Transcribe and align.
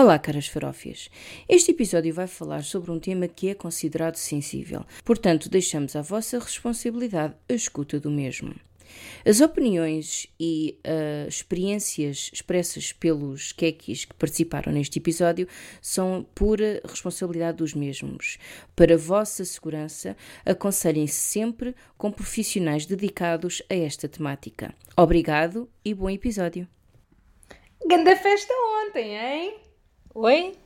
Olá, 0.00 0.16
caras 0.16 0.46
farófias. 0.46 1.10
Este 1.48 1.72
episódio 1.72 2.14
vai 2.14 2.28
falar 2.28 2.62
sobre 2.62 2.92
um 2.92 3.00
tema 3.00 3.26
que 3.26 3.48
é 3.48 3.54
considerado 3.54 4.14
sensível, 4.14 4.84
portanto, 5.04 5.48
deixamos 5.48 5.96
à 5.96 6.02
vossa 6.02 6.38
responsabilidade 6.38 7.34
a 7.48 7.52
escuta 7.52 7.98
do 7.98 8.08
mesmo. 8.08 8.54
As 9.26 9.40
opiniões 9.40 10.28
e 10.38 10.78
uh, 10.86 11.28
experiências 11.28 12.30
expressas 12.32 12.92
pelos 12.92 13.50
quequis 13.50 14.04
que 14.04 14.14
participaram 14.14 14.72
neste 14.72 15.00
episódio 15.00 15.48
são 15.82 16.24
pura 16.32 16.80
responsabilidade 16.84 17.58
dos 17.58 17.74
mesmos. 17.74 18.38
Para 18.76 18.96
vossa 18.96 19.44
segurança, 19.44 20.16
aconselhem-se 20.46 21.16
sempre 21.16 21.74
com 21.96 22.12
profissionais 22.12 22.86
dedicados 22.86 23.62
a 23.68 23.74
esta 23.74 24.08
temática. 24.08 24.72
Obrigado 24.96 25.68
e 25.84 25.92
bom 25.92 26.08
episódio. 26.08 26.68
Ganda 27.84 28.14
festa 28.14 28.54
ontem, 28.86 29.16
hein? 29.16 29.67
Oi? 30.20 30.56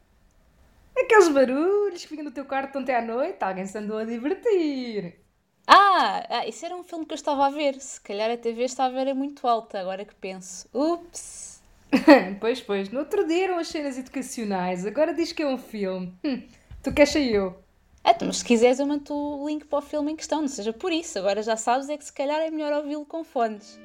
Aqueles 0.96 1.28
barulhos 1.28 2.06
que 2.06 2.08
vinham 2.08 2.24
do 2.24 2.30
teu 2.30 2.46
quarto 2.46 2.78
ontem 2.78 2.94
à 2.94 3.02
noite, 3.02 3.36
alguém 3.42 3.66
se 3.66 3.76
andou 3.76 3.98
a 3.98 4.04
divertir. 4.06 5.20
Ah, 5.66 6.26
ah, 6.30 6.46
isso 6.46 6.64
era 6.64 6.74
um 6.74 6.82
filme 6.82 7.04
que 7.04 7.12
eu 7.12 7.16
estava 7.16 7.44
a 7.46 7.50
ver. 7.50 7.78
Se 7.78 8.00
calhar 8.00 8.30
a 8.30 8.36
TV 8.38 8.64
estava 8.64 8.98
a 8.98 9.04
ver 9.04 9.12
muito 9.12 9.46
alta, 9.46 9.78
agora 9.78 10.06
que 10.06 10.14
penso. 10.14 10.66
Ups! 10.72 11.60
pois, 12.40 12.62
pois, 12.62 12.88
no 12.88 13.00
outro 13.00 13.26
dia 13.26 13.44
eram 13.44 13.58
as 13.58 13.68
cenas 13.68 13.98
educacionais, 13.98 14.86
agora 14.86 15.12
diz 15.12 15.32
que 15.32 15.42
é 15.42 15.46
um 15.46 15.58
filme. 15.58 16.14
Hum, 16.24 16.42
tu 16.82 16.90
queres 16.90 17.14
eu? 17.14 17.62
É, 18.02 18.12
então, 18.12 18.28
mas 18.28 18.38
se 18.38 18.44
quiseres 18.46 18.80
eu 18.80 18.86
mando 18.86 19.14
o 19.14 19.46
link 19.46 19.66
para 19.66 19.80
o 19.80 19.82
filme 19.82 20.12
em 20.12 20.16
questão, 20.16 20.40
não 20.40 20.48
seja 20.48 20.72
por 20.72 20.90
isso. 20.90 21.18
Agora 21.18 21.42
já 21.42 21.58
sabes 21.58 21.90
é 21.90 21.98
que 21.98 22.04
se 22.06 22.12
calhar 22.14 22.40
é 22.40 22.50
melhor 22.50 22.72
ouvi-lo 22.72 23.04
com 23.04 23.22
fones. 23.22 23.78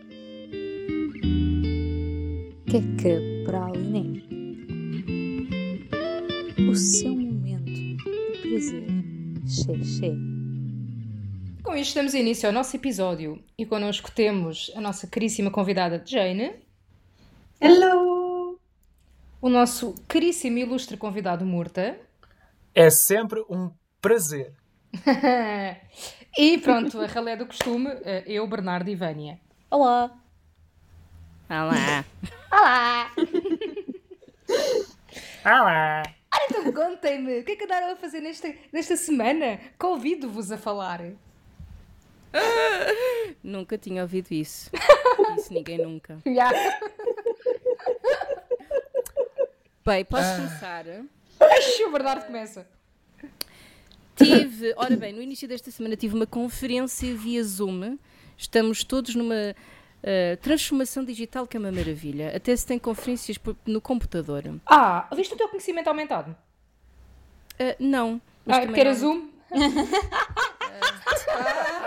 Que 2.69 2.77
é 2.77 2.81
que 3.01 3.43
praline? 3.45 4.23
O 4.26 4.26
seu 6.77 7.09
momento 7.11 7.65
de 7.65 7.97
prazer. 8.41 8.87
Xê, 9.47 9.83
xê. 9.83 10.13
Com 11.63 11.75
isto 11.75 11.95
damos 11.95 12.13
início 12.13 12.47
ao 12.47 12.53
nosso 12.53 12.75
episódio 12.75 13.43
e 13.57 13.65
connosco 13.65 14.11
temos 14.11 14.71
a 14.75 14.81
nossa 14.81 15.07
caríssima 15.07 15.49
convidada 15.49 16.01
Jane. 16.05 16.53
Hello! 17.59 18.59
O 19.41 19.49
nosso 19.49 19.95
caríssimo 20.07 20.59
e 20.59 20.61
ilustre 20.61 20.97
convidado 20.97 21.45
Murta. 21.45 21.99
É 22.73 22.89
sempre 22.89 23.43
um 23.49 23.71
prazer. 23.99 24.53
e 26.37 26.57
pronto, 26.59 27.01
a 27.01 27.07
ralé 27.07 27.35
do 27.35 27.45
costume, 27.45 27.89
eh, 28.03 28.23
eu, 28.27 28.47
Bernardo 28.47 28.89
e 28.89 28.95
Vânia. 28.95 29.39
Olá! 29.69 30.11
Olá! 31.49 32.05
Olá! 32.51 33.11
Olá! 35.43 36.16
Então 36.49 36.71
contem-me, 36.71 37.39
o 37.39 37.43
que 37.43 37.51
é 37.51 37.55
que 37.55 37.63
andaram 37.65 37.91
a 37.91 37.95
fazer 37.95 38.21
nesta, 38.21 38.53
nesta 38.71 38.95
semana? 38.95 39.59
Convido-vos 39.77 40.51
a 40.51 40.57
falar. 40.57 41.01
Nunca 43.43 43.77
tinha 43.77 44.01
ouvido 44.01 44.31
isso. 44.31 44.71
Isso 45.37 45.53
ninguém 45.53 45.77
nunca. 45.77 46.19
Yeah. 46.25 46.79
Bem, 49.85 50.03
posso 50.05 50.35
começar? 50.35 50.85
Ai, 51.39 51.83
o 51.83 51.91
Bernardo 51.91 52.25
começa. 52.25 52.67
Tive, 54.15 54.73
ora 54.75 54.95
bem, 54.95 55.13
no 55.13 55.21
início 55.21 55.47
desta 55.47 55.69
semana 55.69 55.95
tive 55.95 56.15
uma 56.15 56.25
conferência 56.25 57.13
via 57.15 57.43
Zoom. 57.43 57.97
Estamos 58.35 58.83
todos 58.83 59.13
numa 59.15 59.55
uh, 60.03 60.37
transformação 60.41 61.03
digital 61.03 61.45
que 61.47 61.57
é 61.57 61.59
uma 61.59 61.71
maravilha. 61.71 62.35
Até 62.35 62.55
se 62.55 62.65
tem 62.65 62.77
conferências 62.79 63.37
no 63.65 63.81
computador. 63.81 64.43
Uh, 64.45 64.59
Ah, 64.65 65.07
viste 65.15 65.33
o 65.33 65.37
teu 65.37 65.47
conhecimento 65.49 65.87
aumentado? 65.87 66.35
não. 67.79 68.21
mas 68.45 68.57
Ah, 68.57 68.61
porque 68.65 68.79
era 68.79 68.91
não- 68.91 68.97
Zoom? 68.99 69.29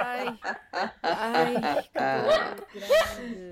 Ai, 0.03 1.57
ai, 1.63 1.83
que 1.83 2.81
dor 2.81 3.51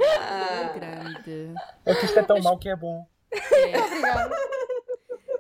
grande, 0.79 1.23
grande. 1.23 1.55
É 1.85 1.95
que 1.95 2.05
isto 2.07 2.19
é 2.19 2.23
tão 2.23 2.41
mau 2.43 2.59
que 2.59 2.69
é 2.69 2.77
bom. 2.77 3.07
Obrigada. 3.87 4.37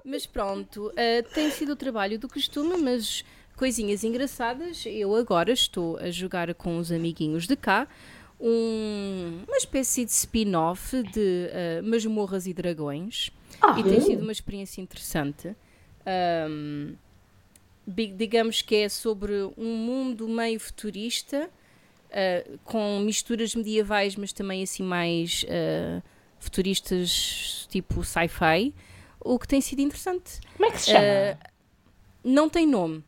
Mas 0.04 0.26
pronto, 0.26 0.92
eh, 0.96 1.22
tem 1.22 1.50
sido 1.50 1.72
o 1.72 1.76
trabalho 1.76 2.18
do 2.18 2.28
costume, 2.28 2.76
mas 2.78 3.24
coisinhas 3.56 4.04
engraçadas. 4.04 4.84
Eu 4.86 5.14
agora 5.14 5.52
estou 5.52 5.96
a 5.98 6.10
jogar 6.10 6.52
com 6.54 6.78
os 6.78 6.90
amiguinhos 6.90 7.46
de 7.46 7.56
cá 7.56 7.86
um- 8.40 9.42
uma 9.46 9.56
espécie 9.56 10.04
de 10.04 10.10
spin-off 10.12 11.02
de 11.02 11.48
eh, 11.50 11.82
Masmorras 11.82 12.46
e 12.46 12.54
Dragões 12.54 13.30
e 13.78 13.82
tem 13.82 14.00
sido 14.00 14.22
uma 14.22 14.32
experiência 14.32 14.80
interessante. 14.80 15.54
Bi- 17.86 18.12
digamos 18.12 18.60
que 18.60 18.76
é 18.76 18.88
sobre 18.88 19.32
um 19.56 19.74
mundo 19.76 20.28
meio 20.28 20.60
futurista, 20.60 21.48
eh, 22.10 22.46
com 22.64 23.00
misturas 23.00 23.54
medievais, 23.54 24.14
mas 24.14 24.30
também 24.32 24.62
assim 24.62 24.82
mais 24.82 25.44
eh, 25.48 26.02
futuristas 26.38 27.66
tipo 27.70 28.04
sci-fi, 28.04 28.74
o 29.20 29.38
que 29.38 29.48
tem 29.48 29.60
sido 29.62 29.80
interessante. 29.80 30.38
Como 30.54 30.68
é 30.68 30.70
que 30.72 30.80
se 30.82 30.90
chama? 30.90 31.04
Eh, 31.04 31.36
não 32.22 32.48
tem 32.48 32.66
nome. 32.66 33.02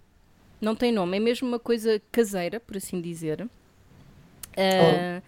Não 0.61 0.75
tem 0.75 0.91
nome. 0.93 1.17
É 1.17 1.21
mesmo 1.21 1.47
uma 1.47 1.59
coisa 1.59 2.01
caseira, 2.11 2.59
por 2.59 2.77
assim 2.79 3.01
dizer. 3.03 3.47
Eh, 4.57 5.23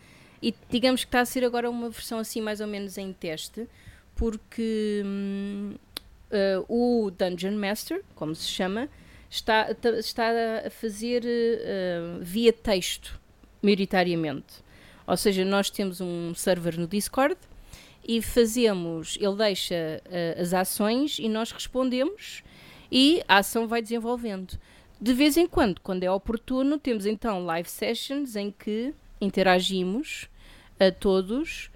E 0.45 0.53
digamos 0.69 1.05
que 1.05 1.09
está 1.09 1.21
a 1.21 1.25
ser 1.25 1.45
agora 1.45 1.71
uma 1.71 1.89
versão 1.89 2.19
assim 2.19 2.41
mais 2.41 2.61
ou 2.61 2.67
menos 2.67 2.99
em 2.99 3.13
teste, 3.13 3.69
porque 4.17 5.03
hum, 5.05 5.75
eh, 6.33 6.61
o 6.69 7.13
Dungeon 7.17 7.53
Master, 7.57 8.03
como 8.17 8.35
se 8.35 8.49
chama, 8.49 8.89
está, 9.31 9.71
está 9.99 10.31
a 10.67 10.71
fazer 10.71 11.23
eh, 11.25 12.19
via 12.21 12.53
texto, 12.53 13.21
maioritariamente. 13.63 14.65
Ou 15.07 15.17
seja, 15.17 15.45
nós 15.45 15.71
temos 15.71 16.01
um 16.01 16.35
server 16.35 16.77
no 16.79 16.89
Discord 16.89 17.37
e 18.07 18.21
fazemos, 18.21 19.17
ele 19.21 19.37
deixa 19.37 20.03
eh, 20.11 20.37
as 20.41 20.53
ações 20.53 21.19
e 21.21 21.29
nós 21.29 21.53
respondemos 21.53 22.43
e 22.91 23.23
a 23.29 23.39
ação 23.39 23.69
vai 23.69 23.81
desenvolvendo. 23.81 24.59
De 25.01 25.13
vez 25.15 25.37
em 25.37 25.47
quando, 25.47 25.81
quando 25.81 26.03
é 26.03 26.11
oportuno, 26.11 26.79
temos 26.79 27.07
então 27.07 27.45
live 27.45 27.69
sessions 27.69 28.35
em 28.37 28.51
que 28.51 28.93
interagimos 29.25 30.29
a 30.79 30.91
todos 30.91 31.71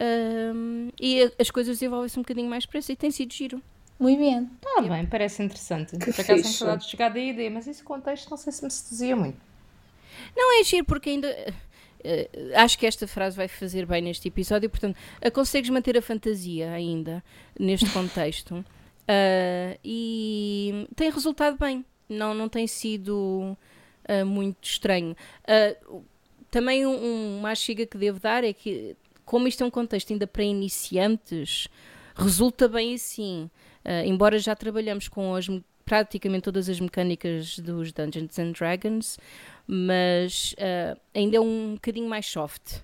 ahm, 0.00 0.90
e 1.00 1.30
as 1.38 1.50
coisas 1.50 1.76
desenvolvem-se 1.78 2.18
um 2.18 2.22
bocadinho 2.22 2.48
mais 2.48 2.64
depressa 2.64 2.92
e 2.92 2.96
tem 2.96 3.10
sido 3.10 3.32
giro. 3.32 3.62
Muito 3.98 4.18
bem. 4.18 4.50
Ah, 4.76 4.82
bem, 4.82 5.06
parece 5.06 5.42
interessante. 5.42 5.96
Que 5.96 6.12
Por 6.12 6.20
acaso 6.20 6.42
tenho 6.42 6.54
saudades 6.54 6.86
de 6.86 6.92
jogar 6.92 7.08
D&D, 7.10 7.50
mas 7.50 7.68
esse 7.68 7.82
contexto 7.82 8.30
não 8.30 8.36
sei 8.36 8.52
se 8.52 8.64
me 8.64 8.70
seduzia 8.70 9.14
muito. 9.14 9.38
Não 10.36 10.60
é 10.60 10.64
giro 10.64 10.84
porque 10.84 11.10
ainda. 11.10 11.28
eh, 12.02 12.28
acho 12.56 12.76
que 12.78 12.86
esta 12.86 13.06
frase 13.06 13.36
vai 13.36 13.46
fazer 13.48 13.86
bem 13.86 14.02
neste 14.02 14.26
episódio, 14.28 14.68
portanto, 14.68 14.96
eh, 15.20 15.30
consegues 15.30 15.70
manter 15.70 15.96
a 15.96 16.02
fantasia 16.02 16.72
ainda 16.72 17.22
neste 17.58 17.88
contexto 17.90 18.64
Ah, 19.06 19.76
e 19.84 20.88
tem 20.96 21.10
resultado 21.10 21.56
bem, 21.58 21.84
não, 22.08 22.34
não 22.34 22.48
tem 22.48 22.66
sido 22.66 23.56
ah, 24.08 24.24
muito 24.24 24.64
estranho. 24.64 25.14
Também 26.52 26.86
um, 26.86 27.38
uma 27.38 27.50
achiga 27.50 27.86
que 27.86 27.96
devo 27.96 28.20
dar 28.20 28.44
é 28.44 28.52
que, 28.52 28.94
como 29.24 29.48
isto 29.48 29.64
é 29.64 29.66
um 29.66 29.70
contexto 29.70 30.12
ainda 30.12 30.26
para 30.26 30.44
iniciantes, 30.44 31.66
resulta 32.14 32.68
bem 32.68 32.94
assim. 32.94 33.50
Ah, 33.82 34.04
embora 34.04 34.38
já 34.38 34.54
trabalhamos 34.54 35.08
com 35.08 35.34
as 35.34 35.48
me- 35.48 35.64
praticamente 35.84 36.42
todas 36.44 36.68
as 36.68 36.78
mecânicas 36.78 37.58
dos 37.58 37.90
Dungeons 37.90 38.38
and 38.38 38.52
Dragons, 38.52 39.18
mas 39.66 40.54
ah, 40.58 40.96
ainda 41.14 41.38
é 41.38 41.40
um 41.40 41.72
bocadinho 41.74 42.06
mais 42.06 42.26
soft. 42.26 42.80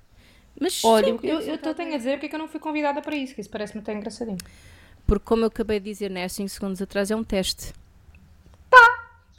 Mas 0.58 0.82
Olha, 0.82 1.16
sim, 1.18 1.20
eu, 1.22 1.40
eu 1.40 1.58
tô- 1.58 1.74
tenho 1.74 1.94
a 1.94 1.98
dizer 1.98 2.12
porque 2.12 2.26
é 2.26 2.28
que 2.30 2.34
eu 2.34 2.38
não 2.40 2.48
fui 2.48 2.58
convidada 2.58 3.02
para 3.02 3.14
isso, 3.14 3.34
que 3.34 3.42
isso 3.42 3.50
parece-me 3.50 3.80
até 3.82 3.92
engraçadinho. 3.92 4.38
porque 5.06 5.24
como 5.26 5.42
eu 5.42 5.48
acabei 5.48 5.78
de 5.78 5.90
dizer, 5.90 6.10
né, 6.10 6.26
5 6.26 6.48
segundos 6.48 6.80
atrás, 6.80 7.10
é 7.10 7.16
um 7.16 7.22
teste. 7.22 7.72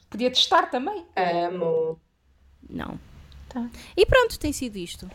Podia 0.09 0.29
testar 0.31 0.67
também. 0.71 1.05
Amo. 1.15 1.99
Não. 2.69 2.99
Tá. 3.49 3.67
E 3.97 4.05
pronto, 4.05 4.37
tem 4.39 4.53
sido 4.53 4.77
isto. 4.77 5.09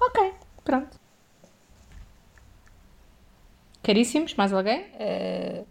Ok, 0.00 0.32
pronto. 0.64 0.98
Caríssimos, 3.82 4.34
mais 4.34 4.52
alguém? 4.52 4.86
Eh, 4.98 5.64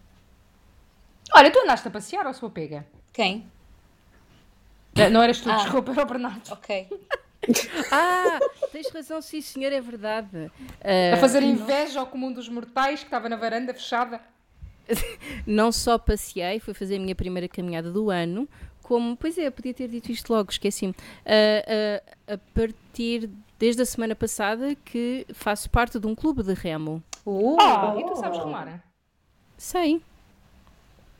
Olha, 1.33 1.51
tu 1.51 1.59
andaste 1.59 1.87
a 1.87 1.91
passear 1.91 2.25
ou 2.25 2.33
sua 2.33 2.49
pega? 2.49 2.85
quem? 3.13 3.49
Eh, 4.95 5.09
Não 5.09 5.21
eras 5.21 5.39
tu, 5.39 5.49
Ah. 5.49 5.57
desculpa, 5.57 5.91
era 5.91 6.03
o 6.03 6.05
Bernardo. 6.05 6.51
Ok. 6.51 6.87
Ah, 7.91 8.37
tens 8.71 8.91
razão, 8.91 9.21
sim 9.21 9.41
senhor, 9.41 9.71
é 9.71 9.79
verdade. 9.81 10.51
A 10.83 11.15
Ah, 11.15 11.17
fazer 11.17 11.41
inveja 11.41 11.99
ao 11.99 12.05
comum 12.05 12.31
dos 12.31 12.47
mortais 12.49 12.99
que 12.99 13.05
estava 13.05 13.29
na 13.29 13.37
varanda 13.37 13.73
fechada. 13.73 14.21
não 15.47 15.71
só 15.71 15.97
passei, 15.97 16.59
fui 16.59 16.73
fazer 16.73 16.97
a 16.97 16.99
minha 16.99 17.15
primeira 17.15 17.47
caminhada 17.47 17.91
do 17.91 18.09
ano, 18.11 18.47
como, 18.89 19.15
pois 19.15 19.37
é, 19.37 19.51
podia 19.51 19.71
ter 19.71 19.87
dito 19.87 20.11
isto 20.11 20.33
logo, 20.33 20.49
esqueci-me. 20.49 20.95
Ah, 21.23 22.01
ah, 22.27 22.33
a 22.33 22.37
partir, 22.55 23.29
desde 23.59 23.83
a 23.83 23.85
semana 23.85 24.15
passada, 24.15 24.73
que 24.83 25.27
faço 25.31 25.69
parte 25.69 25.99
de 25.99 26.07
um 26.07 26.15
clube 26.15 26.41
de 26.41 26.55
remo. 26.55 27.03
Uh, 27.23 27.55
Ah, 27.61 27.95
e 27.99 28.03
tu 28.03 28.15
sabes 28.15 28.39
remar? 28.39 28.83
Sei. 29.55 30.01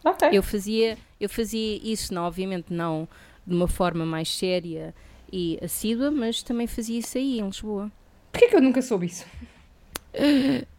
Ok. 0.04 0.30
Eu 0.32 0.42
fazia, 0.42 0.98
eu 1.22 1.30
fazia 1.30 1.80
isso, 1.84 2.12
não, 2.12 2.24
obviamente 2.24 2.74
não 2.74 3.08
de 3.46 3.54
uma 3.54 3.68
forma 3.68 4.04
mais 4.04 4.36
séria 4.36 4.96
e 5.32 5.60
assídua, 5.62 6.10
mas 6.10 6.42
também 6.42 6.66
fazia 6.66 6.98
isso 6.98 7.18
aí 7.20 7.40
em 7.40 7.46
Lisboa. 7.46 7.92
Porquê 8.32 8.48
que 8.48 8.56
eu 8.56 8.62
nunca 8.62 8.82
soube 8.82 9.06
isso? 9.06 9.26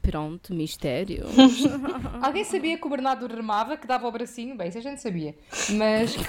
Pronto, 0.03 0.55
mistério. 0.55 1.25
Alguém 2.23 2.45
sabia 2.45 2.77
que 2.79 2.87
o 2.87 2.91
Bernardo 2.91 3.27
remava, 3.27 3.77
que 3.77 3.87
dava 3.87 4.07
o 4.09 4.13
bracinho? 4.13 4.57
Bem, 4.57 4.69
isso 4.69 4.79
a 4.79 4.83
gente 4.83 5.01
sabia. 5.01 5.35
Mas. 5.71 6.17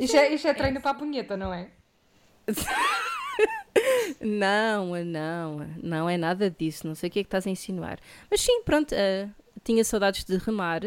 Isto 0.00 0.16
é, 0.16 0.32
isto 0.32 0.48
é 0.48 0.54
treino 0.54 0.80
para 0.80 0.92
a 0.92 0.94
punheta, 0.94 1.36
não 1.36 1.52
é? 1.52 1.68
Não, 4.20 5.04
não, 5.04 5.66
não 5.82 6.08
é 6.08 6.16
nada 6.16 6.48
disso. 6.48 6.86
Não 6.86 6.94
sei 6.94 7.08
o 7.08 7.12
que 7.12 7.18
é 7.18 7.22
que 7.22 7.26
estás 7.26 7.46
a 7.46 7.50
insinuar. 7.50 7.98
Mas 8.30 8.40
sim, 8.40 8.62
pronto, 8.62 8.92
eh, 8.94 9.28
tinha 9.62 9.84
saudades 9.84 10.24
de 10.24 10.36
remar 10.38 10.82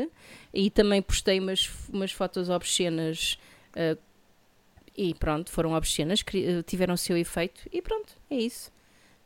e 0.53 0.69
também 0.71 1.01
postei 1.01 1.39
umas, 1.39 1.69
umas 1.91 2.11
fotos 2.11 2.49
obscenas 2.49 3.37
eh, 3.75 3.97
e 4.97 5.13
pronto, 5.13 5.51
foram 5.51 5.73
obscenas, 5.73 6.23
eh, 6.33 6.63
tiveram 6.63 6.95
o 6.95 6.97
seu 6.97 7.15
efeito 7.15 7.61
e 7.71 7.81
pronto, 7.81 8.13
é 8.29 8.35
isso. 8.35 8.71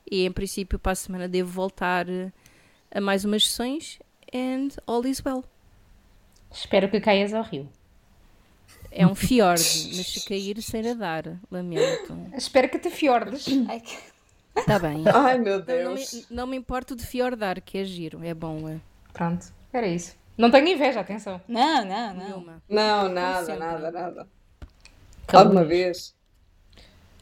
E 0.09 0.25
em 0.25 0.31
princípio, 0.31 0.77
para 0.77 0.91
a 0.91 0.95
semana 0.95 1.27
devo 1.29 1.49
voltar 1.49 2.09
eh, 2.09 2.31
a 2.93 2.99
mais 2.99 3.23
umas 3.23 3.47
sessões 3.47 3.97
and 4.33 4.69
all 4.85 5.05
is 5.05 5.21
well. 5.25 5.43
Espero 6.51 6.89
que 6.89 6.99
caias 6.99 7.33
ao 7.33 7.43
rio. 7.43 7.69
É 8.91 9.07
um 9.07 9.15
fiord, 9.15 9.61
mas 9.95 10.07
se 10.07 10.25
cair 10.27 10.61
sem 10.61 10.81
nadar, 10.81 11.39
lamento. 11.49 12.17
Espero 12.35 12.67
que 12.67 12.77
te 12.77 12.89
fiordes. 12.89 13.47
Está 14.53 14.77
bem. 14.77 15.05
Ai 15.15 15.37
meu 15.37 15.59
Não, 15.59 15.65
não 15.65 15.93
me, 15.93 15.95
Deus. 15.95 16.27
não 16.29 16.47
me 16.47 16.57
importo 16.57 16.93
de 16.93 17.05
fiordar, 17.05 17.61
que 17.61 17.77
é 17.77 17.85
giro, 17.85 18.21
é 18.21 18.33
bom. 18.33 18.67
É. 18.67 18.81
Pronto, 19.13 19.47
era 19.71 19.87
isso. 19.87 20.17
Não 20.37 20.51
tenho 20.51 20.67
inveja, 20.67 20.99
atenção. 20.99 21.39
Não, 21.47 21.85
não, 21.85 22.13
não. 22.13 22.23
Nenhuma. 22.25 22.63
Não, 22.67 23.07
nada, 23.07 23.55
nada, 23.55 23.91
nada. 23.91 24.27
Alguma 25.37 25.63
vez. 25.63 26.15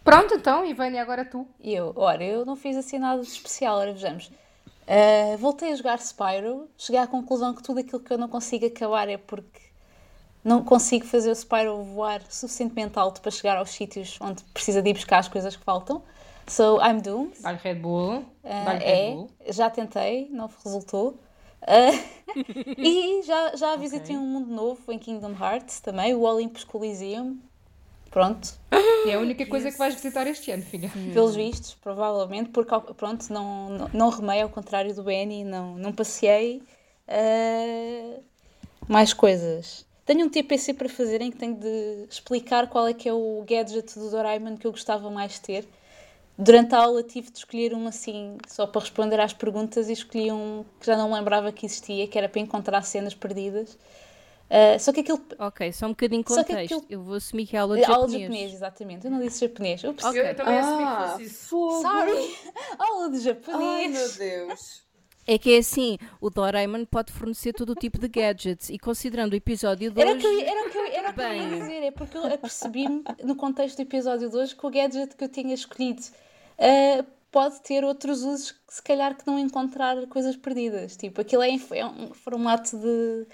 Pronto, 0.04 0.34
então, 0.34 0.66
e 0.66 0.74
Vânia, 0.74 1.02
agora 1.02 1.24
tu. 1.26 1.48
Eu, 1.60 1.94
ora, 1.96 2.24
eu 2.24 2.46
não 2.46 2.56
fiz 2.56 2.76
assim 2.76 2.98
nada 2.98 3.22
de 3.22 3.28
especial, 3.28 3.78
ora 3.78 3.94
vejamos. 3.94 4.32
Ah, 4.88 5.38
voltei 5.38 5.72
a 5.72 5.76
jogar 5.76 6.00
Spyro, 6.00 6.68
cheguei 6.76 7.00
à 7.00 7.06
conclusão 7.06 7.54
que 7.54 7.62
tudo 7.62 7.80
aquilo 7.80 8.00
que 8.00 8.12
eu 8.12 8.18
não 8.18 8.28
consigo 8.28 8.66
acabar 8.66 9.08
é 9.08 9.18
porque 9.18 9.62
não 10.44 10.64
consigo 10.64 11.06
fazer 11.06 11.30
o 11.30 11.36
Spyro 11.36 11.84
voar 11.84 12.22
suficientemente 12.28 12.98
alto 12.98 13.22
para 13.22 13.30
chegar 13.30 13.56
aos 13.58 13.70
sítios 13.70 14.18
onde 14.20 14.44
precisa 14.46 14.82
de 14.82 14.90
ir 14.90 14.94
buscar 14.94 15.20
as 15.20 15.28
coisas 15.28 15.56
que 15.56 15.64
faltam. 15.64 16.02
So 16.48 16.80
I'm 16.82 17.02
doomed. 17.02 17.40
Dá-lhe 17.40 17.60
Red 17.60 17.76
Bull. 17.76 18.26
Ah, 18.44 18.64
Dá-lhe 18.66 18.84
Red 18.84 18.92
é, 18.92 19.12
Bull. 19.12 19.30
já 19.50 19.70
tentei, 19.70 20.28
não 20.32 20.50
resultou. 20.64 21.20
Ah, 21.62 21.92
e 22.76 23.22
já, 23.22 23.56
já 23.56 23.76
visitei 23.76 24.18
um 24.18 24.26
mundo 24.26 24.52
novo 24.52 24.92
em 24.92 24.98
Kingdom 24.98 25.36
Hearts 25.40 25.82
também, 25.82 26.16
o 26.16 26.22
Olympus 26.22 26.64
Coliseum. 26.64 27.38
Pronto, 28.12 28.60
É 29.08 29.14
a 29.14 29.20
única 29.20 29.46
coisa 29.46 29.72
que 29.72 29.78
vais 29.78 29.96
visitar 29.96 30.28
este 30.28 30.52
ano, 30.52 30.64
filha. 30.64 30.92
pelos 31.14 31.36
vistos, 31.36 31.76
provavelmente, 31.76 32.50
porque 32.50 32.76
pronto, 32.96 33.32
não, 33.32 33.70
não, 33.70 33.90
não 33.94 34.10
remei 34.10 34.42
ao 34.42 34.50
contrário 34.50 34.94
do 34.94 35.04
Benny, 35.04 35.44
não, 35.44 35.76
não 35.78 35.94
passei. 35.94 36.62
Ah, 37.08 38.20
mais 38.88 39.14
coisas. 39.14 39.86
Tenho 40.06 40.26
um 40.26 40.30
TPC 40.30 40.74
para 40.74 40.90
fazer 40.90 41.22
em 41.22 41.30
que 41.30 41.38
tenho 41.38 41.56
de 41.56 42.06
explicar 42.10 42.68
qual 42.68 42.88
é 42.88 42.94
que 42.94 43.08
é 43.08 43.14
o 43.14 43.44
gadget 43.48 43.98
do 43.98 44.10
Doraemon 44.10 44.58
que 44.58 44.66
eu 44.66 44.72
gostava 44.72 45.10
mais 45.12 45.34
de 45.34 45.42
ter. 45.42 45.68
Durante 46.38 46.74
a 46.74 46.80
aula 46.80 47.04
tive 47.04 47.30
de 47.30 47.38
escolher 47.38 47.76
um 47.76 47.86
assim, 47.88 48.38
só 48.48 48.66
para 48.66 48.82
responder 48.82 49.20
às 49.20 49.34
perguntas, 49.34 49.90
e 49.90 49.94
escolhi 49.94 50.32
um 50.32 50.66
que 50.80 50.88
já 50.88 50.96
não 50.98 51.14
lembrava 51.14 51.52
que 51.52 51.66
existia, 51.66 52.08
que 52.08 52.18
era 52.18 52.30
para 52.30 52.42
encontrar 52.42 52.82
cenas 52.82 53.14
perdidas. 53.14 53.78
Ah, 54.50 54.80
só 54.80 54.92
que 54.92 55.02
aquilo. 55.02 55.22
Ok, 55.38 55.72
só 55.72 55.86
um 55.86 55.90
bocadinho 55.90 56.24
de 56.24 56.28
contexto. 56.28 56.56
aquilo- 56.76 56.86
Eu 56.90 57.04
vou 57.04 57.16
assumir 57.16 57.46
que 57.46 57.56
é 57.56 57.60
aula 57.60 57.76
de 57.78 57.84
aula 57.86 58.08
japonês. 58.08 58.18
de 58.20 58.22
japonês, 58.24 58.54
exatamente. 58.54 59.06
Eu 59.06 59.12
não 59.12 59.20
disse 59.20 59.46
japonês. 59.48 59.84
Ups, 59.84 60.04
Ok. 60.04 60.22
Eu 60.22 60.36
também 60.36 60.58
assumi 60.58 60.78
que 60.78 60.84
Ah, 60.84 61.10
fosse 61.12 61.24
isso. 61.24 61.48
fogo. 61.50 61.82
sorry. 61.82 62.36
aula 62.80 63.10
de 63.10 63.16
Ai 63.18 63.22
japonês. 63.22 63.92
meu 63.92 64.48
Deus. 64.48 64.90
É 65.28 65.38
que 65.38 65.54
é 65.54 65.58
assim, 65.60 66.00
o 66.20 66.32
Doraemon 66.32 66.86
pode 66.86 67.12
fornecer 67.14 67.54
todo 67.54 67.70
o 67.72 67.76
tipo 67.76 68.00
de 68.00 68.08
gadgets 68.08 68.70
e 68.72 68.80
considerando 68.80 69.34
o 69.34 69.36
episódio 69.36 69.92
de 69.92 70.02
Era 70.02 70.10
o 70.10 70.14
hoje... 70.16 70.22
que 70.22 70.28
eu, 70.28 70.40
era 70.42 70.68
o 70.68 70.72
que 70.72 70.78
eu, 70.80 70.86
era 70.88 71.10
o 71.12 71.14
que 71.14 71.22
eu 71.22 71.34
ia 71.36 71.50
dizer, 71.60 71.84
é 71.84 71.92
porque 71.92 72.18
eu 72.18 72.26
apercebi-me 72.26 73.04
no 73.24 73.36
contexto 73.36 73.76
do 73.76 73.84
episódio 73.84 74.28
de 74.28 74.36
hoje 74.36 74.56
que 74.56 74.66
o 74.66 74.72
gadget 74.72 75.16
que 75.16 75.24
eu 75.24 75.30
tinha 75.30 75.54
escolhido 75.54 76.02
ah, 76.58 77.06
pode 77.32 77.62
ter 77.62 77.84
outros 77.86 78.24
usos 78.24 78.54
que 78.54 78.74
se 78.74 78.82
calhar 78.82 79.16
que 79.16 79.28
não 79.28 79.38
encontrar 79.38 80.04
coisas 80.08 80.36
perdidas. 80.36 80.98
Tipo, 80.98 81.22
aquilo 81.22 81.44
é, 81.44 81.50
é 81.74 81.86
um 81.86 82.12
formato 82.12 82.76
de. 82.80 83.28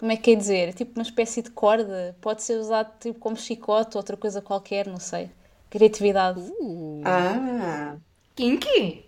Como 0.00 0.10
é 0.12 0.16
que 0.16 0.30
é 0.32 0.34
dizer? 0.34 0.72
Tipo 0.72 0.98
uma 0.98 1.02
espécie 1.02 1.42
de 1.42 1.50
corda. 1.50 2.16
Pode 2.22 2.42
ser 2.42 2.54
usado 2.58 2.90
tipo 2.98 3.18
como 3.20 3.36
chicote 3.36 3.96
ou 3.96 4.00
outra 4.00 4.16
coisa 4.16 4.40
qualquer, 4.40 4.86
não 4.86 4.98
sei. 4.98 5.30
Criatividade. 5.68 6.40
Uh, 6.58 7.02
Ah. 7.04 7.96
Kinky. 8.34 9.04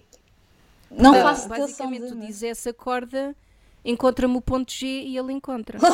Não 0.90 1.14
Ah, 1.14 1.22
faço 1.22 1.48
basicamente, 1.48 2.08
tu 2.08 2.16
dizes 2.20 2.42
essa 2.42 2.72
corda, 2.74 3.34
encontra-me 3.82 4.36
o 4.36 4.42
ponto 4.42 4.70
G 4.70 4.86
e 4.86 5.16
ele 5.16 5.32
encontra. 5.32 5.78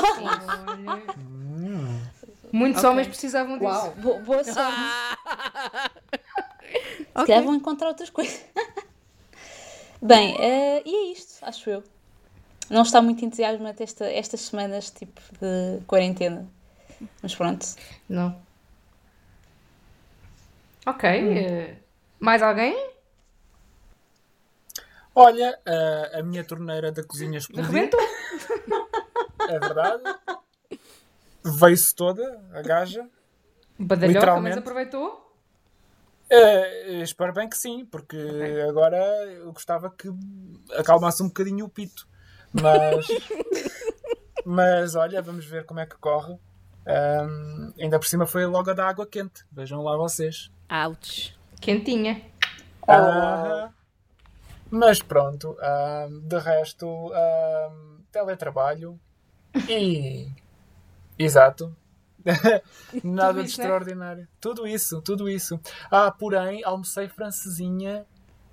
Muitos 2.51 2.83
Ok. 2.83 2.91
homens 2.91 3.07
precisavam 3.07 3.57
disso. 3.59 3.71
Uau. 3.71 3.95
Bo- 3.97 4.19
Boa 4.21 4.43
sorte. 4.43 4.81
Se 6.97 7.07
Ok. 7.15 7.27
calhar 7.27 7.45
vão 7.45 7.55
encontrar 7.55 7.87
outras 7.89 8.11
coisas. 8.11 8.41
Bem, 10.03 10.35
eh, 10.41 10.83
e 10.85 10.95
é 10.95 11.13
isto, 11.13 11.39
acho 11.43 11.71
eu. 11.71 11.85
Não 12.71 12.83
está 12.83 13.01
muito 13.01 13.25
entusiasmante 13.25 13.83
esta, 13.83 14.05
estas 14.07 14.41
semanas 14.43 14.91
tipo 14.91 15.21
de 15.41 15.83
quarentena. 15.87 16.47
Mas 17.23 17.35
pronto. 17.35 17.67
Não. 18.09 18.41
Ok. 20.87 21.09
eh, 21.09 21.77
mais 22.19 22.43
alguém? 22.43 22.75
Olha, 25.15 25.59
a, 25.67 26.19
a 26.19 26.23
minha 26.23 26.45
torneira 26.45 26.93
da 26.93 27.03
cozinha 27.03 27.39
explodiu. 27.39 27.65
Arrebentou. 27.65 28.01
É 29.49 29.59
verdade. 29.59 30.03
Veio-se 31.45 31.95
toda, 31.95 32.41
a 32.53 32.63
gaja. 32.63 33.09
Badalhoca, 33.79 34.07
mas 34.07 34.15
Literalmente. 34.15 34.59
aproveitou. 34.59 35.29
Eh, 36.31 37.01
espero 37.03 37.33
bem 37.33 37.49
que 37.49 37.57
sim, 37.57 37.87
porque 37.87 38.19
agora 38.69 38.99
eu 39.33 39.53
gostava 39.53 39.91
que 39.91 40.09
acalmasse 40.77 41.23
um 41.23 41.29
bocadinho 41.29 41.65
o 41.65 41.69
pito. 41.69 42.07
Mas, 42.63 43.07
mas 44.45 44.95
olha, 44.95 45.21
vamos 45.23 45.45
ver 45.45 45.65
como 45.65 45.81
é 45.81 45.87
que 45.87 45.97
corre. 45.97 46.39
Ahm, 46.87 47.73
ainda 47.79 47.99
por 47.99 48.07
cima 48.07 48.27
foi 48.27 48.47
logo 48.47 48.71
a 48.71 48.75
da 48.75 48.89
água 48.89 49.07
quente. 49.07 49.45
Vejam 49.53 49.83
lá 49.83 49.97
vocês. 49.97 50.51
Ouch. 50.87 51.37
Quentinha. 51.61 52.23
Ah, 52.87 53.71
mas 54.71 55.03
pronto, 55.03 55.57
de 56.23 56.39
resto, 56.39 57.13
teletrabalho 58.11 58.99
e. 59.69 60.29
Exato. 61.19 61.77
Nada 63.05 63.35
Tudo 63.35 63.43
de 63.43 63.49
isso, 63.49 63.59
né? 63.59 63.65
extraordinário. 63.65 64.29
Tudo 64.41 64.67
isso, 64.67 65.03
tudo 65.03 65.29
isso. 65.29 65.61
Ah, 65.91 66.11
porém, 66.11 66.63
almocei 66.65 67.09
francesinha 67.09 68.07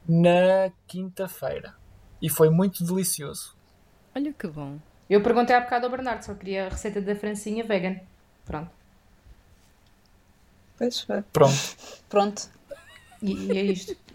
na 0.07 0.71
quinta-feira 0.87 1.75
e 2.21 2.29
foi 2.29 2.49
muito 2.49 2.83
delicioso. 2.85 3.54
Olha 4.15 4.33
que 4.33 4.47
bom. 4.47 4.79
Eu 5.09 5.21
perguntei 5.21 5.55
há 5.55 5.59
bocado 5.61 5.85
ao 5.85 5.91
Bernardo 5.91 6.21
se 6.23 6.31
ele 6.31 6.39
queria 6.39 6.65
a 6.65 6.69
receita 6.69 7.01
da 7.01 7.15
francinha 7.15 7.63
vegan. 7.63 7.99
Pronto. 8.45 8.71
Pois 10.77 11.01
foi. 11.01 11.21
Pronto. 11.33 11.53
Pronto. 12.09 12.49
E, 13.21 13.33
e 13.33 13.57
é 13.57 13.61
isto. 13.63 13.95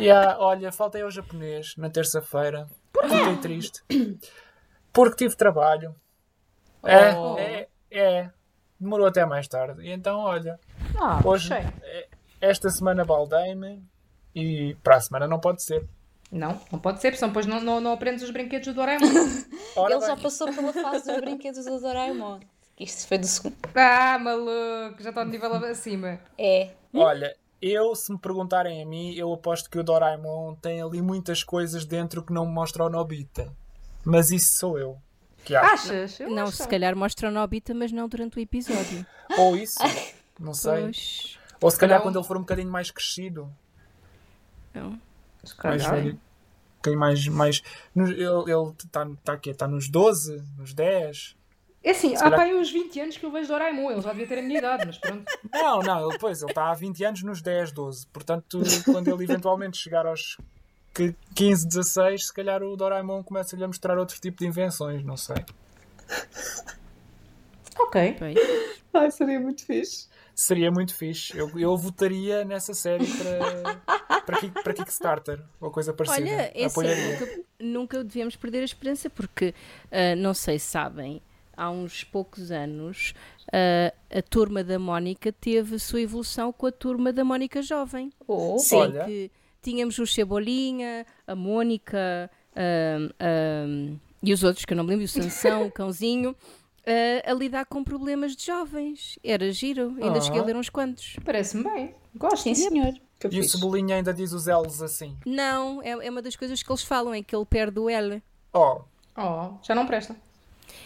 E 0.00 0.10
ah, 0.10 0.36
olha, 0.40 0.72
faltei 0.72 1.02
ao 1.02 1.10
japonês 1.10 1.76
na 1.76 1.88
terça-feira. 1.88 2.66
Fiquei 3.02 3.36
triste. 3.36 3.82
Porque 4.92 5.16
tive 5.16 5.36
trabalho. 5.36 5.94
É, 6.82 7.14
Oh. 7.16 7.38
é, 7.38 7.68
é. 7.90 8.30
Demorou 8.80 9.06
até 9.06 9.24
mais 9.24 9.46
tarde. 9.46 9.82
E 9.82 9.92
então, 9.92 10.18
olha, 10.18 10.58
Ah, 10.98 11.20
hoje, 11.24 11.48
sei. 11.48 11.58
eh, 11.82 12.08
esta 12.40 12.68
semana 12.70 13.04
baldei-me 13.04 13.80
e 14.34 14.74
para 14.82 14.96
a 14.96 15.00
semana 15.00 15.28
não 15.28 15.38
pode 15.38 15.62
ser. 15.62 15.86
Não, 16.32 16.58
não 16.72 16.78
pode 16.78 17.00
ser, 17.02 17.08
porque 17.08 17.18
senão 17.18 17.28
depois 17.28 17.44
não, 17.46 17.60
não, 17.60 17.78
não 17.80 17.92
aprendes 17.92 18.24
os 18.24 18.30
brinquedos 18.30 18.66
do 18.68 18.74
Doraemon. 18.74 19.06
Ora 19.76 19.94
Ele 19.94 20.06
já 20.06 20.16
passou 20.16 20.50
pela 20.52 20.72
fase 20.72 21.04
dos 21.06 21.20
brinquedos 21.20 21.64
do 21.66 21.78
Doraemon. 21.78 22.40
Isto 22.80 23.06
foi 23.06 23.18
do 23.18 23.26
segundo. 23.26 23.54
ah, 23.74 24.18
maluco, 24.18 25.02
já 25.02 25.10
está 25.10 25.24
de 25.24 25.30
nível 25.30 25.54
acima. 25.56 26.18
É. 26.38 26.70
olha, 26.94 27.36
eu, 27.60 27.94
se 27.94 28.10
me 28.10 28.18
perguntarem 28.18 28.82
a 28.82 28.86
mim, 28.86 29.14
eu 29.14 29.30
aposto 29.32 29.68
que 29.68 29.78
o 29.78 29.84
Doraemon 29.84 30.54
tem 30.54 30.80
ali 30.80 31.02
muitas 31.02 31.44
coisas 31.44 31.84
dentro 31.84 32.22
que 32.22 32.32
não 32.32 32.46
me 32.46 32.52
mostra 32.52 32.82
o 32.84 32.88
Nobita. 32.88 33.52
Mas 34.02 34.30
isso 34.30 34.58
sou 34.58 34.78
eu. 34.78 34.98
Que 35.44 35.54
acho. 35.54 35.92
Achas? 35.92 36.18
Eu 36.18 36.30
Não, 36.30 36.44
acho. 36.44 36.56
se 36.56 36.66
calhar 36.66 36.96
mostra 36.96 37.28
o 37.28 37.30
Nobita, 37.30 37.74
mas 37.74 37.92
não 37.92 38.08
durante 38.08 38.38
o 38.38 38.40
episódio. 38.40 39.04
Ou 39.38 39.54
isso. 39.56 39.78
Não 40.40 40.54
sei. 40.54 40.82
Pois. 40.82 41.38
Ou 41.60 41.70
se 41.70 41.78
calhar 41.78 41.98
Não. 41.98 42.06
quando 42.06 42.18
ele 42.18 42.26
for 42.26 42.36
um 42.38 42.40
bocadinho 42.40 42.70
mais 42.70 42.90
crescido. 42.90 43.52
Não. 44.74 44.98
Se 45.44 45.54
Mais 45.64 45.84
velho. 45.84 46.20
bocadinho 46.76 47.00
mais. 47.00 47.26
mais 47.28 47.62
ele 47.96 48.22
está 48.84 49.06
tá, 49.24 49.32
aqui, 49.34 49.52
tá 49.54 49.66
nos 49.68 49.88
12, 49.88 50.42
nos 50.58 50.72
10. 50.74 51.36
É 51.84 51.90
assim, 51.90 52.14
há 52.14 52.20
calhar- 52.20 52.38
pá, 52.38 52.44
aí 52.44 52.54
uns 52.54 52.70
20 52.70 53.00
anos 53.00 53.16
que 53.16 53.26
eu 53.26 53.32
vejo 53.32 53.48
Doraemon, 53.48 53.90
ele 53.90 54.00
já 54.00 54.10
devia 54.10 54.26
ter 54.28 54.38
a 54.38 54.42
minha 54.42 54.58
idade, 54.58 54.86
mas 54.86 54.98
pronto. 54.98 55.24
Não, 55.52 55.80
não, 55.80 56.08
ele, 56.10 56.18
pois, 56.18 56.40
ele 56.40 56.52
está 56.52 56.70
há 56.70 56.74
20 56.74 57.04
anos 57.04 57.22
nos 57.24 57.42
10, 57.42 57.72
12. 57.72 58.06
Portanto, 58.06 58.60
quando 58.84 59.08
ele 59.12 59.24
eventualmente 59.24 59.76
chegar 59.78 60.06
aos 60.06 60.36
que- 60.94 61.14
15, 61.34 61.66
16, 61.66 62.26
se 62.26 62.32
calhar 62.32 62.62
o 62.62 62.76
Doraemon 62.76 63.24
começa-lhe 63.24 63.64
a 63.64 63.66
mostrar 63.66 63.98
outro 63.98 64.20
tipo 64.20 64.38
de 64.38 64.46
invenções, 64.46 65.02
não 65.04 65.16
sei. 65.16 65.44
Ok. 67.78 68.16
Pois. 68.18 68.36
Ai, 68.94 69.10
seria 69.10 69.40
muito 69.40 69.64
fixe. 69.64 70.06
Seria 70.34 70.70
muito 70.70 70.94
fixe. 70.94 71.36
Eu, 71.36 71.58
eu 71.58 71.76
votaria 71.76 72.44
nessa 72.44 72.74
série 72.74 73.06
para, 73.06 73.80
para, 74.26 74.38
Kick- 74.40 74.62
para 74.62 74.72
Kickstarter 74.74 75.42
ou 75.60 75.70
coisa 75.70 75.92
parecida. 75.92 76.20
Olha, 76.30 76.52
é 76.54 76.64
assim, 76.64 76.80
Apoiaria. 76.80 77.10
nunca, 77.20 77.40
nunca 77.60 78.04
devemos 78.04 78.36
perder 78.36 78.60
a 78.60 78.64
esperança, 78.64 79.08
porque 79.10 79.54
ah, 79.90 80.14
não 80.16 80.32
sei 80.34 80.58
se 80.58 80.66
sabem, 80.66 81.20
há 81.56 81.70
uns 81.70 82.04
poucos 82.04 82.50
anos 82.50 83.14
ah, 83.52 83.92
a 84.10 84.22
turma 84.22 84.62
da 84.64 84.78
Mónica 84.78 85.32
teve 85.32 85.76
a 85.76 85.78
sua 85.78 86.00
evolução 86.00 86.52
com 86.52 86.66
a 86.66 86.72
turma 86.72 87.12
da 87.12 87.24
Mónica 87.24 87.60
Jovem. 87.62 88.10
Oh, 88.26 88.58
Sim. 88.58 88.76
Olha. 88.76 89.04
Que 89.04 89.30
tínhamos 89.62 89.98
o 89.98 90.06
Cebolinha, 90.06 91.06
a 91.26 91.34
Mónica 91.36 92.30
ahm, 92.56 93.96
e 94.22 94.32
os 94.32 94.42
outros, 94.44 94.64
que 94.64 94.72
eu 94.72 94.76
não 94.76 94.84
me 94.84 94.90
lembro, 94.90 95.04
o 95.04 95.08
Sansão, 95.08 95.66
o 95.66 95.70
Cãozinho, 95.72 96.34
ah, 96.86 97.30
a 97.30 97.34
lidar 97.34 97.66
com 97.66 97.82
problemas 97.84 98.34
de 98.36 98.46
jovens. 98.46 99.18
Era 99.22 99.50
giro, 99.52 99.96
ainda 100.00 100.18
Ah. 100.18 100.20
cheguei 100.20 100.40
a 100.40 100.44
ler 100.44 100.56
uns 100.56 100.68
quantos. 100.68 101.16
Parece-me 101.24 101.64
bem. 101.64 101.94
Gosto. 102.14 102.42
sim, 102.44 102.54
senhor. 102.54 102.92
Que 103.28 103.36
E 103.36 103.40
o. 103.40 103.44
Cebolinha 103.48 103.96
ainda 103.96 104.12
diz 104.12 104.32
os 104.32 104.46
L's 104.46 104.82
assim. 104.82 105.16
Não, 105.24 105.82
é, 105.82 105.90
é 105.90 106.10
uma 106.10 106.22
das 106.22 106.34
coisas 106.36 106.62
que 106.62 106.70
eles 106.70 106.82
falam, 106.82 107.14
é 107.14 107.22
que 107.22 107.34
ele 107.34 107.44
perde 107.46 107.78
o 107.78 107.88
L. 107.88 108.22
Oh. 108.52 108.80
Oh, 109.16 109.54
já 109.62 109.74
não 109.74 109.86
presta. 109.86 110.16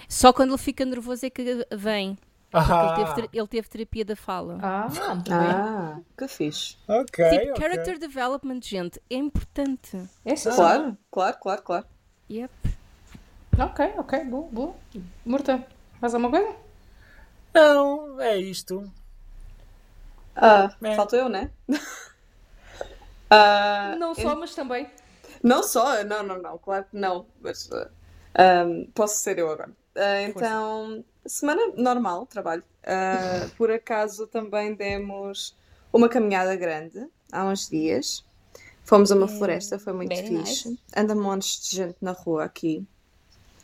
Só 0.09 0.33
quando 0.33 0.51
ele 0.51 0.59
fica 0.59 0.85
nervoso 0.85 1.25
é 1.27 1.31
que 1.31 1.67
vem. 1.77 2.19
Porque 2.51 2.73
Ah, 2.73 2.95
ele, 2.97 3.05
teve, 3.05 3.15
ter- 3.29 3.39
ele 3.39 3.47
teve 3.49 3.69
terapia 3.69 4.05
da 4.05 4.17
fala. 4.17 4.59
Ah, 4.63 4.89
muito 5.15 5.29
bem. 5.31 5.39
Ah, 5.39 6.01
que 6.17 6.29
fixe. 6.29 6.77
ok. 6.89 7.31
tipo, 7.31 7.51
ok. 7.53 7.57
character 7.57 7.99
development, 7.99 8.61
gente, 8.63 9.01
é 9.11 9.17
importante. 9.17 10.01
É 10.25 10.35
sim, 10.37 10.51
Claro, 10.51 10.97
claro, 11.11 11.37
claro, 11.41 11.63
claro. 11.63 11.87
Yep. 12.31 12.53
Ok, 13.59 13.93
ok, 13.99 14.25
boa, 14.25 14.49
boa. 14.51 14.75
Murta, 15.25 15.67
faz 16.01 16.15
alguma 16.15 16.31
coisa? 16.31 16.55
Não, 17.55 18.21
é 18.21 18.37
isto. 18.39 18.91
Ah, 20.35 20.71
É. 20.83 20.95
falta 20.95 21.17
eu, 21.17 21.29
né? 21.29 21.51
Ah, 23.31 23.97
Não 23.99 24.15
só, 24.15 24.35
mas 24.37 24.55
também. 24.55 24.89
Não 25.43 25.63
só, 25.63 26.03
não, 26.05 26.23
não, 26.23 26.41
não, 26.41 26.59
claro 26.59 26.85
que 26.91 26.97
não, 26.97 27.27
mas 27.41 27.69
uh, 27.69 27.89
um, 28.67 28.87
posso 28.95 29.17
ser 29.17 29.39
eu 29.39 29.51
agora. 29.51 29.71
Uh, 29.95 30.29
então, 30.29 31.05
semana 31.27 31.73
normal, 31.77 32.27
trabalho. 32.27 32.63
Uh, 32.83 33.49
por 33.57 33.71
acaso 33.71 34.27
também 34.27 34.75
demos 34.75 35.57
uma 35.93 36.09
caminhada 36.09 36.55
grande 36.57 37.07
há 37.33 37.45
uns 37.45 37.69
dias. 37.69 38.25
Fomos 38.85 39.11
a 39.11 39.17
uma 39.17 39.27
floresta, 39.27 39.79
foi 39.79 39.93
muito 39.93 40.15
very 40.15 40.29
fixe. 40.29 40.79
Anda 40.97 41.15
montes 41.15 41.69
de 41.69 41.77
gente 41.77 41.97
na 42.01 42.13
rua 42.13 42.45
aqui. 42.45 42.87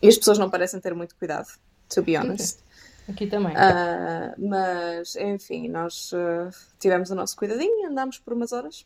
E 0.01 0.09
as 0.09 0.17
pessoas 0.17 0.37
não 0.37 0.51
parecem 0.51 0.81
ter 0.81 0.95
muito 0.95 1.15
cuidado, 1.15 1.47
to 1.89 2.03
be 2.03 2.17
honest. 2.17 2.59
Aqui 3.09 3.29
também. 3.29 3.55
Ah, 3.57 4.35
mas, 4.37 5.15
enfim, 5.15 5.69
nós 5.69 6.11
ah, 6.13 6.51
tivemos 6.81 7.11
o 7.11 7.15
nosso 7.15 7.37
cuidadinho, 7.37 7.89
andámos 7.89 8.19
por 8.19 8.33
umas 8.33 8.53
horas. 8.53 8.85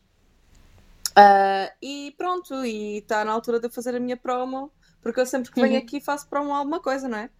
Ah, 1.16 1.73
e 1.80 2.14
pronto, 2.18 2.54
e 2.62 2.99
está 2.99 3.25
na 3.25 3.32
altura 3.32 3.58
de 3.58 3.66
eu 3.66 3.70
fazer 3.70 3.96
a 3.96 4.00
minha 4.00 4.18
promo, 4.18 4.70
porque 5.00 5.18
eu 5.18 5.25
sempre 5.25 5.50
que 5.50 5.58
venho 5.58 5.78
aqui 5.78 5.99
faço 5.99 6.28
promo 6.28 6.52
a 6.52 6.58
alguma 6.58 6.78
coisa, 6.78 7.08
não 7.08 7.16
é? 7.16 7.30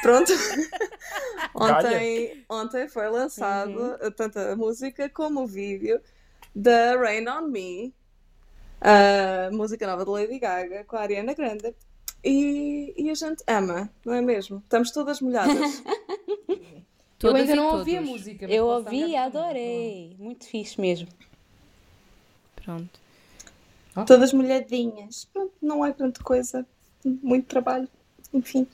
Pronto. 0.00 0.32
ontem, 1.54 2.44
ontem 2.48 2.88
foi 2.88 3.10
lançado 3.10 3.98
tanto 4.16 4.38
a 4.38 4.56
música 4.56 5.06
como 5.10 5.42
o 5.42 5.46
vídeo 5.46 6.00
da 6.54 6.96
Rain 6.96 7.28
on 7.28 7.42
Me, 7.42 7.94
a 8.80 9.50
música 9.52 9.86
nova 9.86 10.02
de 10.04 10.10
Lady 10.10 10.38
Gaga 10.38 10.84
com 10.84 10.96
a 10.96 11.00
Ariana 11.00 11.34
Grande. 11.34 11.74
E, 12.24 12.94
e 12.96 13.10
a 13.10 13.14
gente 13.14 13.42
ama, 13.46 13.90
não 14.04 14.14
é 14.14 14.22
mesmo? 14.22 14.58
Estamos 14.64 14.90
todas 14.92 15.20
molhadas. 15.20 15.82
eu 17.22 17.36
ainda 17.36 17.54
não 17.54 17.78
ouvi 17.78 17.98
a 17.98 18.02
música. 18.02 18.46
mas 18.46 18.56
Eu 18.56 18.66
ouvi 18.66 19.08
e 19.08 19.16
adorei. 19.16 20.16
Muito 20.18 20.46
fixe 20.46 20.80
mesmo. 20.80 21.08
Pronto. 22.56 22.99
Todas 24.06 24.32
molhadinhas. 24.32 25.26
Pronto, 25.32 25.52
não 25.60 25.84
é 25.84 25.92
grande 25.92 26.20
coisa. 26.20 26.66
Muito 27.04 27.46
trabalho. 27.46 27.88
Enfim. 28.32 28.66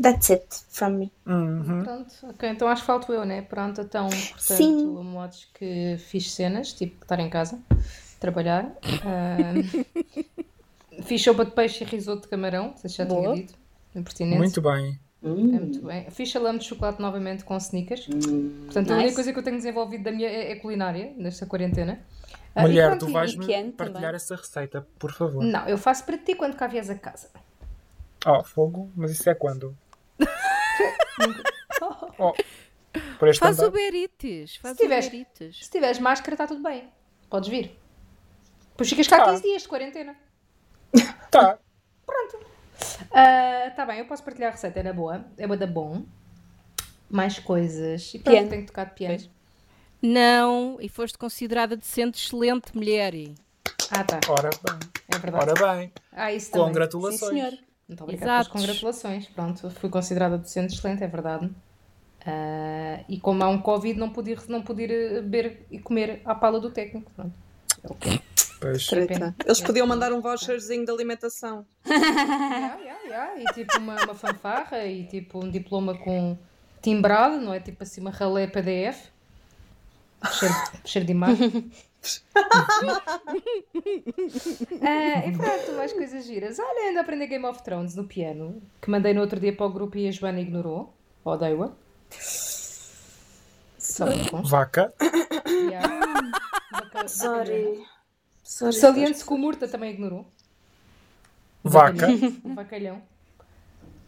That's 0.00 0.30
it 0.30 0.44
from 0.70 0.90
me. 0.90 1.12
Uhum. 1.24 1.82
Pronto, 1.84 2.12
ok, 2.24 2.48
então 2.48 2.66
acho 2.66 2.82
que 2.82 2.86
falto 2.86 3.12
eu, 3.12 3.24
né? 3.24 3.42
Pronto, 3.42 3.80
então, 3.80 4.08
portanto, 4.08 4.40
Sim. 4.40 4.98
a 4.98 5.02
modos 5.04 5.48
que 5.54 5.96
fiz 5.98 6.32
cenas, 6.32 6.72
tipo 6.72 7.00
estar 7.02 7.20
em 7.20 7.30
casa, 7.30 7.60
trabalhar. 8.18 8.76
ah, 9.04 9.54
fiz 11.04 11.22
sopa 11.22 11.44
de 11.44 11.52
peixe 11.52 11.84
e 11.84 11.86
risoto 11.86 12.22
de 12.22 12.28
camarão, 12.28 12.74
se 12.76 12.88
já 12.88 13.06
tinha 13.06 13.34
dito. 13.34 13.54
Impertinente. 13.94 14.38
Muito 14.38 14.60
bem. 14.60 14.98
É 15.22 15.28
muito 15.28 15.80
bem. 15.86 16.10
Fiz 16.10 16.30
salame 16.30 16.58
de 16.58 16.64
chocolate 16.64 17.00
novamente 17.00 17.44
com 17.44 17.56
sneakers. 17.56 18.06
Portanto, 18.06 18.90
a 18.90 18.94
Nice. 18.96 19.04
única 19.04 19.14
coisa 19.14 19.32
que 19.32 19.38
eu 19.38 19.42
tenho 19.44 19.56
desenvolvido 19.56 20.02
da 20.02 20.10
minha 20.10 20.28
é, 20.28 20.50
é 20.50 20.56
culinária, 20.56 21.14
nesta 21.16 21.46
quarentena. 21.46 22.00
Ah, 22.54 22.62
e 22.62 22.66
Mulher, 22.66 22.88
pronto, 22.90 23.06
tu 23.06 23.10
e- 23.10 23.12
vais-me 23.12 23.72
partilhar 23.72 24.02
também. 24.02 24.16
essa 24.16 24.36
receita, 24.36 24.86
por 24.98 25.12
favor. 25.12 25.42
Não, 25.44 25.66
eu 25.68 25.76
faço 25.76 26.04
para 26.04 26.16
ti 26.18 26.34
quando 26.34 26.54
cá 26.56 26.66
vieres 26.68 26.88
a 26.88 26.94
casa. 26.94 27.28
Oh, 28.26 28.42
fogo? 28.44 28.90
Mas 28.94 29.10
isso 29.10 29.28
é 29.28 29.34
quando? 29.34 29.76
oh, 32.18 32.32
por 33.18 33.28
este 33.28 33.40
Faz 33.40 33.58
andar. 33.58 33.68
o 33.68 33.72
Berites. 33.72 34.56
Faz 34.56 34.76
Se 34.76 34.82
tiveres- 34.82 35.06
o 35.06 35.10
Berites. 35.10 35.64
Se 35.64 35.70
tiveres 35.70 35.98
máscara, 35.98 36.34
está 36.34 36.46
tudo 36.46 36.62
bem. 36.62 36.88
Podes 37.28 37.48
vir. 37.48 37.78
Depois 38.70 38.88
ficas 38.88 39.08
cá 39.08 39.18
Tá. 39.24 39.30
15 39.32 39.42
dias 39.42 39.62
de 39.62 39.68
quarentena. 39.68 40.16
Tá. 41.30 41.58
Ah, 43.12 43.70
tá 43.74 43.86
bem, 43.86 44.00
eu 44.00 44.06
posso 44.06 44.22
partilhar 44.22 44.50
a 44.50 44.52
receita, 44.52 44.78
era 44.80 44.92
boa. 44.92 45.24
É 45.38 45.46
boa 45.46 45.56
da 45.56 45.66
bom. 45.66 46.04
Mais 47.08 47.38
coisas. 47.38 48.12
E 48.14 48.18
pronto, 48.18 48.34
Piano. 48.34 48.48
tenho 48.50 48.66
tocado 48.66 48.90
piano. 48.94 49.18
Não, 50.02 50.76
e 50.80 50.88
foste 50.88 51.16
considerada 51.16 51.76
decente, 51.76 52.18
excelente 52.22 52.74
mulher. 52.76 53.14
Ah, 53.90 54.04
tá. 54.04 54.20
Ora 54.28 54.50
bem. 54.50 54.78
É 55.08 55.18
verdade. 55.18 55.50
Ora 55.50 55.76
bem. 55.76 55.92
Ah, 56.12 56.32
isso 56.32 56.50
também. 56.50 56.66
Congratulações. 56.68 57.20
Sim, 57.20 57.28
senhor. 57.28 57.58
Muito 57.88 58.02
obrigada 58.02 58.26
pelas 58.26 58.46
Exatos. 58.46 58.52
congratulações. 58.60 59.26
Pronto, 59.28 59.70
fui 59.70 59.90
considerada 59.90 60.38
docente 60.38 60.74
excelente, 60.74 61.02
é 61.04 61.06
verdade. 61.06 61.50
Ah, 62.26 63.04
e 63.08 63.18
como 63.20 63.42
há 63.44 63.48
um 63.48 63.60
Covid, 63.60 63.98
não 63.98 64.10
pude, 64.10 64.32
ir, 64.32 64.40
não 64.48 64.62
pude 64.62 64.82
ir 64.84 64.90
eh, 64.90 65.20
beber 65.20 65.66
e 65.70 65.78
comer 65.78 66.22
à 66.24 66.34
pala 66.34 66.58
do 66.58 66.70
técnico. 66.70 67.10
Pronto. 67.14 67.34
É 67.82 67.92
o 67.92 67.94
quê? 67.94 68.20
Pois. 68.60 68.86
Treta. 68.86 69.34
Eles 69.44 69.60
podiam 69.60 69.86
mandar 69.86 70.12
um 70.12 70.20
voucherzinho 70.20 70.84
de 70.84 70.90
alimentação. 70.90 71.66
Yeah, 71.86 72.80
yeah, 72.80 73.02
yeah. 73.04 73.40
E 73.40 73.44
tipo 73.52 73.78
uma, 73.78 74.02
uma 74.04 74.14
fanfarra 74.14 74.84
e 74.86 75.04
tipo 75.04 75.44
um 75.44 75.50
diploma 75.50 75.94
com 75.98 76.38
timbrado, 76.80 77.38
não 77.38 77.52
é? 77.52 77.60
Tipo 77.60 77.82
assim 77.82 78.00
uma 78.00 78.10
ralé 78.10 78.46
PDF. 78.46 79.08
Cheiro, 80.32 80.54
cheiro 80.84 81.06
de 81.06 81.12
imagem. 81.12 81.70
Ah, 84.82 85.26
e 85.26 85.32
pronto, 85.36 85.72
mais 85.76 85.92
coisas 85.92 86.24
giras. 86.26 86.58
Olha, 86.58 86.88
ainda 86.88 87.00
aprendi 87.00 87.26
Game 87.26 87.46
of 87.46 87.62
Thrones 87.62 87.94
no 87.94 88.04
piano, 88.04 88.60
que 88.82 88.90
mandei 88.90 89.14
no 89.14 89.20
outro 89.22 89.40
dia 89.40 89.54
para 89.56 89.64
o 89.66 89.70
grupo 89.72 89.96
e 89.96 90.06
a 90.08 90.10
Joana 90.10 90.40
ignorou. 90.40 90.94
Odeio-a. 91.24 91.72
Vaca. 94.42 94.92
Yeah. 95.46 96.30
Baca- 96.70 97.08
Sorry. 97.08 97.82
Sorry. 98.42 98.72
Saliente-se 98.74 99.24
que 99.24 99.32
o 99.32 99.38
Murta 99.38 99.66
também 99.68 99.92
ignorou. 99.92 100.26
Vaca. 101.62 102.08
Um 102.44 102.54
bacalhão. 102.54 103.02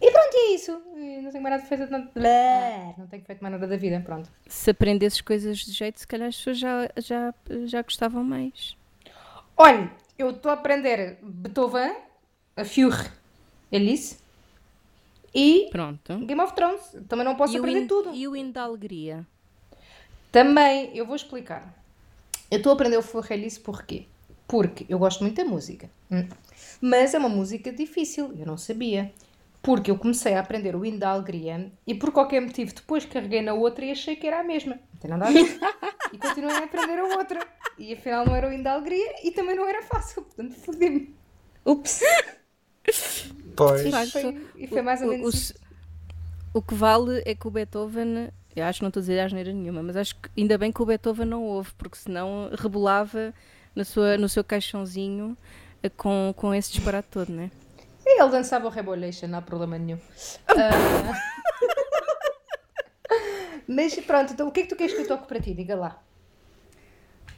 E 0.00 0.10
pronto, 0.10 0.30
e 0.34 0.38
é 0.52 0.54
isso. 0.54 0.82
E 0.96 1.20
Não 1.22 1.30
tenho 1.30 1.42
mais 1.42 1.56
nada 1.56 1.66
feito. 1.66 1.90
Não, 1.90 2.06
Blé. 2.14 2.94
não 2.98 3.06
tenho 3.06 3.24
feito 3.24 3.40
mais 3.40 3.52
nada 3.52 3.66
da 3.66 3.76
vida. 3.76 4.00
Pronto. 4.04 4.28
Se 4.46 4.70
aprendesses 4.70 5.20
coisas 5.20 5.58
de 5.58 5.72
jeito, 5.72 6.00
se 6.00 6.06
calhar 6.06 6.28
as 6.28 6.36
pessoas 6.36 6.58
já, 6.58 6.90
já, 6.98 7.34
já 7.64 7.82
gostavam 7.82 8.22
mais. 8.22 8.76
Olha, 9.56 9.90
eu 10.18 10.30
estou 10.30 10.50
a 10.50 10.54
aprender 10.54 11.18
Beethoven, 11.22 11.94
a 12.56 12.64
Fuhre, 12.64 13.08
Alice 13.72 14.18
e 15.34 15.68
Pronto. 15.70 16.18
Game 16.26 16.40
of 16.42 16.54
Thrones. 16.54 16.82
Também 17.08 17.24
não 17.24 17.34
posso 17.36 17.54
E 17.54 17.58
aprender 17.58 17.80
hino, 17.80 17.88
tudo. 17.88 18.14
e 18.14 18.28
o 18.28 18.36
hino 18.36 18.52
da 18.52 18.62
alegria. 18.64 19.26
Também, 20.30 20.90
eu 20.94 21.06
vou 21.06 21.16
explicar. 21.16 21.74
Eu 22.50 22.58
estou 22.58 22.70
a 22.70 22.74
aprender 22.74 22.96
o 22.98 23.02
Fuhre 23.02 23.32
Alice 23.34 23.58
porquê? 23.58 24.04
Porque 24.46 24.84
eu 24.88 24.98
gosto 24.98 25.22
muito 25.22 25.36
da 25.36 25.44
música. 25.44 25.88
hum. 26.10 26.28
Mas 26.80 27.14
é 27.14 27.18
uma 27.18 27.28
música 27.28 27.72
difícil, 27.72 28.32
eu 28.38 28.44
não 28.46 28.56
sabia. 28.58 29.10
Porque 29.66 29.90
eu 29.90 29.98
comecei 29.98 30.34
a 30.34 30.40
aprender 30.40 30.76
o 30.76 30.84
hino 30.84 30.98
da 31.00 31.10
alegria 31.10 31.72
e 31.84 31.92
por 31.92 32.12
qualquer 32.12 32.40
motivo 32.40 32.72
depois 32.72 33.04
carreguei 33.04 33.42
na 33.42 33.52
outra 33.52 33.84
e 33.84 33.90
achei 33.90 34.14
que 34.14 34.24
era 34.24 34.38
a 34.38 34.44
mesma. 34.44 34.76
Não 34.92 35.00
tem 35.00 35.10
nada 35.10 35.26
a 35.26 35.30
ver. 35.32 35.58
e 36.14 36.18
continuei 36.18 36.54
a 36.54 36.64
aprender 36.64 36.98
a 37.00 37.04
outra. 37.18 37.40
e 37.76 37.92
afinal 37.92 38.24
não 38.24 38.36
era 38.36 38.48
o 38.48 38.52
hino 38.52 38.62
da 38.62 38.74
alegria 38.74 39.26
e 39.26 39.32
também 39.32 39.56
não 39.56 39.68
era 39.68 39.82
fácil, 39.82 40.22
portanto 40.22 40.54
fodi-me. 40.54 41.14
Ups! 41.64 42.00
Pois. 43.56 43.90
Facto, 43.90 44.12
Foi- 44.12 44.46
E 44.56 44.66
foi 44.68 44.82
mais 44.82 45.00
ou 45.02 45.08
O, 45.08 45.10
menos 45.10 45.26
o- 45.26 45.30
isso. 45.36 45.54
o 46.54 46.62
que 46.62 46.74
vale 46.74 47.22
é 47.26 47.34
que 47.34 47.48
o 47.48 47.50
Beethoven, 47.50 48.28
eu 48.54 48.64
acho 48.64 48.78
que 48.78 48.82
não 48.84 48.88
estou 48.88 49.00
a 49.00 49.02
dizer 49.02 49.18
asneira 49.18 49.52
nenhuma, 49.52 49.82
mas 49.82 49.96
acho 49.96 50.14
que 50.14 50.28
ainda 50.38 50.56
bem 50.56 50.70
que 50.70 50.80
o 50.80 50.86
Beethoven 50.86 51.26
não 51.26 51.42
ouve, 51.42 51.72
porque 51.76 51.96
senão 51.96 52.50
rebolava 52.56 53.34
na 53.74 53.84
sua, 53.84 54.16
no 54.16 54.28
seu 54.28 54.44
caixãozinho 54.44 55.36
eh, 55.82 55.88
com, 55.88 56.32
com 56.36 56.54
esse 56.54 56.70
disparate 56.72 57.08
todo, 57.10 57.32
né? 57.32 57.50
E 58.06 58.20
ele 58.20 58.30
dançava 58.30 58.66
o 58.66 58.70
Rebolation, 58.70 59.26
não 59.26 59.40
há 59.40 59.42
problema 59.42 59.76
nenhum. 59.78 59.98
Ah. 60.48 61.12
Mas 63.68 63.94
pronto, 63.96 64.32
então 64.32 64.46
o 64.46 64.52
que 64.52 64.60
é 64.60 64.62
que 64.62 64.68
tu 64.68 64.76
queres 64.76 64.94
que 64.94 65.02
eu 65.02 65.08
toque 65.08 65.26
para 65.26 65.40
ti? 65.40 65.52
Diga 65.52 65.74
lá. 65.74 66.00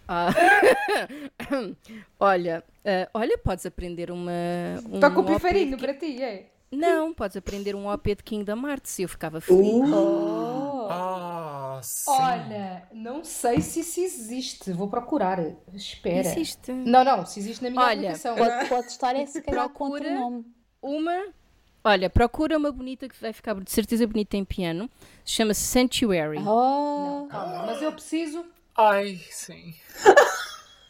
Ah. 0.06 0.28
olha, 2.20 2.62
eh, 2.84 3.08
olha, 3.14 3.38
podes 3.38 3.64
aprender 3.64 4.10
uma. 4.10 4.30
Um 4.90 5.00
Toca 5.00 5.20
o 5.20 5.24
de 5.24 5.34
Ki- 5.34 5.76
para 5.76 5.94
ti, 5.94 6.22
é? 6.22 6.50
Não, 6.70 7.14
podes 7.14 7.36
aprender 7.36 7.74
um 7.74 7.86
OP 7.90 8.14
de 8.14 8.22
Kingdom 8.22 8.68
Hearts 8.68 8.98
e 8.98 9.02
eu 9.02 9.08
ficava 9.08 9.40
feliz. 9.40 9.90
Oh. 9.90 10.86
Ah, 10.90 11.80
sim. 11.82 12.10
Olha, 12.10 12.88
não 12.92 13.24
sei 13.24 13.60
se 13.62 13.80
isso 13.80 14.00
existe. 14.00 14.72
Vou 14.72 14.88
procurar. 14.88 15.38
Espera. 15.72 16.18
Existe. 16.28 16.72
Não, 16.72 17.04
não, 17.04 17.24
se 17.24 17.40
existe 17.40 17.62
na 17.64 17.70
minha 17.70 17.82
Olha, 17.82 17.92
aplicação. 18.10 18.36
Pode, 18.36 18.68
pode 18.68 18.86
estar 18.86 19.16
é 19.16 19.24
se 19.24 19.40
calhar 19.40 19.68
Procura. 19.68 20.04
contra 20.04 20.10
o 20.10 20.14
nome. 20.14 20.57
Uma. 20.82 21.26
Olha, 21.84 22.10
procura 22.10 22.56
uma 22.56 22.70
bonita 22.70 23.08
que 23.08 23.20
vai 23.20 23.32
ficar 23.32 23.54
de 23.54 23.70
certeza 23.70 24.06
bonita 24.06 24.36
em 24.36 24.44
piano. 24.44 24.90
Chama-se 25.24 25.62
Sanctuary. 25.62 26.38
Oh. 26.38 27.26
Calma, 27.30 27.66
mas 27.66 27.82
eu 27.82 27.92
preciso. 27.92 28.44
Ai, 28.76 29.20
sim. 29.30 29.74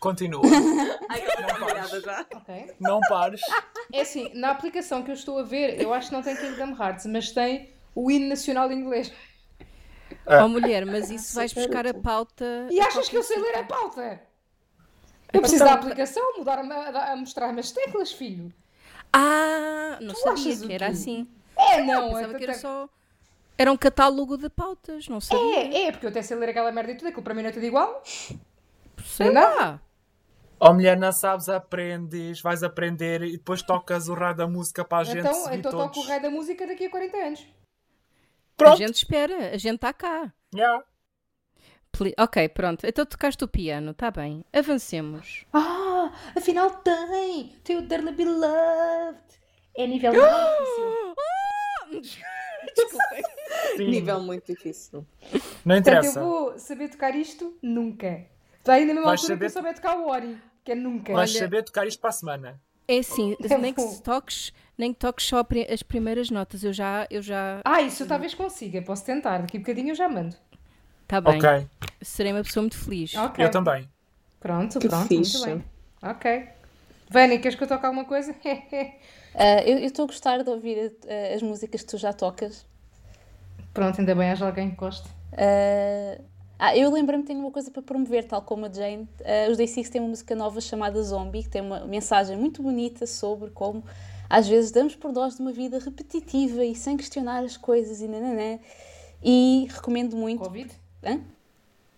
Continua. 0.01 0.43
Ai, 1.09 1.21
que 1.21 1.43
eu 1.43 1.47
tô 1.47 1.61
molhada 1.61 2.01
já. 2.01 2.27
Ok. 2.35 2.75
Não 2.81 3.01
pares. 3.09 3.41
É 3.93 4.03
assim, 4.03 4.31
na 4.35 4.51
aplicação 4.51 5.03
que 5.03 5.11
eu 5.11 5.15
estou 5.15 5.39
a 5.39 5.43
ver, 5.43 5.81
eu 5.81 5.93
acho 5.93 6.09
que 6.09 6.15
não 6.15 6.23
tem 6.23 6.37
Kingdom 6.37 6.77
Hearts, 6.81 7.07
mas 7.07 7.33
tem 7.33 7.73
o 7.95 8.11
hino 8.11 8.29
nacional 8.29 8.71
inglês. 8.71 9.13
Ah. 10.27 10.45
Oh 10.45 10.49
mulher, 10.49 10.85
mas 10.87 11.11
isso 11.11 11.35
vais 11.35 11.53
buscar 11.53 11.87
a 11.87 11.95
pauta. 11.95 12.69
E 12.71 12.81
a 12.81 12.87
achas 12.87 13.09
que 13.09 13.17
eu 13.17 13.23
sei 13.23 13.39
ler 13.39 13.57
a 13.57 13.65
pauta? 13.65 14.21
Eu 15.33 15.41
preciso 15.41 15.65
da 15.65 15.75
aplicação, 15.75 16.39
mudar 16.39 16.59
a, 16.59 17.13
a 17.13 17.17
mostrar-me 17.17 17.61
as 17.61 17.71
teclas, 17.71 18.13
filho. 18.13 18.53
Ah, 19.13 19.99
não 20.01 20.15
sabia 20.15 20.33
achas 20.53 20.63
o 20.63 20.67
que 20.67 20.73
era 20.73 20.87
assim. 20.89 21.27
É, 21.57 21.83
não, 21.83 22.09
Pensava 22.15 22.35
é, 22.35 22.39
que 22.39 22.45
era 22.45 22.55
só. 22.55 22.89
Era 23.57 23.73
um 23.73 23.77
catálogo 23.77 24.37
de 24.37 24.49
pautas, 24.49 25.09
não 25.09 25.21
sabia. 25.21 25.57
é, 25.59 25.87
é, 25.87 25.91
porque 25.93 26.07
eu 26.07 26.11
até 26.11 26.23
sei 26.23 26.37
ler 26.37 26.51
aquela 26.51 26.71
merda 26.71 26.93
e 26.93 26.95
tudo, 26.97 27.09
aquilo 27.09 27.23
para 27.23 27.35
mim 27.35 27.43
não 27.43 27.49
é 27.49 27.53
tudo 27.53 27.67
igual. 27.67 28.03
Sei 29.05 29.33
lá. 29.33 29.81
Oh 30.61 30.73
mulher, 30.73 30.97
não 30.97 31.13
sabes, 31.13 31.49
aprendes, 31.49 32.41
vais 32.41 32.63
aprender 32.65 33.23
e 33.23 33.33
depois 33.33 33.63
tocas 33.63 34.09
o 34.09 34.15
raio 34.15 34.35
da 34.37 34.47
música 34.47 34.85
para 34.85 34.99
a 34.99 35.05
gente 35.05 35.19
Então, 35.21 35.35
seguir 35.35 35.59
então 35.59 35.71
toco 35.73 36.01
o 36.01 36.05
rei 36.05 36.19
da 36.21 36.31
música 36.31 36.67
daqui 36.67 36.87
a 36.87 36.91
40 36.91 37.17
anos. 37.17 37.41
A 37.41 38.57
Pronto. 38.57 38.77
gente 38.79 38.95
espera, 38.97 39.51
a 39.55 39.57
gente 39.57 39.77
está 39.77 39.93
cá. 39.93 40.33
Yeah. 40.55 40.85
Pli- 41.93 42.15
Ok, 42.19 42.49
pronto. 42.51 42.85
Então 42.87 43.07
tocaste 43.07 43.43
o 43.45 43.49
piano, 43.49 43.93
está 43.93 44.11
bem. 44.11 44.45
Avancemos. 44.53 45.45
Ah, 45.53 45.88
afinal 46.37 46.71
tem! 46.71 47.55
Tem 47.65 47.77
o 47.77 47.83
Dearly 47.83 48.13
Beloved! 48.13 49.19
É 49.77 49.87
nível 49.87 50.13
difícil. 50.13 51.15
Desculpem. 52.77 53.23
Sim. 53.77 53.91
Nível 53.91 54.21
muito 54.23 54.47
difícil. 54.53 55.07
Não 55.33 55.41
Portanto, 55.41 55.69
eu 55.69 55.77
interessa. 55.79 56.21
vou 56.21 56.59
saber 56.59 56.89
tocar 56.89 57.15
isto 57.15 57.57
nunca. 57.63 58.27
Está 58.59 58.75
aí 58.75 58.85
na 58.85 58.93
mesma 58.95 59.09
Vais 59.11 59.21
altura 59.21 59.39
que 59.39 59.45
eu 59.45 59.51
saber- 59.51 59.71
souber 59.71 59.75
tocar 59.75 59.99
o 59.99 60.09
Ori, 60.11 60.39
que 60.65 60.73
é 60.73 60.75
nunca. 60.75 61.13
Vais 61.13 61.31
Olha- 61.31 61.39
saber 61.41 61.63
tocar 61.63 61.87
isto 61.87 62.01
para 62.01 62.11
a 62.11 62.13
semana. 62.13 62.61
É 62.87 62.99
assim, 62.99 63.37
Eu 63.41 63.59
nem 63.59 63.73
que 63.73 63.81
vou. 63.81 64.01
toques, 64.01 64.53
nem 64.77 64.93
que 64.93 64.99
toques 64.99 65.27
só 65.27 65.45
as 65.71 65.83
primeiras 65.83 66.31
notas. 66.31 66.65
Eu 66.65 66.73
já, 66.73 67.07
eu 67.11 67.23
já. 67.23 67.61
Ah, 67.65 67.81
isso 67.83 68.03
eu 68.03 68.07
talvez 68.09 68.35
consiga, 68.35 68.83
posso 68.83 69.05
tentar. 69.05 69.39
Daqui 69.39 69.57
a 69.57 69.61
bocadinho 69.61 69.91
eu 69.91 69.95
já 69.95 70.09
mando. 70.09 70.37
Está 71.05 71.21
bem. 71.21 71.37
Ok. 71.39 71.67
Serei 72.03 72.33
uma 72.33 72.43
pessoa 72.43 72.63
muito 72.63 72.77
feliz. 72.79 73.15
Ok. 73.15 73.45
Eu 73.45 73.51
também. 73.51 73.89
Pronto, 74.41 74.79
Que 74.79 74.89
pronto, 74.89 75.09
fixe. 75.09 75.39
muito 75.39 75.59
bem. 75.59 75.65
Ok. 76.03 76.49
Vânia, 77.11 77.39
queres 77.39 77.57
que 77.57 77.65
eu 77.65 77.69
toque 77.69 77.87
alguma 77.87 78.05
coisa? 78.05 78.35
Ah, 79.41 79.63
eu 79.63 79.79
estou 79.79 80.05
a 80.05 80.07
gostar 80.07 80.43
de 80.43 80.51
ouvir 80.51 80.97
ah, 81.07 81.35
as 81.35 81.43
músicas 81.43 81.83
que 81.83 81.87
tu 81.87 81.97
já 81.97 82.13
tocas. 82.13 82.67
pronto, 83.73 84.01
ainda 84.01 84.13
bem, 84.13 84.31
haja 84.31 84.47
alguém 84.47 84.71
que 84.71 84.77
goste. 84.77 85.09
Ah, 85.33 86.19
ah, 86.59 86.77
eu 86.77 86.91
lembro-me 86.91 87.23
que 87.23 87.29
tenho 87.29 87.39
uma 87.41 87.53
coisa 87.53 87.71
para 87.71 87.83
promover, 87.83 88.25
tal 88.25 88.43
como 88.43 88.67
a 88.67 88.73
Jane. 88.73 89.09
Os 89.49 89.57
Day 89.57 89.69
Six 89.69 89.91
têm 89.91 90.01
uma 90.01 90.09
música 90.09 90.35
nova 90.35 90.61
chamada 90.61 91.01
Zombie, 91.03 91.45
que 91.45 91.51
tem 91.51 91.63
uma 91.63 91.87
mensagem 91.87 92.37
muito 92.37 92.63
bonita 92.63 93.07
sobre 93.07 93.51
como 93.51 93.85
às 94.29 94.49
vezes 94.49 94.71
damos 94.71 94.95
por 94.97 95.13
nós 95.13 95.37
de 95.37 95.41
uma 95.41 95.53
vida 95.53 95.79
repetitiva 95.79 96.65
e 96.65 96.75
sem 96.75 96.97
questionar 96.97 97.45
as 97.45 97.57
coisas 97.57 98.01
e 98.01 98.09
nananã. 98.09 98.59
E 99.23 99.69
recomendo 99.71 100.17
muito. 100.17 100.43
Covid? 100.43 100.71
Hã? 101.05 101.21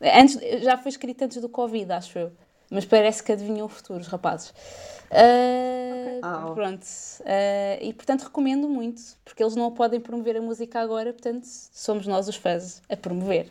Antes, 0.00 0.38
já 0.62 0.76
foi 0.76 0.90
escrito 0.90 1.22
antes 1.22 1.40
do 1.40 1.48
Covid, 1.48 1.90
acho 1.92 2.18
eu. 2.18 2.32
Mas 2.70 2.84
parece 2.84 3.22
que 3.22 3.32
adivinham 3.32 3.66
o 3.66 3.68
futuro, 3.68 3.98
os 4.00 4.06
rapazes. 4.06 4.54
Ah, 5.10 6.20
Ah, 6.22 6.50
Pronto. 6.54 6.86
Ah, 7.24 7.78
e 7.82 7.92
portanto 7.92 8.22
recomendo 8.22 8.68
muito, 8.68 9.00
porque 9.24 9.42
eles 9.42 9.56
não 9.56 9.72
podem 9.72 9.98
promover 10.00 10.36
a 10.36 10.40
música 10.40 10.80
agora, 10.80 11.12
portanto 11.12 11.44
somos 11.46 12.06
nós 12.06 12.28
os 12.28 12.36
fãs 12.36 12.80
a 12.88 12.96
promover. 12.96 13.48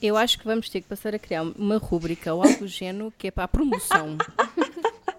Eu 0.00 0.16
acho 0.16 0.38
que 0.38 0.44
vamos 0.44 0.68
ter 0.68 0.80
que 0.80 0.88
passar 0.88 1.14
a 1.14 1.18
criar 1.18 1.42
uma 1.42 1.76
rúbrica 1.76 2.32
ou 2.34 2.42
algo 2.42 2.58
do 2.58 2.66
género 2.66 3.12
que 3.16 3.28
é 3.28 3.30
para 3.30 3.44
a 3.44 3.48
promoção. 3.48 4.16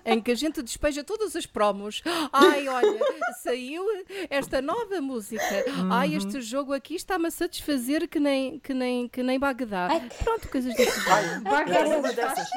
em 0.05 0.21
que 0.21 0.31
a 0.31 0.35
gente 0.35 0.61
despeja 0.61 1.03
todas 1.03 1.35
as 1.35 1.45
promos. 1.45 2.01
Ai, 2.31 2.67
olha, 2.67 2.99
saiu 3.41 3.83
esta 4.29 4.61
nova 4.61 4.99
música. 5.01 5.43
Ai, 5.91 6.15
este 6.15 6.41
jogo 6.41 6.73
aqui 6.73 6.95
está-me 6.95 7.27
a 7.27 7.31
satisfazer 7.31 8.07
que 8.07 8.19
nem, 8.19 8.59
que 8.59 8.73
nem, 8.73 9.07
que 9.07 9.23
nem 9.23 9.39
Bagdá. 9.39 9.87
Ai, 9.89 10.09
Pronto, 10.23 10.49
coisas 10.49 10.73
desse 10.75 10.99
género. 11.01 11.43
Eu 11.45 11.61
tenho 11.61 11.99
uma 11.99 12.13
dessas. 12.13 12.47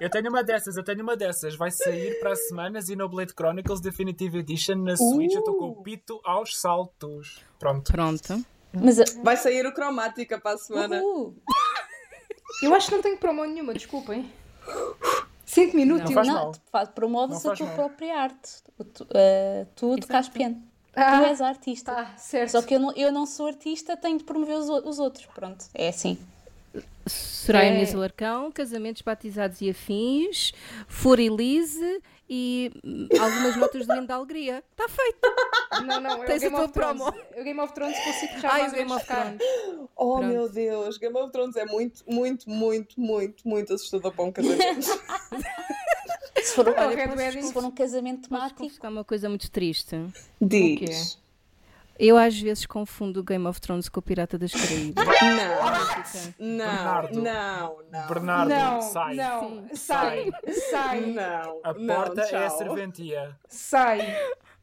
Eu 0.00 0.10
tenho 0.10 0.28
uma 0.30 0.42
dessas, 0.42 0.76
eu 0.76 0.84
tenho 0.84 1.02
uma 1.02 1.16
dessas. 1.16 1.54
Vai 1.54 1.70
sair 1.70 2.18
para 2.18 2.32
a 2.32 2.36
semana 2.36 2.80
Xenoblade 2.82 3.32
Chronicles 3.34 3.80
Definitive 3.80 4.38
Edition 4.38 4.76
na 4.76 4.96
Switch. 4.96 5.32
Eu 5.32 5.38
estou 5.40 5.56
com 5.56 5.68
o 5.68 5.82
pito 5.82 6.20
aos 6.24 6.58
saltos. 6.60 7.40
Pronto. 7.58 7.92
Pronto. 7.92 8.44
Mas 8.72 8.98
a- 8.98 9.04
Vai 9.22 9.36
sair 9.36 9.64
o 9.66 9.72
cromática 9.72 10.40
para 10.40 10.54
a 10.54 10.58
semana. 10.58 11.00
Uhul. 11.00 11.36
Eu 12.62 12.74
acho 12.74 12.88
que 12.88 12.94
não 12.94 13.02
tenho 13.02 13.16
promo 13.18 13.44
nenhuma, 13.44 13.72
desculpem. 13.74 14.30
Sinto-me 15.52 15.82
inútil. 15.82 16.06
Não 16.06 16.12
faz 16.12 16.28
não, 16.28 16.34
mal. 16.34 16.52
tu 16.52 16.60
faz- 16.70 16.88
promoves 16.88 17.30
Não 17.30 17.38
a 17.38 17.40
faz 17.42 17.58
tua 17.58 17.66
mal. 17.66 17.76
própria 17.76 18.16
arte. 18.18 18.50
O 18.78 18.84
Tu, 18.84 19.06
ah, 19.14 19.66
tu 19.76 19.96
tocas 19.98 20.28
piano. 20.30 20.54
Tu 20.56 20.60
Ah, 20.96 21.28
és 21.28 21.40
a 21.40 21.48
artista. 21.48 21.92
tá, 21.94 22.14
certo. 22.16 22.50
Só 22.52 22.62
que 22.62 22.74
eu 22.74 22.80
não, 22.80 22.92
eu 22.92 23.12
não 23.12 23.26
sou 23.26 23.46
artista, 23.46 23.96
tenho 23.96 24.16
de 24.18 24.24
promover 24.24 24.56
os, 24.56 24.68
os 24.68 24.98
outros. 24.98 25.26
Pronto, 25.26 25.64
é 25.74 25.88
assim. 25.88 26.18
Soraya 27.06 27.68
É. 27.70 27.74
Inês 27.74 27.94
Alarcão, 27.94 28.50
casamentos 28.50 29.02
batizados 29.02 29.60
e 29.60 29.68
afins, 29.70 30.52
Furilise 30.88 32.00
e 32.28 32.70
algumas 33.20 33.56
notas 33.56 33.86
de 33.86 33.94
linda 33.94 34.14
alegria. 34.14 34.62
Está 34.70 34.88
feito. 34.88 35.84
Não, 35.86 36.00
não, 36.00 36.22
é 36.22 36.26
Tens 36.26 36.38
o 36.38 36.44
Game 36.44 36.56
a 36.56 36.58
tua 36.60 36.68
promo. 36.68 37.08
O 37.08 37.42
Game 37.44 37.60
of 37.60 37.72
Thrones 37.74 37.98
consigo 37.98 38.38
já 38.40 38.50
Ai, 38.52 38.60
mais 38.62 38.72
Game 38.72 38.92
of. 38.92 39.06
Thrones. 39.06 39.42
Oh 39.96 40.16
Pronto. 40.16 40.26
meu 40.32 40.48
Deus, 40.48 40.98
Game 40.98 41.16
of 41.18 41.32
Thrones 41.32 41.56
é 41.56 41.64
muito, 41.64 42.02
muito, 42.06 42.48
muito, 42.50 43.00
muito, 43.00 43.48
muito 43.48 43.74
assustador 43.74 44.12
para 44.12 44.24
um 44.24 44.32
casamento. 44.32 44.82
Se 46.42 46.54
for, 46.56 46.68
Olha, 46.68 46.88
olha, 46.88 47.08
posso- 47.08 47.16
posso- 47.24 47.46
se 47.46 47.52
for 47.52 47.64
um 47.64 47.70
casamento 47.70 48.28
temático, 48.28 48.62
confessar 48.64 48.88
uma 48.90 49.04
coisa 49.04 49.28
muito 49.28 49.50
triste? 49.50 49.96
Diz. 50.40 51.18
Eu 52.04 52.16
às 52.18 52.36
vezes 52.36 52.66
confundo 52.66 53.20
o 53.20 53.22
Game 53.22 53.46
of 53.46 53.60
Thrones 53.60 53.88
com 53.88 54.00
o 54.00 54.02
Pirata 54.02 54.36
das 54.36 54.50
Caraíbas. 54.50 55.04
Não, 56.38 56.56
não, 56.56 56.66
Bernardo. 56.66 57.22
não, 57.22 57.78
não. 57.92 58.08
Bernardo, 58.08 58.48
Não, 58.50 58.82
sai. 58.82 59.14
não, 59.14 59.68
sai, 59.72 60.30
sai, 60.70 61.00
Não, 61.02 61.60
A 61.62 61.72
não, 61.74 61.94
porta 61.94 62.22
é 62.22 62.44
a 62.46 62.50
serventia. 62.50 63.36
sai. 63.46 64.00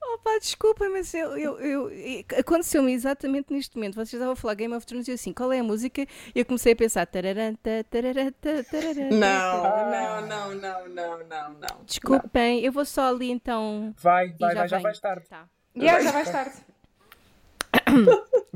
Opa, 0.01 0.37
desculpa, 0.39 0.89
mas 0.89 1.13
eu, 1.13 1.37
eu, 1.37 1.59
eu- 1.91 2.25
aconteceu-me 2.39 2.91
exatamente 2.91 3.53
neste 3.53 3.75
momento. 3.77 3.95
Vocês 3.95 4.13
estavam 4.13 4.33
a 4.33 4.35
falar 4.35 4.55
Game 4.55 4.73
of 4.73 4.85
Thrones 4.85 5.07
e 5.07 5.11
eu 5.11 5.15
assim, 5.15 5.31
qual 5.33 5.51
é 5.53 5.59
a 5.59 5.63
música? 5.63 6.01
E 6.33 6.39
eu 6.39 6.45
comecei 6.45 6.73
a 6.73 6.75
pensar. 6.75 7.05
tararanta, 7.05 7.85
tararanta, 7.89 8.63
tararanta. 8.65 9.15
Não, 9.15 9.63
não, 9.91 10.21
não, 10.27 10.55
não, 10.55 10.87
não, 10.89 11.17
não, 11.25 11.49
não. 11.53 11.83
Desculpem, 11.85 12.63
eu 12.65 12.71
vou 12.71 12.83
só 12.85 13.09
ali 13.09 13.29
então. 13.31 13.93
Vai, 13.97 14.33
vai, 14.39 14.53
já 14.53 14.59
vai, 14.59 14.67
já 14.67 14.79
vais 14.79 14.99
tarde. 14.99 15.25
Tá. 15.29 15.47
Yeah, 15.77 16.01
já 16.03 16.11
vais 16.11 16.29
tarde. 16.29 16.68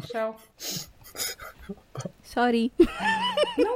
Tchau. 0.08 0.36
Sorry. 2.24 2.72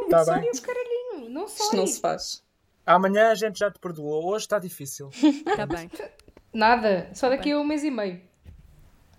Tá 0.09 0.23
Sorry, 0.25 0.41
bem. 0.41 0.51
o 0.51 0.61
caralhinho. 0.61 1.29
Não 1.29 1.45
Isto 1.45 1.63
sorry. 1.63 1.77
não 1.77 1.87
se 1.87 1.99
faz. 2.01 2.43
Amanhã 2.85 3.31
a 3.31 3.35
gente 3.35 3.59
já 3.59 3.69
te 3.71 3.79
perdoou. 3.79 4.25
Hoje 4.25 4.45
está 4.45 4.59
difícil. 4.59 5.09
Está 5.11 5.65
bem. 5.65 5.89
Nada, 6.53 7.09
só 7.13 7.29
daqui 7.29 7.51
a 7.51 7.59
um 7.59 7.63
mês 7.65 7.83
e 7.83 7.91
meio. 7.91 8.21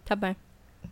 Está 0.01 0.17
bem. 0.17 0.35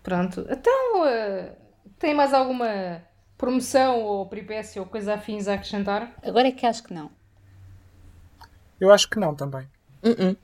Pronto. 0.03 0.47
Então, 0.49 1.07
eh, 1.07 1.57
tem 1.99 2.15
mais 2.15 2.33
alguma 2.35 3.03
promoção 3.37 4.03
ou 4.03 4.27
peripécia 4.29 4.81
ou 4.81 4.87
coisa 4.87 5.15
afins 5.15 5.49
a 5.49 5.55
acrescentar? 5.55 6.15
Agora 6.23 6.49
é 6.49 6.53
que 6.53 6.67
acho 6.67 6.85
que 6.85 6.93
não. 6.95 7.11
Eu 8.79 8.93
acho 8.93 9.09
que 9.09 9.19
não 9.19 9.35
também. 9.35 9.67
Uh-uh. 10.05 10.37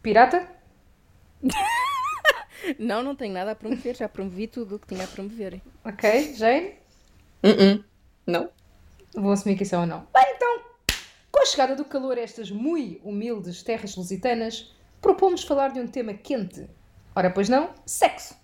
Pirata? 0.00 0.48
Não, 2.78 3.02
não 3.02 3.14
tenho 3.14 3.32
nada 3.32 3.52
a 3.52 3.54
promover, 3.54 3.96
já 3.96 4.08
promovi 4.08 4.46
tudo 4.46 4.76
o 4.76 4.78
que 4.78 4.86
tinha 4.86 5.04
a 5.04 5.08
promover. 5.08 5.60
Ok, 5.84 6.34
Jane? 6.34 6.74
Uh-uh. 7.44 7.84
Não? 8.26 8.50
Vou 9.14 9.32
assumir 9.32 9.56
que 9.56 9.62
isso 9.62 9.74
é 9.74 9.78
ou 9.78 9.86
não. 9.86 10.06
Bem, 10.12 10.24
então, 10.34 10.62
com 11.30 11.42
a 11.42 11.46
chegada 11.46 11.74
do 11.74 11.84
calor 11.84 12.18
a 12.18 12.20
estas 12.20 12.50
muito 12.50 13.00
humildes 13.06 13.62
terras 13.62 13.96
lusitanas, 13.96 14.74
propomos 15.00 15.42
falar 15.44 15.72
de 15.72 15.80
um 15.80 15.86
tema 15.86 16.14
quente. 16.14 16.68
Ora, 17.14 17.30
pois 17.30 17.48
não, 17.48 17.70
sexo. 17.86 18.36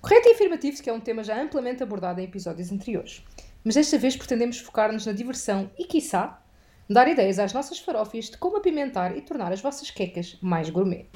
Correto 0.00 0.28
e 0.28 0.32
afirmativo, 0.32 0.82
que 0.82 0.90
é 0.90 0.92
um 0.92 1.00
tema 1.00 1.24
já 1.24 1.40
amplamente 1.40 1.82
abordado 1.82 2.20
em 2.20 2.24
episódios 2.24 2.70
anteriores. 2.70 3.24
Mas 3.64 3.74
desta 3.74 3.98
vez 3.98 4.16
pretendemos 4.16 4.60
focar-nos 4.60 5.06
na 5.06 5.12
diversão 5.12 5.70
e, 5.76 5.84
quiçá, 5.84 6.40
dar 6.88 7.08
ideias 7.08 7.38
às 7.40 7.52
nossas 7.52 7.80
farófias 7.80 8.26
de 8.26 8.38
como 8.38 8.56
apimentar 8.56 9.16
e 9.16 9.20
tornar 9.20 9.52
as 9.52 9.60
vossas 9.60 9.90
quecas 9.90 10.36
mais 10.40 10.70
gourmet. 10.70 11.08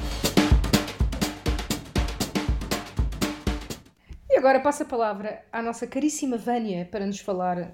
Agora 4.40 4.58
passo 4.58 4.84
a 4.84 4.86
palavra 4.86 5.44
à 5.52 5.60
nossa 5.60 5.86
caríssima 5.86 6.38
Vânia 6.38 6.88
para 6.90 7.06
nos 7.06 7.20
falar 7.20 7.72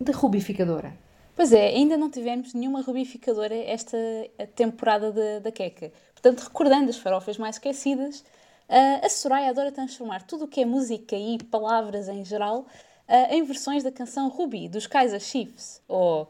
da 0.00 0.12
rubificadora. 0.12 0.92
Pois 1.36 1.52
é, 1.52 1.68
ainda 1.68 1.96
não 1.96 2.10
tivemos 2.10 2.52
nenhuma 2.52 2.80
rubificadora 2.82 3.54
esta 3.54 3.96
temporada 4.56 5.12
da, 5.12 5.38
da 5.38 5.52
queca. 5.52 5.92
Portanto, 6.12 6.40
recordando 6.40 6.90
as 6.90 6.98
farofas 6.98 7.38
mais 7.38 7.54
esquecidas, 7.54 8.24
a 8.68 9.08
Soraya 9.08 9.50
adora 9.50 9.70
transformar 9.70 10.24
tudo 10.24 10.46
o 10.46 10.48
que 10.48 10.60
é 10.60 10.64
música 10.64 11.14
e 11.14 11.38
palavras 11.44 12.08
em 12.08 12.24
geral 12.24 12.66
em 13.30 13.44
versões 13.44 13.84
da 13.84 13.92
canção 13.92 14.28
Ruby, 14.28 14.68
dos 14.68 14.88
Kaiser 14.88 15.20
Chiefs, 15.20 15.80
ou 15.86 16.28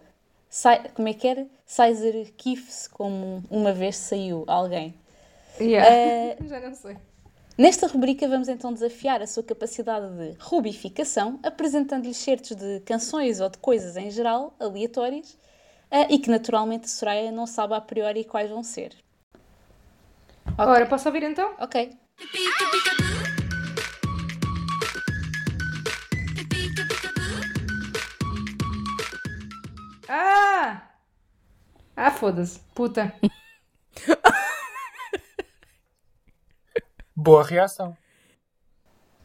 como 0.94 1.09
é 1.09 1.14
que 1.14 1.27
era? 1.27 1.46
Sizer 1.64 2.33
Chiefs, 2.37 2.87
como 2.88 3.42
uma 3.51 3.72
vez 3.72 3.96
saiu 3.96 4.44
alguém. 4.46 4.94
Yeah. 5.59 6.37
Uh, 6.38 6.44
Já 6.46 6.61
não 6.61 6.74
sei. 6.74 6.96
Nesta 7.59 7.88
rubrica 7.88 8.29
vamos 8.29 8.49
então 8.49 8.73
desafiar 8.73 9.21
a 9.21 9.27
sua 9.27 9.42
capacidade 9.42 10.07
de 10.16 10.37
rubificação, 10.38 11.40
apresentando-lhe 11.42 12.14
certos 12.14 12.55
de 12.55 12.79
canções 12.87 13.40
ou 13.40 13.49
de 13.49 13.59
coisas 13.59 13.97
em 13.97 14.12
geral, 14.12 14.55
aleatórias, 14.61 15.33
uh, 15.90 16.07
e 16.09 16.21
que 16.21 16.31
naturalmente 16.31 16.85
a 16.85 16.88
Soraya 16.88 17.33
não 17.33 17.49
sabe 17.49 17.75
a 17.75 17.81
priori 17.81 18.23
quais 18.23 18.49
vão 18.49 18.62
ser. 18.62 18.94
Okay. 20.53 20.66
Ora, 20.66 20.87
posso 20.87 21.09
ouvir 21.09 21.25
então? 21.25 21.53
Ok. 21.59 21.99
Ah! 30.09 30.83
Ah, 31.97 32.11
foda-se. 32.12 32.61
Puta. 32.73 33.12
Boa 37.21 37.43
reação. 37.43 37.97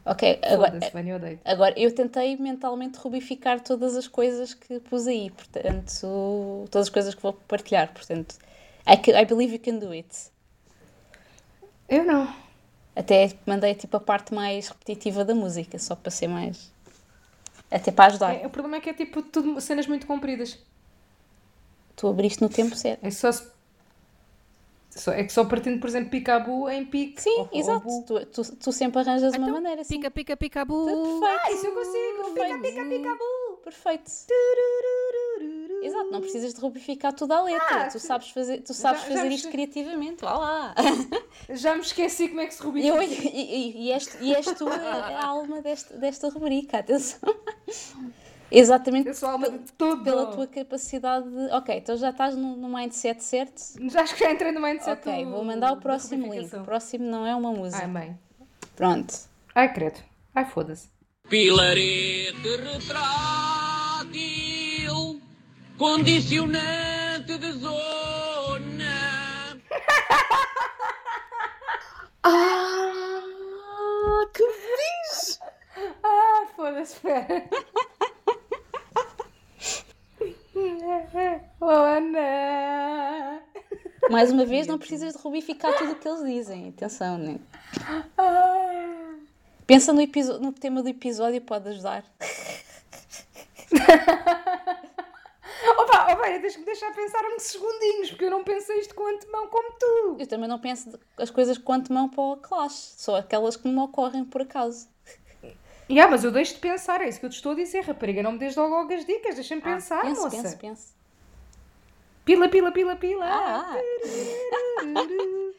Ok, 0.04 0.40
agora, 0.42 0.80
agora 1.44 1.78
eu 1.78 1.94
tentei 1.94 2.36
mentalmente 2.36 2.98
rubificar 2.98 3.60
todas 3.60 3.96
as 3.96 4.08
coisas 4.08 4.52
que 4.52 4.80
pus 4.80 5.06
aí, 5.06 5.30
portanto, 5.30 6.66
todas 6.72 6.88
as 6.88 6.90
coisas 6.92 7.14
que 7.14 7.22
vou 7.22 7.32
partilhar, 7.32 7.92
portanto, 7.92 8.36
I, 8.84 8.96
can, 8.96 9.12
I 9.12 9.24
believe 9.24 9.54
you 9.54 9.60
can 9.60 9.78
do 9.78 9.92
it. 9.92 10.08
Eu 11.88 12.04
não. 12.04 12.34
Até 12.96 13.32
mandei 13.46 13.76
tipo 13.76 13.96
a 13.96 14.00
parte 14.00 14.34
mais 14.34 14.66
repetitiva 14.66 15.24
da 15.24 15.34
música, 15.34 15.78
só 15.78 15.94
para 15.94 16.10
ser 16.10 16.26
mais. 16.26 16.72
Até 17.70 17.92
para 17.92 18.06
ajudar. 18.06 18.34
É, 18.34 18.44
o 18.44 18.50
problema 18.50 18.78
é 18.78 18.80
que 18.80 18.90
é 18.90 18.94
tipo 18.94 19.22
tudo 19.22 19.60
cenas 19.60 19.86
muito 19.86 20.04
compridas. 20.04 20.58
Tu 21.94 22.08
abriste 22.08 22.42
no 22.42 22.48
tempo 22.48 22.74
certo. 22.74 23.04
É 23.04 23.10
só 23.12 23.30
se 23.30 23.53
é 25.10 25.24
que 25.24 25.32
só 25.32 25.44
partindo, 25.44 25.80
por 25.80 25.88
exemplo, 25.88 26.10
picabu 26.10 26.68
em 26.68 26.84
pique. 26.84 27.20
Sim, 27.20 27.38
ou, 27.38 27.48
exato. 27.52 27.88
Ou 27.88 28.02
tu, 28.02 28.26
tu, 28.26 28.56
tu, 28.56 28.72
sempre 28.72 29.00
arranjas 29.00 29.34
então, 29.34 29.46
uma 29.46 29.54
maneira. 29.54 29.82
Assim. 29.82 29.96
Pica, 29.96 30.10
pica, 30.10 30.36
picabu. 30.36 30.84
Perfeito. 30.84 31.42
Ah, 31.44 31.52
isso 31.52 31.66
eu 31.66 31.72
consigo. 31.74 32.34
Perfeito. 32.34 32.62
Pica, 32.62 32.84
pica, 32.84 32.96
picabu. 32.96 33.56
Perfeito. 33.64 34.10
Exato, 35.82 36.10
não 36.10 36.20
precisas 36.20 36.54
de 36.54 36.60
rubificar 36.60 37.12
toda 37.12 37.36
a 37.36 37.42
letra. 37.42 37.84
Ah, 37.84 37.88
tu 37.88 37.98
sabes 37.98 38.30
fazer, 38.30 38.62
tu 38.62 38.72
sabes 38.72 39.02
já, 39.02 39.08
fazer 39.08 39.28
já 39.28 39.34
isto 39.34 39.50
criativamente. 39.50 40.22
Vá 40.22 40.38
lá. 40.38 40.74
Já 41.50 41.74
me 41.74 41.82
esqueci 41.82 42.28
como 42.28 42.40
é 42.40 42.46
que 42.46 42.54
se 42.54 42.62
rubrifica. 42.62 42.94
Eu, 42.94 43.02
e, 43.02 43.06
e, 43.06 43.86
e, 43.86 43.92
és, 43.92 44.18
e 44.20 44.34
és 44.34 44.46
tu 44.46 44.66
a, 44.66 44.74
a 44.74 45.26
alma 45.26 45.60
desta, 45.60 45.94
desta 45.98 46.28
rubrica, 46.30 46.78
atenção. 46.78 47.20
Exatamente. 48.50 49.08
Eu 49.08 49.14
sou 49.14 49.28
alma 49.28 49.50
de 49.50 49.72
tudo. 49.72 50.04
Pela 50.04 50.26
tua 50.26 50.46
capacidade 50.46 51.28
de. 51.28 51.52
Ok, 51.52 51.76
então 51.76 51.96
já 51.96 52.10
estás 52.10 52.36
no, 52.36 52.56
no 52.56 52.68
mindset 52.68 53.22
certo? 53.24 53.60
Já 53.90 54.02
acho 54.02 54.14
que 54.14 54.22
já 54.24 54.30
entrei 54.30 54.52
no 54.52 54.60
mindset 54.60 54.92
Ok, 54.92 55.24
vou 55.24 55.44
mandar 55.44 55.72
o 55.72 55.78
próximo 55.78 56.32
link. 56.32 56.54
O 56.54 56.62
próximo 56.62 57.04
não 57.04 57.26
é 57.26 57.34
uma 57.34 57.52
música. 57.52 57.82
Ai, 57.82 57.88
mãe. 57.88 58.18
Pronto. 58.76 59.14
Ai, 59.54 59.72
credo. 59.72 60.00
Ai, 60.34 60.44
foda-se. 60.44 60.88
Pilarete 61.28 62.56
retrátil, 64.02 65.20
condicionante 65.78 67.38
de 67.38 67.52
zona. 67.52 69.58
ah, 72.24 73.22
que 74.34 74.44
fixe! 74.50 75.38
Ah, 76.02 76.46
foda-se, 76.54 76.94
espera. 76.94 77.44
Oh, 81.60 81.66
Ana! 81.66 83.40
Mais 84.10 84.30
uma 84.30 84.44
vez, 84.44 84.66
não 84.66 84.78
precisas 84.78 85.14
de 85.14 85.18
rubificar 85.18 85.76
tudo 85.78 85.92
o 85.92 85.94
que 85.96 86.06
eles 86.06 86.24
dizem. 86.24 86.68
Atenção, 86.68 87.16
né? 87.16 87.38
Pensa 89.66 89.92
no, 89.92 90.02
no 90.40 90.52
tema 90.52 90.82
do 90.82 90.88
episódio, 90.88 91.40
pode 91.40 91.70
ajudar. 91.70 92.04
Opa, 95.78 96.12
opa, 96.12 96.38
deixa-me 96.38 96.66
deixar 96.66 96.92
pensar 96.94 97.24
uns 97.34 97.42
segundinhos, 97.44 98.10
porque 98.10 98.24
eu 98.26 98.30
não 98.30 98.44
pensei 98.44 98.78
isto 98.80 98.94
com 98.94 99.06
antemão 99.06 99.46
como 99.46 99.72
tu. 99.78 100.16
Eu 100.18 100.26
também 100.26 100.48
não 100.48 100.58
penso 100.58 100.98
as 101.16 101.30
coisas 101.30 101.56
com 101.56 101.72
antemão 101.72 102.08
para 102.08 102.22
o 102.22 102.36
clash, 102.36 102.94
só 102.98 103.16
aquelas 103.16 103.56
que 103.56 103.66
me 103.66 103.80
ocorrem 103.80 104.24
por 104.24 104.42
acaso. 104.42 104.86
Yeah, 105.88 106.10
mas 106.10 106.24
eu 106.24 106.32
deixo 106.32 106.54
de 106.54 106.60
pensar, 106.60 107.02
é 107.02 107.08
isso 107.08 107.20
que 107.20 107.26
eu 107.26 107.30
te 107.30 107.34
estou 107.36 107.52
a 107.52 107.56
dizer, 107.56 107.82
rapariga. 107.82 108.22
Não 108.22 108.32
me 108.32 108.38
des 108.38 108.56
logo 108.56 108.92
as 108.92 109.04
dicas, 109.04 109.34
deixa-me 109.34 109.60
ah, 109.62 109.64
pensar, 109.64 110.02
penso, 110.02 110.22
moça. 110.22 110.42
Penso, 110.42 110.58
penso. 110.58 110.94
Pila, 112.24 112.48
pila, 112.48 112.72
pila, 112.72 112.96
pila. 112.96 113.26
Ah. 113.26 113.76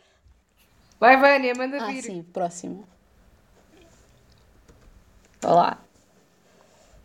Vai, 0.99 1.17
Vânia, 1.17 1.53
manda 1.55 1.83
ah, 1.83 1.87
vir. 1.87 2.01
sim, 2.01 2.23
próximo. 2.23 2.87
Olá. 5.43 5.77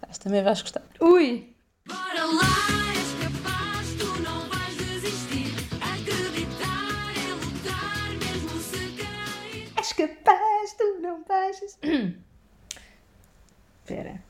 Esta 0.09 0.25
também 0.25 0.43
vais 0.43 0.63
gostar. 0.63 0.83
Ui. 1.01 1.55
Bora 1.87 2.25
lá, 2.25 2.57
és 2.97 3.13
capaz, 3.23 3.95
tu 3.99 4.23
não 4.23 4.49
vais 4.49 4.77
desistir. 4.77 5.55
Acreditar 5.77 7.13
é 7.15 7.35
lutar, 7.35 8.09
mesmo 8.19 8.59
se 8.61 8.79
cair. 8.97 9.73
És 9.77 9.93
capaz, 9.93 10.73
tu 10.79 11.01
não 11.01 11.23
vais. 11.25 11.79
Espera. 13.91 14.23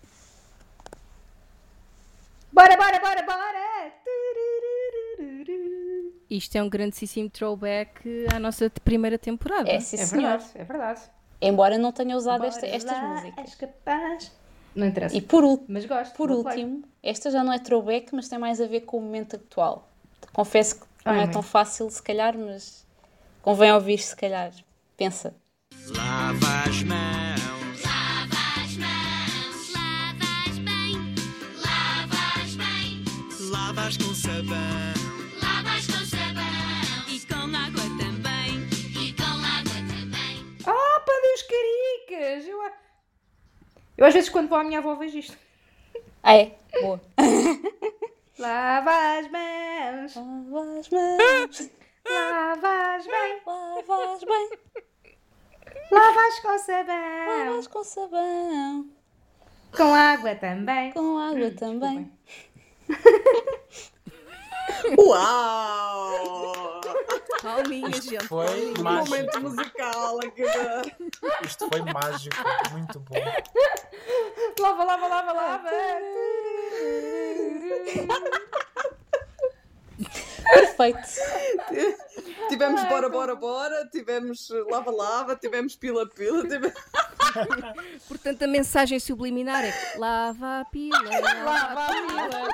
Bora, 2.51 2.77
bora, 2.79 2.99
bora, 2.99 3.23
bora! 3.27 3.93
Isto 6.31 6.57
é 6.57 6.63
um 6.63 6.69
grandíssimo 6.71 7.29
throwback 7.29 8.27
à 8.35 8.39
nossa 8.39 8.71
primeira 8.83 9.19
temporada. 9.19 9.69
É, 9.69 9.79
sim, 9.81 9.97
é 9.97 10.07
senhor. 10.07 10.23
verdade, 10.39 10.51
é 10.55 10.65
verdade. 10.65 11.01
Embora 11.43 11.77
não 11.77 11.93
tenha 11.93 12.17
usado 12.17 12.45
esta, 12.45 12.67
estas 12.67 12.91
lá, 12.93 13.09
músicas. 13.09 13.39
És 13.45 13.55
capaz. 13.55 14.33
Não 14.75 14.87
interessa. 14.87 15.15
E 15.17 15.21
por, 15.21 15.43
Mas 15.69 15.85
gosto. 15.85 16.15
por 16.15 16.29
play. 16.29 16.39
último, 16.65 16.85
esta 17.03 17.31
já 17.31 17.45
não 17.45 17.53
é 17.53 17.59
throwback, 17.59 18.15
mas 18.15 18.29
tem 18.29 18.39
mais 18.39 18.61
a 18.63 18.67
ver 18.67 18.83
com 18.83 18.97
o 18.97 19.01
momento 19.03 19.37
atual. 19.37 19.87
Confesso 20.33 20.77
que 20.81 20.87
não 21.05 21.13
Ai, 21.13 21.19
é 21.19 21.25
mãe. 21.25 21.33
tão 21.33 21.43
fácil, 21.43 21.91
se 21.91 22.03
calhar, 22.03 22.37
mas 22.39 22.87
convém 23.43 23.73
ouvir, 23.73 23.99
se 23.99 24.17
calhar. 24.17 24.53
Pensa. 24.97 25.35
Lava 25.89 26.69
as 26.69 26.83
mãos. 26.83 27.30
Sabão. 34.41 34.57
lavas 35.43 35.87
com 35.87 36.05
sabão 36.05 37.05
E 37.09 37.21
com 37.27 37.57
água 37.57 37.83
também. 37.99 38.69
e 38.99 39.13
com 39.13 39.23
água 39.23 39.79
também. 39.89 40.57
Ah, 40.67 41.01
pá, 41.01 41.13
Deus 41.23 41.43
caricas! 41.43 42.49
Eu, 42.49 42.59
eu 43.99 44.07
às 44.07 44.15
vezes 44.15 44.31
quando 44.31 44.49
vou 44.49 44.59
à 44.59 44.65
minha 44.65 44.79
avó 44.79 44.95
vejo 44.95 45.19
isto. 45.19 45.37
Ah, 46.23 46.37
é? 46.37 46.57
Boa. 46.81 47.01
Lava 48.39 49.19
as 49.19 49.31
mãos, 49.31 50.15
Lava 50.17 50.79
as 50.79 50.89
mãos, 50.89 51.71
lava 52.09 52.95
as 52.97 53.07
bem, 53.07 53.43
lava 53.45 54.15
as 54.15 54.25
bem, 54.25 54.61
lavas 55.91 56.39
com 56.41 56.59
sabão. 56.59 57.27
lavas 57.45 57.67
com 57.67 57.85
sabão. 57.85 58.91
Com 59.77 59.95
água 59.95 60.35
também. 60.37 60.93
Com 60.93 61.19
água 61.19 61.51
também. 61.51 62.11
Uau! 64.99 66.81
Palminhas, 67.43 67.99
Isto 67.99 68.11
gente. 68.11 68.29
foi 68.29 68.47
palminhas. 68.47 68.79
Um 68.79 68.83
mágico. 68.83 69.11
momento 69.11 69.41
musical. 69.41 70.19
Isto 71.45 71.69
foi 71.69 71.81
mágico. 71.93 72.37
Muito 72.73 73.01
bom. 73.01 73.17
Lava, 74.61 74.85
lava, 74.85 75.07
lava, 75.09 75.33
lava. 75.33 75.71
Perfeito. 80.53 81.09
Tivemos 82.49 82.83
bora, 82.85 83.09
bora, 83.09 83.37
bora, 83.37 83.89
tivemos 83.91 84.49
lava, 84.71 84.91
lava, 84.91 85.37
tivemos 85.37 85.77
pila, 85.77 86.07
pila, 86.09 86.43
tivemos... 86.43 86.73
Portanto, 88.09 88.43
a 88.43 88.47
mensagem 88.47 88.99
subliminar 88.99 89.65
é 89.65 89.73
lava 89.97 90.61
a 90.61 90.65
pila, 90.65 90.99
lava 91.45 91.85
a 91.85 91.87
pila 91.87 92.51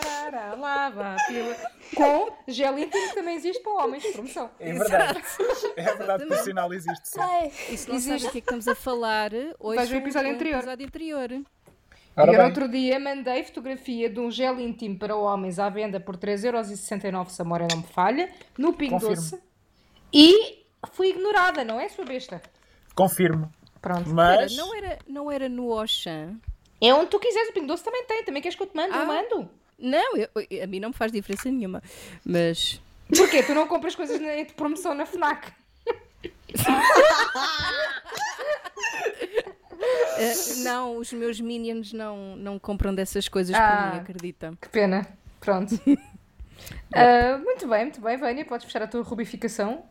tarará, 0.00 0.54
lava 0.54 1.16
pila. 1.26 1.56
Com 1.94 2.32
gelatino 2.46 2.90
que 2.90 3.14
também 3.14 3.36
existe 3.36 3.62
para 3.62 3.72
homens, 3.84 4.06
promoção. 4.12 4.50
É 4.58 4.72
verdade. 4.72 5.18
Exato. 5.18 5.72
É 5.76 5.94
verdade 5.94 6.26
que 6.26 6.34
o 6.34 6.36
sinal 6.38 6.72
existe. 6.72 7.08
Sim. 7.08 7.20
Ai, 7.20 7.52
não 7.88 7.94
existe. 7.94 8.28
o 8.28 8.30
que 8.30 8.38
é 8.38 8.40
que 8.40 8.46
estamos 8.46 8.68
a 8.68 8.74
falar, 8.74 9.32
hoje 9.58 9.76
Vais 9.76 9.88
ver 9.88 9.96
o 9.96 9.98
episódio 9.98 10.30
anterior. 10.30 10.58
Episódio 10.58 10.86
anterior. 10.86 11.30
Eu, 12.16 12.44
outro 12.44 12.68
dia, 12.68 12.98
mandei 12.98 13.44
fotografia 13.44 14.10
de 14.10 14.20
um 14.20 14.30
gel 14.30 14.60
íntimo 14.60 14.98
para 14.98 15.16
homens 15.16 15.58
à 15.58 15.68
venda 15.68 15.98
por 16.00 16.16
3,69€ 16.16 17.28
se 17.28 17.40
a 17.40 17.44
mora 17.44 17.66
não 17.70 17.78
me 17.78 17.86
falha, 17.86 18.28
no 18.58 18.72
Pingo 18.72 18.98
Doce. 18.98 19.40
E 20.12 20.64
fui 20.92 21.10
ignorada, 21.10 21.64
não 21.64 21.80
é, 21.80 21.88
sua 21.88 22.04
besta? 22.04 22.42
Confirmo. 22.94 23.50
Pronto. 23.80 24.10
Mas... 24.10 24.54
Não, 24.56 24.74
era, 24.74 24.98
não 25.06 25.30
era 25.30 25.48
no 25.48 25.68
Oshan. 25.68 26.36
É 26.80 26.92
onde 26.92 27.06
tu 27.06 27.18
quiseres, 27.18 27.50
o 27.50 27.52
Pingo 27.52 27.68
Doce 27.68 27.84
também 27.84 28.04
tem. 28.04 28.24
Também 28.24 28.42
queres 28.42 28.56
que 28.56 28.62
eu 28.62 28.66
te 28.66 28.76
mande? 28.76 28.92
Ah. 28.92 29.02
Eu 29.02 29.06
mando. 29.06 29.50
Não, 29.80 30.16
eu- 30.16 30.28
a 30.62 30.66
mim 30.66 30.78
não 30.80 30.90
me 30.90 30.94
faz 30.94 31.10
diferença 31.12 31.50
nenhuma. 31.50 31.82
Mas 32.24 32.80
Porquê? 33.16 33.42
Tu 33.42 33.54
não 33.54 33.66
compras 33.66 33.94
coisas 33.94 34.20
na- 34.20 34.36
de 34.42 34.52
promoção 34.54 34.94
na 34.94 35.04
FNAC? 35.06 35.52
eh, 40.18 40.34
não, 40.58 40.96
os 40.96 41.12
meus 41.12 41.40
minions 41.40 41.92
não, 41.92 42.36
não 42.36 42.58
compram 42.58 42.94
dessas 42.94 43.28
coisas 43.28 43.54
Ah. 43.56 43.88
por 43.90 43.94
mim, 43.94 44.00
acredita. 44.00 44.52
Que 44.60 44.68
pena. 44.68 45.06
Pronto. 45.40 45.74
Ah, 46.94 47.38
muito 47.38 47.66
bem, 47.66 47.84
muito 47.84 48.00
bem, 48.02 48.18
Vânia. 48.18 48.44
Podes 48.44 48.66
fechar 48.66 48.82
a 48.82 48.86
tua 48.86 49.02
rubificação. 49.02 49.82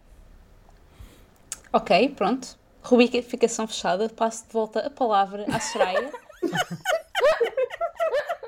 Ok, 1.73 2.09
pronto. 2.09 2.55
Rubificação 2.83 3.67
fechada. 3.67 4.07
Passo 4.07 4.45
de 4.45 4.53
volta 4.53 4.85
a 4.85 4.89
palavra 4.89 5.45
à 5.51 5.59
Soraya. 5.59 6.11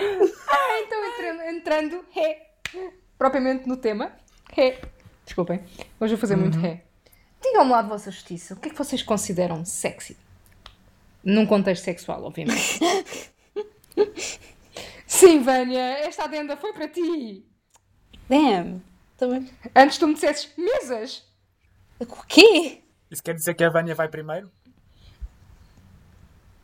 Ah, 0.48 0.80
então 0.80 1.04
entrando, 1.06 1.42
entrando 1.42 2.04
ré, 2.12 2.50
propriamente 3.16 3.68
no 3.68 3.76
tema. 3.76 4.12
Ré. 4.52 4.80
Desculpem, 5.24 5.62
hoje 6.00 6.14
vou 6.14 6.20
fazer 6.20 6.36
muito 6.36 6.58
ré. 6.58 6.84
Digam-me 7.40 7.70
lá 7.70 7.82
de 7.82 7.88
vossa 7.88 8.10
justiça, 8.10 8.54
o 8.54 8.56
que 8.56 8.68
é 8.68 8.70
que 8.72 8.78
vocês 8.78 9.02
consideram 9.02 9.64
sexy? 9.64 10.16
Num 11.22 11.46
contexto 11.46 11.84
sexual, 11.84 12.24
obviamente. 12.24 12.80
Sim, 15.06 15.42
Vânia, 15.42 15.98
esta 15.98 16.24
adenda 16.24 16.56
foi 16.56 16.72
para 16.72 16.88
ti. 16.88 17.44
Damn. 18.28 18.82
Também... 19.16 19.50
Antes 19.74 19.98
tu 19.98 20.06
me 20.06 20.14
dissesses 20.14 20.50
mesas. 20.56 21.22
O 21.98 22.06
quê? 22.26 22.82
isso 23.10 23.22
quer 23.22 23.34
dizer 23.34 23.54
que 23.54 23.64
a 23.64 23.68
Vânia 23.68 23.94
vai 23.94 24.08
primeiro? 24.08 24.50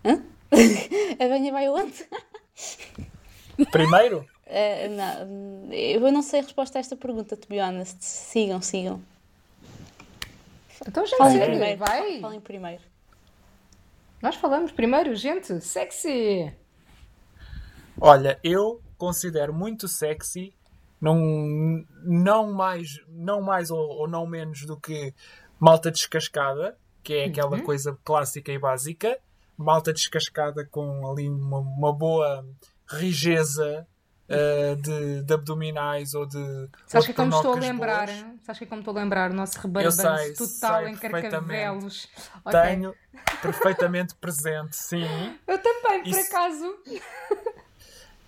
A 1.19 1.29
Vânia 1.29 1.53
vai 1.53 1.69
onde? 1.69 2.07
Primeiro? 3.71 4.27
Eh, 4.49 4.89
não, 4.89 5.73
eu 5.73 6.13
não 6.13 6.23
sei 6.23 6.39
a 6.39 6.43
resposta 6.45 6.79
a 6.79 6.81
esta 6.81 6.95
pergunta, 6.95 7.37
to 7.37 7.49
be 7.49 7.61
honest. 7.61 7.97
Sigam, 7.99 8.63
sigam. 8.63 9.03
Então 10.87 11.05
já 11.05 11.17
Falem 11.17 11.39
sei, 11.39 11.47
primeiro. 11.47 11.79
vai. 11.79 12.21
Falem 12.21 12.41
primeiro. 12.41 12.83
Nós 14.23 14.37
falamos 14.37 14.71
primeiro, 14.71 15.17
gente, 15.17 15.61
sexy. 15.61 16.55
Olha, 18.01 18.39
eu 18.45 18.81
considero 18.97 19.53
muito 19.53 19.89
sexy, 19.89 20.55
não, 21.01 21.85
não 22.05 22.53
mais, 22.53 23.01
não 23.09 23.41
mais 23.43 23.71
ou, 23.71 23.81
ou 23.81 24.09
não 24.09 24.27
menos 24.27 24.65
do 24.65 24.77
que 24.79 25.13
malta 25.59 25.91
descascada, 25.91 26.79
que 27.03 27.15
é 27.15 27.25
aquela 27.25 27.61
coisa 27.63 27.99
clássica 28.05 28.53
e 28.53 28.59
básica. 28.59 29.19
Malta 29.57 29.93
descascada 29.93 30.65
com 30.67 31.11
ali 31.11 31.29
uma, 31.29 31.59
uma 31.59 31.93
boa 31.93 32.47
rigeza 32.89 33.87
eh, 34.29 34.75
de, 34.75 35.23
de 35.23 35.35
abdominais 35.35 36.13
ou 36.15 36.27
de. 36.27 36.69
Sabes 36.87 37.07
que 37.07 37.13
é 37.13 37.15
como 37.15 37.35
estou 37.35 37.53
a 37.55 37.59
lembrar? 37.59 38.07
boas. 38.07 38.25
Sabes 38.43 38.59
que 38.59 38.65
é 38.65 38.67
como 38.67 38.81
estou 38.81 38.97
a 38.97 39.01
lembrar 39.01 39.31
o 39.31 39.35
nosso 39.35 39.61
rebarbanço 39.61 40.03
total 40.37 40.83
sei 40.83 40.93
em 40.93 40.97
carcavelos. 40.97 42.09
Tenho 42.51 42.95
perfeitamente 43.41 44.15
presente, 44.17 44.75
sim. 44.77 45.05
Eu 45.47 45.59
também, 45.59 46.03
por 46.03 46.09
Isso- 46.09 46.35
acaso. 46.35 46.77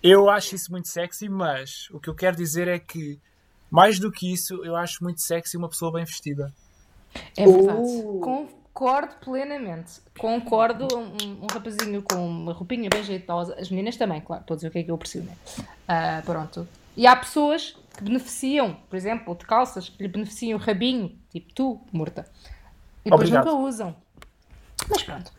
Eu 0.01 0.29
acho 0.29 0.55
isso 0.55 0.71
muito 0.71 0.87
sexy, 0.87 1.27
mas 1.27 1.89
o 1.91 1.99
que 1.99 2.09
eu 2.09 2.15
quero 2.15 2.37
dizer 2.37 2.69
é 2.69 2.79
que, 2.79 3.19
mais 3.69 3.99
do 3.99 4.09
que 4.09 4.31
isso, 4.31 4.63
eu 4.63 4.73
acho 4.77 5.03
muito 5.03 5.21
sexy 5.21 5.57
uma 5.57 5.67
pessoa 5.67 5.91
bem 5.91 6.05
vestida. 6.05 6.53
É 7.35 7.45
verdade. 7.45 7.81
Uh. 7.81 8.47
Concordo 8.79 9.13
plenamente. 9.19 9.99
Concordo. 10.17 10.87
Um, 10.97 11.43
um 11.43 11.47
rapazinho 11.51 12.01
com 12.01 12.15
uma 12.15 12.53
roupinha 12.53 12.89
bem 12.89 13.03
jeitosa. 13.03 13.53
As 13.59 13.69
meninas 13.69 13.97
também, 13.97 14.21
claro. 14.21 14.39
Estou 14.41 14.53
a 14.53 14.55
dizer 14.55 14.69
o 14.69 14.71
que 14.71 14.79
é 14.79 14.83
que 14.83 14.89
eu 14.91 14.97
preciso. 14.97 15.25
Né? 15.25 15.35
Ah, 15.85 16.21
pronto. 16.25 16.65
E 16.95 17.05
há 17.05 17.13
pessoas 17.13 17.75
que 17.97 18.03
beneficiam, 18.05 18.75
por 18.89 18.95
exemplo, 18.95 19.35
de 19.35 19.45
calças 19.45 19.89
que 19.89 20.01
lhe 20.01 20.07
beneficiam 20.07 20.57
o 20.57 20.61
rabinho, 20.61 21.19
tipo 21.29 21.53
tu, 21.53 21.81
morta. 21.91 22.25
E 23.03 23.09
depois 23.09 23.27
Obrigado. 23.27 23.47
nunca 23.47 23.57
usam. 23.57 23.93
Mas 24.89 25.03
pronto. 25.03 25.29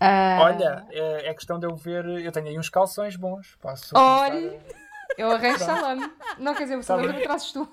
Ah, 0.00 0.38
Olha, 0.40 0.86
é, 0.92 1.28
é 1.28 1.34
questão 1.34 1.58
de 1.58 1.66
eu 1.66 1.76
ver. 1.76 2.06
Eu 2.06 2.32
tenho 2.32 2.46
aí 2.48 2.58
uns 2.58 2.70
calções 2.70 3.16
bons. 3.16 3.54
Posso 3.60 3.94
Olha, 3.94 4.58
eu 5.18 5.30
arranjo 5.30 5.58
salame. 5.58 6.10
Não 6.38 6.54
quer 6.54 6.62
dizer, 6.62 6.76
você 6.76 6.88
Tá 6.88 6.96
vai 6.96 7.06
bem. 7.08 7.16
me 7.16 7.22
trazes 7.22 7.52
tu. 7.52 7.68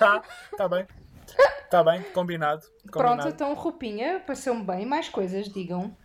a- 0.00 0.22
Tá 0.56 0.68
bem. 0.68 0.86
Tá 1.70 1.82
bem, 1.82 2.02
combinado. 2.12 2.62
Pronto, 2.90 2.92
combinado. 2.92 3.28
então 3.28 3.54
roupinha, 3.54 4.20
pareceu-me 4.20 4.62
bem. 4.62 4.86
Mais 4.86 5.08
coisas, 5.08 5.48
digam. 5.48 5.96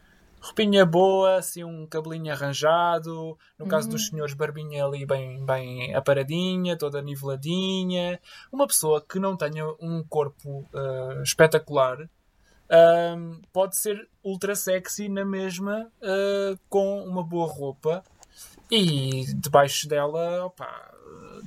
Roupinha 0.42 0.86
boa, 0.86 1.36
assim, 1.36 1.63
um 1.63 1.86
cabelinho 1.86 2.32
arranjado. 2.32 3.38
No 3.58 3.68
caso 3.68 3.88
Uhum. 3.88 3.94
dos 3.94 4.08
senhores, 4.08 4.34
barbinha 4.34 4.86
ali 4.86 5.06
bem, 5.06 5.46
bem 5.46 5.94
aparadinha, 5.94 6.78
toda 6.78 7.02
niveladinha. 7.02 8.20
Uma 8.52 8.65
pessoa 8.65 9.02
que 9.08 9.20
não 9.20 9.36
tenha 9.36 9.65
um 9.82 10.04
corpo 10.08 10.65
ah, 10.74 11.22
espetacular 11.24 12.10
ahm, 12.72 13.42
pode 13.52 13.78
ser 13.78 14.08
ultra 14.24 14.56
sexy 14.56 15.10
na 15.10 15.26
mesma, 15.26 15.92
ah, 16.02 16.56
com 16.70 17.04
uma 17.04 17.22
boa 17.24 17.48
roupa. 17.48 18.02
E 18.72 19.26
debaixo 19.36 19.89
dela, 19.89 20.46
opá, 20.46 20.92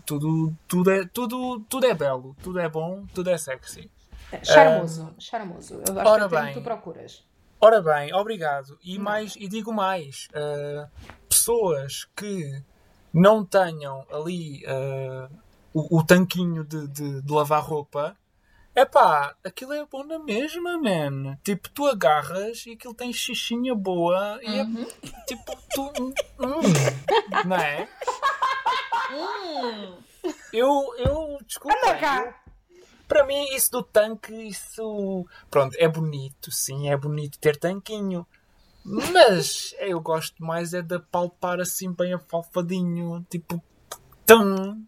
tudo, 0.04 0.54
tudo, 0.68 0.90
é, 0.90 1.04
tudo, 1.06 1.60
tudo 1.68 1.86
é 1.86 1.94
belo, 1.94 2.36
tudo 2.42 2.58
é 2.58 2.68
bom, 2.68 3.04
tudo 3.14 3.30
é 3.30 3.38
sexy. 3.38 3.90
Charmoso, 4.42 5.14
charmoso. 5.18 5.82
Eu 5.86 6.00
acho 6.00 6.10
ora 6.10 6.28
que 6.28 6.36
é 6.36 6.52
tu 6.52 6.62
procuras. 6.62 7.24
Ora 7.60 7.80
bem, 7.82 8.12
obrigado. 8.14 8.78
E, 8.82 8.98
mais, 8.98 9.36
e 9.36 9.46
digo 9.46 9.72
mais: 9.72 10.28
uh, 10.30 10.90
pessoas 11.28 12.08
que 12.16 12.62
não 13.12 13.44
tenham 13.44 14.06
ali 14.10 14.64
uh, 14.64 15.30
o, 15.72 15.98
o 15.98 16.04
tanquinho 16.04 16.64
de, 16.64 16.88
de, 16.88 17.22
de 17.22 17.32
lavar 17.32 17.62
roupa, 17.62 18.16
epá, 18.74 19.36
aquilo 19.44 19.74
é 19.74 19.84
bom 19.84 20.02
na 20.02 20.18
mesma, 20.18 20.78
man. 20.78 21.36
Tipo, 21.44 21.68
tu 21.70 21.86
agarras 21.86 22.64
e 22.66 22.72
aquilo 22.72 22.94
tem 22.94 23.12
xixinha 23.12 23.74
boa 23.74 24.40
e 24.42 24.58
é 24.58 24.64
tipo, 25.26 25.56
tu. 25.74 25.92
hum, 26.40 26.64
não 27.46 27.56
é? 27.56 27.88
Eu, 30.52 30.94
eu, 30.98 31.38
desculpa. 31.46 31.76
Anda 31.78 31.98
cá. 31.98 32.42
Para 33.08 33.26
mim, 33.26 33.44
isso 33.54 33.70
do 33.70 33.82
tanque, 33.82 34.32
isso. 34.32 35.26
Pronto, 35.50 35.76
é 35.78 35.88
bonito, 35.88 36.50
sim, 36.50 36.88
é 36.88 36.96
bonito 36.96 37.38
ter 37.38 37.56
tanquinho. 37.56 38.26
Mas 38.84 39.74
eu 39.78 40.00
gosto 40.00 40.42
mais 40.44 40.74
é 40.74 40.82
de 40.82 40.98
palpar 40.98 41.60
assim 41.60 41.92
bem 41.92 42.14
afalfadinho, 42.14 43.24
tipo. 43.30 43.62
Tum, 44.26 44.82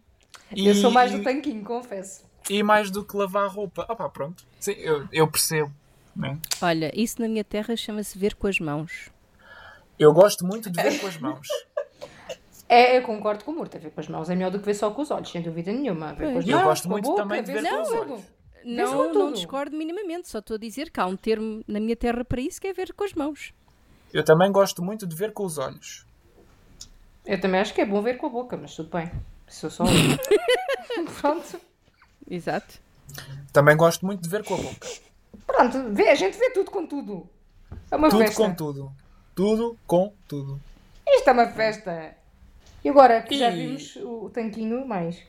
e, 0.55 0.67
Eu 0.67 0.75
sou 0.75 0.91
mais 0.91 1.11
do 1.11 1.21
tanquinho, 1.23 1.63
confesso. 1.63 2.23
e 2.49 2.63
mais 2.63 2.89
do 2.89 3.03
que 3.05 3.15
lavar 3.15 3.47
roupa. 3.49 3.85
Ah 3.87 3.95
pá, 3.95 4.09
pronto. 4.09 4.45
Sim, 4.59 4.71
eu, 4.73 5.07
eu 5.11 5.27
percebo. 5.29 5.71
né? 6.15 6.39
Olha, 6.61 6.91
isso 6.93 7.21
na 7.21 7.27
minha 7.27 7.43
terra 7.43 7.75
chama-se 7.75 8.17
ver 8.17 8.35
com 8.35 8.47
as 8.47 8.59
mãos. 8.59 9.09
Eu 9.99 10.13
gosto 10.13 10.45
muito 10.45 10.69
de 10.69 10.81
ver 10.81 10.99
com 10.99 11.07
as 11.07 11.17
mãos. 11.17 11.47
É, 12.75 12.97
eu 12.97 13.03
concordo 13.03 13.43
com 13.45 13.51
o 13.51 13.55
Murta. 13.55 13.79
Ver 13.79 13.91
com 13.91 13.99
as 14.01 14.07
mãos 14.07 14.29
é 14.29 14.35
melhor 14.35 14.51
do 14.51 14.59
que 14.59 14.65
ver 14.65 14.73
só 14.73 14.91
com 14.91 15.01
os 15.01 15.11
olhos, 15.11 15.29
sem 15.29 15.41
dúvida 15.41 15.71
nenhuma. 15.71 16.13
Ver 16.13 16.33
com 16.33 16.39
as 16.39 16.47
Eu 16.47 16.57
mãos, 16.57 16.65
gosto 16.65 16.83
com 16.83 16.89
a 16.89 16.91
muito 16.91 17.05
boca, 17.05 17.21
também 17.23 17.43
de 17.43 17.51
ver 17.53 17.61
ver 17.61 17.69
com 17.69 17.81
os 17.81 17.87
tudo. 17.89 17.99
olhos. 18.13 18.23
Não, 18.65 19.03
não 19.03 19.11
tudo. 19.13 19.33
discordo 19.33 19.77
minimamente, 19.77 20.27
só 20.27 20.39
estou 20.39 20.55
a 20.55 20.57
dizer 20.57 20.89
que 20.89 20.99
há 20.99 21.05
um 21.05 21.15
termo 21.15 21.63
na 21.67 21.79
minha 21.79 21.95
terra 21.95 22.25
para 22.25 22.41
isso 22.41 22.59
que 22.59 22.67
é 22.67 22.73
ver 22.73 22.93
com 22.93 23.03
as 23.03 23.13
mãos. 23.13 23.53
Eu 24.13 24.23
também 24.25 24.51
gosto 24.51 24.83
muito 24.83 25.05
de 25.05 25.15
ver 25.15 25.31
com 25.33 25.45
os 25.45 25.57
olhos. 25.57 26.05
Eu 27.25 27.39
também 27.39 27.59
acho 27.61 27.73
que 27.73 27.81
é 27.81 27.85
bom 27.85 28.01
ver 28.01 28.17
com 28.17 28.25
a 28.25 28.29
boca, 28.29 28.57
mas 28.57 28.75
tudo 28.75 28.89
bem. 28.89 29.11
Sou 29.47 29.69
só 29.69 29.83
um. 29.83 29.87
Pronto. 31.21 31.59
Exato. 32.29 32.79
Também 33.53 33.77
gosto 33.77 34.05
muito 34.05 34.21
de 34.21 34.29
ver 34.29 34.43
com 34.43 34.55
a 34.55 34.57
boca. 34.57 34.87
Pronto, 35.45 35.93
vê, 35.93 36.09
a 36.09 36.15
gente 36.15 36.37
vê 36.37 36.49
tudo 36.51 36.71
com 36.71 36.85
tudo. 36.85 37.29
É 37.91 37.95
uma 37.95 38.09
Tudo 38.09 38.23
festa. 38.23 38.41
com 38.43 38.53
tudo. 38.55 38.91
Tudo 39.35 39.77
com 39.85 40.13
tudo. 40.27 40.59
Isto 41.07 41.29
é 41.29 41.33
uma 41.33 41.47
festa. 41.47 42.15
E 42.85 42.89
agora 42.89 43.19
que 43.23 43.35
já 43.35 43.49
vimos 43.49 43.95
o 43.95 44.29
tanquinho 44.29 44.87
mais. 44.87 45.19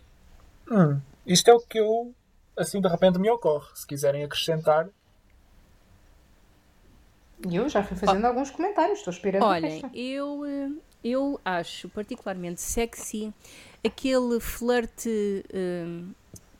Hum, 0.70 1.00
isto 1.26 1.48
é 1.48 1.54
o 1.54 1.58
que 1.58 1.78
eu, 1.78 2.14
assim, 2.54 2.82
de 2.82 2.86
repente 2.86 3.18
me 3.18 3.30
ocorre. 3.30 3.66
Se 3.74 3.86
quiserem 3.86 4.22
acrescentar, 4.22 4.90
E 7.48 7.56
eu 7.56 7.66
já 7.66 7.82
fui 7.82 7.96
fazendo 7.96 8.26
alguns 8.26 8.50
comentários, 8.50 8.98
estou 8.98 9.10
esperando 9.10 9.44
a 9.44 9.48
Olhem, 9.48 9.82
eu, 9.94 10.44
eh, 10.44 10.70
eu 11.02 11.40
acho 11.44 11.88
particularmente 11.88 12.60
sexy 12.60 13.32
aquele 13.82 14.38
flerte, 14.38 15.42
eh, 15.50 16.02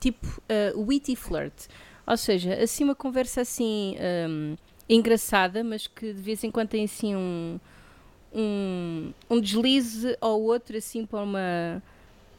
tipo 0.00 0.26
eh, 0.48 0.72
witty 0.74 1.14
flirt. 1.14 1.66
Ou 2.06 2.16
seja, 2.16 2.54
assim 2.54 2.84
uma 2.84 2.94
conversa 2.94 3.42
assim 3.42 3.96
eh, 3.98 4.56
engraçada, 4.88 5.62
mas 5.62 5.86
que 5.86 6.14
de 6.14 6.22
vez 6.22 6.42
em 6.42 6.50
quando 6.50 6.68
tem 6.68 6.84
assim 6.84 7.14
um, 7.14 7.60
um, 8.36 9.12
um 9.30 9.40
deslize 9.40 10.16
ou 10.20 10.42
outro 10.44 10.76
assim 10.76 11.06
para, 11.06 11.22
uma, 11.22 11.82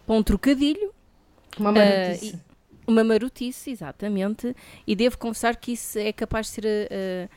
para 0.06 0.16
um 0.16 0.24
trocadilho. 0.24 0.94
Uma 1.60 1.72
Ah, 1.72 1.74
marotice. 1.74 2.36
e- 2.36 2.40
Uma 2.88 3.04
marotice, 3.04 3.72
exatamente. 3.72 4.56
E 4.86 4.96
devo 4.96 5.18
confessar 5.18 5.56
que 5.58 5.74
isso 5.74 6.00
é 6.00 6.14
capaz 6.14 6.48
de 6.48 6.52
ser 6.54 6.66
ah, 6.92 7.30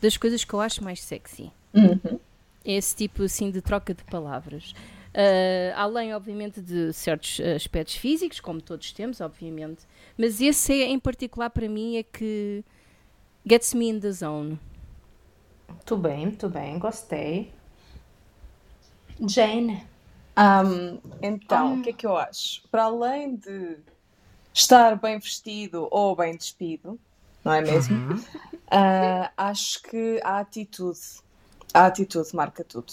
das 0.00 0.16
coisas 0.16 0.44
que 0.44 0.52
eu 0.54 0.60
acho 0.60 0.82
mais 0.82 1.00
sexy. 1.02 1.52
Uhum. 1.74 2.18
Esse 2.64 2.96
tipo 2.96 3.22
assim 3.22 3.50
de 3.50 3.60
troca 3.62 3.94
de 3.94 4.02
palavras. 4.04 4.74
Ah, 5.14 5.82
além, 5.82 6.14
obviamente, 6.14 6.60
de 6.60 6.92
certos 6.92 7.40
aspectos 7.40 7.96
físicos, 7.96 8.40
como 8.40 8.60
todos 8.60 8.92
temos, 8.92 9.20
obviamente. 9.20 9.82
Mas 10.18 10.40
esse 10.40 10.72
é, 10.82 10.86
em 10.88 10.98
particular 10.98 11.50
para 11.50 11.68
mim 11.68 11.96
é 11.96 12.02
que 12.02 12.64
gets 13.48 13.74
me 13.74 13.88
in 13.88 14.00
the 14.00 14.10
zone. 14.12 14.58
Muito 15.68 15.96
bem, 15.96 16.26
muito 16.26 16.48
bem, 16.48 16.78
gostei. 16.78 17.52
Jane. 19.20 19.86
Ahm, 20.36 20.98
então, 21.22 21.74
o 21.74 21.82
que 21.82 21.90
é 21.90 21.92
que 21.92 22.06
eu 22.06 22.16
acho? 22.16 22.62
Para 22.70 22.84
além 22.84 23.36
de 23.36 23.78
estar 24.52 24.96
bem 24.96 25.18
vestido 25.18 25.88
ou 25.90 26.14
bem 26.14 26.36
despido, 26.36 26.98
não 27.44 27.52
é 27.52 27.60
mesmo? 27.62 28.02
Ah, 28.70 29.30
acho 29.36 29.82
que 29.82 30.20
a 30.22 30.40
atitude, 30.40 30.98
a 31.72 31.86
atitude 31.86 32.34
marca 32.34 32.64
tudo. 32.64 32.92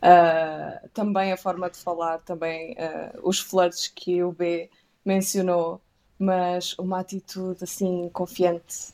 Ah, 0.00 0.80
também 0.94 1.32
a 1.32 1.36
forma 1.36 1.68
de 1.68 1.78
falar, 1.78 2.18
também 2.18 2.74
ah, 2.78 3.18
os 3.22 3.40
flirts 3.40 3.88
que 3.88 4.22
o 4.22 4.32
B 4.32 4.70
mencionou, 5.04 5.80
mas 6.18 6.74
uma 6.78 7.00
atitude 7.00 7.64
assim 7.64 8.08
confiante. 8.10 8.92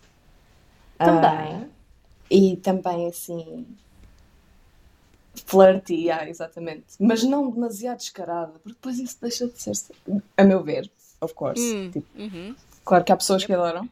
Ah, 0.99 1.05
Também. 1.05 1.71
e 2.31 2.57
também 2.57 3.07
assim 3.09 3.67
flirty, 5.47 5.95
yeah, 6.07 6.29
exatamente. 6.29 6.85
Mas 6.99 7.23
não 7.25 7.51
demasiado 7.51 7.99
descarada, 7.99 8.53
porque 8.53 8.71
depois 8.71 8.99
isso 8.99 9.19
deixa 9.21 9.47
de 9.49 9.61
ser, 9.61 9.73
a 10.37 10.45
meu 10.45 10.63
ver, 10.63 10.91
of 11.21 11.35
course. 11.35 11.61
Hum, 11.61 11.91
Tipo, 11.91 12.07
uhum. 12.19 12.55
claro 12.85 13.05
que 13.05 13.13
há 13.13 13.17
pessoas 13.17 13.45
que 13.45 13.53
adoram. 13.53 13.89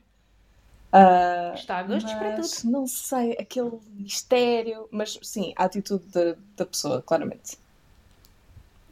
Ah, 0.92 1.52
Está 1.55 1.78
a 1.78 1.83
gostos 1.83 2.12
para 2.14 2.37
mas 2.37 2.50
tudo. 2.61 2.70
não 2.72 2.87
sei, 2.87 3.33
aquele 3.33 3.78
mistério, 3.94 4.88
mas 4.90 5.18
sim, 5.22 5.52
a 5.57 5.64
atitude 5.64 6.05
da, 6.09 6.37
da 6.57 6.66
pessoa, 6.66 7.02
claramente. 7.02 7.57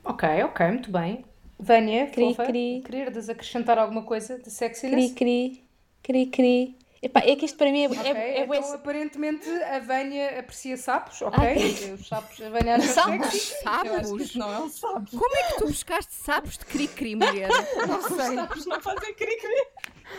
Ok, 0.04 0.24
ok, 0.44 0.60
muito 0.68 0.90
bem. 0.90 1.24
Vânia, 1.58 2.06
Cri, 2.10 2.34
fofa, 2.34 2.46
cri. 2.46 2.82
querias 2.84 3.28
acrescentar 3.28 3.78
alguma 3.78 4.02
coisa 4.02 4.38
de 4.38 4.50
sexiness? 4.50 5.12
Cri, 5.12 5.14
cri, 5.14 5.64
cri, 6.02 6.26
cri. 6.26 6.76
Epá, 7.02 7.20
é 7.20 7.34
que 7.34 7.46
isto 7.46 7.56
para 7.56 7.72
mim 7.72 7.84
é, 7.84 7.88
Ok, 7.88 7.98
é, 8.12 8.40
é, 8.40 8.44
então 8.44 8.74
aparentemente 8.74 9.48
a 9.48 9.78
Vânia 9.78 10.38
aprecia 10.38 10.76
sapos, 10.76 11.22
ok? 11.22 11.38
Ok. 11.38 11.94
Os 11.94 12.06
sapos, 12.06 12.42
a 12.42 12.50
Vânia 12.50 12.76
acha 12.76 12.88
Sapos? 12.88 13.30
sexy. 13.32 13.62
Sapos? 13.62 14.34
não 14.36 14.52
é 14.52 14.58
um 14.58 14.68
sapo. 14.68 15.10
Como 15.10 15.36
é 15.36 15.42
que 15.44 15.54
tu 15.56 15.66
buscaste 15.66 16.12
sapos 16.12 16.58
de 16.58 16.66
cri-cri, 16.66 17.16
mulher? 17.16 17.48
Não 17.88 18.02
sei. 18.02 18.34
Sapos 18.34 18.66
não 18.66 18.80
fazem 18.82 19.14
cri-cri. 19.14 19.66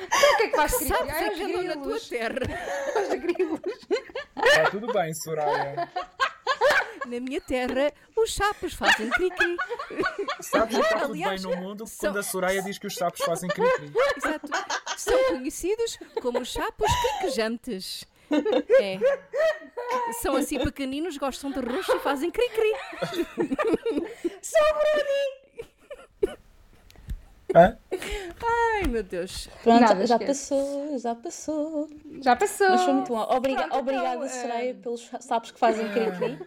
O 0.01 0.37
que 0.37 0.43
é 0.43 0.47
que 0.47 0.55
faz 0.55 0.73
cri? 0.75 0.87
Sapos 0.87 1.13
Ai, 1.13 1.23
é 1.25 1.29
os 1.29 1.35
que 1.35 1.43
andam 1.43 1.63
na 1.63 1.77
tua 1.77 1.99
terra. 1.99 2.39
Os 3.01 3.19
grilos. 3.19 3.59
está 4.43 4.69
tudo 4.71 4.91
bem, 4.91 5.13
Soraya. 5.13 5.89
Na 7.05 7.19
minha 7.19 7.41
terra, 7.41 7.91
os 8.15 8.33
sapos 8.33 8.73
fazem 8.73 9.09
cri-cri. 9.09 9.57
Sabes 10.39 10.75
que 10.75 10.81
está 10.81 10.99
tudo 11.01 11.11
Aliás, 11.13 11.43
bem 11.43 11.51
no 11.55 11.61
mundo 11.61 11.87
são- 11.87 12.09
quando 12.09 12.19
a 12.19 12.23
Soraya 12.23 12.61
diz 12.61 12.77
que 12.77 12.87
os 12.87 12.95
sapos 12.95 13.21
fazem 13.25 13.49
cri-cri. 13.49 13.91
Exato. 14.17 14.47
São 14.97 15.23
conhecidos 15.29 15.97
como 16.21 16.39
os 16.39 16.51
sapos 16.53 16.87
criquejantes. 17.19 18.05
É. 18.79 18.99
São 20.21 20.35
assim 20.37 20.57
pequeninos, 20.59 21.17
gostam 21.17 21.51
de 21.51 21.59
roxo 21.59 21.95
e 21.95 21.99
fazem 21.99 22.31
cri-cri. 22.31 22.71
Hã? 27.53 27.77
Ai, 28.41 28.87
meu 28.87 29.03
Deus. 29.03 29.47
Pronto, 29.61 29.81
Nada, 29.81 30.07
já 30.07 30.15
esquece. 30.15 30.49
passou, 30.49 30.99
já 30.99 31.15
passou. 31.15 31.89
Já 32.21 32.35
passou. 32.37 32.69
Mas 32.69 32.81
foi 32.83 32.93
muito 32.93 33.07
bom. 33.09 33.19
Obriga 33.19 33.63
Pronto, 33.63 33.79
obrigada, 33.79 34.25
então, 34.25 34.29
Soraya, 34.29 34.69
eh, 34.69 34.73
pelos 34.73 35.09
sapos 35.19 35.51
que 35.51 35.59
fazem 35.59 35.85
cri-cri. 35.91 36.39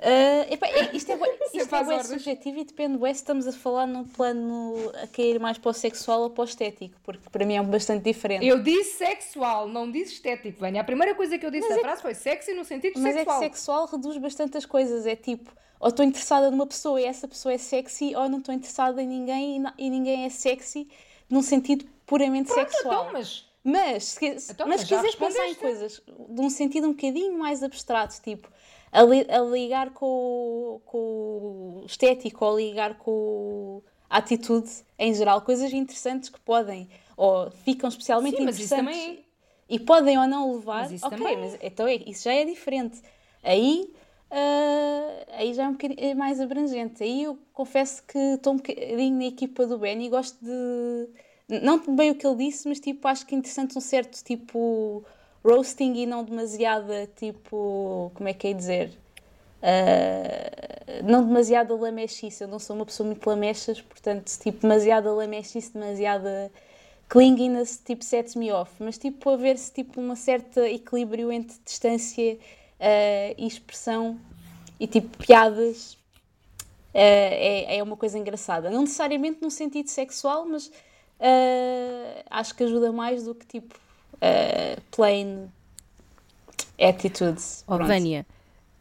Ah, 0.00 0.46
epá, 0.52 0.66
é- 0.68 0.94
isto 0.94 1.10
é, 1.10 1.16
isto 1.54 1.74
é 1.74 1.84
bué 1.84 1.96
ordens. 1.96 2.06
subjetivo 2.06 2.60
e 2.60 2.64
depende 2.64 2.98
se 2.98 3.10
estamos 3.12 3.46
a 3.48 3.52
falar 3.52 3.86
num 3.86 4.04
plano 4.04 4.74
a 5.02 5.06
cair 5.08 5.40
mais 5.40 5.58
para 5.58 5.70
o 5.70 5.74
sexual 5.74 6.22
ou 6.22 6.30
para 6.30 6.42
o 6.42 6.44
estético, 6.44 6.94
porque 7.02 7.28
para 7.30 7.44
mim 7.44 7.56
é 7.56 7.62
bastante 7.62 8.04
diferente. 8.04 8.46
Eu 8.46 8.62
disse 8.62 8.98
sexual, 8.98 9.66
não 9.68 9.90
disse 9.90 10.12
estético, 10.14 10.60
Vânia. 10.60 10.80
A 10.80 10.84
primeira 10.84 11.14
coisa 11.14 11.36
que 11.36 11.44
eu 11.44 11.50
disse 11.50 11.66
Mas 11.68 11.76
na 11.76 11.80
é 11.80 11.84
frase 11.84 12.02
foi 12.02 12.14
sexy 12.14 12.52
no 12.54 12.64
sentido 12.64 12.98
Mas 13.00 13.14
sexual. 13.14 13.36
é 13.42 13.48
que 13.48 13.56
sexual 13.56 13.86
reduz 13.86 14.16
bastante 14.18 14.56
as 14.56 14.64
coisas. 14.64 15.04
É 15.04 15.16
tipo, 15.16 15.50
ou 15.80 15.88
estou 15.88 16.04
interessada 16.04 16.50
numa 16.50 16.66
pessoa 16.66 17.00
e 17.00 17.04
essa 17.04 17.26
pessoa 17.26 17.52
é 17.52 17.58
sexy, 17.58 18.14
ou 18.14 18.28
não 18.28 18.38
estou 18.38 18.54
interessada 18.54 19.02
em 19.02 19.06
ninguém 19.06 19.56
e, 19.56 19.58
na- 19.58 19.74
e 19.76 19.90
ninguém 19.90 20.24
é 20.26 20.30
sexy 20.30 20.88
num 21.28 21.42
sentido 21.42 21.84
puramente 22.06 22.52
sexual. 22.52 23.02
Então, 23.02 23.12
mas 23.12 23.46
Mas 23.64 24.04
se, 24.04 24.26
Então, 24.50 24.66
mas 24.68 24.80
mas 24.80 24.88
quiseres 24.88 25.14
pensar 25.16 25.46
em 25.48 25.54
coisas 25.56 26.00
de 26.06 26.40
um 26.40 26.48
sentido 26.48 26.86
um 26.86 26.92
bocadinho 26.92 27.36
mais 27.36 27.62
abstrato, 27.62 28.14
tipo 28.22 28.48
a, 28.92 29.02
li- 29.02 29.26
a 29.30 29.40
ligar 29.40 29.90
com, 29.90 30.06
o- 30.06 30.80
com 30.86 30.98
o 31.82 31.84
estético 31.86 32.44
ou 32.44 32.54
a 32.54 32.56
ligar 32.60 32.98
com 32.98 33.82
a 34.08 34.18
atitude 34.18 34.70
em 34.98 35.12
geral, 35.14 35.42
coisas 35.42 35.72
interessantes 35.72 36.28
que 36.28 36.40
podem 36.40 36.88
ou 37.16 37.50
ficam 37.50 37.88
especialmente 37.88 38.36
Sim, 38.36 38.44
mas 38.44 38.58
isso 38.58 38.74
interessantes 38.74 38.98
também 38.98 39.24
e 39.68 39.78
podem 39.78 40.18
ou 40.18 40.26
não 40.26 40.52
levar. 40.54 40.82
Mas 40.82 40.92
isso 40.92 41.06
ok, 41.06 41.18
também. 41.18 41.36
mas 41.38 41.58
então 41.62 41.86
é- 41.86 41.96
isso 42.06 42.24
já 42.24 42.32
é 42.32 42.44
diferente. 42.44 43.02
Aí, 43.42 43.92
ah, 44.30 45.24
aí 45.38 45.52
já 45.54 45.64
é 45.64 45.68
um 45.68 45.72
bocadinho 45.72 46.00
é 46.00 46.14
mais 46.14 46.40
abrangente. 46.40 47.02
Aí 47.02 47.24
eu 47.24 47.38
confesso 47.52 48.02
que 48.04 48.18
estou 48.18 48.54
um 48.54 48.56
bocadinho 48.56 49.16
na 49.16 49.24
equipa 49.26 49.66
do 49.66 49.78
Ben 49.78 50.02
e 50.04 50.08
gosto 50.08 50.38
de. 50.44 51.08
Não 51.62 51.78
bem 51.96 52.10
o 52.10 52.14
que 52.14 52.26
ele 52.26 52.36
disse, 52.36 52.68
mas 52.68 52.78
tipo, 52.78 53.06
acho 53.08 53.24
que 53.26 53.34
é 53.34 53.38
interessante 53.38 53.76
um 53.76 53.80
certo 53.80 54.22
tipo 54.22 55.04
roasting 55.44 55.94
e 55.94 56.06
não 56.06 56.24
demasiada 56.24 57.08
tipo. 57.16 58.10
Como 58.14 58.28
é 58.28 58.34
que 58.34 58.48
é 58.48 58.52
dizer? 58.52 58.90
Ah, 59.62 61.02
não 61.04 61.26
demasiada 61.26 61.74
lamechice. 61.74 62.42
Eu 62.42 62.48
não 62.48 62.58
sou 62.58 62.76
uma 62.76 62.86
pessoa 62.86 63.06
muito 63.06 63.26
lamechas, 63.28 63.80
portanto, 63.80 64.30
tipo, 64.38 64.60
demasiada 64.62 65.12
lamechice, 65.12 65.72
demasiada 65.72 66.50
clinginess, 67.08 67.80
tipo, 67.84 68.04
sets-me 68.04 68.50
off. 68.52 68.72
Mas, 68.80 68.98
tipo, 68.98 69.30
haver-se, 69.30 69.72
tipo, 69.72 70.00
um 70.00 70.14
certo 70.16 70.60
equilíbrio 70.60 71.32
entre 71.32 71.56
distância 71.64 72.38
ah, 72.80 73.34
e 73.36 73.46
expressão 73.46 74.18
e, 74.80 74.86
tipo, 74.86 75.16
piadas 75.18 75.96
ah, 76.94 76.98
é, 76.98 77.78
é 77.78 77.82
uma 77.82 77.96
coisa 77.96 78.18
engraçada. 78.18 78.70
Não 78.70 78.82
necessariamente 78.82 79.40
num 79.42 79.50
sentido 79.50 79.88
sexual, 79.88 80.46
mas 80.46 80.70
acho 82.30 82.54
que 82.54 82.62
ajuda 82.62 82.92
mais 82.92 83.24
do 83.24 83.34
que, 83.34 83.44
tipo, 83.44 83.74
ah, 84.20 84.80
plain 84.90 85.50
attitudes. 86.78 87.64
Ó, 87.66 87.76
Pronto, 87.76 87.88
Vânia, 87.88 88.26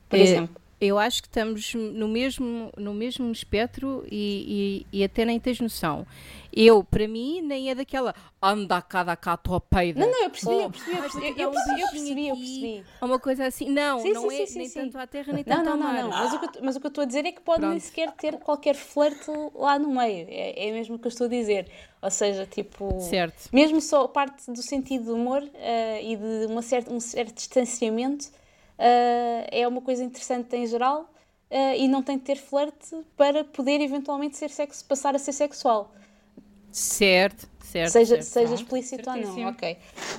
por 0.09 0.19
eh, 0.19 0.23
exemplo. 0.23 0.55
Eu 0.79 0.99
acho 0.99 1.23
que 1.23 1.27
estamos 1.27 1.73
no 1.73 2.07
mesmo, 2.07 2.71
no 2.77 2.93
mesmo 2.93 3.31
espectro 3.31 4.05
e, 4.11 4.85
e, 4.91 4.99
e 4.99 5.03
até 5.03 5.25
nem 5.25 5.39
tens 5.39 5.59
noção. 5.59 6.05
Eu, 6.53 6.83
para 6.83 7.07
mim, 7.07 7.41
nem 7.41 7.69
é 7.69 7.75
daquela 7.75 8.13
anda 8.41 8.79
cá, 8.81 9.03
da 9.03 9.15
cá, 9.15 9.35
tua 9.37 9.59
peida. 9.59 9.99
Não, 9.99 10.11
não, 10.11 10.23
eu 10.23 10.29
percebi, 10.29 10.53
eu 10.53 10.65
Oh, 10.65 10.69
percebi, 10.69 10.95
eu 10.95 11.01
percebi, 11.01 11.25
te 11.25 11.33
dar 11.37 11.43
eu 11.43 11.51
percebi, 11.51 11.81
eu 11.81 11.87
percebi, 11.89 12.27
eu 12.29 12.35
percebi. 12.35 12.85
Uma 13.01 13.19
coisa 13.19 13.45
assim. 13.47 13.69
Não, 13.69 13.99
Sim, 13.99 14.13
não 14.13 14.29
sim, 14.29 14.41
é 14.41 14.45
sim, 14.45 14.59
nem 14.59 14.69
tanto 14.69 14.97
à 14.97 15.07
terra, 15.07 15.33
nem 15.33 15.43
Não, 15.45 15.55
tanto 15.57 15.65
não, 15.65 15.71
ao 15.73 15.77
não, 15.79 15.85
mar. 15.87 16.01
não. 16.03 16.09
Mas 16.09 16.33
o, 16.33 16.39
que 16.39 16.45
eu, 16.45 16.63
mas 16.63 16.75
o 16.75 16.79
que 16.79 16.85
eu 16.85 16.89
estou 16.89 17.01
a 17.03 17.05
dizer 17.05 17.25
é 17.25 17.31
que 17.31 17.41
pode 17.41 17.61
nem 17.61 17.69
Pronto. 17.71 17.83
sequer 17.83 18.11
ter 18.13 18.37
qualquer 18.37 18.75
flerte 18.75 19.31
lá 19.55 19.77
no 19.79 19.89
meio. 19.89 20.27
É, 20.29 20.67
é 20.67 20.71
mesmo 20.71 20.95
o 20.95 20.99
que 20.99 21.07
eu 21.07 21.09
estou 21.09 21.25
a 21.25 21.29
dizer. 21.29 21.67
Ou 22.01 22.11
seja, 22.11 22.45
tipo. 22.45 22.99
Certo. 23.01 23.49
Mesmo 23.51 23.81
só 23.81 24.07
parte 24.07 24.51
do 24.51 24.61
sentido 24.61 25.05
do 25.05 25.15
humor 25.15 25.43
eh, 25.55 26.01
e 26.03 26.15
de 26.15 26.45
uma 26.51 26.61
certa, 26.61 26.91
um 26.93 26.99
certo 26.99 27.33
distanciamento 27.35 28.29
eh, 28.77 29.47
é 29.51 29.67
uma 29.67 29.81
coisa 29.81 30.03
interessante 30.03 30.55
em 30.55 30.65
geral 30.67 31.09
eh, 31.49 31.79
e 31.79 31.87
não 31.87 32.03
tem 32.03 32.17
de 32.17 32.23
ter 32.23 32.37
flerte 32.37 32.95
para 33.15 33.43
poder 33.43 33.81
eventualmente 33.81 34.37
ser 34.37 34.49
sexo, 34.49 34.85
passar 34.85 35.15
a 35.15 35.19
ser 35.19 35.33
sexual. 35.33 35.93
Certo, 36.71 37.49
certo. 37.63 37.91
seja 37.91 38.21
certo. 38.21 38.25
seja 38.25 38.55
explícito 38.55 39.09
ou 39.09 39.15
não, 39.15 39.23
certíssimo. 39.23 39.49
ok. 39.49 39.77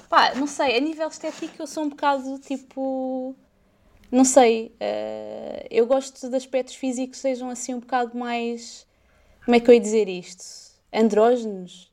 Pá, 0.08 0.34
não 0.34 0.46
sei, 0.46 0.76
a 0.76 0.80
nível 0.80 1.08
estético 1.08 1.54
eu 1.58 1.66
sou 1.66 1.84
um 1.84 1.88
bocado 1.88 2.38
tipo. 2.38 3.34
Não 4.10 4.24
sei, 4.24 4.74
eh, 4.80 5.66
eu 5.70 5.86
gosto 5.86 6.28
de 6.28 6.34
aspectos 6.34 6.74
físicos 6.74 7.16
que 7.16 7.22
sejam 7.22 7.50
assim 7.50 7.74
um 7.74 7.80
bocado 7.80 8.16
mais. 8.16 8.86
Como 9.44 9.54
é 9.54 9.60
que 9.60 9.70
eu 9.70 9.74
ia 9.74 9.80
dizer 9.80 10.08
isto? 10.08 10.44
Andrógenos? 10.92 11.88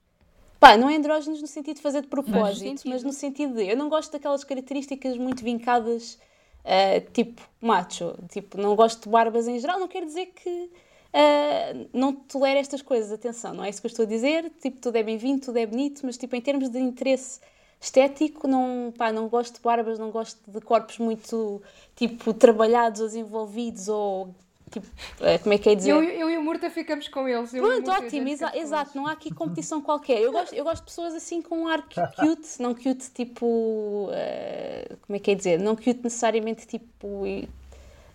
Pá, 0.60 0.78
não 0.78 0.90
é 0.90 0.96
andrógenos 0.96 1.42
no 1.42 1.48
sentido 1.48 1.76
de 1.76 1.82
fazer 1.82 2.02
de 2.02 2.08
propósito, 2.08 2.70
sentido. 2.70 2.90
mas 2.90 3.04
no 3.04 3.12
sentido 3.12 3.56
de. 3.56 3.68
Eu 3.68 3.78
não 3.78 3.90
gosto 3.90 4.12
daquelas 4.12 4.44
características 4.44 5.18
muito 5.18 5.44
vincadas, 5.44 6.18
eh, 6.66 7.02
tipo 7.14 7.42
macho. 7.62 8.16
Tipo, 8.30 8.58
não 8.60 8.76
gosto 8.76 9.04
de 9.04 9.10
barbas 9.10 9.48
em 9.48 9.60
geral, 9.60 9.80
não 9.80 9.88
quer 9.88 10.06
dizer 10.06 10.28
que. 10.28 10.72
eh, 11.14 11.88
não 11.94 12.14
tolero 12.14 12.60
estas 12.60 12.82
coisas, 12.82 13.12
atenção, 13.12 13.54
não 13.54 13.64
é 13.64 13.70
isso 13.70 13.82
que 13.82 13.88
eu 13.88 13.90
estou 13.90 14.06
a 14.06 14.08
dizer. 14.10 14.52
Tipo, 14.62 14.80
tudo 14.82 14.98
é 14.98 15.04
bem-vindo, 15.04 15.46
tudo 15.46 15.58
é 15.60 15.66
bonito, 15.66 16.02
mas 16.06 16.18
tipo, 16.18 16.36
em 16.36 16.42
termos 16.42 16.70
de 16.70 16.80
interesse 16.80 17.40
estético, 17.80 18.48
não, 18.48 18.94
pá, 18.98 19.12
não 19.12 19.28
gosto 19.30 19.56
de 19.56 19.62
barbas, 19.62 20.00
não 20.00 20.10
gosto 20.12 20.40
de 20.52 20.60
corpos 20.62 20.98
muito 20.98 21.62
tipo 21.96 22.34
trabalhados 22.34 23.02
ou 23.02 23.08
desenvolvidos 23.08 23.88
ou 23.88 24.34
tipo, 24.72 24.86
eh, 25.22 25.38
como 25.40 25.54
é 25.54 25.58
que 25.58 25.70
é 25.70 25.76
dizer? 25.76 25.92
Eu, 25.92 26.04
eu 26.04 26.30
e 26.30 26.38
o 26.38 26.42
Murta 26.44 26.70
ficamos 26.70 27.08
com 27.08 27.28
eles. 27.28 27.52
Pronto, 27.52 27.68
Murta, 27.86 27.92
ótimo, 28.06 28.28
exa- 28.28 28.52
exato, 28.56 28.92
não 28.96 29.08
há 29.08 29.12
aqui 29.14 29.34
competição 29.34 29.82
qualquer. 29.82 30.20
Eu 30.22 30.32
gosto, 30.32 30.54
eu 30.54 30.64
gosto 30.64 30.82
de 30.82 30.86
pessoas 30.88 31.14
assim 31.14 31.42
com 31.42 31.60
um 31.64 31.68
ar 31.68 31.82
cu- 31.84 31.90
cute, 32.20 32.62
não 32.62 32.74
cute 32.74 33.10
tipo. 33.14 34.10
eh, 34.12 34.96
como 35.06 35.16
é 35.16 35.20
que 35.20 35.32
é 35.32 35.36
dizer? 35.36 35.60
Não 35.60 35.76
cute 35.76 36.00
necessariamente 36.04 36.66
tipo. 36.68 37.24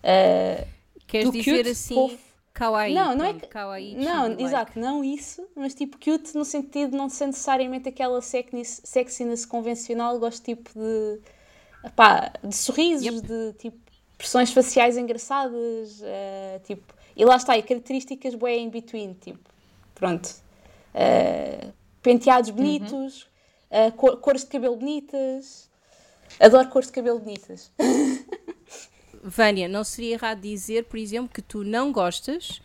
eh, 0.03 0.67
Queres 1.07 1.27
do 1.29 1.31
dizer 1.33 1.57
cute, 1.57 1.69
assim, 1.69 1.95
fofo. 1.95 2.17
kawaii. 2.53 2.93
Não, 2.93 3.15
não 3.15 3.25
é 3.25 3.33
que- 3.33 3.47
kawaii, 3.47 3.95
Não, 3.95 4.23
chibi-like. 4.29 4.43
exato, 4.43 4.79
não 4.79 5.03
isso, 5.03 5.45
mas 5.55 5.73
tipo 5.73 5.97
cute 5.97 6.35
no 6.37 6.45
sentido 6.45 6.91
de 6.91 6.97
não 6.97 7.09
ser 7.09 7.27
necessariamente 7.27 7.89
aquela 7.89 8.21
sexiness, 8.21 8.81
sexiness 8.83 9.45
convencional, 9.45 10.17
gosto 10.19 10.43
tipo 10.43 10.69
de, 10.73 11.19
pá, 11.95 12.31
de 12.43 12.55
sorrisos, 12.55 13.05
Yep. 13.05 13.21
de 13.27 13.53
tipo 13.57 13.90
expressões 14.21 14.51
faciais 14.53 14.97
engraçadas, 14.97 15.99
eh, 16.03 16.61
tipo, 16.63 16.93
e 17.15 17.25
lá 17.25 17.35
está, 17.37 17.57
e 17.57 17.63
características 17.63 18.35
bué 18.35 18.55
in 18.57 18.69
between, 18.69 19.13
tipo, 19.15 19.39
pronto, 19.95 20.29
eh, 20.93 21.69
penteados 22.03 22.51
bonitos, 22.51 23.27
eh, 23.71 23.89
cor- 23.91 24.17
cores 24.17 24.43
de 24.43 24.47
cabelo 24.49 24.75
bonitas, 24.75 25.69
adoro 26.39 26.67
cores 26.69 26.87
de 26.89 26.93
cabelo 26.93 27.19
bonitas. 27.19 27.71
Vânia, 29.23 29.67
não 29.67 29.83
seria 29.83 30.13
errado 30.13 30.39
dizer, 30.41 30.85
por 30.85 30.97
exemplo, 30.97 31.29
que 31.33 31.41
tu 31.43 31.63
não 31.63 31.91
gostas 31.91 32.59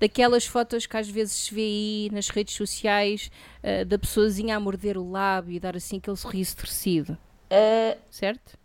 daquelas 0.00 0.46
fotos 0.46 0.86
que 0.86 0.96
às 0.96 1.08
vezes 1.08 1.34
se 1.34 1.54
vê 1.54 1.60
aí 1.62 2.08
nas 2.12 2.28
redes 2.28 2.54
sociais 2.54 3.30
eh, 3.62 3.84
da 3.84 3.98
pessoazinha 3.98 4.56
a 4.56 4.60
morder 4.60 4.96
o 4.96 5.10
lábio 5.10 5.52
e 5.54 5.60
dar 5.60 5.76
assim 5.76 5.98
aquele 5.98 6.16
sorriso 6.16 6.56
torcido, 6.56 7.16
Eh, 7.50 7.96
certo? 8.10 8.56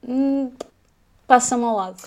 Passa-me 1.34 1.64
ao 1.64 1.76
lado. 1.76 1.98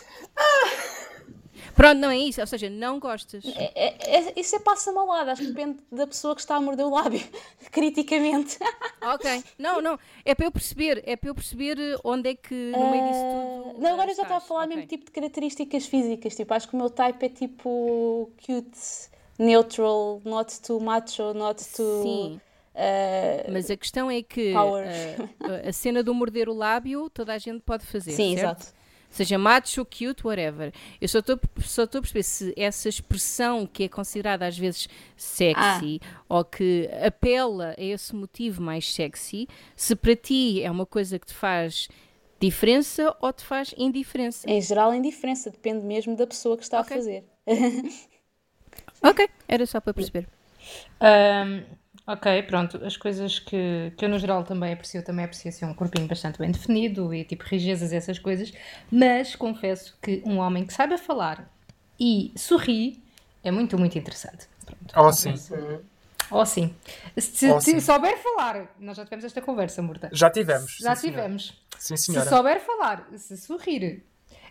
Pronto, 1.74 1.98
não 1.98 2.10
é 2.10 2.16
isso, 2.16 2.40
ou 2.40 2.46
seja, 2.46 2.70
não 2.70 3.00
gostas. 3.00 3.44
É- 3.44 4.18
é- 4.18 4.32
isso 4.36 4.54
é 4.54 4.60
passa-me 4.60 4.96
ao 4.98 5.06
lado, 5.08 5.30
acho 5.30 5.42
que 5.42 5.48
depende 5.48 5.78
da 5.90 6.06
pessoa 6.06 6.32
que 6.36 6.40
está 6.40 6.54
a 6.54 6.60
morder 6.60 6.86
o 6.86 6.90
lábio, 6.90 7.20
criticamente. 7.72 8.56
Ok, 9.02 9.42
não, 9.58 9.80
não, 9.82 9.98
é 10.24 10.32
para 10.34 10.46
eu 10.46 10.52
perceber, 10.52 11.02
é 11.06 11.16
para 11.16 11.30
eu 11.30 11.34
perceber 11.34 11.76
eh, 11.78 11.96
onde 12.04 12.30
é 12.30 12.34
que 12.34 12.54
no 12.54 12.88
meio 12.90 13.04
disso 13.04 13.20
tudo. 13.30 13.76
Ah, 13.76 13.80
não, 13.80 13.92
agora 13.94 14.08
eh, 14.08 14.12
eu 14.12 14.16
já 14.16 14.22
estava 14.22 14.36
a 14.36 14.40
falar 14.40 14.64
Ok. 14.64 14.74
mesmo 14.76 14.88
tipo 14.88 15.04
de 15.04 15.10
características 15.10 15.86
físicas, 15.86 16.34
tipo, 16.36 16.54
acho 16.54 16.68
que 16.68 16.74
o 16.74 16.78
meu 16.78 16.88
type 16.90 17.26
é 17.26 17.28
tipo 17.28 18.30
cute, 18.44 18.78
neutral, 19.38 20.22
not 20.24 20.60
too 20.60 20.80
macho, 20.80 21.34
not 21.34 21.62
too... 21.74 22.02
Sim. 22.02 22.40
ah, 22.74 23.50
Mas 23.52 23.70
a 23.70 23.76
questão 23.76 24.10
é 24.10 24.22
que 24.22 24.52
eh, 24.54 25.68
a 25.68 25.72
cena 25.72 26.02
do 26.02 26.14
morder 26.14 26.48
o 26.48 26.54
lábio 26.54 27.10
toda 27.10 27.32
a 27.34 27.38
gente 27.38 27.60
pode 27.60 27.84
fazer. 27.86 28.12
sim, 28.12 28.36
certo? 28.36 28.60
exato. 28.62 28.76
Seja 29.10 29.38
macho, 29.38 29.84
cute, 29.84 30.26
whatever. 30.26 30.72
Eu 31.00 31.08
só 31.08 31.20
estou 31.20 31.38
só 31.60 31.84
estou 31.84 31.98
a 32.00 32.02
perceber 32.02 32.22
se 32.22 32.52
essa 32.56 32.88
expressão 32.88 33.66
que 33.66 33.84
é 33.84 33.88
considerada 33.88 34.46
às 34.46 34.58
vezes 34.58 34.88
sexy 35.16 36.00
Ah. 36.02 36.22
ou 36.28 36.44
que 36.44 36.88
apela 37.04 37.74
a 37.78 37.82
esse 37.82 38.14
motivo 38.14 38.60
mais 38.62 38.92
sexy, 38.92 39.48
se 39.74 39.96
para 39.96 40.14
ti 40.14 40.62
é 40.62 40.70
uma 40.70 40.84
coisa 40.84 41.18
que 41.18 41.26
te 41.26 41.34
faz 41.34 41.88
diferença 42.38 43.16
ou 43.20 43.32
te 43.32 43.42
faz 43.44 43.74
indiferença. 43.78 44.48
Em 44.50 44.60
geral, 44.60 44.94
indiferença, 44.94 45.50
depende 45.50 45.84
mesmo 45.84 46.14
da 46.14 46.26
pessoa 46.26 46.56
que 46.56 46.62
está 46.64 46.80
Ok. 46.80 46.92
a 46.94 46.98
fazer. 46.98 47.24
Ok, 49.02 49.28
era 49.46 49.66
só 49.66 49.80
para 49.80 49.94
perceber. 49.94 50.26
Ahm, 51.00 51.62
ok, 52.06 52.42
pronto. 52.44 52.84
As 52.84 52.96
coisas 52.96 53.38
que, 53.38 53.92
que 53.96 54.04
eu 54.04 54.08
no 54.08 54.18
geral 54.18 54.44
também 54.44 54.72
aprecio, 54.72 55.02
também 55.04 55.24
aprecio 55.24 55.48
assim, 55.48 55.64
um 55.64 55.74
corpinho 55.74 56.06
bastante 56.06 56.38
bem 56.38 56.50
definido 56.50 57.12
e 57.14 57.24
tipo 57.24 57.44
rijezas, 57.44 57.92
essas 57.92 58.18
coisas. 58.18 58.52
Mas 58.90 59.34
confesso 59.34 59.96
que 60.02 60.22
um 60.24 60.38
homem 60.38 60.64
que 60.64 60.72
saiba 60.72 60.96
falar 60.98 61.50
e 61.98 62.32
sorri 62.36 63.02
é 63.42 63.50
muito, 63.50 63.78
muito 63.78 63.96
interessante. 63.98 64.46
Pronto. 64.64 64.94
Oh, 65.08 65.12
sim. 65.12 65.34
Ou 66.30 66.44
sim. 66.44 66.74
Se 67.16 67.48
te- 67.54 67.60
sim. 67.60 67.80
souber 67.80 68.18
falar, 68.20 68.74
nós 68.80 68.96
já 68.96 69.04
tivemos 69.04 69.24
esta 69.24 69.40
conversa, 69.40 69.80
Murta. 69.80 70.08
Já 70.12 70.28
tivemos. 70.28 70.78
Já 70.80 70.94
sim, 70.96 71.02
senhora. 71.02 71.22
tivemos. 71.22 71.62
Sim, 71.78 71.96
Se 71.96 72.06
senhora. 72.06 72.28
souber 72.28 72.60
falar, 72.60 73.06
se 73.16 73.36
sorrir 73.36 74.02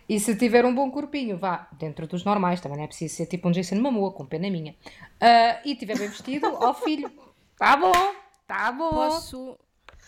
e 0.08 0.18
se 0.20 0.34
tiver 0.36 0.64
um 0.64 0.74
bom 0.74 0.90
corpinho, 0.90 1.36
vá, 1.36 1.68
dentro 1.72 2.06
dos 2.06 2.24
normais, 2.24 2.60
também 2.60 2.78
não 2.78 2.84
é 2.84 2.86
preciso 2.86 3.14
ser 3.16 3.26
tipo 3.26 3.48
um 3.48 3.50
Jason 3.50 3.74
Momoa, 3.76 4.12
com 4.12 4.24
pena 4.24 4.48
minha, 4.48 4.74
ah, 5.20 5.60
e 5.64 5.74
tiver 5.74 5.98
bem 5.98 6.08
vestido, 6.08 6.46
ó 6.46 6.72
filho, 6.72 7.10
tá 7.58 7.76
bom, 7.76 7.92
tá 8.46 8.72
bom. 8.72 8.90
Posso, 8.90 9.58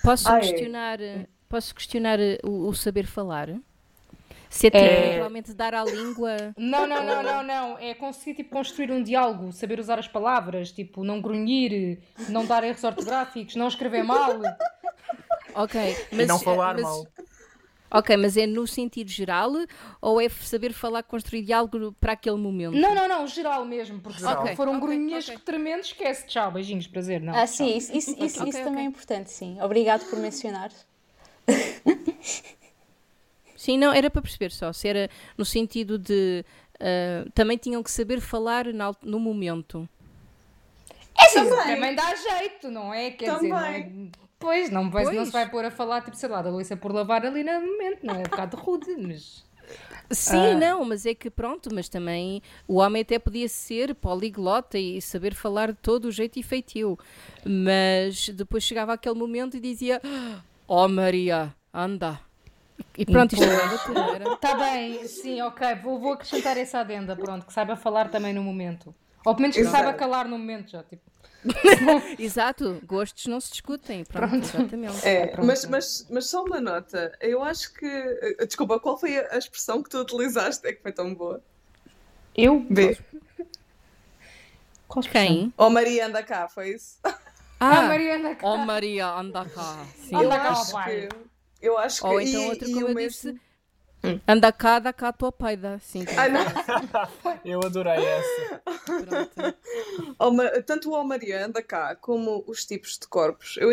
posso 0.02 0.28
Ai. 0.28 0.40
questionar, 0.40 0.98
posso 1.48 1.74
questionar 1.74 2.18
o, 2.44 2.68
o 2.68 2.74
saber 2.74 3.06
falar? 3.06 3.48
Se 4.50 4.68
é 4.68 4.70
tipo, 4.70 4.82
É. 4.82 5.08
eventualmente 5.08 5.52
dar 5.52 5.74
à 5.74 5.84
língua. 5.84 6.54
Não, 6.56 6.86
não, 6.86 7.04
não, 7.04 7.22
não, 7.22 7.42
não. 7.42 7.78
É 7.78 7.92
conseguir 7.94 8.34
tipo, 8.36 8.50
construir 8.56 8.90
um 8.90 9.02
diálogo, 9.02 9.52
saber 9.52 9.78
usar 9.78 9.98
as 9.98 10.08
palavras, 10.08 10.72
tipo, 10.72 11.04
não 11.04 11.20
grunhir, 11.20 11.98
não 12.30 12.46
dar 12.46 12.64
erros 12.64 12.82
ortográficos, 12.82 13.54
não 13.56 13.68
escrever 13.68 14.02
mal. 14.02 14.30
Ok, 15.54 15.78
E 16.12 16.14
mas, 16.16 16.28
não 16.28 16.38
falar 16.38 16.74
mas- 16.74 16.82
mal. 16.82 17.06
Ok, 17.90 18.16
mas 18.18 18.36
é 18.36 18.46
no 18.46 18.66
sentido 18.66 19.08
geral 19.10 19.52
ou 20.00 20.20
é 20.20 20.28
saber 20.28 20.72
falar, 20.74 21.02
construir 21.02 21.42
diálogo 21.42 21.92
para 21.98 22.12
aquele 22.12 22.36
momento? 22.36 22.74
Não, 22.76 22.94
não, 22.94 23.08
não, 23.08 23.26
geral 23.26 23.64
mesmo, 23.64 23.98
porque 24.00 24.20
Geral. 24.20 24.54
foram 24.54 24.76
Ok, 24.76 24.86
grunhas 24.86 25.26
ok. 25.28 25.38
tremendos, 25.44 25.86
esquece. 25.86 26.26
Tchau, 26.26 26.52
beijinhos, 26.52 26.86
prazer. 26.86 27.20
Não, 27.20 27.32
Ah, 27.34 27.46
tchau. 27.46 27.46
sim, 27.46 27.76
isso, 27.76 27.96
isso, 27.96 28.10
isso, 28.22 28.40
Ok, 28.40 28.48
isso 28.50 28.62
também 28.64 28.84
é 28.84 28.86
importante, 28.88 29.30
sim. 29.30 29.58
Obrigado 29.62 30.04
por 30.10 30.18
mencionar. 30.18 30.70
Sim, 33.56 33.76
não, 33.78 33.92
era 33.92 34.08
para 34.10 34.22
perceber 34.22 34.52
só. 34.52 34.72
Se 34.72 34.86
era 34.86 35.10
no 35.36 35.44
sentido 35.44 35.98
de. 35.98 36.44
ah, 36.80 37.24
também 37.34 37.56
tinham 37.56 37.82
que 37.82 37.90
saber 37.90 38.20
falar 38.20 38.66
al- 38.80 38.96
no 39.02 39.18
momento. 39.18 39.88
É 41.20 41.24
sim, 41.28 41.44
Também. 41.48 41.74
também 41.74 41.94
dá 41.96 42.14
jeito, 42.14 42.70
não 42.70 42.94
é? 42.94 43.10
Quer 43.10 43.34
dizer, 43.34 43.48
não 43.48 43.58
é... 43.58 43.90
Pois, 44.38 44.70
não, 44.70 44.88
vai- 44.90 45.04
não 45.04 45.12
Pois. 45.14 45.26
se 45.26 45.32
vai 45.32 45.48
pôr 45.50 45.64
a 45.64 45.70
falar, 45.70 46.02
tipo, 46.02 46.16
sei 46.16 46.28
lá, 46.28 46.40
da 46.42 46.50
Luísa 46.50 46.76
por 46.76 46.92
lavar 46.92 47.24
ali 47.26 47.42
no 47.42 47.52
momento, 47.60 48.04
não 48.04 48.14
é? 48.14 48.18
Um 48.18 48.22
bocado 48.22 48.56
rude, 48.56 48.96
mas... 48.96 49.44
Sim, 50.10 50.52
Ah. 50.52 50.54
não, 50.54 50.84
mas 50.84 51.04
é 51.04 51.12
que 51.14 51.28
pronto, 51.28 51.68
mas 51.74 51.88
também 51.88 52.40
o 52.66 52.76
homem 52.76 53.02
até 53.02 53.18
podia 53.18 53.46
ser 53.48 53.94
poliglota 53.94 54.78
e 54.78 55.02
saber 55.02 55.34
falar 55.34 55.72
de 55.72 55.78
todo 55.78 56.06
o 56.06 56.10
jeito 56.12 56.38
e 56.38 56.42
feitio. 56.42 56.98
Mas 57.44 58.28
depois 58.30 58.64
chegava 58.64 58.94
aquele 58.94 59.14
momento 59.16 59.56
e 59.58 59.60
dizia: 59.60 60.00
Oh 60.66 60.88
Maria, 60.88 61.54
anda. 61.74 62.18
E 62.96 63.04
pronto, 63.04 63.34
isto 63.34 63.44
era 63.44 63.78
tudo, 63.78 63.94
não 63.94 64.14
era? 64.14 64.36
Tá 64.36 64.54
bem, 64.54 65.06
sim, 65.06 65.42
ok, 65.42 65.74
vou, 65.82 65.98
vou 65.98 66.12
acrescentar 66.14 66.56
essa 66.56 66.78
adenda, 66.78 67.14
pronto, 67.14 67.44
que 67.44 67.52
saiba 67.52 67.76
falar 67.76 68.08
também 68.08 68.32
no 68.32 68.42
momento. 68.42 68.94
Ou 69.26 69.34
pelo 69.34 69.42
menos 69.42 69.56
que 69.56 69.60
Exato. 69.62 69.76
saiba 69.76 69.92
calar 69.92 70.26
no 70.28 70.38
momento 70.38 70.70
já, 70.70 70.82
tipo... 70.84 71.02
Exato, 72.18 72.80
gostos 72.84 73.26
não 73.26 73.40
se 73.40 73.50
discutem. 73.52 74.04
Pronto, 74.04 74.28
Pronto. 74.30 74.44
exatamente. 74.44 75.06
É, 75.06 75.26
pronto. 75.28 75.46
mas, 75.46 75.64
mas, 75.66 76.06
mas 76.10 76.26
só 76.26 76.44
uma 76.44 76.60
nota. 76.60 77.16
Eu 77.20 77.42
acho 77.42 77.72
que. 77.74 77.86
eh, 77.86 78.44
Desculpa, 78.46 78.78
qual 78.80 78.98
foi 78.98 79.18
a 79.18 79.38
expressão 79.38 79.82
que 79.82 79.88
tu 79.90 79.98
utilizaste? 79.98 80.66
É 80.66 80.72
que 80.72 80.82
foi 80.82 80.92
tão 80.92 81.14
boa. 81.14 81.42
Eu? 82.36 82.60
B. 82.68 82.98
Qual 84.86 85.00
expressão? 85.00 85.28
Quem? 85.28 85.54
Ou 85.56 85.70
Maria 85.70 86.06
anda 86.06 86.22
cá, 86.22 86.48
foi 86.48 86.70
isso? 86.74 86.98
Ah. 87.60 87.80
Oh 88.42 88.56
Maria, 88.58 89.06
anda 89.14 89.44
cá. 89.44 89.84
Sim. 89.96 90.14
Anda 90.16 90.24
eu 90.24 90.30
cá, 90.30 90.50
acho 90.50 90.72
pai. 90.72 91.08
que. 91.08 91.08
Eu 91.60 91.78
acho 91.78 92.00
que. 92.00 92.06
Ou 92.06 92.20
então 92.20 92.40
e- 92.42 92.48
outra, 92.48 92.68
e 92.68 92.72
como 92.72 92.88
eu 92.88 92.94
mesmo- 92.94 93.08
disse, 93.32 93.40
anda 94.26 94.52
cá, 94.52 94.76
anda 94.76 94.92
cá 94.92 95.08
a 95.08 95.12
tua 95.12 95.32
paida. 95.32 95.80
Sim, 95.82 96.04
Ai, 96.16 96.30
não. 96.30 96.40
Eu 97.44 97.60
adorei 97.64 97.94
essa. 98.04 98.62
tanto 100.66 100.92
o 100.92 101.04
Maria 101.04 101.44
anda 101.46 101.62
cá 101.62 101.94
como 101.96 102.44
os 102.46 102.64
tipos 102.64 102.98
de 102.98 103.06
corpos. 103.08 103.56
Eu, 103.58 103.70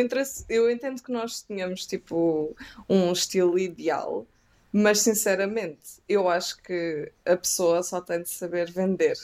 eu 0.49 0.69
entendo 0.71 1.01
que 1.01 1.11
nós 1.11 1.41
tenhamos 1.41 1.85
tipo 1.85 2.55
um 2.89 3.11
estilo 3.11 3.57
ideal, 3.59 4.25
mas 4.71 4.99
sinceramente 5.01 6.01
eu 6.07 6.27
acho 6.29 6.61
que 6.61 7.11
a 7.25 7.35
pessoa 7.37 7.81
só 7.83 8.01
tem 8.01 8.21
de 8.21 8.29
saber 8.29 8.71
vender 8.71 9.17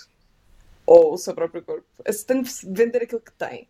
ou 0.85 1.13
o 1.13 1.17
seu 1.17 1.33
próprio 1.33 1.63
corpo. 1.63 1.85
Se 2.09 2.25
Tem 2.25 2.41
de 2.41 2.51
vender 2.67 3.03
aquilo 3.03 3.21
que 3.21 3.31
tem. 3.33 3.67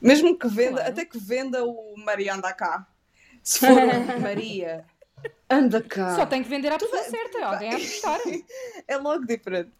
Mesmo 0.00 0.38
que 0.38 0.46
venda, 0.48 0.76
Claro. 0.76 0.90
até 0.90 1.04
que 1.04 1.18
venda 1.18 1.64
o 1.64 1.94
Maria 1.96 2.34
anda 2.34 2.52
cá. 2.52 2.86
Se 3.42 3.60
for 3.60 3.70
o 3.70 4.20
Maria 4.20 4.84
anda 5.48 5.82
cá. 5.82 6.16
Só 6.16 6.26
tem 6.26 6.42
que 6.42 6.48
vender 6.48 6.72
à 6.72 6.78
pessoa 6.78 7.02
certa. 7.02 7.44
Alguém 7.44 7.74
a 7.74 7.78
gostar. 7.78 8.18
É 8.88 8.96
logo 8.96 9.24
diferente. 9.26 9.70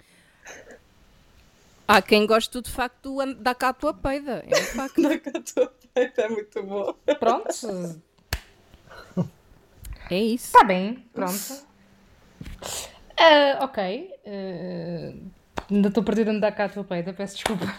Há 1.87 2.01
quem 2.01 2.27
goste 2.27 2.61
de 2.61 2.71
facto 2.71 3.19
da 3.37 3.55
cá 3.55 3.71
a 3.71 3.73
tua 3.73 3.93
peida. 3.93 4.45
É 4.47 4.59
um 4.59 4.65
facto. 4.65 4.99
Anda 5.05 5.19
cá, 5.19 5.31
a 5.35 5.43
tua 5.43 5.75
peita 5.95 6.23
é 6.23 6.29
muito 6.29 6.63
bom. 6.63 6.95
Pronto. 7.19 8.03
É 10.11 10.19
isso. 10.19 10.47
Está 10.47 10.65
bem. 10.65 11.09
Pronto. 11.13 11.67
Ah, 13.17 13.65
ok. 13.65 14.11
Ah, 14.27 15.15
ainda 15.71 15.89
estou 15.89 16.03
perdida 16.03 16.33
no 16.33 16.41
dar 16.41 16.53
cá 16.53 16.65
a 16.65 16.69
tua 16.69 16.85
peida. 16.85 17.13
Peço 17.13 17.37
desculpa. 17.37 17.65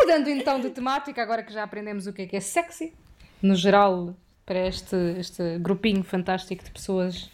Mudando 0.00 0.28
então 0.28 0.60
de 0.60 0.70
temática, 0.70 1.22
agora 1.22 1.42
que 1.42 1.52
já 1.52 1.62
aprendemos 1.62 2.06
o 2.06 2.12
que 2.12 2.22
é 2.22 2.26
que 2.26 2.36
é 2.36 2.40
sexy, 2.40 2.94
no 3.42 3.54
geral, 3.54 4.14
para 4.46 4.66
este, 4.68 4.94
este 5.18 5.58
grupinho 5.58 6.02
fantástico 6.04 6.64
de 6.64 6.70
pessoas, 6.70 7.28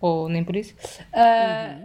ou 0.00 0.28
nem 0.28 0.44
por 0.44 0.54
isso, 0.56 0.74
ah, 1.12 1.78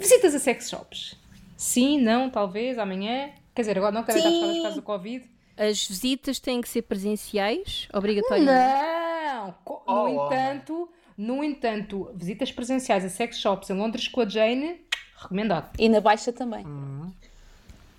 visitas 0.00 0.34
a 0.34 0.38
sex 0.38 0.68
shops. 0.70 1.16
Sim, 1.56 2.00
não, 2.00 2.28
talvez, 2.30 2.78
amanhã. 2.78 3.30
Quer 3.54 3.62
dizer, 3.62 3.76
agora 3.78 3.92
não 3.92 4.02
quero 4.02 4.18
estar 4.18 4.30
fechadas 4.30 4.56
por 4.56 4.62
causa 4.62 4.76
do 4.76 4.82
Covid. 4.82 5.30
As 5.56 5.86
visitas 5.86 6.38
têm 6.38 6.60
que 6.60 6.68
ser 6.68 6.82
presenciais, 6.82 7.88
obrigatoriamente. 7.94 8.52
Não! 8.52 9.54
No 9.66 9.82
Oh, 9.86 10.08
entanto, 10.08 10.90
no 11.16 11.44
entanto, 11.44 12.10
visitas 12.14 12.50
presenciais 12.52 13.04
a 13.04 13.08
sex 13.08 13.38
shops 13.38 13.70
em 13.70 13.74
Londres 13.74 14.08
com 14.08 14.20
a 14.22 14.28
Jane, 14.28 14.80
recomendado. 15.16 15.70
E 15.78 15.88
na 15.88 16.00
baixa 16.00 16.32
também. 16.32 16.64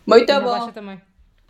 Muito 0.06 0.30
E 0.30 0.34
na 0.34 0.40
bom. 0.40 0.50
Baixa 0.52 0.72
também. 0.72 1.02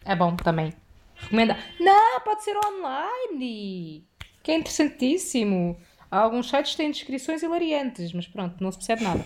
É 0.06 0.16
bom 0.16 0.36
também. 0.38 0.74
Recomenda. 1.16 1.58
Não, 1.80 2.22
pode 2.22 2.44
ser 2.44 2.56
online. 2.58 4.06
Que 4.48 4.54
é 4.54 4.56
interessantíssimo. 4.56 5.76
Há 6.10 6.20
alguns 6.20 6.50
sites 6.50 6.72
que 6.72 6.78
têm 6.78 6.90
descrições 6.90 7.44
hilariantes, 7.44 8.14
mas 8.14 8.26
pronto, 8.26 8.56
não 8.64 8.72
se 8.72 8.78
percebe 8.78 9.04
nada. 9.04 9.22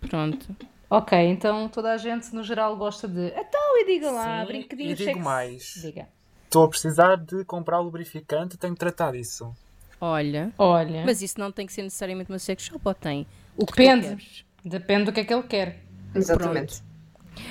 Pronto. 0.00 0.54
Ok, 0.88 1.18
então 1.18 1.68
toda 1.68 1.90
a 1.90 1.96
gente 1.96 2.32
no 2.32 2.44
geral 2.44 2.76
gosta 2.76 3.08
de. 3.08 3.32
Então, 3.36 3.78
e 3.78 3.84
diga 3.84 4.12
lá, 4.12 4.42
Sim, 4.42 4.46
brinquedinhos 4.46 5.00
e 5.00 5.06
digo 5.06 5.18
mais. 5.18 5.74
Diga. 5.82 6.08
Estou 6.44 6.66
a 6.66 6.68
precisar 6.68 7.16
de 7.16 7.44
comprar 7.44 7.80
lubrificante, 7.80 8.56
tenho 8.56 8.74
que 8.74 8.78
tratar 8.78 9.10
disso. 9.10 9.52
Olha. 10.00 10.52
Olha, 10.56 11.04
Mas 11.04 11.20
isso 11.20 11.40
não 11.40 11.50
tem 11.50 11.66
que 11.66 11.72
ser 11.72 11.82
necessariamente 11.82 12.30
uma 12.30 12.38
sex 12.38 12.62
shop 12.62 12.80
ou 12.84 12.94
tem? 12.94 13.26
O 13.56 13.66
Depende. 13.66 14.46
depende 14.64 15.06
do 15.06 15.12
que 15.12 15.18
é 15.18 15.24
que 15.24 15.34
ele 15.34 15.42
quer. 15.42 15.80
Exatamente. 16.14 16.80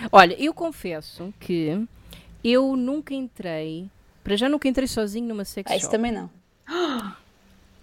Olha, 0.09 0.41
eu 0.41 0.53
confesso 0.53 1.33
que 1.37 1.85
eu 2.41 2.77
nunca 2.77 3.13
entrei, 3.13 3.89
para 4.23 4.37
já 4.37 4.47
nunca 4.47 4.69
entrei 4.69 4.87
sozinho 4.87 5.27
numa 5.27 5.43
sex 5.43 5.69
Ah, 5.69 5.75
isso 5.75 5.91
também 5.91 6.13
não. 6.13 6.38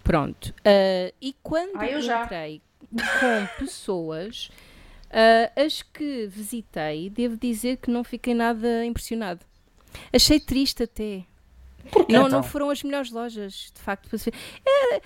Pronto. 0.03 0.55
Ah, 0.65 1.13
e 1.21 1.35
quando 1.43 1.77
Ah, 1.77 1.87
eu 1.89 2.01
já. 2.01 2.25
entrei 2.25 2.63
com 2.91 3.47
pessoas, 3.59 4.51
ah, 5.11 5.51
as 5.61 5.83
que 5.83 6.27
visitei, 6.27 7.11
devo 7.11 7.37
dizer 7.37 7.79
que 7.79 7.91
não 7.91 8.05
fiquei 8.05 8.35
nada 8.35 8.85
impressionado. 8.85 9.45
Achei 10.13 10.39
triste 10.39 10.83
até. 10.85 11.25
Porquê, 11.91 12.13
Não, 12.13 12.27
então? 12.27 12.41
não 12.41 12.43
foram 12.43 12.69
as 12.71 12.83
melhores 12.83 13.11
lojas, 13.13 13.71
de 13.75 13.81
facto. 13.81 14.09
para 14.09 14.19
se 14.19 14.31
ver. 14.31 15.03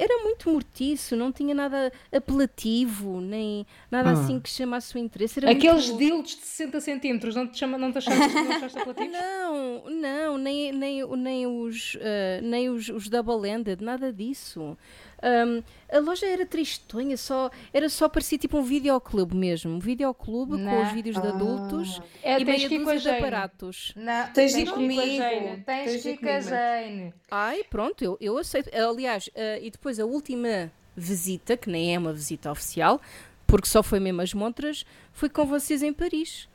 Era, 0.00 0.22
muito 0.22 0.48
mortiço, 0.50 1.16
não 1.16 1.32
tinha 1.32 1.54
nada 1.54 1.92
apelativo, 2.12 3.20
nem 3.20 3.66
nada 3.90 4.12
assim 4.12 4.38
que 4.38 4.48
chamasse 4.48 4.94
o 4.94 4.98
interesse. 4.98 5.40
Era 5.40 5.50
Aqueles 5.50 5.88
muito... 5.88 5.98
dildos 5.98 6.36
de 6.36 6.42
60 6.42 6.80
centímetros, 6.80 7.34
não 7.34 7.46
te, 7.46 7.58
chama, 7.58 7.76
não 7.76 7.90
te 7.90 7.98
achaste, 7.98 8.34
não 8.34 8.52
achaste 8.52 8.78
apelativos? 8.78 9.12
Não, 9.12 9.90
não, 9.90 10.38
nem, 10.38 10.72
nem, 10.72 11.16
nem 11.16 11.46
os, 11.46 11.96
ah, 12.00 12.40
nem 12.42 12.70
os, 12.70 12.88
os 12.88 13.08
double-ended, 13.08 13.82
nada 13.82 14.12
disso. 14.12 14.76
Ahm, 15.22 15.62
a 15.90 15.98
loja 15.98 16.26
era 16.26 16.46
tristonha, 16.46 17.16
só, 17.16 17.50
era 17.72 17.88
só 17.88 18.08
parecia 18.08 18.38
tipo 18.38 18.58
um 18.58 18.62
videoclube 18.62 19.34
mesmo. 19.36 19.72
Um 19.72 19.78
videoclube 19.78 20.52
com 20.52 20.58
Não. 20.58 20.82
os 20.82 20.92
vídeos 20.92 21.20
de 21.20 21.26
adultos 21.26 22.00
É, 22.22 22.34
e 22.40 22.44
tens 22.44 22.68
meia 22.68 22.68
com 22.68 22.84
dúzia 22.92 23.12
de 23.12 23.18
aparatos. 23.18 23.92
Não, 23.96 24.32
Tens 24.32 24.52
de 24.52 24.60
ir 24.60 24.64
que 24.66 24.72
comigo. 24.72 25.00
com. 25.02 25.62
Tens 25.62 25.90
Tens 25.90 26.02
de 26.02 26.08
ir 26.10 26.18
com 26.18 26.28
a. 26.28 26.40
Jane. 26.40 27.14
Ai, 27.30 27.64
pronto, 27.68 28.04
eu, 28.04 28.16
eu 28.20 28.38
aceito. 28.38 28.70
Aliás, 28.74 29.28
ah, 29.34 29.58
e 29.60 29.70
depois 29.70 29.98
a 29.98 30.04
última 30.06 30.70
visita, 30.96 31.56
que 31.56 31.68
nem 31.70 31.94
é 31.94 31.98
uma 31.98 32.12
visita 32.12 32.50
oficial, 32.50 33.00
porque 33.46 33.66
só 33.68 33.82
foi 33.82 33.98
mesmo 34.00 34.20
as 34.22 34.32
montras, 34.34 34.84
foi 35.12 35.28
com 35.28 35.44
vocês 35.46 35.82
em 35.82 35.92
Paris. 35.92 36.48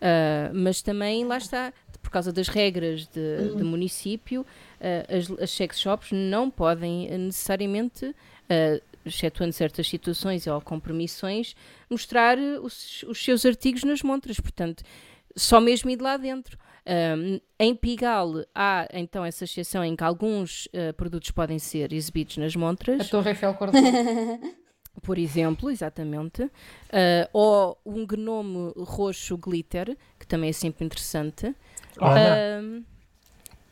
Ah, 0.00 0.50
mas 0.54 0.82
também 0.82 1.24
lá 1.24 1.38
está, 1.38 1.72
por 2.08 2.12
causa 2.12 2.32
das 2.32 2.48
regras 2.48 3.06
de, 3.06 3.54
de 3.54 3.62
município, 3.62 4.46
ah, 4.80 5.14
as, 5.14 5.30
as 5.42 5.50
sex 5.50 5.78
shops 5.78 6.08
não 6.10 6.50
podem 6.50 7.06
eh, 7.06 7.18
necessariamente, 7.18 8.16
ah, 8.48 8.80
excetuando 9.04 9.52
certas 9.52 9.86
situações 9.86 10.46
ou 10.46 10.58
com 10.62 10.80
permissões, 10.80 11.54
mostrar 11.90 12.38
eh, 12.38 12.58
os, 12.60 13.02
os 13.02 13.22
seus 13.22 13.44
artigos 13.44 13.84
nas 13.84 14.02
montras. 14.02 14.40
Portanto, 14.40 14.82
só 15.36 15.60
mesmo 15.60 15.90
ir 15.90 15.96
de 15.96 16.02
lá 16.02 16.16
dentro. 16.16 16.56
Um, 16.86 17.38
em 17.58 17.74
Pigalle 17.74 18.46
há 18.54 18.88
então 18.94 19.22
essa 19.22 19.44
exceção 19.44 19.84
em 19.84 19.94
que 19.94 20.02
alguns 20.02 20.64
uh, 20.68 20.94
produtos 20.96 21.30
podem 21.30 21.58
ser 21.58 21.92
exibidos 21.92 22.38
nas 22.38 22.56
A 22.56 22.58
montras, 22.58 23.10
Torre 23.10 23.32
Eiffel 23.32 23.52
Cor-de-Rosa. 23.52 24.40
por 25.02 25.18
exemplo, 25.18 25.70
exatamente, 25.70 26.42
uh, 26.42 26.50
ou 27.32 27.78
um 27.84 28.06
gnome 28.06 28.72
roxo 28.76 29.36
glitter, 29.36 29.96
que 30.18 30.26
também 30.26 30.50
é 30.50 30.52
sempre 30.52 30.84
interessante. 30.84 31.54
Um, 32.00 32.84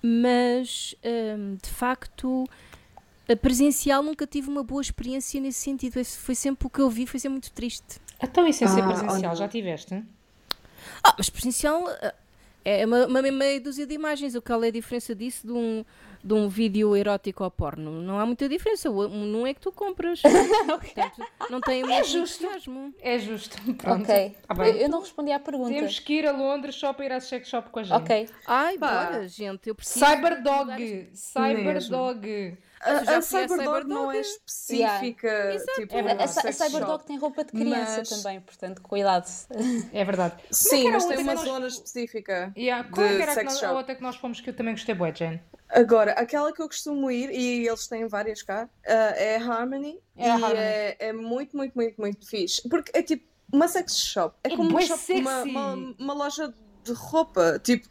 mas, 0.03 0.95
um, 1.05 1.57
de 1.61 1.69
facto, 1.71 2.45
a 3.29 3.37
presencial 3.37 4.03
nunca 4.03 4.27
tive 4.27 4.49
uma 4.49 4.63
boa 4.63 4.81
experiência 4.83 5.41
nesse 5.41 5.61
sentido. 5.61 5.99
Esse 5.99 6.19
foi 6.19 6.35
sempre 6.35 6.67
o 6.67 6.71
que 6.71 6.81
eu 6.81 6.89
vi, 6.91 7.07
foi 7.07 7.19
sempre 7.19 7.35
muito 7.35 7.53
triste. 7.53 8.01
Então, 8.23 8.47
isso 8.47 8.65
é 8.65 8.67
ser 8.69 8.83
Ah, 8.83 8.87
presencial, 8.87 9.31
olha. 9.31 9.35
já 9.35 9.49
tiveste? 9.49 10.03
Ah, 11.03 11.15
mas 11.19 11.29
presencial 11.29 11.87
ah, 11.89 12.15
é 12.65 12.87
uma, 12.87 13.07
uma 13.07 13.23
meia 13.23 13.61
dúzia 13.61 13.87
de 13.87 13.95
imagens. 13.95 14.35
O 14.35 14.43
qual 14.43 14.63
é 14.65 14.69
a 14.69 14.71
diferença 14.71 15.15
disso 15.15 15.47
de 15.47 15.53
um, 15.53 15.85
de 16.27 16.35
um 16.35 16.49
vídeo 16.49 16.97
erótico 16.97 17.45
ou 17.45 17.51
porno? 17.51 18.03
Não 18.03 18.19
há 18.19 18.27
muita 18.27 18.49
diferença. 18.49 18.91
Não 18.91 19.47
é 19.47 19.55
que 19.55 19.61
tu 19.61 19.71
compras. 19.73 20.21
Portanto, 20.67 21.23
não 21.51 21.61
tem 21.61 21.85
o 21.85 21.87
mesmo 21.87 22.05
justo. 22.21 22.43
entusiasmo. 22.45 22.95
É 23.01 23.19
justo. 23.19 23.57
Pronto. 23.75 24.03
Ok. 24.03 24.37
Tá 24.47 24.55
eu, 24.55 24.57
bem. 24.57 24.77
eu 24.83 24.89
não 24.89 25.01
respondi 25.01 25.33
à 25.33 25.39
pergunta. 25.41 25.73
Temos 25.73 25.99
que 26.01 26.13
ir 26.15 26.27
a 26.27 26.33
Londres 26.33 26.75
só 26.75 26.93
para 26.93 27.05
ir 27.07 27.13
à 27.13 27.21
sex 27.21 27.49
shop 27.49 27.71
com 27.71 27.79
a 27.81 27.83
gente. 27.83 27.97
Ok. 27.97 28.29
Ai, 28.47 28.77
Pá. 28.79 29.05
bora, 29.07 29.29
gente. 29.29 29.69
Eu 29.69 29.75
preciso. 29.75 30.05
Cyberdog. 30.05 30.67
Mesmo. 30.79 31.09
Cyberdog. 31.15 32.59
Ah, 32.79 32.91
A, 33.15 33.17
a 33.17 33.23
Cyberdog 33.23 33.89
não 33.89 34.13
é 34.13 34.21
específica. 34.21 35.57
Tipo, 35.77 35.95
É 35.97 36.01
A, 36.01 36.03
verdade. 36.03 36.23
a, 36.25 36.29
sex 36.29 36.57
Cyberdog 36.57 37.05
tem 37.05 37.19
roupa 37.19 37.45
de 37.45 37.53
criança 37.53 37.99
Mas- 37.99 38.09
também, 38.11 38.41
portanto, 38.41 38.83
cuidado. 38.83 39.27
É 39.93 40.05
verdade. 40.05 40.35
Sim, 40.51 40.83
era 40.89 40.93
mas 40.93 41.05
a 41.05 41.09
tem 41.09 41.19
uma 41.19 41.35
nós- 41.35 41.45
zona 41.45 41.67
específica. 41.67 42.53
Yeah. 42.57 42.89
Qual 42.91 43.07
é 43.07 43.11
De 43.11 43.17
que 43.17 43.23
era 43.23 43.33
a, 43.33 43.35
sex 43.35 43.55
a 43.57 43.59
shop. 43.61 43.75
outra 43.75 43.95
que 43.95 44.03
nós 44.03 44.17
fomos 44.17 44.41
que 44.41 44.51
eu 44.51 44.55
também 44.55 44.75
gostei 44.75 44.95
bué, 44.95 45.13
Jane? 45.15 45.41
Agora, 45.69 46.13
aquela 46.13 46.53
que 46.53 46.63
eu 46.63 46.67
costumo 46.69 47.11
ir, 47.11 47.31
e 47.31 47.67
eles 47.67 47.87
têm 47.87 48.07
várias 48.07 48.43
cá, 48.43 48.69
ah, 48.87 48.91
é 49.17 49.37
a 49.37 49.41
Harmony. 49.45 49.99
É 50.17 50.27
e 50.27 50.31
Harmony. 50.31 50.55
É, 50.57 50.97
é 51.09 51.13
muito, 51.13 51.57
muito, 51.57 51.75
muito, 51.75 52.01
muito 52.01 52.27
fixe. 52.27 52.67
Porque 52.69 52.91
é 52.97 53.03
tipo 53.03 53.27
uma 53.53 53.69
sex 53.69 53.97
shop. 53.97 54.37
É, 54.45 54.53
É 54.53 54.57
como 54.57 54.71
uma, 54.71 54.81
shop- 54.83 55.13
uma, 55.13 55.43
uma, 55.43 55.95
uma 55.99 56.15
loja 56.15 56.53
de 56.85 56.93
roupa. 56.93 57.59
Tipo, 57.59 57.89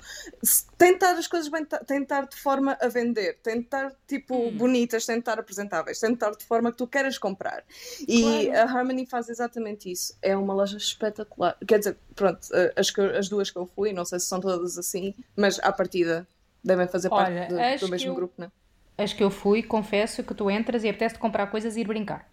tentar 0.78 1.12
as 1.18 1.28
coisas 1.28 1.50
bem, 1.50 1.66
tentar 1.86 2.28
de 2.28 2.38
forma 2.38 2.78
a 2.82 2.88
vender, 2.88 3.38
tentar 3.44 3.94
tipo 4.08 4.48
Hum. 4.48 4.52
bonitas, 4.52 5.06
tentar 5.06 5.38
apresentáveis, 5.38 6.00
tentar 6.00 6.32
de 6.32 6.46
forma 6.46 6.72
que 6.72 6.78
tu 6.78 6.88
queiras 6.88 7.18
comprar. 7.18 7.64
E 8.08 8.50
a 8.52 8.64
Harmony 8.64 9.06
faz 9.06 9.28
exatamente 9.28 9.92
isso. 9.92 10.16
É 10.22 10.36
uma 10.36 10.54
loja 10.54 10.78
espetacular. 10.78 11.58
Quer 11.68 11.80
dizer, 11.80 11.98
pronto, 12.16 12.40
ah, 12.54 12.72
as, 12.80 12.90
que 12.90 13.02
as 13.02 13.28
duas 13.28 13.52
que 13.52 13.58
eu 13.58 13.70
fui, 13.76 13.92
não 13.92 14.06
sei 14.06 14.18
se 14.20 14.28
são 14.28 14.40
todas 14.40 14.78
assim, 14.78 15.14
mas 15.36 15.60
à 15.60 15.72
partida 15.74 16.26
devem 16.66 16.88
fazer 16.88 17.10
Olha, 17.12 17.48
parte 17.48 17.80
do- 17.80 17.86
do 17.86 17.92
mesmo 17.92 18.10
eu- 18.12 18.16
grupo, 18.16 18.34
não 18.38 18.48
é? 18.48 19.04
As 19.04 19.12
que 19.14 19.22
eu 19.24 19.30
fui, 19.30 19.62
confesso 19.62 20.24
que 20.24 20.34
tu 20.34 20.50
entras 20.50 20.84
e 20.86 20.90
apetece-te 20.90 21.20
comprar 21.20 21.48
coisas 21.48 21.76
e 21.76 21.82
ir 21.82 21.86
brincar. 21.88 22.30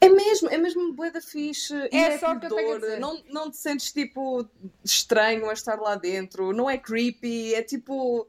É 0.00 0.08
mesmo, 0.08 0.48
é 0.48 0.56
mesmo 0.56 0.92
bué 0.94 1.10
da 1.10 1.20
fixe. 1.20 1.74
e 1.92 1.96
É 1.96 2.16
só 2.18 2.32
o 2.32 2.40
que 2.40 2.46
eu 2.46 2.54
tenho 2.54 2.76
a 2.76 2.78
dizer. 2.78 2.98
Não, 3.00 3.20
não 3.28 3.50
te 3.50 3.56
sentes 3.58 3.92
tipo 3.92 4.46
estranho 4.84 5.50
a 5.50 5.52
estar 5.52 5.78
lá 5.78 5.96
dentro, 5.96 6.52
não 6.52 6.68
é 6.70 6.78
creepy, 6.78 7.54
é 7.54 7.62
tipo. 7.62 8.26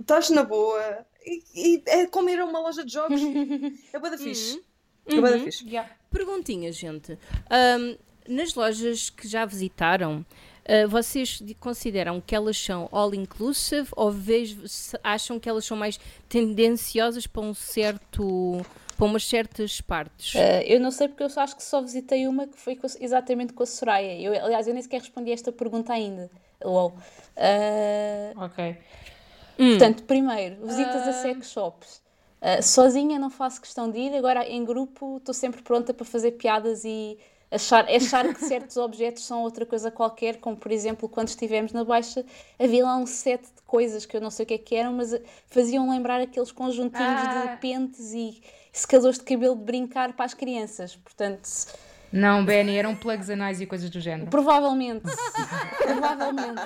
Estás 0.00 0.30
na 0.30 0.42
boa. 0.44 1.04
E, 1.26 1.42
e 1.54 1.82
é 1.86 2.06
como 2.06 2.30
ir 2.30 2.38
a 2.40 2.44
uma 2.44 2.60
loja 2.60 2.84
de 2.84 2.92
jogos. 2.92 3.20
É 3.92 3.98
bué 3.98 4.10
da 4.10 4.16
fixe. 4.18 4.62
É 5.06 5.20
bué 5.20 5.30
da 5.30 5.38
fixe. 5.40 5.66
Yeah. 5.68 5.90
Perguntinha, 6.10 6.72
gente. 6.72 7.18
Ahm, 7.50 7.96
nas 8.28 8.54
lojas 8.54 9.10
que 9.10 9.26
já 9.28 9.44
visitaram, 9.44 10.24
ah, 10.70 10.86
vocês 10.86 11.40
de- 11.40 11.54
consideram 11.54 12.20
que 12.20 12.34
elas 12.34 12.56
são 12.56 12.88
all 12.92 13.12
inclusive 13.14 13.88
ou 13.96 14.10
vejo- 14.10 14.62
acham 15.02 15.38
que 15.40 15.48
elas 15.48 15.64
são 15.64 15.76
mais 15.76 15.98
tendenciosas 16.28 17.26
para 17.26 17.42
um 17.42 17.52
certo 17.54 18.64
para 18.96 19.06
umas 19.06 19.24
certas 19.26 19.80
partes? 19.80 20.34
Uh, 20.34 20.62
eu 20.66 20.78
não 20.78 20.90
sei 20.90 21.08
porque 21.08 21.22
eu 21.22 21.30
só 21.30 21.40
acho 21.40 21.56
que 21.56 21.62
só 21.62 21.80
visitei 21.80 22.26
uma 22.28 22.46
que 22.46 22.58
foi 22.58 22.76
com 22.76 22.86
exatamente 23.00 23.52
com 23.54 23.62
a 23.62 23.66
Soraya. 23.66 24.20
Eu, 24.20 24.32
aliás, 24.44 24.68
eu 24.68 24.74
nem 24.74 24.82
sequer 24.82 25.00
respondi 25.00 25.30
a 25.30 25.34
esta 25.34 25.50
pergunta 25.50 25.92
ainda. 25.92 26.30
LOL. 26.62 26.92
Uh, 27.36 28.44
Ok. 28.44 28.76
Portanto, 29.56 30.02
primeiro, 30.04 30.66
visitas 30.66 31.06
a 31.08 31.12
sex 31.14 31.50
shops. 31.50 32.02
Uh, 32.40 32.62
sozinha 32.62 33.18
não 33.18 33.28
faço 33.28 33.60
questão 33.60 33.90
de 33.90 33.98
ir, 33.98 34.14
agora 34.16 34.46
em 34.48 34.64
grupo 34.64 35.18
estou 35.18 35.34
sempre 35.34 35.62
pronta 35.62 35.92
para 35.92 36.06
fazer 36.06 36.32
piadas 36.32 36.84
e 36.84 37.18
achar, 37.50 37.88
achar 37.88 38.32
que 38.34 38.44
certos 38.44 38.76
objetos 38.76 39.24
são 39.24 39.42
outra 39.42 39.66
coisa 39.66 39.90
qualquer, 39.90 40.36
como 40.38 40.56
por 40.56 40.70
exemplo 40.70 41.08
quando 41.08 41.28
estivemos 41.28 41.72
na 41.72 41.84
Baixa 41.84 42.24
havia 42.58 42.84
lá 42.84 42.96
um 42.96 43.06
set 43.06 43.42
de 43.42 43.62
coisas 43.66 44.06
que 44.06 44.16
eu 44.16 44.20
não 44.20 44.30
sei 44.30 44.44
o 44.44 44.46
que 44.46 44.54
é 44.54 44.58
que 44.58 44.74
eram, 44.76 44.92
mas 44.92 45.14
faziam 45.48 45.90
lembrar 45.90 46.20
aqueles 46.20 46.52
conjuntinhos 46.52 47.20
Ah. 47.22 47.46
de 47.46 47.56
pentes 47.60 48.12
e 48.12 48.40
secadores 48.72 49.18
de 49.18 49.24
cabelo 49.24 49.56
de 49.56 49.64
brincar 49.64 50.12
para 50.12 50.24
as 50.26 50.34
crianças. 50.34 50.94
Portanto, 50.96 51.48
Não, 52.12 52.44
Benny, 52.44 52.76
eram 52.76 52.96
plugs 52.96 53.30
anais 53.30 53.60
e 53.60 53.66
coisas 53.66 53.88
do 53.88 54.00
género. 54.00 54.28
Provavelmente. 54.30 55.02
Provavelmente. 55.78 56.60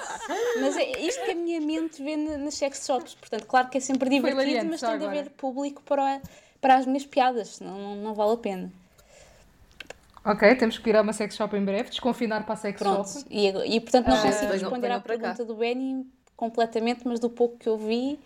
Mas 0.61 0.76
é 0.76 1.01
isto 1.01 1.22
que 1.24 1.32
a 1.32 1.35
minha 1.35 1.61
mente 1.61 2.03
vê 2.03 2.16
na- 2.16 2.39
nas 2.39 2.55
sex 2.55 2.85
shops. 2.87 3.14
Portanto, 3.14 3.47
claro 3.47 3.68
que 3.68 3.76
é 3.78 3.80
sempre 3.80 4.09
divertido, 4.09 4.66
mas 4.70 4.80
tem 4.80 4.99
de 4.99 5.05
haver 5.05 5.30
público 5.30 5.82
para, 5.82 6.20
para 6.61 6.76
as 6.76 6.87
minhas 6.87 7.05
piadas, 7.05 7.57
senão 7.57 7.78
não, 7.78 7.97
não 7.97 8.14
vale 8.14 8.32
a 8.32 8.37
pena. 8.39 8.72
Ok, 10.24 10.54
temos 10.56 10.78
que 10.78 10.88
ir 10.88 10.96
a 10.96 11.02
uma 11.02 11.12
sex 11.12 11.36
shop 11.36 11.54
em 11.56 11.64
breve, 11.64 11.90
desconfinar 11.90 12.44
para 12.44 12.54
a 12.54 12.56
sex 12.56 12.80
Pronto. 12.80 13.08
shop. 13.08 13.26
E, 13.30 13.48
e, 13.76 13.80
portanto 13.80 14.06
não 14.06 14.16
Ah, 14.16 14.22
consigo 14.22 14.52
responder 14.52 14.90
à 14.90 15.00
para 15.00 15.14
cá. 15.16 15.20
pergunta 15.20 15.44
do 15.44 15.54
Benny 15.54 16.06
completamente, 16.36 17.06
mas 17.06 17.20
do 17.20 17.28
pouco 17.28 17.58
que 17.58 17.68
eu 17.68 17.76
vi, 17.76 18.18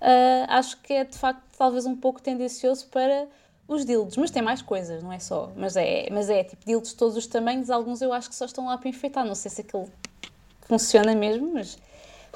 ah, 0.00 0.46
acho 0.58 0.80
que 0.82 0.92
é 0.92 1.04
de 1.04 1.18
facto 1.18 1.42
talvez 1.58 1.84
um 1.84 1.96
pouco 1.96 2.22
tendencioso 2.22 2.86
para 2.88 3.26
os 3.66 3.84
dildos. 3.84 4.16
Mas 4.16 4.30
tem 4.30 4.40
mais 4.42 4.62
coisas, 4.62 5.02
não 5.02 5.12
é 5.12 5.18
só. 5.18 5.50
Mas 5.56 5.76
é, 5.76 6.08
mas 6.12 6.30
é 6.30 6.44
tipo 6.44 6.64
dildos 6.64 6.90
de 6.90 6.96
todos 6.96 7.16
os 7.16 7.26
tamanhos, 7.26 7.70
alguns 7.70 8.00
eu 8.02 8.12
acho 8.12 8.28
que 8.28 8.36
só 8.36 8.44
estão 8.44 8.66
lá 8.66 8.78
para 8.78 8.88
enfeitar. 8.88 9.24
Não 9.24 9.34
sei 9.34 9.50
se 9.50 9.62
aquilo 9.62 9.90
funciona 10.68 11.12
mesmo, 11.14 11.54
mas 11.54 11.76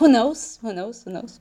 who 0.00 0.09
knows? 0.09 0.59
Who 0.62 0.72
knows? 0.72 1.04
Who 1.07 1.12
knows? 1.12 1.40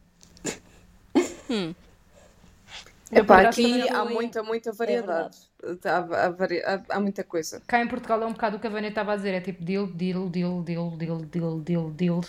Epá, 3.20 3.41
aqui 3.41 3.88
há 3.89 4.05
muita, 4.05 4.43
muita 4.43 4.72
variedade. 4.74 5.38
Há, 5.86 6.26
há 6.26 6.30
vari- 6.30 6.63
há- 6.63 6.84
há 6.89 6.99
muita 6.99 7.24
coisa. 7.24 7.61
Cá 7.66 7.82
em 7.82 7.88
Portugal 7.88 8.22
é 8.22 8.26
um 8.26 8.34
bocado 8.34 8.57
o 8.57 8.59
que 8.59 8.68
a 8.68 8.70
Vânia 8.70 8.89
estava 8.89 9.13
a 9.13 9.16
dizer, 9.16 9.34
é 9.34 9.41
tipo 9.41 9.63
deal, 9.63 9.88
deal, 9.88 10.30
deal, 10.30 10.61
deal, 10.61 10.91
deal, 10.91 11.20
deal, 11.20 11.59
deal, 11.59 11.89
deal. 11.91 12.22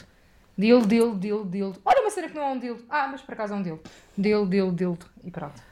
Deal, 0.58 0.80
deal, 0.86 1.14
deal, 1.14 1.44
deal. 1.44 1.74
Olha 1.84 2.00
uma 2.00 2.10
cena 2.10 2.28
que 2.28 2.34
não 2.34 2.42
é 2.42 2.48
um 2.52 2.58
deal. 2.58 2.78
Ah, 2.88 3.08
mas 3.08 3.20
por 3.20 3.34
acaso 3.34 3.52
é 3.52 3.56
um 3.56 3.62
deal. 3.62 3.78
Deal, 4.16 4.46
deal, 4.46 4.72
deal. 4.72 4.98
E 5.22 5.30
pronto. 5.30 5.62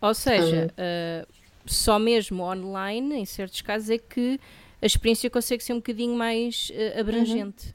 Ou 0.00 0.14
seja, 0.14 0.72
ah, 0.78 1.26
só 1.66 1.98
mesmo 1.98 2.42
online, 2.44 3.16
em 3.16 3.24
certos 3.24 3.60
casos, 3.62 3.90
é 3.90 3.98
que 3.98 4.38
a 4.80 4.86
experiência 4.86 5.28
consegue 5.28 5.62
ser 5.64 5.72
um 5.72 5.76
bocadinho 5.76 6.14
mais 6.16 6.70
ah, 6.96 7.00
abrangente. 7.00 7.74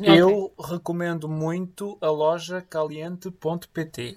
Eu 0.00 0.52
recomendo 0.58 1.28
muito 1.28 1.98
a 2.00 2.08
loja 2.08 2.60
caliente.pt 2.62 4.16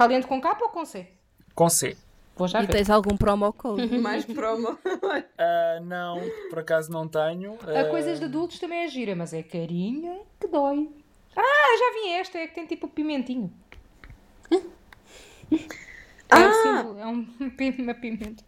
Caliente 0.00 0.26
com 0.26 0.40
capa 0.40 0.64
ou 0.64 0.70
com 0.70 0.82
C? 0.82 1.06
com 1.54 1.68
C. 1.68 1.94
Vou 2.34 2.48
já 2.48 2.62
E 2.62 2.66
ver. 2.66 2.72
tens 2.72 2.88
algum 2.88 3.14
promo 3.18 3.52
code? 3.52 3.86
Mais 4.00 4.24
promo. 4.24 4.78
Ah, 5.36 5.78
não, 5.82 6.22
por 6.48 6.60
acaso 6.60 6.90
não 6.90 7.06
tenho. 7.06 7.58
A 7.66 7.80
Ah, 7.80 7.84
coisas 7.84 8.18
de 8.18 8.24
adultos 8.24 8.58
também 8.58 8.78
é 8.78 8.88
gira, 8.88 9.14
mas 9.14 9.34
é 9.34 9.42
carinha 9.42 10.20
que 10.40 10.46
dói. 10.46 10.88
Ah, 11.36 11.76
já 11.78 12.00
vi 12.02 12.12
esta, 12.12 12.38
é 12.38 12.46
que 12.46 12.54
tem 12.54 12.64
tipo 12.66 12.88
pimentinho. 12.88 13.52
É 14.50 16.36
um, 16.38 16.52
símbolo, 16.52 16.98
é 16.98 17.06
um 17.06 17.26
uma 17.82 17.94
pimenta. 17.94 18.42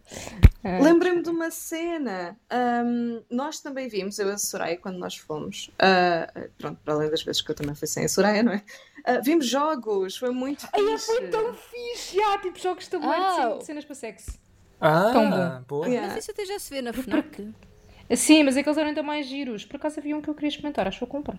Ah, 0.64 0.78
Lembrei-me 0.80 1.22
de 1.22 1.28
uma 1.30 1.50
cena. 1.50 2.38
Ahm, 2.48 3.20
nós 3.30 3.58
também 3.60 3.88
vimos, 3.88 4.18
eu 4.18 4.28
e 4.28 4.32
a 4.32 4.38
Soraya, 4.38 4.76
quando 4.76 4.96
nós 4.98 5.16
fomos. 5.16 5.70
ah, 5.78 6.32
pronto, 6.58 6.78
para 6.84 6.94
além 6.94 7.10
das 7.10 7.22
vezes 7.22 7.42
que 7.42 7.50
eu 7.50 7.54
também 7.54 7.74
fui 7.74 7.88
sem 7.88 8.04
a 8.04 8.08
Soraya, 8.08 8.42
não 8.42 8.52
é? 8.52 8.62
Ah, 9.04 9.18
vimos 9.18 9.46
jogos, 9.46 10.16
foi 10.16 10.30
muito 10.30 10.66
Ai, 10.72 10.80
fixe. 10.80 11.06
foi 11.06 11.28
tão 11.28 11.52
fixe! 11.54 12.16
Já, 12.16 12.38
tipo 12.38 12.58
jogos 12.58 12.84
de 12.84 12.90
tabuleiro 12.90 13.22
de 13.24 13.40
Ah. 13.40 13.56
de 13.58 13.64
cenas 13.66 13.84
para 13.84 13.94
sexo. 13.96 14.38
Ah, 14.80 15.10
Tão 15.12 15.30
bom. 15.30 15.62
boa. 15.68 15.86
Yeah. 15.88 16.08
Mas 16.08 16.18
isso 16.18 16.30
até 16.30 16.44
já 16.44 16.58
se 16.58 16.70
vê 16.70 16.80
na 16.82 16.92
FNAC. 16.92 17.52
Sim, 18.16 18.42
mas 18.44 18.56
aqueles 18.56 18.76
eram 18.78 18.88
ainda 18.88 19.02
mais 19.02 19.26
giros. 19.26 19.64
Por 19.64 19.76
acaso 19.76 19.98
havia 19.98 20.16
um 20.16 20.20
que 20.22 20.28
eu 20.28 20.34
queria 20.34 20.48
experimentar, 20.48 20.86
acho 20.86 20.98
que 20.98 21.04
vou 21.06 21.10
comprar. 21.10 21.38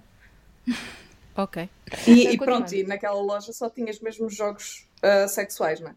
Ok. 1.36 1.70
E, 2.08 2.12
e 2.12 2.24
Continua. 2.38 2.46
pronto, 2.46 2.74
e 2.76 2.84
naquela 2.84 3.20
loja 3.22 3.52
só 3.54 3.70
tinhas 3.70 4.00
mesmo 4.00 4.30
jogos 4.30 4.88
ah, 5.02 5.28
sexuais, 5.28 5.80
não 5.80 5.90
é? 5.90 5.96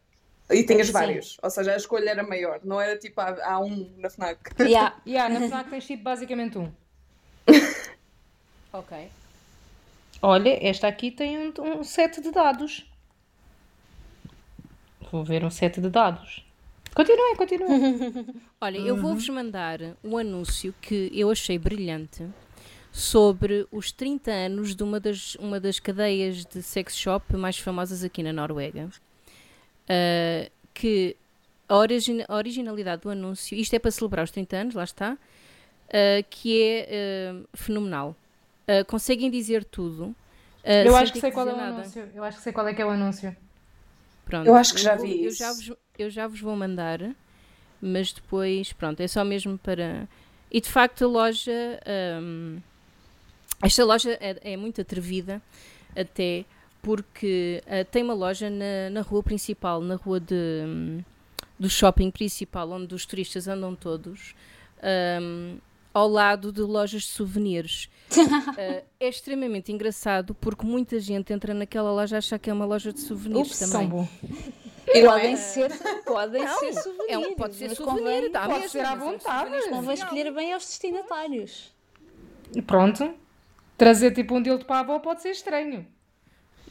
E 0.51 0.63
tinhas 0.65 0.89
Sim. 0.89 0.93
vários. 0.93 1.37
Ou 1.43 1.51
seja, 1.51 1.73
a 1.73 1.77
escolha 1.77 2.11
era 2.11 2.23
maior. 2.23 2.61
Não 2.63 2.81
era 2.81 2.97
tipo, 2.97 3.21
há, 3.21 3.37
há 3.45 3.59
um 3.59 3.91
na 3.97 4.09
FNAC. 4.09 4.39
Yeah. 4.61 4.97
Yeah, 5.07 5.33
na 5.33 5.47
FNAC 5.49 5.71
tens 5.71 5.87
tipo 5.87 6.03
basicamente 6.03 6.59
um. 6.59 6.71
Ok. 8.73 9.09
Olha, 10.21 10.59
esta 10.69 10.87
aqui 10.87 11.11
tem 11.11 11.39
um, 11.39 11.79
um 11.79 11.85
set 11.85 12.21
de 12.21 12.31
dados. 12.31 12.85
Vou 15.11 15.25
ver 15.25 15.43
um 15.45 15.51
set 15.51 15.81
de 15.81 15.89
dados. 15.89 16.45
Continuem, 16.95 17.37
continuem. 17.37 18.27
Olha, 18.61 18.79
eu 18.79 18.97
vou-vos 18.97 19.29
mandar 19.29 19.79
um 20.03 20.19
anúncio 20.19 20.75
que 20.81 21.11
eu 21.15 21.31
achei 21.31 21.59
brilhante 21.59 22.27
sobre 22.91 23.67
os 23.71 23.93
30 23.93 24.31
anos 24.31 24.75
de 24.75 24.83
uma 24.83 24.99
das, 24.99 25.35
uma 25.37 25.61
das 25.61 25.79
cadeias 25.79 26.45
de 26.45 26.63
sex 26.63 26.97
shop 26.97 27.37
mais 27.37 27.59
famosas 27.59 28.03
aqui 28.03 28.23
na 28.23 28.33
Noruega. 28.33 28.89
Ah, 29.89 30.51
que 30.75 31.17
a, 31.69 31.77
origina- 31.77 32.25
a 32.29 32.37
originalidade 32.37 33.03
do 33.03 33.11
anúncio, 33.11 33.57
isto 33.57 33.75
é 33.75 33.79
para 33.79 33.91
celebrar 33.91 34.25
os 34.25 34.31
30 34.31 34.57
anos, 34.57 34.75
lá 34.75 34.85
está, 34.85 35.17
ah, 35.89 36.23
que 36.31 36.63
é 36.63 36.89
ah, 37.33 37.47
fenomenal. 37.55 38.17
Conseguem 38.89 39.31
dizer 39.31 39.65
tudo. 39.65 40.15
Eu 40.65 40.97
acho 40.97 41.13
que 41.13 41.21
sei 41.21 41.31
qual 41.31 41.49
é 41.49 41.53
o 41.53 41.57
nada. 41.57 41.83
anúncio. 41.83 42.11
Eu 42.13 42.25
acho 42.25 42.39
que 42.39 42.43
sei 42.43 42.53
qual 42.53 42.67
é 42.67 42.75
que 42.75 42.83
é 42.83 42.87
o 42.87 42.91
anúncio. 42.91 43.37
Pronto, 44.25 44.45
Eu 44.49 44.57
acho 44.57 44.75
que 44.75 44.81
já 44.81 44.97
vi 44.97 45.23
eu 45.25 45.29
isso. 45.29 45.39
já, 45.39 45.53
vos, 45.53 45.73
eu 45.97 46.11
já 46.11 46.27
vos 46.27 46.41
vou 46.41 46.57
mandar, 46.57 46.99
mas 47.81 48.13
depois, 48.13 48.73
pronto, 48.73 49.01
é 49.01 49.07
só 49.07 49.23
mesmo 49.25 49.57
para. 49.59 50.09
E 50.51 50.61
de 50.61 50.69
facto 50.69 51.05
a 51.05 51.09
loja. 51.09 51.81
hum, 52.21 52.59
esta 53.63 53.85
loja 53.85 54.19
é, 54.21 54.53
é 54.53 54.57
muito 54.57 54.81
atrevida, 54.81 55.41
até 55.95 56.45
porque 56.87 57.61
ah, 57.67 57.85
tem 57.85 58.05
uma 58.05 58.15
loja 58.15 58.49
na, 58.49 58.91
na 58.93 59.01
rua 59.01 59.21
principal, 59.21 59.81
na 59.81 59.97
rua 59.97 60.21
de, 60.21 60.35
hum, 60.65 61.01
do 61.59 61.69
shopping 61.69 62.13
principal, 62.13 62.71
onde 62.71 62.95
os 62.95 63.05
turistas 63.05 63.49
andam 63.49 63.75
todos. 63.75 64.37
hum, 65.21 65.59
ao 65.93 66.07
lado 66.09 66.53
de 66.53 66.61
lojas 66.61 67.03
de 67.03 67.09
souvenirs. 67.09 67.89
Ah, 68.57 68.83
é 69.01 69.09
extremamente 69.09 69.73
engraçado 69.73 70.33
porque 70.35 70.65
muita 70.65 71.01
gente 71.01 71.33
entra 71.33 71.53
naquela 71.55 71.91
loja 71.91 72.17
a 72.17 72.19
achar 72.19 72.39
que 72.39 72.51
é 72.51 72.53
uma 72.53 72.67
loja 72.67 72.93
de 72.93 73.01
souvenirs 73.01 73.49
Ups, 73.49 73.59
também. 73.59 73.73
são 73.73 73.89
bom. 73.89 74.09
Podem 75.05 75.37
ser, 75.37 75.71
podem 76.05 76.45
Não, 76.45 76.59
ser 76.61 76.73
souvenirs. 76.75 77.09
é 77.11 77.19
um- 77.19 77.35
pode 77.35 77.55
ser 77.57 77.69
mas 77.69 77.77
souvenir, 77.79 77.99
convém, 78.03 78.31
dá 78.31 78.41
pode 78.47 78.53
mesmo, 78.61 78.69
ser 78.71 78.79
à 78.81 78.91
mas 78.91 79.01
é 79.01 79.05
um 79.05 79.11
vontade. 79.13 79.45
souvenir 79.51 79.71
convém 79.71 79.95
escolher 79.95 80.33
bem 80.33 80.53
aos 80.53 80.65
destinatários. 80.67 81.75
Pronto. 82.67 83.15
Trazer 83.79 84.13
tipo 84.13 84.35
um 84.37 84.43
dildo 84.43 84.65
para 84.67 84.77
a 84.77 84.81
avó 84.81 84.99
pode 85.01 85.23
ser 85.23 85.31
estranho. 85.31 85.87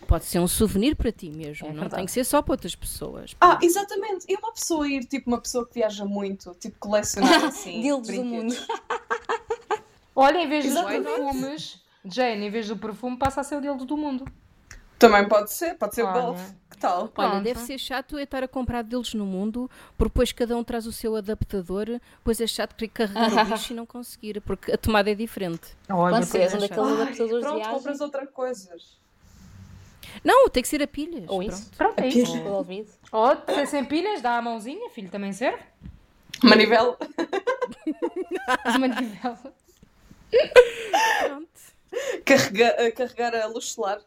Pode 0.08 0.26
ser 0.26 0.40
um 0.40 0.48
souvenir 0.48 0.96
para 0.96 1.12
ti 1.12 1.30
mesmo, 1.30 1.66
É 1.68 1.70
não 1.70 1.80
verdade. 1.82 1.96
tem 1.96 2.06
que 2.06 2.12
ser 2.12 2.24
só 2.24 2.42
para 2.42 2.54
outras 2.54 2.76
pessoas. 2.76 3.36
Ah, 3.42 3.58
exatamente. 3.62 4.26
E 4.30 4.36
uma 4.36 4.52
pessoa 4.54 4.88
ir, 4.88 5.06
tipo, 5.06 5.30
uma 5.30 5.40
pessoa 5.42 5.66
que 5.68 5.74
viaja 5.76 6.06
muito, 6.06 6.56
tipo, 6.60 6.76
colecionar 6.80 7.44
assim. 7.46 7.82
Dildos 7.82 8.10
do 8.14 8.24
mundo. 8.24 8.56
Olha, 10.16 10.38
em 10.38 10.48
vez 10.48 10.64
dos 10.66 10.74
Exatamente. 10.74 11.04
perfumes, 11.04 11.82
Jane, 12.06 12.46
em 12.46 12.50
vez 12.50 12.68
do 12.68 12.78
perfume, 12.78 13.18
passa 13.18 13.42
a 13.42 13.44
ser 13.44 13.56
o 13.58 13.62
dildo 13.62 13.86
do 13.86 13.98
mundo. 13.98 14.26
Também 14.98 15.28
pode 15.28 15.52
ser, 15.52 15.76
pode 15.76 15.94
ser 15.94 16.04
Olha. 16.04 16.22
golfe. 16.22 16.54
Que 16.70 16.78
tal? 16.78 17.02
Olha, 17.02 17.10
Pronto. 17.30 17.44
deve 17.44 17.60
ser 17.62 17.78
chato 17.78 18.18
é 18.18 18.24
estar 18.24 18.44
a 18.44 18.48
comprar 18.48 18.82
deles 18.82 19.14
no 19.14 19.26
mundo, 19.26 19.70
porque 19.98 20.10
depois 20.10 20.32
cada 20.32 20.56
um 20.56 20.64
traz 20.64 20.86
o 20.88 20.92
seu 20.92 21.16
adaptador, 21.16 22.00
pois 22.24 22.40
é 22.40 22.48
chato 22.48 22.76
querer 22.76 22.92
carregar 22.92 23.46
o 23.48 23.52
bicho 23.52 23.74
e 23.74 23.76
não 23.76 23.86
conseguir, 23.86 24.40
porque 24.42 24.72
a 24.72 24.78
tomada 24.78 25.10
é 25.12 25.16
diferente. 25.16 25.76
Olha, 25.90 26.16
és 26.18 26.34
um 26.34 26.38
é, 26.38 26.48
daqueles 26.48 26.78
Ai, 26.78 27.02
adaptadores 27.02 27.18
de 27.46 27.50
pronto, 27.52 27.70
compras 27.70 28.02
outra 28.02 28.28
coisas. 28.28 28.98
Não, 30.24 30.50
tem 30.50 30.62
que 30.64 30.70
ser 30.70 30.82
a 30.82 30.88
pilhas. 30.88 31.24
Ou 31.28 31.40
pronto. 31.40 31.52
isso. 31.54 31.72
Pronto, 31.78 32.00
é 32.00 32.08
isso. 32.08 33.00
Ou 33.12 33.36
se 33.56 33.68
sem 33.68 33.86
pilhas, 33.86 34.22
dá 34.22 34.38
a 34.38 34.42
mãozinha, 34.42 34.90
filho, 34.90 35.10
também 35.10 35.32
serve. 35.34 35.62
Manivela. 36.44 36.98
Manivela. 38.80 39.54
Pronto. 41.28 41.50
Carregar, 42.26 42.72
a 42.80 42.92
carregar 42.92 43.36
a 43.36 43.46
luz 43.48 43.72
solar. 43.72 44.00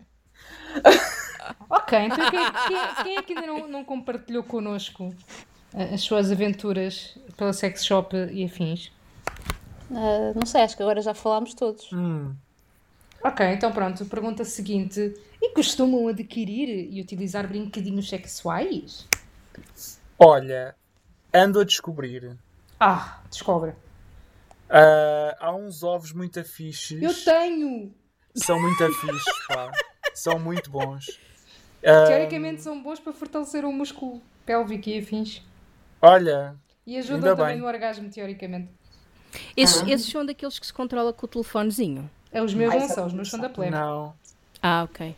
Ok, 1.70 1.98
então 1.98 2.30
quem, 2.30 2.40
quem- 2.52 3.04
quem 3.04 3.16
é 3.16 3.22
que 3.22 3.32
ainda 3.32 3.46
não, 3.46 3.66
não 3.68 3.84
compartilhou 3.84 4.42
connosco 4.42 5.14
eh, 5.74 5.94
as 5.94 6.02
suas 6.02 6.30
aventuras 6.30 7.16
pela 7.36 7.52
sex 7.52 7.84
shop 7.84 8.14
e 8.30 8.44
afins? 8.44 8.92
Ah, 9.90 10.32
não 10.34 10.44
sei, 10.44 10.62
acho 10.62 10.76
que 10.76 10.82
agora 10.82 11.00
já 11.00 11.14
falámos 11.14 11.54
todos. 11.54 11.90
Hum. 11.92 12.34
Ok, 13.23 13.45
então 13.47 13.73
pronto, 13.73 14.05
pergunta 14.07 14.45
seguinte. 14.45 15.14
E 15.41 15.51
costumam 15.53 16.09
adquirir 16.09 16.89
e 16.93 17.01
utilizar 17.01 17.47
brinquedinhos 17.47 18.09
sexuais? 18.09 19.07
Olha, 20.19 20.75
ando 21.33 21.61
a 21.61 21.64
descobrir. 21.64 22.37
Ah, 22.79 23.21
descobre. 23.31 23.73
Ah, 24.71 25.37
há 25.41 25.55
uns 25.55 25.83
ovos 25.83 26.12
muito 26.12 26.39
afixes. 26.41 27.03
Eu 27.03 27.14
tenho! 27.25 27.95
São 28.35 28.61
muito 28.61 28.85
afixes, 28.85 29.25
pá. 29.49 29.73
São 30.14 30.39
muito 30.39 30.71
bons. 30.71 31.19
Ah, 31.85 32.07
Teoricamente 32.07 32.62
são 32.62 32.81
bons 32.83 32.99
para 33.01 33.12
fortalecer 33.12 33.64
o 33.64 33.73
músculo 33.73 34.21
pélvico 34.45 34.89
e 34.89 34.99
afins. 34.99 35.43
olha, 36.03 36.57
E 36.87 36.97
ajudam 36.99 37.37
também 37.37 37.55
bem. 37.55 37.59
no 37.59 37.66
orgasmo, 37.66 38.09
teoricamente. 38.11 38.71
Esses, 39.57 39.83
esses 39.87 40.11
são 40.11 40.25
daqueles 40.25 40.59
que 40.59 40.66
se 40.66 40.73
controla 40.73 41.12
com 41.12 41.27
o 41.27 41.29
telefonezinho. 41.29 42.09
É, 42.33 42.43
os 42.43 42.53
meus 42.55 42.72
Ai, 42.72 42.81
não 42.81 42.89
são, 42.89 43.07
os 43.07 43.12
meus 43.12 43.31
são 43.31 43.41
da 43.41 43.49
plebe. 43.49 43.70
não. 43.72 44.14
Ah, 44.62 44.83
ok. 44.85 45.14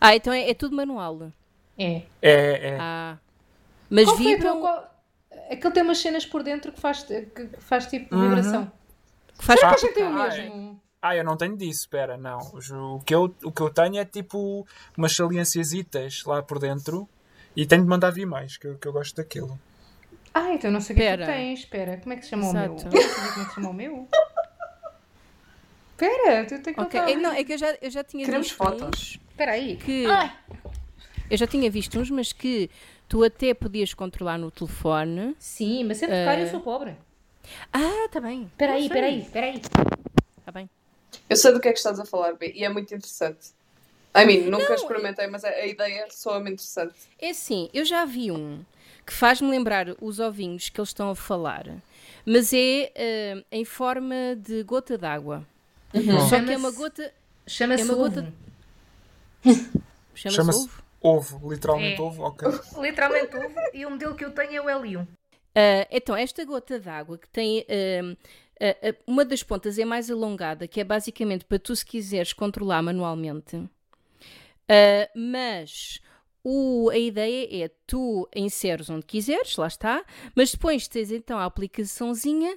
Ah, 0.00 0.14
então 0.14 0.32
é, 0.32 0.50
é 0.50 0.54
tudo 0.54 0.74
manual. 0.76 1.30
É. 1.78 2.02
É, 2.22 2.68
é. 2.70 2.78
Ah. 2.80 3.18
Mas 3.90 4.04
Qual 4.06 4.16
vibram. 4.16 4.60
qual... 4.60 4.90
Aquele 5.50 5.74
tem 5.74 5.82
umas 5.82 5.98
cenas 5.98 6.24
por 6.24 6.42
dentro 6.42 6.72
que 6.72 6.80
faz, 6.80 7.02
que 7.02 7.48
faz 7.58 7.86
tipo 7.86 8.14
Uhum. 8.14 8.28
vibração. 8.28 8.72
que 9.38 9.44
faz 9.44 9.60
Será 9.60 9.74
que 9.74 9.74
a 9.74 9.78
Ah, 9.78 9.86
gente 9.86 9.94
tem 9.94 10.04
o 10.04 10.12
mesmo? 10.14 10.80
Ah, 11.02 11.14
eu 11.16 11.22
não 11.24 11.36
tenho 11.36 11.56
disso, 11.56 11.80
espera, 11.80 12.16
não. 12.16 12.38
O 12.94 13.00
que 13.00 13.14
eu, 13.14 13.34
o 13.44 13.52
que 13.52 13.60
eu 13.60 13.68
tenho 13.70 13.98
é 13.98 14.04
tipo 14.06 14.66
umas 14.96 15.14
saliênciasitas 15.14 16.22
lá 16.24 16.42
por 16.42 16.58
dentro 16.58 17.06
e 17.54 17.66
tenho 17.66 17.82
de 17.82 17.88
mandar 17.88 18.10
vir 18.10 18.24
mais, 18.26 18.56
que 18.56 18.66
eu, 18.66 18.78
que 18.78 18.88
eu 18.88 18.92
gosto 18.92 19.14
daquilo. 19.16 19.58
Ah, 20.32 20.50
então 20.54 20.70
não 20.70 20.80
sei 20.80 20.94
o 20.94 20.98
que 20.98 21.04
é 21.04 21.16
que 21.16 21.22
tu 21.22 21.26
tens. 21.26 21.58
Espera, 21.60 21.96
como 21.98 22.12
é 22.14 22.16
que 22.16 22.22
se 22.24 22.30
chama 22.30 22.46
o 22.48 22.52
meu? 22.52 22.74
Exato. 22.74 22.88
Queres 22.88 23.06
saber 23.12 23.28
como 23.32 23.40
é 23.40 23.44
que 23.44 23.48
se 23.50 23.54
chama 23.54 23.68
o 23.68 23.74
meu? 23.74 24.08
Espera, 25.94 26.44
tu 26.44 26.58
tens 26.60 26.74
que 26.74 26.80
Ok, 26.80 27.00
contar. 27.00 27.10
é, 27.10 27.16
não, 27.16 27.32
é 27.32 27.44
que 27.44 27.52
eu 27.52 27.58
já, 27.58 27.76
eu 27.80 27.90
já 27.90 28.02
tinha 28.02 28.24
Queremos 28.26 28.48
visto 28.48 28.56
fotos. 28.58 28.88
uns 28.88 29.20
Espera 29.30 29.52
aí. 29.52 29.76
que. 29.76 30.04
Eu 31.30 31.36
já 31.36 31.46
tinha 31.46 31.70
visto 31.70 31.98
uns, 31.98 32.10
mas 32.10 32.32
que 32.32 32.68
tu 33.08 33.24
até 33.24 33.54
podias 33.54 33.94
controlar 33.94 34.38
no 34.38 34.50
telefone. 34.50 35.34
Sim, 35.38 35.84
mas 35.84 35.98
sempre 35.98 36.24
caro 36.24 36.40
eu 36.40 36.50
sou 36.50 36.60
pobre. 36.60 36.96
Ah, 37.72 38.08
tá 38.10 38.20
bem. 38.20 38.44
Espera 38.44 38.72
aí, 38.72 38.78
Não 38.80 38.86
espera 38.86 39.06
aí, 39.06 39.20
espera 39.20 39.46
aí. 39.46 39.60
Tá 40.44 40.52
bem. 40.52 40.68
Eu 41.28 41.36
sei 41.36 41.52
do 41.52 41.60
que 41.60 41.68
é 41.68 41.72
que 41.72 41.78
estás 41.78 41.98
a 42.00 42.04
falar, 42.04 42.34
B, 42.34 42.52
e 42.54 42.64
é 42.64 42.68
muito 42.68 42.94
interessante. 42.94 43.48
I 44.16 44.24
mean, 44.24 44.48
nunca 44.50 44.74
experimentei, 44.74 45.26
mas 45.26 45.44
a, 45.44 45.48
a 45.48 45.66
ideia 45.66 46.06
soa-me 46.10 46.50
interessante. 46.52 46.94
É 47.18 47.30
assim, 47.30 47.68
eu 47.72 47.84
já 47.84 48.04
vi 48.04 48.30
um 48.30 48.64
que 49.06 49.12
faz-me 49.12 49.50
lembrar 49.50 49.88
os 50.00 50.18
ovinhos 50.20 50.68
que 50.68 50.80
eles 50.80 50.90
estão 50.90 51.10
a 51.10 51.16
falar, 51.16 51.66
mas 52.24 52.52
é 52.52 52.90
eh, 52.94 53.44
em 53.50 53.64
forma 53.64 54.14
de 54.36 54.62
gota 54.62 54.96
d'água. 54.96 55.44
Só 56.28 56.42
que 56.44 56.52
é 56.52 56.56
uma 56.56 56.70
gota. 56.70 57.12
Chama-se 57.46 57.82
É 57.82 57.84
uma 57.84 57.94
ovo. 57.94 58.02
gota- 58.10 58.32
Chama-se 60.14 60.36
Chama-se 60.36 60.58
ovo? 60.60 60.82
ovo, 61.00 61.50
literalmente 61.52 62.00
É. 62.00 62.04
ovo, 62.04 62.22
ok. 62.24 62.48
Literalmente 62.80 63.36
ovo. 63.36 63.54
E 63.72 63.84
o 63.86 63.90
modelo 63.90 64.14
que 64.14 64.24
eu 64.24 64.30
tenho 64.30 64.54
é 64.56 64.60
o 64.78 64.80
L1. 64.82 65.06
Ah, 65.56 65.86
então, 65.90 66.16
esta 66.16 66.44
gota 66.44 66.78
d'água 66.80 67.18
que 67.18 67.28
tem. 67.28 67.64
ah, 67.68 68.16
ah, 68.60 68.94
uma 69.06 69.24
das 69.24 69.42
pontas 69.42 69.78
é 69.78 69.84
mais 69.84 70.10
alongada, 70.10 70.66
que 70.66 70.80
é 70.80 70.84
basicamente 70.84 71.44
para 71.44 71.58
tu, 71.58 71.74
se 71.76 71.84
quiseres, 71.84 72.32
controlar 72.32 72.82
manualmente. 72.82 73.68
Mas 75.14 76.00
o- 76.42 76.88
a 76.90 76.98
ideia 76.98 77.64
é 77.64 77.70
tu 77.86 78.28
inseres 78.34 78.88
onde 78.90 79.04
quiseres, 79.06 79.56
lá 79.56 79.66
está, 79.66 80.04
mas 80.34 80.52
depois 80.52 80.88
tens 80.88 81.10
então 81.10 81.38
a 81.38 81.44
aplicaçãozinha 81.44 82.56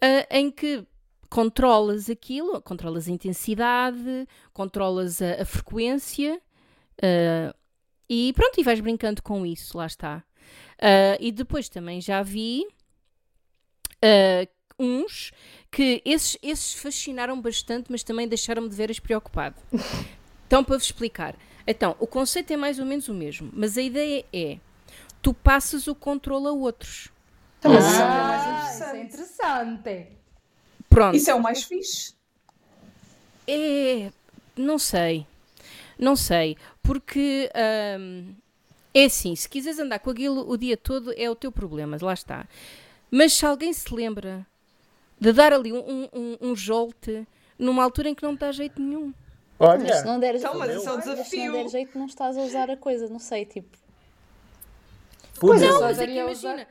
ah, 0.00 0.26
em 0.30 0.50
que 0.50 0.84
controlas 1.30 2.10
aquilo, 2.10 2.60
controlas 2.60 3.08
a 3.08 3.12
intensidade, 3.12 4.28
controlas 4.52 5.22
a, 5.22 5.42
a 5.42 5.44
frequência 5.44 6.40
ah, 7.02 7.54
e 8.08 8.32
pronto, 8.34 8.60
e 8.60 8.64
vais 8.64 8.80
brincando 8.80 9.22
com 9.22 9.46
isso, 9.46 9.78
lá 9.78 9.86
está. 9.86 10.24
Ah, 10.78 11.16
e 11.20 11.30
depois 11.30 11.68
também 11.68 12.00
já 12.00 12.22
vi 12.22 12.66
ah, 14.02 14.46
uns 14.78 15.32
que 15.70 16.02
esses, 16.04 16.36
esses 16.42 16.74
fascinaram 16.74 17.40
bastante, 17.40 17.90
mas 17.90 18.02
também 18.02 18.26
deixaram-me 18.26 18.68
de 18.68 18.74
veras 18.74 18.98
preocupado. 18.98 19.56
Então, 20.46 20.64
para 20.64 20.76
vos 20.76 20.86
explicar. 20.86 21.36
Então, 21.64 21.94
o 22.00 22.08
conceito 22.08 22.52
é 22.52 22.56
mais 22.56 22.80
ou 22.80 22.84
menos 22.84 23.06
o 23.08 23.14
mesmo, 23.14 23.52
mas 23.54 23.78
a 23.78 23.82
ideia 23.82 24.24
é 24.32 24.58
tu 25.22 25.32
passas 25.32 25.86
o 25.86 25.94
controle 25.94 26.48
a 26.48 26.50
outros. 26.50 27.08
Então, 27.60 27.72
mas 27.72 27.86
isso 27.86 28.00
é 28.00 28.04
o 28.04 28.08
Ah, 28.08 28.24
mais 28.24 28.74
isso 28.74 28.84
é 28.84 29.02
interessante. 29.02 30.19
Pronto. 30.90 31.16
Isso 31.16 31.30
é 31.30 31.34
o 31.34 31.40
mais 31.42 31.62
fixe. 31.64 32.14
É. 33.46 34.12
Não 34.56 34.78
sei. 34.78 35.26
Não 35.98 36.16
sei. 36.16 36.56
Porque. 36.82 37.50
hum, 37.98 38.34
é 38.94 39.04
assim, 39.04 39.36
se 39.36 39.48
quiseres 39.48 39.78
andar 39.78 40.00
com 40.00 40.10
aquilo 40.10 40.50
o 40.50 40.56
dia 40.56 40.76
todo, 40.76 41.14
é 41.16 41.30
o 41.30 41.36
teu 41.36 41.52
problema, 41.52 41.96
lá 42.02 42.12
está. 42.14 42.48
Mas 43.10 43.34
se 43.34 43.46
alguém 43.46 43.72
se 43.72 43.94
lembra 43.94 44.46
de 45.20 45.32
dar 45.32 45.52
ali 45.52 45.72
um, 45.72 46.08
um, 46.12 46.38
um 46.40 46.56
jolte 46.56 47.26
numa 47.58 47.84
altura 47.84 48.08
em 48.10 48.14
que 48.14 48.22
não 48.24 48.34
dá 48.34 48.52
jeito 48.52 48.80
nenhum. 48.82 49.14
Mas 49.76 49.96
se 49.98 50.04
Olha, 50.04 50.04
não 50.04 50.18
der, 50.20 50.34
Então, 50.36 50.54
mas 50.58 50.70
é 50.70 50.80
um 50.90 50.96
mas 50.96 51.04
se 51.04 51.10
não 51.10 51.14
desafio. 51.16 51.52
der 51.52 51.68
jeito, 51.68 51.98
não 51.98 52.06
estás 52.06 52.36
a 52.36 52.42
usar 52.42 52.70
a 52.70 52.76
coisa, 52.76 53.08
não 53.08 53.18
sei, 53.20 53.44
tipo. 53.46 53.78
pois 55.38 55.62
só 55.78 55.90
Mas 55.90 55.98
é 55.98 56.08
que 56.08 56.18
imagina, 56.18 56.30
usar. 56.30 56.68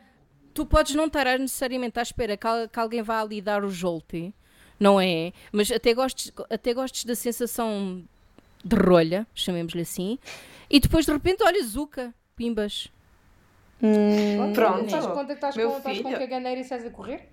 Tu 0.60 0.66
podes 0.66 0.94
não 0.94 1.06
estar 1.06 1.40
necessariamente 1.40 1.98
à 2.00 2.02
espera 2.02 2.36
que, 2.36 2.48
que 2.68 2.80
alguém 2.80 3.02
vá 3.02 3.22
ali 3.22 3.40
dar 3.40 3.64
o 3.64 3.70
jolte, 3.70 4.34
não 4.78 5.00
é? 5.00 5.32
Mas 5.54 5.72
até 5.72 5.94
gostes, 5.94 6.34
até 6.50 6.74
gostes 6.74 7.06
da 7.06 7.16
sensação 7.16 8.04
de 8.62 8.76
rolha, 8.76 9.26
chamemos-lhe 9.34 9.84
assim, 9.84 10.20
e 10.70 10.82
depois 10.82 11.06
de 11.06 11.14
repente, 11.14 11.42
olha, 11.44 11.64
Zuca, 11.64 12.14
pimbas. 12.36 12.90
Pronto. 14.54 14.88
Estás 14.88 15.06
conta 15.06 15.28
que 15.28 15.32
estás 15.34 15.56
Meu 15.56 15.72
com, 15.72 15.78
estás 15.78 15.98
com 16.02 16.10
filho. 16.10 16.20
caganeira 16.20 16.60
e 16.60 16.66
sais 16.66 16.86
a 16.86 16.90
correr? 16.90 17.30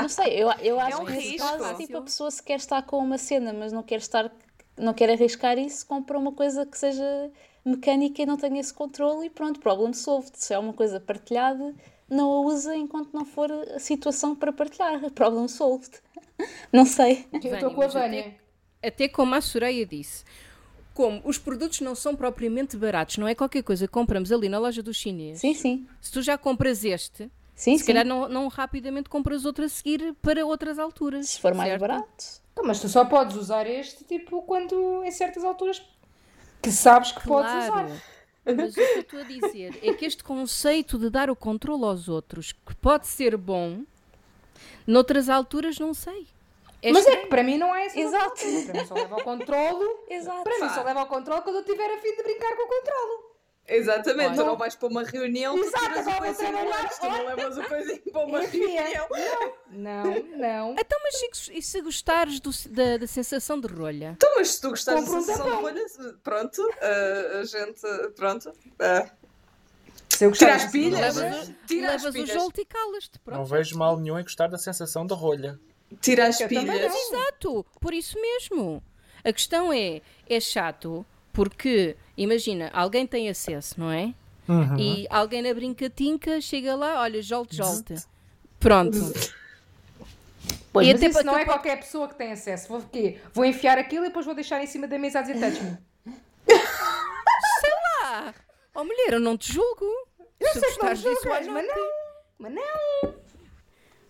Não 0.00 0.08
sei, 0.08 0.42
eu, 0.42 0.50
eu 0.62 0.80
acho 0.80 1.02
um 1.02 1.04
que 1.04 1.12
nesse 1.12 1.32
risco. 1.32 1.46
caso, 1.46 1.76
tipo, 1.76 1.98
a 1.98 2.02
pessoa 2.02 2.30
se 2.30 2.42
quer 2.42 2.56
estar 2.56 2.82
com 2.84 2.96
uma 2.96 3.18
cena, 3.18 3.52
mas 3.52 3.72
não 3.72 3.82
quer 3.82 3.98
estar, 3.98 4.32
não 4.74 4.94
quer 4.94 5.10
arriscar 5.10 5.58
isso, 5.58 5.86
compra 5.86 6.18
uma 6.18 6.32
coisa 6.32 6.64
que 6.64 6.78
seja 6.78 7.30
mecânica 7.64 8.22
e 8.22 8.26
não 8.26 8.36
tenha 8.36 8.60
esse 8.60 8.72
controle 8.74 9.26
e 9.26 9.30
pronto, 9.30 9.60
problem 9.60 9.92
solved. 9.92 10.32
Se 10.34 10.52
é 10.54 10.58
uma 10.58 10.72
coisa 10.72 10.98
partilhada, 11.00 11.74
não 12.08 12.30
a 12.32 12.40
usa 12.40 12.76
enquanto 12.76 13.12
não 13.12 13.24
for 13.24 13.50
a 13.50 13.78
situação 13.78 14.34
para 14.34 14.52
partilhar. 14.52 15.00
Problem 15.12 15.48
solved. 15.48 15.90
Não 16.72 16.84
sei. 16.84 17.26
Eu 17.32 17.40
Vânia, 17.40 17.54
estou 17.54 17.70
com 17.70 17.82
a 17.82 17.84
mas 17.86 17.96
até- 17.96 18.04
Vânia. 18.08 18.34
Até 18.82 19.08
como 19.08 19.34
a 19.34 19.40
Soraya 19.40 19.86
disse, 19.86 20.24
como 20.92 21.22
os 21.24 21.38
produtos 21.38 21.80
não 21.80 21.94
são 21.94 22.16
propriamente 22.16 22.76
baratos, 22.76 23.16
não 23.18 23.28
é 23.28 23.34
qualquer 23.34 23.62
coisa 23.62 23.86
que 23.86 23.92
compramos 23.92 24.32
ali 24.32 24.48
na 24.48 24.58
loja 24.58 24.82
do 24.82 24.92
chinês. 24.92 25.38
Sim, 25.40 25.54
sim. 25.54 25.86
Se 26.00 26.10
tu 26.10 26.20
já 26.20 26.36
compras 26.36 26.84
este, 26.84 27.30
Sim, 27.54 27.78
se 27.78 27.84
sim. 27.84 27.86
calhar 27.86 28.04
não, 28.04 28.28
não 28.28 28.48
rapidamente 28.48 29.08
compras 29.08 29.44
outro 29.44 29.64
a 29.64 29.68
seguir 29.68 30.14
para 30.20 30.44
outras 30.44 30.78
alturas. 30.80 31.28
Se 31.28 31.40
for 31.40 31.54
mais 31.54 31.70
certo? 31.70 31.80
barato. 31.80 32.24
Então, 32.52 32.64
mas 32.66 32.80
tu 32.80 32.88
só 32.88 33.04
podes 33.04 33.36
usar 33.36 33.66
este 33.68 34.02
tipo 34.04 34.42
quando 34.42 35.04
em 35.04 35.10
certas 35.12 35.44
alturas 35.44 35.80
que 36.62 36.70
sabes 36.70 37.12
que 37.12 37.26
podes 37.26 37.52
usar. 37.52 37.86
Claro. 37.86 38.02
Mas 38.44 38.72
o 38.72 38.74
que 38.74 38.80
eu 38.80 39.00
estou 39.00 39.20
a 39.20 39.24
dizer 39.24 39.78
é 39.82 39.92
que 39.92 40.04
este 40.04 40.24
conceito 40.24 40.98
de 40.98 41.10
dar 41.10 41.30
o 41.30 41.36
controle 41.36 41.84
aos 41.84 42.08
outros, 42.08 42.52
que 42.52 42.74
pode 42.76 43.06
ser 43.06 43.36
bom, 43.36 43.82
noutras 44.86 45.28
alturas 45.28 45.78
não 45.78 45.92
sei. 45.92 46.26
É 46.80 46.92
Mas 46.92 47.06
é 47.06 47.16
que 47.18 47.26
para 47.26 47.44
mim 47.44 47.58
não 47.58 47.72
há 47.72 47.80
essa 47.82 47.98
Exato. 47.98 48.40
Para 48.40 48.72
mim 48.74 48.86
só 48.86 48.94
leva 48.94 49.14
ao 49.14 49.22
controle. 49.22 49.96
Exato. 50.10 50.42
Para 50.42 50.58
mim 50.58 50.68
só 50.74 50.82
leva 50.82 51.00
ao 51.00 51.06
controle 51.06 51.42
quando 51.42 51.56
eu 51.56 51.64
tiver 51.64 51.94
a 51.94 51.98
fim 52.00 52.16
de 52.16 52.22
brincar 52.24 52.56
com 52.56 52.62
o 52.62 52.68
controle. 52.68 53.31
Exatamente, 53.68 54.34
tu 54.34 54.40
Olha. 54.40 54.50
não 54.50 54.56
vais 54.56 54.74
para 54.74 54.88
uma 54.88 55.04
reunião, 55.04 55.54
tu 55.54 55.64
Exato, 55.64 55.84
tiras 55.86 56.06
o 56.06 56.18
coisinho 56.18 56.74
antes, 56.74 56.98
tu 56.98 57.06
não 57.08 57.24
levas 57.26 57.58
o 57.58 57.62
coisinho 57.64 58.02
para 58.12 58.26
uma 58.26 58.40
reunião. 58.46 59.08
Não, 59.70 60.04
não. 60.36 60.72
Então, 60.78 60.98
mas 61.02 61.16
se, 61.38 61.56
e 61.56 61.62
se 61.62 61.80
gostares 61.80 62.40
do- 62.40 62.50
da, 62.70 62.96
da 62.98 63.06
sensação 63.06 63.60
de 63.60 63.68
rolha? 63.68 64.12
Então, 64.16 64.30
mas 64.36 64.48
se 64.50 64.60
tu 64.60 64.70
gostares 64.70 65.04
da 65.04 65.10
um 65.10 65.20
sensação 65.20 65.46
de 65.48 65.52
rolha, 65.62 65.84
pronto, 66.24 66.70
ah, 66.80 67.38
a 67.40 67.44
gente, 67.44 67.80
pronto. 68.16 68.52
ah, 68.80 69.08
Se 70.08 70.24
eu 70.26 70.32
tira 70.32 70.50
gostar 70.52 70.66
as 70.66 70.70
pilhas, 70.72 71.16
Levas, 71.16 71.48
o- 71.48 71.54
tira 71.66 71.86
as 71.94 72.02
levas 72.02 72.04
o 72.04 72.12
pilhas, 72.12 72.42
jolte 72.42 72.60
e 72.60 72.64
calas-te. 72.64 73.20
Não 73.24 73.32
Pronto. 73.34 73.48
vejo 73.48 73.78
mal 73.78 73.96
nenhum 73.98 74.18
em 74.18 74.22
gostar 74.22 74.48
da 74.48 74.58
sensação 74.58 75.06
da 75.06 75.14
rolha. 75.14 75.58
tira 76.00 76.26
as 76.26 76.40
Eu 76.40 76.48
pilhas. 76.48 76.66
não. 76.92 77.18
Exato, 77.20 77.64
por 77.80 77.94
isso 77.94 78.20
mesmo. 78.20 78.82
A 79.24 79.32
questão 79.32 79.72
é, 79.72 80.02
é 80.28 80.40
chato 80.40 81.06
porque, 81.32 81.96
imagina, 82.16 82.70
alguém 82.72 83.06
tem 83.06 83.28
acesso, 83.28 83.78
não 83.78 83.90
é? 83.90 84.14
Uhum. 84.48 84.76
E 84.78 85.06
alguém 85.08 85.40
na 85.42 85.54
brincatinca 85.54 86.40
chega 86.40 86.74
lá, 86.74 87.00
olha, 87.00 87.22
jolte, 87.22 87.56
jolte. 87.56 87.94
Pronto. 88.58 88.98
Pois, 90.72 90.86
E 90.86 90.92
mas 90.92 91.02
até 91.02 91.10
isso 91.10 91.24
não 91.24 91.36
é 91.36 91.44
qualquer 91.44 91.76
pessoa 91.76 92.08
que 92.08 92.14
tem 92.14 92.32
acesso. 92.32 92.68
Vou, 92.68 92.82
quê? 92.82 93.18
vou 93.32 93.44
enfiar 93.44 93.78
aquilo 93.78 94.04
e 94.04 94.08
depois 94.08 94.24
vou 94.24 94.34
deixar 94.34 94.62
em 94.62 94.66
cima 94.66 94.86
da 94.86 94.98
mesa 94.98 95.18
a 95.18 95.22
dizer 95.22 95.38
touch-me. 95.38 95.76
Ah, 98.04 98.34
oh 98.74 98.84
mulher, 98.84 99.12
eu 99.14 99.20
não 99.20 99.36
te 99.36 99.52
julgo. 99.52 99.86
Se 100.40 100.60
gostares 100.60 101.00
disso, 101.00 101.28
why 101.28 101.46
Mas 101.46 101.66
not? 101.66 101.66
não, 101.68 101.90
mas 102.38 102.52
não. 102.52 103.14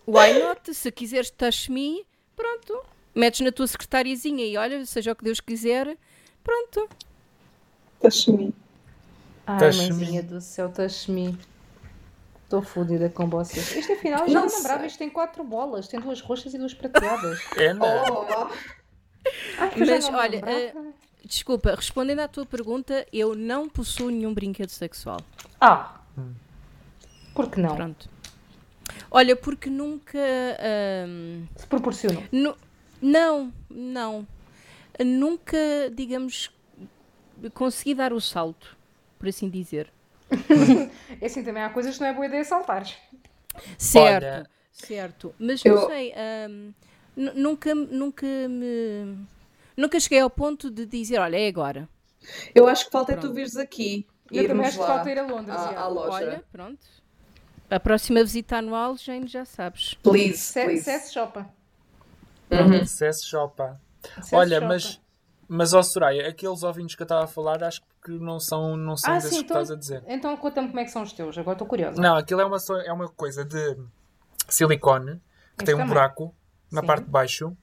Why 0.07 0.39
not? 0.41 0.75
Se 0.75 0.91
quiseres 0.91 1.31
touch 1.31 1.70
me, 1.70 2.07
pronto. 2.35 2.83
Metes 3.14 3.41
na 3.41 3.53
tua 3.53 3.66
secretariazinha 3.66 4.45
e 4.47 4.57
olha, 4.57 4.85
seja 4.87 5.12
o 5.12 5.16
que 5.16 5.25
Deus 5.25 5.41
quiser, 5.41 5.97
pronto. 6.43 6.89
Touch-me. 8.03 8.55
Ai, 9.46 9.59
Touch-me. 9.59 9.92
mãezinha 9.92 10.22
do 10.22 10.40
céu, 10.40 10.68
touch-me. 10.70 11.38
Estou 12.44 12.62
fodida 12.62 13.09
com 13.09 13.26
vocês. 13.28 13.74
Este 13.76 13.92
afinal 13.92 14.28
já 14.28 14.40
Não 14.40 14.46
lembrava. 14.48 14.86
Isto 14.86 14.98
tem 14.98 15.09
quatro 15.09 15.42
bolas. 15.42 15.88
Tem 15.88 15.98
duas 16.00 16.20
roxas 16.20 16.53
e 16.53 16.59
duas 16.59 16.74
prateadas. 16.74 17.40
É, 17.57 17.72
não. 17.72 17.86
Oh, 17.86 18.48
Ai, 19.59 19.70
Mas, 19.78 20.09
não 20.09 20.18
olha, 20.18 20.42
eh, 20.46 20.74
Desculpa, 21.24 21.74
respondendo 21.74 22.18
à 22.18 22.28
tua 22.28 22.44
pergunta, 22.44 23.07
eu 23.12 23.34
não 23.36 23.68
possuo 23.68 24.11
nenhum 24.11 24.34
brinquedo 24.34 24.68
sexual. 24.70 25.20
Ah. 25.61 26.00
Por 27.34 27.48
que 27.48 27.61
não? 27.61 27.74
Pronto. 27.76 28.09
Olha, 29.11 29.34
porque 29.36 29.70
nunca. 29.70 30.18
ahm, 30.18 31.44
Se 31.57 31.66
proporcionam. 31.66 32.22
nu- 32.32 32.57
não, 33.00 33.53
não. 33.70 34.26
Nunca, 35.03 35.57
digamos, 35.94 36.50
consegui 37.51 37.95
dar 37.95 38.12
o 38.12 38.20
salto, 38.20 38.76
por 39.18 39.28
assim 39.28 39.49
dizer. 39.49 39.93
É 41.20 41.26
assim, 41.26 41.43
também 41.45 41.62
há 41.62 41.70
coisas 41.70 41.95
que 41.97 42.01
não 42.01 42.09
é 42.09 42.12
boa 42.14 42.26
ideia 42.26 42.45
saltares. 42.45 42.97
Certo, 43.76 44.24
Olha. 44.24 44.47
certo. 44.72 45.34
Mas 45.38 45.64
Eu- 45.64 45.74
não 45.74 45.86
sei, 45.88 46.14
nu- 47.16 47.34
nunca, 47.34 47.74
nunca 47.74 48.26
me. 48.49 49.16
Nunca 49.76 49.99
cheguei 50.01 50.20
ao 50.20 50.30
ponto 50.30 50.70
de 50.70 50.84
dizer, 50.86 51.18
olha, 51.18 51.36
é 51.38 51.49
agora. 51.49 51.88
Eu 52.55 52.66
acho 52.68 52.84
que 52.86 52.90
falta 52.90 53.12
é 53.12 53.16
tu 53.16 53.22
Pronto. 53.22 53.34
vires 53.34 53.57
aqui. 53.57 54.07
Eu 54.30 54.47
também 54.47 54.66
acho 54.66 54.78
que 54.78 54.86
falta 54.86 55.11
ir 55.11 55.18
a 55.18 55.26
Londres. 55.26 55.55
à, 55.57 55.80
à 55.80 55.88
loja. 55.88 56.12
Olha, 56.12 56.45
pronto. 56.53 56.86
A 57.70 57.80
próxima 57.80 58.22
visita 58.22 58.57
anual, 58.59 58.97
Jane, 58.97 59.26
já 59.26 59.45
sabes. 59.45 59.95
Please, 59.95 60.38
Se- 60.38 60.64
please. 60.64 61.12
Shopa. 61.12 61.51
Sucesso 62.84 63.26
Shopa. 63.26 63.80
Sesse 64.16 64.34
Olha, 64.34 64.57
shopa. 64.57 64.66
mas, 64.68 65.01
mas 65.55 65.72
ó 65.74 65.82
Soraya, 65.82 66.28
aqueles 66.28 66.62
ouvintes 66.62 66.94
que 66.96 67.03
eu 67.03 67.05
estava 67.05 67.24
a 67.24 67.26
falar, 67.28 67.62
acho 67.62 67.82
que 68.05 68.11
não 68.12 68.40
são, 68.40 68.76
não 68.76 68.96
são 68.96 69.12
Ah, 69.12 69.14
desses 69.16 69.30
sim, 69.30 69.36
que 69.38 69.44
então, 69.44 69.61
estás 69.62 69.70
a 69.70 69.78
dizer. 69.78 70.03
então 70.07 70.36
conta-me 70.36 70.68
como 70.68 70.80
é 70.80 70.84
que 70.84 70.90
são 70.90 71.03
os 71.03 71.12
teus. 71.12 71.36
Agora 71.36 71.55
estou 71.55 71.66
curiosa. 71.66 72.00
Não, 72.00 72.16
aquilo 72.16 72.40
é 72.40 72.44
uma, 72.44 72.57
é 72.84 72.92
uma 72.92 73.09
coisa 73.09 73.44
de 73.44 73.76
silicone 74.48 75.20
que 75.57 75.62
Este 75.62 75.66
tem 75.66 75.74
um 75.74 75.78
também. 75.78 75.92
buraco 75.94 76.34
na 76.70 76.80
Sim. 76.80 76.86
parte 76.86 77.05
de 77.05 77.11
baixo. 77.11 77.57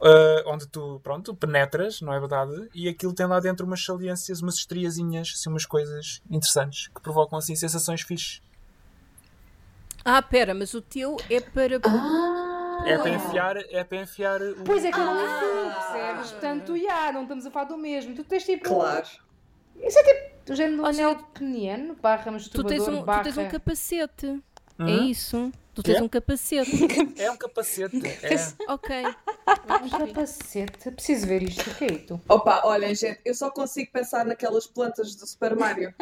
ah, 0.00 0.42
onde 0.46 0.66
tu, 0.68 1.00
pronto, 1.02 1.34
penetras, 1.34 2.00
não 2.02 2.12
é 2.12 2.20
verdade? 2.20 2.68
E 2.74 2.88
aquilo 2.88 3.14
tem 3.14 3.26
lá 3.26 3.40
dentro 3.40 3.64
umas 3.66 3.82
saliências, 3.84 4.42
umas 4.42 4.56
estriazinhas, 4.56 5.32
assim, 5.34 5.48
umas 5.48 5.64
coisas 5.64 6.20
interessantes 6.30 6.88
que 6.88 7.00
provocam 7.00 7.38
assim 7.38 7.56
sensações 7.56 8.02
fixes. 8.02 8.42
Ah, 10.04 10.22
pera, 10.22 10.54
mas 10.54 10.72
o 10.74 10.80
teu 10.80 11.16
é 11.30 11.40
para. 11.40 11.80
É 12.84 12.98
para 12.98 13.10
enfiar, 13.10 13.56
é 13.56 13.84
para 13.84 13.98
enfiar 13.98 14.42
o. 14.42 14.56
Pois 14.64 14.84
é 14.84 14.90
que 14.92 14.98
eu 14.98 15.04
não 15.04 15.14
me 15.14 15.20
fui, 15.40 15.70
percebes? 15.74 16.30
Portanto, 16.32 16.76
já, 16.76 17.12
não 17.12 17.22
estamos 17.22 17.46
a 17.46 17.50
falar 17.50 17.64
do 17.66 17.76
mesmo. 17.78 18.14
Tu 18.14 18.24
tens 18.24 18.44
tipo. 18.44 18.64
Claro. 18.64 19.06
Isso 19.80 19.98
é 19.98 20.02
tipo. 20.02 20.52
O 20.52 20.54
género 20.54 20.76
do 20.82 20.86
anel 20.86 21.16
peniano, 21.34 21.94
barra 21.96 22.18
Tu 22.18 22.24
tens, 22.24 22.32
masturbador, 22.32 22.88
um, 22.94 23.00
tu 23.00 23.04
barra... 23.04 23.22
tens 23.24 23.36
um 23.38 23.48
capacete. 23.48 24.42
É 24.78 24.82
Uhum. 24.82 25.04
isso. 25.04 25.52
Tu 25.74 25.82
tens 25.82 25.96
É? 25.98 26.02
um 26.02 26.08
capacete. 26.08 26.70
É 27.18 27.30
um 27.30 27.36
capacete. 27.36 27.96
É. 28.22 28.72
ok. 28.72 29.04
Um 29.82 29.88
capacete. 30.06 30.90
Preciso 30.92 31.26
ver 31.26 31.42
isto. 31.42 31.68
O 31.70 31.74
que 31.74 31.84
é 31.84 31.92
isto? 31.92 32.20
Opa, 32.28 32.60
olhem, 32.64 32.94
gente, 32.94 33.20
eu 33.24 33.34
só 33.34 33.50
consigo 33.50 33.90
pensar 33.90 34.24
naquelas 34.24 34.66
plantas 34.66 35.14
do 35.16 35.26
Super 35.26 35.56
Mario. 35.56 35.94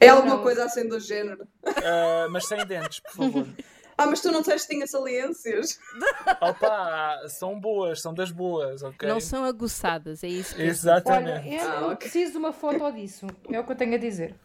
É 0.00 0.08
alguma 0.08 0.38
coisa 0.40 0.64
assim 0.64 0.86
do 0.88 1.00
género. 1.00 1.46
Ah, 1.64 2.28
mas 2.30 2.46
sem 2.46 2.64
dentes, 2.66 3.00
por 3.00 3.12
favor. 3.12 3.46
Ah, 3.98 4.06
mas 4.06 4.20
tu 4.20 4.30
não 4.30 4.40
disseste 4.40 4.68
que 4.68 4.74
tinha 4.74 4.86
saliências? 4.86 5.78
Opa, 6.40 7.18
são 7.28 7.58
boas, 7.58 8.00
são 8.00 8.14
das 8.14 8.30
boas, 8.30 8.82
ok? 8.82 9.08
Não 9.08 9.18
são 9.20 9.44
aguçadas, 9.44 10.22
é 10.22 10.28
isso 10.28 10.54
que 10.54 10.60
eu- 10.60 10.64
Olha, 10.64 10.70
Exatamente. 10.70 11.48
eu, 11.54 11.68
Ah, 11.70 11.74
eu 11.80 11.86
ok. 11.86 11.96
preciso 11.96 12.32
de 12.32 12.38
uma 12.38 12.52
foto 12.52 12.90
disso. 12.92 13.26
É 13.50 13.58
o 13.58 13.64
que 13.64 13.72
eu 13.72 13.76
tenho 13.76 13.94
a 13.94 13.98
dizer. 13.98 14.36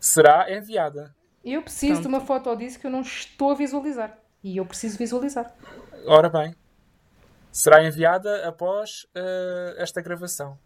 Será 0.00 0.52
enviada. 0.52 1.14
Eu 1.44 1.62
preciso 1.62 2.00
de 2.02 2.08
uma 2.08 2.20
foto 2.20 2.54
disso 2.56 2.78
que 2.80 2.86
eu 2.86 2.90
não 2.90 3.00
estou 3.02 3.52
a 3.52 3.54
visualizar. 3.54 4.18
E 4.42 4.56
eu 4.56 4.66
preciso 4.66 4.98
visualizar. 4.98 5.54
Ora 6.06 6.28
bem. 6.28 6.54
Será 7.52 7.84
enviada 7.84 8.46
após 8.48 9.06
ah, 9.14 9.74
esta 9.78 10.00
gravação. 10.02 10.58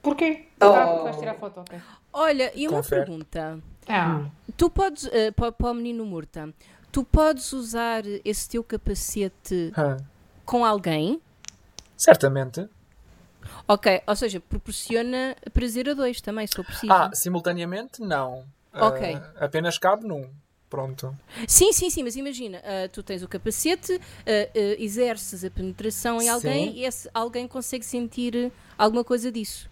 Porquê? 0.00 0.48
Oh. 0.60 0.66
Ah, 0.66 0.86
porque 0.86 1.02
vais 1.04 1.16
tirar 1.16 1.34
foto, 1.34 1.60
ok. 1.60 1.80
Olha, 2.12 2.52
e 2.54 2.66
uma 2.68 2.78
Confere. 2.78 3.04
pergunta. 3.04 3.58
Ah, 3.88 4.26
Tu 4.56 4.68
podes, 4.70 5.08
para, 5.36 5.50
para 5.52 5.70
o 5.70 5.74
menino 5.74 6.04
Murta, 6.04 6.52
tu 6.92 7.02
podes 7.02 7.52
usar 7.52 8.04
esse 8.24 8.48
teu 8.48 8.62
capacete 8.62 9.72
Ah, 9.76 9.96
com 10.44 10.64
alguém? 10.64 11.20
certamente. 11.96 12.68
Ok, 13.66 14.02
ou 14.06 14.14
seja, 14.16 14.40
proporciona 14.40 15.36
prazer 15.52 15.88
a 15.88 15.94
dois 15.94 16.20
também, 16.20 16.46
se 16.46 16.54
for 16.54 16.64
preciso. 16.64 16.92
Ah, 16.92 17.10
simultaneamente, 17.14 18.00
não. 18.02 18.44
Ah, 18.72 18.88
Ok. 18.88 19.16
apenas 19.40 19.78
cabe 19.78 20.06
num. 20.06 20.28
Pronto. 20.68 21.14
Sim, 21.46 21.70
sim, 21.72 21.90
sim, 21.90 22.02
mas 22.02 22.16
imagina, 22.16 22.62
ah, 22.64 22.88
tu 22.88 23.02
tens 23.02 23.22
o 23.22 23.28
capacete, 23.28 24.00
ah, 24.26 24.58
exerces 24.78 25.44
a 25.44 25.50
penetração 25.50 26.20
em 26.20 26.28
alguém 26.28 26.72
Sim. 26.72 26.78
e 26.78 26.84
esse 26.84 27.10
alguém 27.12 27.46
consegue 27.46 27.84
sentir 27.84 28.50
alguma 28.78 29.04
coisa 29.04 29.30
disso. 29.30 29.68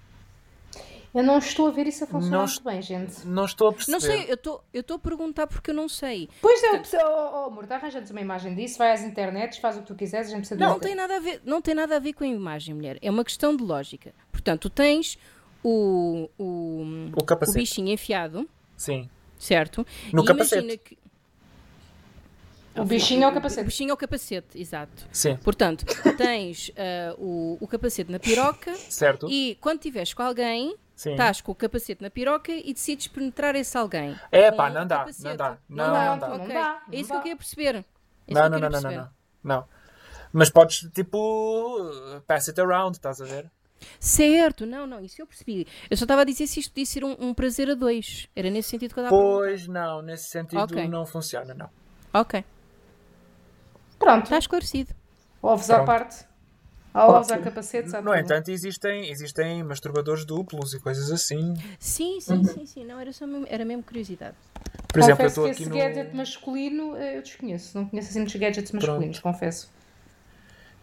Eu 1.14 1.22
não 1.22 1.38
estou 1.38 1.66
a 1.68 1.70
ver 1.70 1.86
isso 1.86 2.04
a 2.04 2.06
funcionar 2.06 2.38
Não 2.38 2.44
muito 2.46 2.62
bem, 2.64 2.80
gente. 2.82 3.26
Não 3.26 3.44
estou 3.44 3.68
a 3.68 3.72
perceber. 3.72 3.92
Não 3.92 4.00
sei, 4.00 4.24
eu 4.28 4.34
estou 4.34 4.64
eu 4.72 4.80
estou 4.80 4.96
a 4.96 4.98
perguntar 5.00 5.46
porque 5.46 5.70
eu 5.70 5.74
não 5.74 5.88
sei. 5.88 6.28
Pois 6.40 6.62
é, 6.62 6.70
oh, 6.72 6.82
oh, 7.04 7.30
oh, 7.42 7.44
amor, 7.46 7.72
arranja-nos 7.72 8.11
uma 8.11 8.20
imagem 8.20 8.54
disso, 8.54 8.78
vai 8.78 8.92
às 8.92 9.02
internets, 9.02 9.58
faz 9.58 9.76
o 9.76 9.80
que 9.80 9.86
tu 9.88 9.94
quiseres, 9.94 10.28
a 10.28 10.30
gente 10.30 10.40
precisa 10.40 10.56
de 10.56 10.62
Não, 10.64 10.78
tem 10.78 10.94
nada 10.94 11.16
a 11.16 11.20
ver, 11.20 11.40
não 11.44 11.61
tem 11.61 11.74
nada 11.74 11.96
a 11.96 11.98
ver 11.98 12.12
com 12.12 12.22
a 12.24 12.26
imagem, 12.26 12.74
mulher. 12.74 12.98
É 13.02 13.11
uma 13.11 13.24
questão 13.24 13.56
de 13.56 13.62
lógica. 13.64 14.14
Portanto, 14.30 14.62
tu 14.62 14.70
tens 14.70 15.18
o, 15.64 16.28
o, 16.38 17.11
O 17.16 17.24
capacete. 17.24 17.58
o 17.58 17.61
bichinho 17.61 17.88
enfiado, 17.92 18.48
Sim. 18.76 19.08
certo? 19.38 19.86
No 20.12 20.22
E 20.22 20.26
capacete. 20.26 20.62
imagina 20.62 20.76
que- 20.78 20.98
O 22.76 22.84
bichinho 22.84 23.24
é 23.24 23.26
o 23.26 23.30
O 23.30 23.34
capacete. 23.34 23.64
bichinho 23.66 23.90
é 23.90 23.92
o 23.92 23.96
capacete, 23.96 24.58
exato. 24.61 25.06
Sim. 25.12 25.36
Portanto, 25.38 25.84
tens 26.16 26.70
ah, 26.76 27.14
o, 27.18 27.58
o 27.61 27.66
capacete 27.66 28.11
na 28.12 28.18
piroca 28.20 28.72
Certo? 28.88 29.26
e 29.28 29.58
quando 29.61 29.78
estiveres 29.78 30.14
com 30.14 30.22
alguém, 30.22 30.76
Sim. 31.01 31.12
estás 31.12 31.40
com 31.40 31.51
o 31.53 31.55
capacete 31.55 32.03
na 32.03 32.11
piroca 32.11 32.53
e 32.53 32.74
decides 32.74 33.07
penetrar 33.09 33.55
esse 33.57 33.74
alguém. 33.74 34.14
É 34.30 34.53
pá, 34.53 34.68
não 34.68 34.86
dá, 34.86 35.07
não 35.18 35.34
dá. 35.36 35.59
Não, 35.66 35.86
Não, 35.86 35.92
dá, 35.94 36.05
não 36.11 36.18
dá. 36.18 36.28
Não 36.28 36.44
ok. 36.44 36.55
dá, 36.55 36.82
É 36.92 36.96
isso 37.01 37.09
não 37.09 37.09
que 37.09 37.14
eu 37.14 37.22
queria 37.22 37.36
perceber. 37.36 37.74
É 37.76 38.34
Não, 38.34 38.42
que 38.42 38.48
não, 38.51 38.51
não, 38.51 38.59
não, 38.59 38.61
não, 38.61 38.70
perceber. 38.70 38.96
não. 38.96 39.11
Não. 39.57 39.68
Mas 40.30 40.51
podes, 40.51 40.86
tipo, 40.92 42.20
pass 42.26 42.48
it 42.51 42.61
around, 42.61 42.98
estás 42.98 43.18
a 43.22 43.24
ver? 43.24 43.51
Certo, 43.98 44.66
não, 44.66 44.86
não, 44.86 45.01
isso 45.01 45.22
eu 45.22 45.26
percebi. 45.26 45.66
Eu 45.88 45.96
só 45.96 46.05
estava 46.05 46.20
a 46.20 46.24
dizer 46.24 46.46
se 46.46 46.61
isto 46.61 46.70
podia 46.70 46.84
ser 46.84 47.03
um, 47.03 47.16
um 47.18 47.32
prazer 47.32 47.70
a 47.70 47.74
dois. 47.74 48.28
Era 48.36 48.51
nesse 48.51 48.68
sentido 48.68 48.92
que 48.92 49.01
eu 49.01 49.05
estava. 49.05 49.22
Pois 49.22 49.66
não, 49.66 50.03
nesse 50.03 50.28
sentido 50.28 50.61
Ok. 50.61 50.86
não 50.86 51.07
funciona, 51.07 51.55
não. 51.55 51.70
Ok, 52.12 52.44
Pronto, 53.98 54.24
está 54.24 54.36
esclarecido. 54.38 54.92
ovos 55.42 55.70
à 55.70 55.82
parte. 55.84 56.26
Ovos, 56.93 57.30
há 57.30 57.38
capacetes, 57.38 57.93
No 58.03 58.14
entanto, 58.14 58.51
existem, 58.51 59.09
existem 59.11 59.62
masturbadores 59.62 60.24
duplos 60.24 60.74
e 60.74 60.80
coisas 60.80 61.11
assim. 61.11 61.55
Sim, 61.78 62.20
sim, 62.20 62.45
sim, 62.45 62.66
sim. 62.66 62.84
Não, 62.84 62.99
era, 62.99 63.12
só 63.12 63.26
mesmo, 63.26 63.47
era 63.49 63.64
mesmo 63.64 63.82
curiosidade. 63.82 64.36
Por 64.88 64.99
exemplo, 64.99 65.24
eu 65.24 65.28
confesso 65.28 65.28
estou 65.28 65.45
que 65.45 65.51
aqui 65.51 65.62
esse 65.62 65.70
no. 65.70 65.76
gadget 65.76 66.16
masculino 66.16 66.97
eh, 66.97 67.18
eu 67.18 67.22
desconheço. 67.22 67.78
Não 67.78 67.86
conheço 67.86 68.09
assim 68.11 68.18
muitos 68.18 68.34
gadgets 68.36 68.72
masculinos, 68.72 69.18
confesso. 69.20 69.70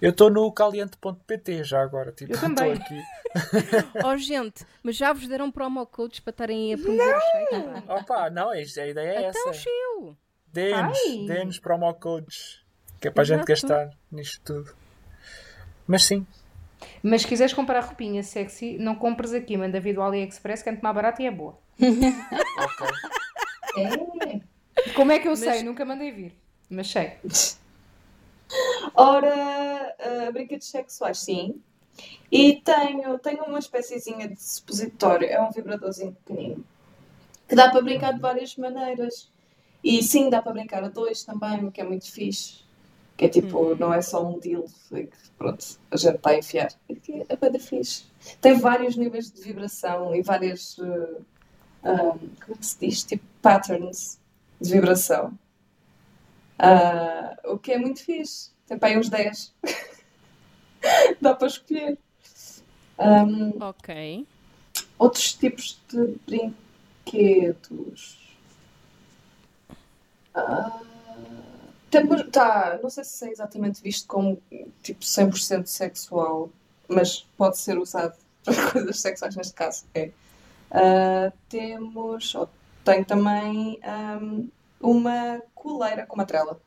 Eu 0.02 0.12
estou 0.12 0.30
no 0.30 0.50
caliente.pt 0.52 1.64
já 1.64 1.82
agora. 1.82 2.12
Tipo, 2.14 2.32
Eu 2.32 2.36
estou 2.38 2.48
também. 2.56 2.74
aqui. 2.74 3.02
Oh, 4.06 4.16
gente, 4.18 4.66
mas 4.82 4.96
já 4.96 5.12
vos 5.12 5.28
deram 5.28 5.52
promo 5.52 5.86
codes 5.86 6.20
para 6.22 6.32
estarem 6.32 6.74
aí 6.74 6.74
a 6.74 6.78
promover 6.84 7.18
os 7.18 7.24
sites? 7.24 7.84
pá? 7.86 7.96
Opa, 7.96 8.30
não, 8.30 8.50
a 8.52 8.58
ideia 8.62 9.00
é 9.00 9.30
Então, 9.30 9.50
essa. 9.50 9.54
chiu. 9.54 10.18
Dê-nos, 10.54 10.98
dê-nos 11.28 11.60
promo 11.60 11.94
codes. 11.96 12.62
Que 13.02 13.10
é 13.10 13.12
para 13.12 13.22
a 13.24 13.26
gente 13.26 13.44
gastar 13.46 13.90
nisto 14.12 14.42
tudo. 14.44 14.74
Mas 15.88 16.04
sim, 16.04 16.26
Mas 17.02 17.22
se 17.22 17.28
quiseres 17.28 17.54
comprar 17.54 17.82
roupinha 17.82 18.24
sexy, 18.24 18.78
não 18.78 18.96
compres 18.96 19.34
aqui, 19.34 19.58
manda 19.58 19.80
vir 19.80 19.94
do 19.96 20.02
AliExpress 20.02 20.62
que 20.64 20.70
é 20.70 20.72
muito 20.74 20.84
mais 20.84 20.96
barato 20.96 21.22
e 21.22 21.26
é 21.26 21.32
boa. 21.32 21.58
ok. 22.58 24.44
Como 24.96 25.12
é 25.12 25.20
que 25.20 25.28
eu 25.28 25.36
sei? 25.36 25.64
Nunca 25.64 25.86
mandei 25.86 26.12
vir. 26.12 26.34
Mas 26.70 26.88
sei. 26.90 27.14
Ora, 28.96 29.96
ah, 30.00 30.32
brinquedos 30.32 30.70
sexuais, 30.70 31.20
sim. 31.20 31.62
E 32.32 32.62
tenho, 32.62 33.18
tenho 33.20 33.44
uma 33.46 33.60
espéciezinha 33.60 34.28
de 34.28 34.42
supositório, 34.42 35.28
é 35.28 35.42
um 35.42 35.52
vibradorzinho 35.52 36.14
pequenino, 36.14 36.64
que 37.48 37.56
dá 37.56 37.72
para 37.72 37.82
brincar 37.82 38.14
de 38.14 38.20
várias 38.20 38.56
maneiras. 38.58 39.32
E 39.84 40.04
sim, 40.04 40.30
dá 40.30 40.42
para 40.42 40.54
brincar 40.54 40.84
a 40.84 40.90
dois 40.90 41.24
também, 41.24 41.66
o 41.66 41.72
que 41.72 41.82
é 41.82 41.84
muito 41.84 42.12
fixe. 42.12 42.67
Que 43.18 43.26
é 43.26 43.30
tipo, 43.30 43.76
não 43.76 43.92
é 43.92 44.00
só 44.00 44.24
um 44.24 44.40
deal, 44.40 44.64
é 44.94 45.04
que 45.04 45.18
pronto, 45.38 45.66
a 45.90 45.98
gente 45.98 46.18
está 46.18 46.30
a 46.30 46.38
enfiar. 46.38 46.72
É 47.28 47.36
bem 47.36 47.60
fixe. 47.60 48.06
Tem 48.40 48.60
vários 48.60 48.96
níveis 48.96 49.32
de 49.32 49.42
vibração 49.42 50.14
e 50.14 50.22
várias, 50.22 50.78
uh, 50.78 51.26
um, 51.84 52.12
como 52.20 52.52
é 52.52 52.58
que 52.60 52.66
se 52.66 52.80
diz? 52.80 53.04
Tipo, 53.04 53.26
patterns 53.42 54.20
de 54.62 54.72
vibração. 54.72 55.38
Ah, 56.60 57.38
o 57.46 57.58
que 57.58 57.72
é 57.72 57.78
muito 57.78 58.04
fixe. 58.04 58.52
Tem 58.68 58.78
para 58.78 58.90
aí 58.90 58.98
uns 58.98 59.10
10. 59.10 59.54
Dá 61.22 61.34
para 61.34 61.48
escolher. 61.48 61.98
Um, 63.00 63.64
Ok. 63.64 64.28
outros 64.98 65.34
tipos 65.34 65.80
de 65.88 66.16
brinquedos. 67.06 68.18
Ah, 70.34 70.82
tá, 72.32 72.80
não 72.82 72.90
sei 72.90 73.04
se 73.04 73.28
é 73.28 73.32
exatamente 73.32 73.82
visto 73.82 74.08
como 74.08 74.42
tipo 74.82 75.02
100% 75.02 75.66
sexual, 75.66 76.50
mas 76.88 77.26
pode 77.38 77.58
ser 77.58 77.78
usado 77.78 78.16
para 78.44 78.72
coisas 78.72 79.00
sexuais 79.00 79.36
neste 79.36 79.54
caso. 79.54 79.86
É. 79.94 80.12
Ah, 80.72 81.32
temos, 81.50 82.36
ou 82.36 82.50
tenho 82.84 83.06
também 83.06 83.80
ahm, 83.84 84.48
uma 84.82 85.42
coleira 85.56 86.06
com 86.06 86.16
uma 86.16 86.26
trela. 86.26 86.60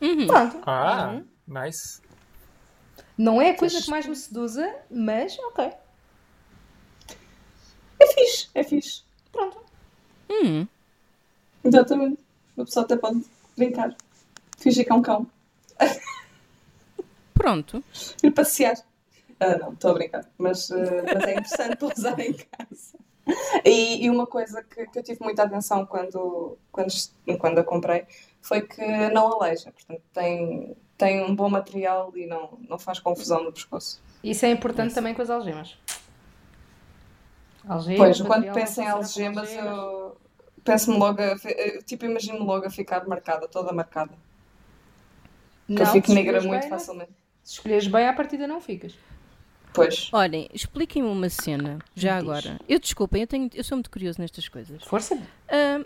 Uhum. 0.00 0.26
Pronto. 0.26 0.58
Ah, 0.66 1.20
nice. 1.46 2.00
Não 3.16 3.40
é 3.40 3.50
a 3.50 3.56
coisa 3.56 3.80
que 3.80 3.90
mais 3.90 4.06
me 4.06 4.16
seduza, 4.16 4.74
mas 4.90 5.38
ok. 5.38 5.72
É 8.00 8.06
fixe, 8.06 8.48
é 8.54 8.64
fixe. 8.64 9.02
Pronto. 9.30 9.60
Hum. 10.28 10.66
Exatamente. 11.62 12.18
Uma 12.56 12.64
pessoa 12.64 12.84
até 12.84 12.96
pode 12.96 13.24
brincar. 13.56 13.96
Fingir 14.58 14.84
que 14.84 14.92
é 14.92 14.94
um 14.94 15.02
cão. 15.02 15.26
Pronto. 17.34 17.82
Ir 18.22 18.30
passear. 18.30 18.76
Ah, 19.40 19.58
não, 19.58 19.72
estou 19.72 19.90
a 19.90 19.94
brincar. 19.94 20.30
Mas, 20.38 20.70
ah, 20.70 20.76
mas 21.14 21.24
é 21.24 21.32
interessante 21.32 21.76
para 21.78 21.94
usar 21.96 22.20
em 22.20 22.32
casa. 22.32 23.02
E, 23.64 24.04
e 24.04 24.10
uma 24.10 24.26
coisa 24.26 24.62
que, 24.62 24.86
que 24.86 24.98
eu 24.98 25.02
tive 25.02 25.22
muita 25.22 25.44
atenção 25.44 25.86
quando, 25.86 26.58
quando, 26.70 26.92
quando 27.38 27.58
a 27.58 27.64
comprei 27.64 28.04
foi 28.40 28.62
que 28.62 28.84
não 29.10 29.32
aleija. 29.32 29.72
Portanto, 29.72 30.02
tem, 30.12 30.76
tem 30.98 31.24
um 31.24 31.34
bom 31.34 31.48
material 31.48 32.12
e 32.16 32.26
não, 32.26 32.58
não 32.68 32.78
faz 32.78 32.98
confusão 32.98 33.44
no 33.44 33.52
pescoço. 33.52 34.02
Isso 34.22 34.44
é 34.44 34.50
importante 34.50 34.94
também 34.94 35.14
com 35.14 35.22
as 35.22 35.30
algemas. 35.30 35.76
Algemas, 37.68 37.98
Pois, 37.98 38.20
quando 38.20 38.52
penso 38.52 38.80
em 38.80 38.84
com 38.84 38.90
algemas, 38.90 39.52
eu 39.52 40.01
penso-me 40.64 40.98
logo, 40.98 41.20
a, 41.20 41.36
eu, 41.50 41.82
tipo, 41.82 42.04
imagino 42.04 42.44
logo 42.44 42.66
a 42.66 42.70
ficar 42.70 43.06
marcada, 43.06 43.46
toda 43.48 43.72
marcada. 43.72 44.12
Que 45.66 45.74
eu 45.74 45.84
Não, 45.86 45.92
fico 45.92 46.12
negra 46.12 46.40
muito 46.40 46.50
bem, 46.60 46.70
não- 46.70 46.78
facilmente. 46.78 47.12
Se 47.42 47.54
escolheres 47.54 47.86
bem, 47.86 48.06
à 48.06 48.12
partida 48.12 48.46
não 48.46 48.60
ficas. 48.60 48.94
Pois. 49.74 50.10
Olhem, 50.12 50.48
expliquem-me 50.52 51.08
uma 51.08 51.28
cena, 51.30 51.78
já 51.94 52.18
Diz. 52.18 52.22
agora. 52.28 52.60
Eu 52.68 52.78
desculpem, 52.78 53.22
eu, 53.22 53.26
tenho, 53.26 53.48
eu 53.54 53.64
sou 53.64 53.76
muito 53.76 53.90
curioso 53.90 54.20
nestas 54.20 54.46
coisas. 54.48 54.82
Força. 54.84 55.18
Ahm, 55.50 55.84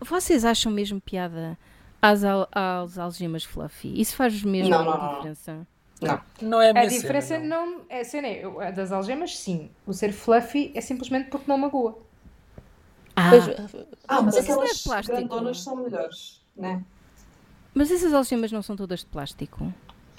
vocês 0.00 0.44
acham 0.44 0.70
mesmo 0.70 1.00
piada 1.00 1.58
às, 2.00 2.22
al- 2.24 2.48
às 2.52 2.98
algemas 2.98 3.42
fluffy? 3.44 4.00
Isso 4.00 4.14
faz 4.14 4.42
mesmo 4.44 4.70
Não, 4.70 4.84
não, 4.84 4.90
uma 4.92 4.96
não, 4.96 5.04
não. 5.06 5.14
diferença? 5.16 5.66
Não. 6.00 6.20
Não 6.40 6.62
é 6.62 6.70
a 6.70 6.80
A 6.82 6.86
diferença 6.86 7.28
cena, 7.34 7.44
não. 7.44 7.66
não 7.78 7.80
é 7.90 8.04
cena 8.04 8.28
é, 8.28 8.44
a 8.68 8.70
das 8.70 8.92
algemas, 8.92 9.36
sim. 9.36 9.70
O 9.86 9.92
ser 9.92 10.12
fluffy 10.12 10.70
é 10.74 10.80
simplesmente 10.80 11.28
porque 11.30 11.44
não 11.50 11.58
magoa. 11.58 11.98
Ah, 13.36 13.68
Pois, 13.70 13.86
Ah, 14.08 14.22
Mas 14.22 14.24
mas 14.24 14.36
é 14.36 14.40
aquelas 14.40 14.76
de 14.78 14.82
plástico. 14.84 15.16
grandonas 15.16 15.60
são 15.62 15.76
melhores, 15.76 16.40
né? 16.56 16.82
mas 17.74 17.90
essas 17.90 18.12
algemas 18.12 18.50
não 18.50 18.62
são 18.62 18.74
todas 18.76 19.00
de 19.00 19.06
plástico? 19.06 19.72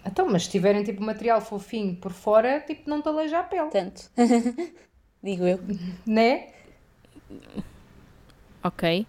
Então, 0.05 0.27
mas 0.29 0.45
se 0.45 0.49
tiverem 0.49 0.83
tipo 0.83 1.03
material 1.03 1.41
fofinho 1.41 1.95
por 1.95 2.11
fora, 2.11 2.59
tipo, 2.61 2.89
não 2.89 3.01
te 3.01 3.07
aleija 3.09 3.39
a 3.39 3.43
pele. 3.43 3.69
tanto. 3.69 4.09
Digo 5.21 5.43
eu. 5.45 5.59
Né? 6.05 6.47
Ok. 8.63 9.05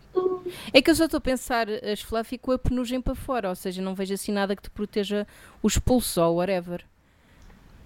É 0.72 0.82
que 0.82 0.90
eu 0.90 0.94
só 0.94 1.04
estou 1.04 1.18
a 1.18 1.20
pensar 1.20 1.66
as 1.70 2.00
fluffy 2.00 2.38
com 2.38 2.52
a 2.52 2.58
penugem 2.58 3.00
para 3.00 3.14
fora, 3.14 3.48
ou 3.48 3.54
seja, 3.54 3.80
não 3.82 3.94
vejo 3.94 4.14
assim 4.14 4.32
nada 4.32 4.54
que 4.56 4.62
te 4.62 4.70
proteja 4.70 5.26
os 5.62 5.78
pulsos 5.78 6.16
ou 6.16 6.36
whatever. 6.36 6.84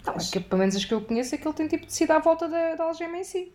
Não, 0.05 0.15
é 0.15 0.19
que 0.19 0.41
pelo 0.41 0.61
menos 0.61 0.77
as 0.77 0.85
que 0.85 0.95
eu 0.95 1.01
conheço, 1.01 1.35
aquilo 1.35 1.53
tem 1.53 1.67
tipo 1.69 1.87
tecido 1.87 2.13
à 2.13 2.19
volta 2.19 2.49
da, 2.49 2.75
da 2.77 2.85
algema 2.85 3.19
em 3.19 3.25
si. 3.25 3.53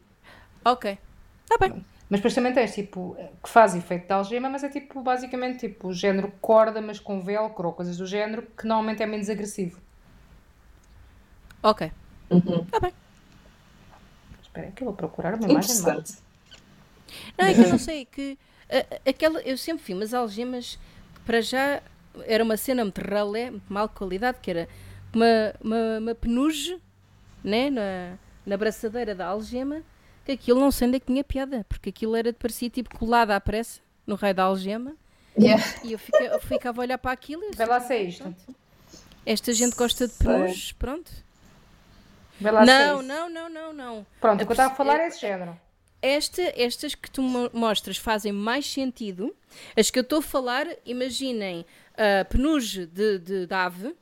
Ok. 0.65 0.97
Está 1.43 1.57
bem. 1.57 1.85
Mas 2.11 2.19
depois 2.19 2.35
também 2.35 2.53
tens 2.53 2.75
tipo, 2.75 3.17
que 3.43 3.49
faz 3.49 3.75
efeito 3.75 4.07
de 4.07 4.13
algema, 4.13 4.49
mas 4.49 4.63
é 4.65 4.69
tipo 4.69 5.01
basicamente 5.01 5.67
tipo 5.69 5.89
o 5.89 5.93
género 5.93 6.31
corda, 6.41 6.81
mas 6.81 6.99
com 6.99 7.21
velcro 7.21 7.69
ou 7.69 7.73
coisas 7.73 7.97
do 7.97 8.07
género, 8.07 8.43
que 8.57 8.67
normalmente 8.67 9.03
é 9.03 9.07
menos 9.07 9.29
agressivo. 9.29 9.81
Ok. 11.63 11.91
Uhum. 12.31 12.65
Espera 14.43 14.67
aí 14.67 14.73
que 14.73 14.83
eu 14.83 14.87
vou 14.87 14.95
procurar 14.95 15.35
uma 15.35 15.47
imagem. 15.47 15.75
Não, 17.37 17.45
é 17.45 17.53
que 17.55 17.63
eu 17.63 17.69
não 17.69 17.77
sei, 17.77 18.05
que 18.05 18.37
a- 18.69 19.09
aquela, 19.09 19.41
eu 19.41 19.57
sempre 19.57 19.83
vi 19.85 19.93
umas 19.93 20.13
algemas 20.13 20.79
para 21.25 21.41
já 21.41 21.81
era 22.25 22.43
uma 22.43 22.57
cena 22.57 22.83
muito 22.83 22.99
ralé, 23.01 23.51
muito 23.51 23.71
mal 23.71 23.87
qualidade, 23.89 24.39
que 24.41 24.51
era 24.51 24.67
uma, 25.13 25.53
uma, 25.61 25.99
uma 25.99 26.15
penuge 26.15 26.79
né, 27.43 27.69
na, 27.69 28.17
na 28.45 28.57
braçadeira 28.57 29.15
da 29.15 29.27
algema, 29.27 29.81
que 30.25 30.31
aquilo 30.33 30.59
não 30.59 30.71
sei 30.71 30.87
onde 30.87 30.97
é 30.97 30.99
que 30.99 31.05
tinha 31.07 31.23
piada, 31.23 31.65
porque 31.67 31.89
aquilo 31.89 32.15
era 32.15 32.31
parecia 32.33 32.69
tipo 32.69 32.97
colado 32.97 33.31
à 33.31 33.39
pressa 33.39 33.79
no 34.05 34.15
raio 34.15 34.35
da 34.35 34.43
algema, 34.43 34.95
Yeah. 35.39 35.63
e 35.83 35.93
eu, 35.93 35.97
fiquei, 35.99 36.27
eu 36.27 36.39
ficava 36.41 36.81
a 36.81 36.83
olhar 36.83 36.97
para 36.97 37.11
aquilo 37.11 37.41
e 37.43 37.47
eu 37.47 37.53
Vê 37.53 37.65
lá 37.65 37.79
se 37.79 37.93
é 37.93 38.03
isto. 38.03 38.35
esta 39.25 39.53
gente 39.53 39.75
gosta 39.77 40.05
de 40.07 40.13
Sei. 40.13 40.27
penuges, 40.27 40.71
pronto. 40.73 41.09
Vê 42.39 42.51
lá 42.51 42.65
Não, 42.65 43.01
não, 43.01 43.29
não, 43.29 43.49
não, 43.49 43.73
não. 43.73 44.05
Pronto, 44.19 44.41
o 44.41 44.45
que 44.45 44.51
eu 44.51 44.53
estava 44.53 44.73
a 44.73 44.75
falar 44.75 44.99
É- 44.99 45.03
é 45.03 45.07
esse 45.07 45.21
género. 45.21 45.57
Esta, 46.01 46.41
estas 46.61 46.95
que 46.95 47.09
tu 47.09 47.21
mo- 47.21 47.49
mostras 47.53 47.95
fazem 47.95 48.31
mais 48.33 48.65
sentido. 48.69 49.33
As 49.77 49.89
que 49.91 49.99
eu 49.99 50.01
estou 50.03 50.19
a 50.19 50.21
falar, 50.21 50.67
imaginem 50.85 51.65
a 51.95 52.25
penuge 52.25 52.85
de, 52.87 53.19
de, 53.19 53.45
de 53.45 53.53
ave, 53.53 53.95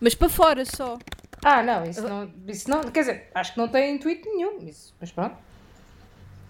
mas 0.00 0.14
para 0.14 0.28
fora 0.28 0.64
só. 0.66 0.98
Ah, 1.44 1.62
não, 1.62 1.84
isso 1.84 2.02
não, 2.02 2.30
isso 2.48 2.68
não, 2.68 2.80
quer 2.90 3.00
dizer, 3.00 3.30
acho 3.34 3.52
que 3.52 3.58
não 3.58 3.68
tem 3.68 3.94
intuito 3.94 4.28
nenhum, 4.28 4.58
isso, 4.68 4.92
mas 5.00 5.12
pronto. 5.12 5.36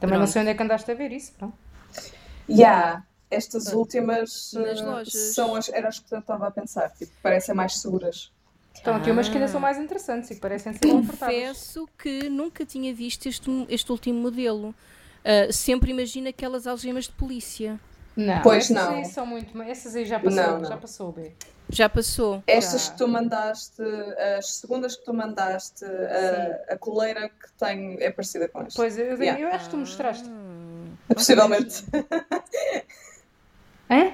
Também 0.01 0.19
não 0.19 0.25
Pronto. 0.25 0.33
sei 0.33 0.43
onde 0.43 0.51
é 0.51 0.55
que 0.55 0.63
andaste 0.63 0.91
a 0.91 0.95
ver 0.95 1.13
isso, 1.13 1.33
pronto. 1.33 1.57
Yeah. 2.49 3.05
Estas 3.31 3.73
últimas 3.75 4.55
eh, 4.55 5.05
são 5.05 5.55
as, 5.55 5.69
eram 5.69 5.89
as 5.89 5.99
que 5.99 6.15
eu 6.15 6.19
estava 6.21 6.47
a 6.47 6.51
pensar. 6.51 6.91
Tipo, 6.91 7.13
parecem 7.23 7.55
mais 7.55 7.79
seguras. 7.79 8.33
Estão 8.75 8.95
aqui 8.95 9.11
umas 9.11 9.29
que 9.29 9.35
ainda 9.35 9.49
são 9.49 9.61
mais 9.61 9.77
interessantes 9.77 10.31
e 10.31 10.35
que 10.37 10.41
parecem 10.41 10.73
ser 10.73 10.79
confortáveis. 10.79 11.49
Confesso 11.49 11.89
que 11.99 12.29
nunca 12.31 12.65
tinha 12.65 12.95
visto 12.95 13.27
este, 13.27 13.51
este 13.69 13.91
último 13.91 14.21
modelo. 14.21 14.75
Ah, 15.25 15.53
sempre 15.53 15.91
imagino 15.91 16.29
aquelas 16.29 16.67
algemas 16.67 17.05
de 17.05 17.13
polícia. 17.13 17.79
Não, 18.21 18.43
Pois 18.43 18.65
essas 18.71 18.77
não. 18.77 18.95
aí 18.97 19.05
são 19.05 19.25
muito, 19.25 19.63
essas 19.63 19.95
aí 19.95 20.05
já 20.05 20.19
passou, 20.19 20.43
Não, 20.43 20.59
não. 20.59 20.69
já 20.69 20.77
passou, 20.77 21.13
B. 21.13 21.33
Já 21.71 21.89
passou. 21.89 22.43
Estas 22.49 22.87
Já. 22.87 22.91
que 22.93 22.99
tu 22.99 23.07
mandaste, 23.09 23.83
as 24.39 24.55
segundas 24.57 24.97
que 24.97 25.05
tu 25.05 25.15
mandaste, 25.15 25.85
a, 25.85 26.73
a 26.75 26.79
coleira 26.79 27.29
que 27.29 27.53
tenho 27.57 27.97
é 28.03 28.11
parecida 28.11 28.49
com 28.49 28.63
esta. 28.63 28.73
Pois, 28.75 28.99
eu, 28.99 29.17
Yeah. 29.23 29.41
eu 29.41 29.49
acho 29.53 29.67
que 29.67 29.71
tu 29.71 29.77
mostraste. 29.77 30.29
Possivelmente. 31.15 31.85
Hã? 33.89 34.13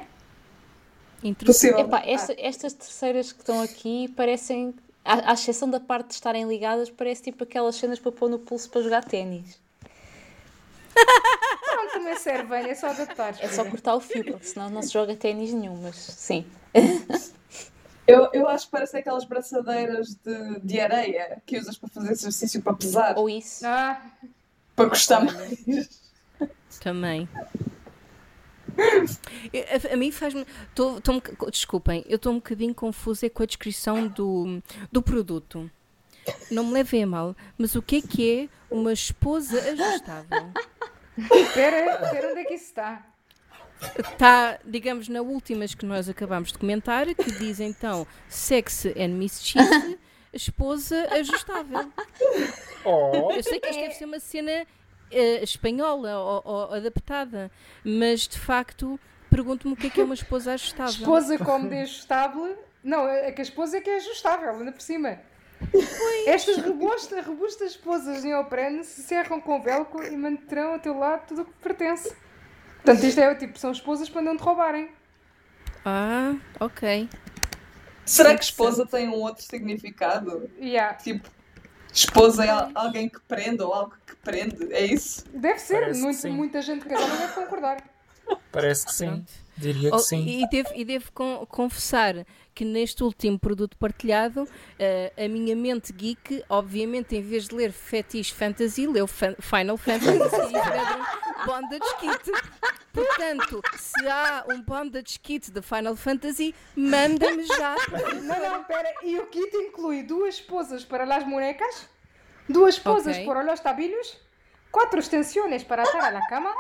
Interessante. 1.23 1.45
Possível. 1.47 1.79
Epá, 1.81 2.03
esta- 2.05 2.35
estas 2.39 2.73
terceiras 2.75 3.33
que 3.33 3.39
estão 3.41 3.63
aqui 3.63 4.09
parecem, 4.17 4.75
à, 5.05 5.31
à 5.31 5.33
exceção 5.35 5.71
da 5.71 5.81
parte 5.81 6.09
de 6.09 6.15
estarem 6.15 6.47
ligadas, 6.47 6.91
parece 6.91 7.23
tipo 7.23 7.45
aquelas 7.45 7.77
cenas 7.77 7.99
para 7.99 8.13
pôr 8.13 8.29
no 8.29 8.39
pulso 8.39 8.69
para 8.69 8.83
jogar 8.83 9.03
ténis. 9.05 9.59
Serve 12.19 12.45
bem, 12.49 12.71
é 12.71 12.75
só 12.75 12.89
adaptar. 12.89 13.35
É 13.41 13.49
só 13.49 13.65
cortar 13.65 13.95
o 13.95 14.01
fio, 14.01 14.25
porque 14.25 14.47
senão 14.47 14.71
não 14.71 14.83
se 14.83 14.93
joga 14.93 15.15
ténis 15.17 15.53
nenhum, 15.53 15.77
mas 15.83 15.97
sim. 15.97 16.45
Eu, 18.07 18.29
eu 18.33 18.49
acho 18.49 18.67
que 18.67 18.73
parecem 18.73 19.01
aquelas 19.01 19.25
braçadeiras 19.25 20.15
de, 20.15 20.61
de 20.61 20.81
areia 20.81 21.43
que 21.47 21.59
usas 21.59 21.77
para 21.79 21.89
fazer 21.89 22.13
exercício 22.13 22.61
para 22.63 22.75
pesar, 22.75 23.17
Ou 23.19 23.29
isso. 23.31 23.65
Ah, 23.67 24.01
para 24.77 24.89
gostar 24.91 25.21
mais. 25.25 26.03
Também. 26.81 27.29
A, 28.77 29.95
a 29.95 29.97
mim 29.97 30.11
faz-me. 30.11 30.45
tô- 30.75 31.01
tô 31.01 31.13
boc- 31.15 31.51
desculpem, 31.51 32.05
eu 32.09 32.17
estou 32.17 32.33
um 32.33 32.37
bocadinho 32.37 32.75
confusa 32.75 33.29
com 33.31 33.43
a 33.43 33.47
descrição 33.47 34.07
do, 34.09 34.61
do 34.91 35.01
produto. 35.03 35.71
Não 36.51 36.65
me 36.65 36.73
levem 36.73 37.05
a 37.05 37.07
mal, 37.07 37.37
mas 37.57 37.75
o 37.75 37.83
que 37.83 37.97
é 37.97 38.01
que 38.03 38.41
é 38.43 38.75
uma 38.75 38.93
esposa 38.93 39.59
ajustável? 39.61 40.51
Espera, 41.19 42.05
espera 42.05 42.31
onde 42.31 42.41
é 42.41 42.45
que 42.45 42.55
isso 42.55 42.65
está. 42.67 43.07
Está, 43.99 44.59
digamos, 44.65 45.09
na 45.09 45.21
últimas 45.21 45.75
que 45.75 45.85
nós 45.85 46.09
acabámos 46.09 46.53
de 46.53 46.59
comentar, 46.59 47.07
que 47.07 47.33
diz 47.33 47.61
então 47.61 48.07
Sex 48.29 48.87
and 48.87 49.09
Mischief, 49.09 49.99
esposa 50.33 51.09
ajustável. 51.13 51.93
Oh, 52.85 53.31
Eu 53.33 53.43
sei 53.43 53.61
que 53.61 53.69
isto 53.69 53.81
deve 53.81 53.95
ser 53.95 54.05
uma 54.05 54.21
cena 54.21 54.67
eh, 55.11 55.43
espanhola 55.43 56.19
ou, 56.19 56.43
ou 56.45 56.75
adaptada, 56.75 57.51
mas 57.85 58.27
de 58.29 58.39
facto 58.39 58.99
pergunto-me 59.31 59.75
o 59.75 59.77
que 59.77 59.89
é 59.89 59.91
que 59.91 60.01
é 60.01 60.05
uma 60.05 60.15
esposa 60.15 60.53
ajustável. 60.53 60.93
Esposa 60.93 61.39
como 61.39 61.69
de 61.69 61.77
ajustável. 61.79 62.57
Não, 62.83 63.09
é 63.09 63.33
que 63.33 63.41
a 63.41 63.45
esposa 63.45 63.79
é 63.79 63.81
que 63.81 63.91
é 63.91 63.97
ajustável, 63.97 64.51
ainda 64.51 64.71
por 64.71 64.83
cima. 64.83 65.19
Estas 66.27 66.57
robustas, 66.59 67.25
robustas 67.27 67.71
esposas 67.73 68.25
neoprene 68.25 68.83
se 68.85 69.03
cerram 69.03 69.41
com 69.41 69.61
velcro 69.63 70.05
e 70.07 70.17
manterão 70.17 70.73
ao 70.75 70.79
teu 70.79 70.97
lado 70.99 71.27
tudo 71.29 71.43
o 71.43 71.45
que 71.45 71.53
pertence. 71.63 72.15
Portanto, 72.83 73.05
isto 73.05 73.21
é 73.21 73.35
tipo, 73.35 73.59
são 73.59 73.71
esposas 73.73 74.09
para 74.09 74.23
não 74.23 74.37
te 74.37 74.43
roubarem. 74.43 74.91
Ah, 75.85 76.35
ok. 76.61 77.09
Será 78.05 78.37
que 78.37 78.45
esposa 78.45 78.87
tem 78.87 79.09
um 79.09 79.15
outro 79.15 79.43
significado? 79.45 80.51
Yeah. 80.61 80.95
Tipo, 80.97 81.29
esposa 81.93 82.45
é 82.45 82.51
al- 82.51 82.71
alguém 82.75 83.09
que 83.09 83.21
prende 83.21 83.63
ou 83.63 83.73
algo 83.73 83.95
que 84.07 84.15
prende? 84.17 84.73
É 84.73 84.85
isso? 84.85 85.25
Deve 85.33 85.59
ser, 85.59 85.81
Parece 85.81 86.01
muito, 86.01 86.29
muita 86.29 86.63
gente 86.63 86.85
casada 86.85 87.17
deve 87.17 87.33
concordar. 87.33 87.83
parece 88.53 88.87
que 88.87 88.93
sim. 88.95 89.25
Diria 89.57 89.91
que 89.91 89.97
Oh, 89.97 89.99
sim. 90.01 90.27
E 90.43 90.49
devo, 90.49 90.71
e 90.75 90.85
devo 90.85 91.13
con- 91.13 91.47
confessar 91.47 92.27
que 92.55 92.65
neste 92.65 93.03
último 93.03 93.39
produto 93.39 93.77
partilhado, 93.77 94.49
eh, 94.79 95.13
a 95.17 95.29
minha 95.29 95.57
mente 95.57 95.93
geek, 95.93 96.45
obviamente, 96.49 97.17
em 97.17 97.23
vez 97.23 97.49
de 97.49 97.55
ler 97.55 97.73
Fetish 97.73 98.31
Fantasy, 98.31 98.87
leu 98.87 99.07
Fan- 99.07 99.37
Final 99.41 99.77
Fantasy 99.77 100.17
e 100.17 101.47
Bondage 101.47 101.97
Kit. 102.01 102.31
Portanto, 102.93 103.61
se 103.77 104.07
há 104.07 104.45
um 104.49 104.63
Bondage 104.63 105.19
Kit 105.19 105.51
de 105.51 105.61
Final 105.61 105.97
Fantasy, 105.97 106.55
manda-me 106.77 107.43
já. 107.45 107.75
Não, 108.23 108.41
não, 108.41 108.61
espera. 108.61 108.95
E 109.03 109.19
o 109.19 109.27
kit 109.27 109.57
inclui 109.57 110.05
duas 110.05 110.37
esposas 110.37 110.85
para 110.85 111.05
las 111.05 111.25
bonecas, 111.25 111.89
duas 112.49 112.75
esposas 112.77 113.17
Ok. 113.17 113.27
para 113.27 113.43
los 113.43 113.59
tabilhos, 113.61 114.17
quatro 114.75 114.99
extensiones 114.99 115.63
para 115.63 115.85
atar 115.85 116.13
la 116.13 116.27
cama, 116.27 116.53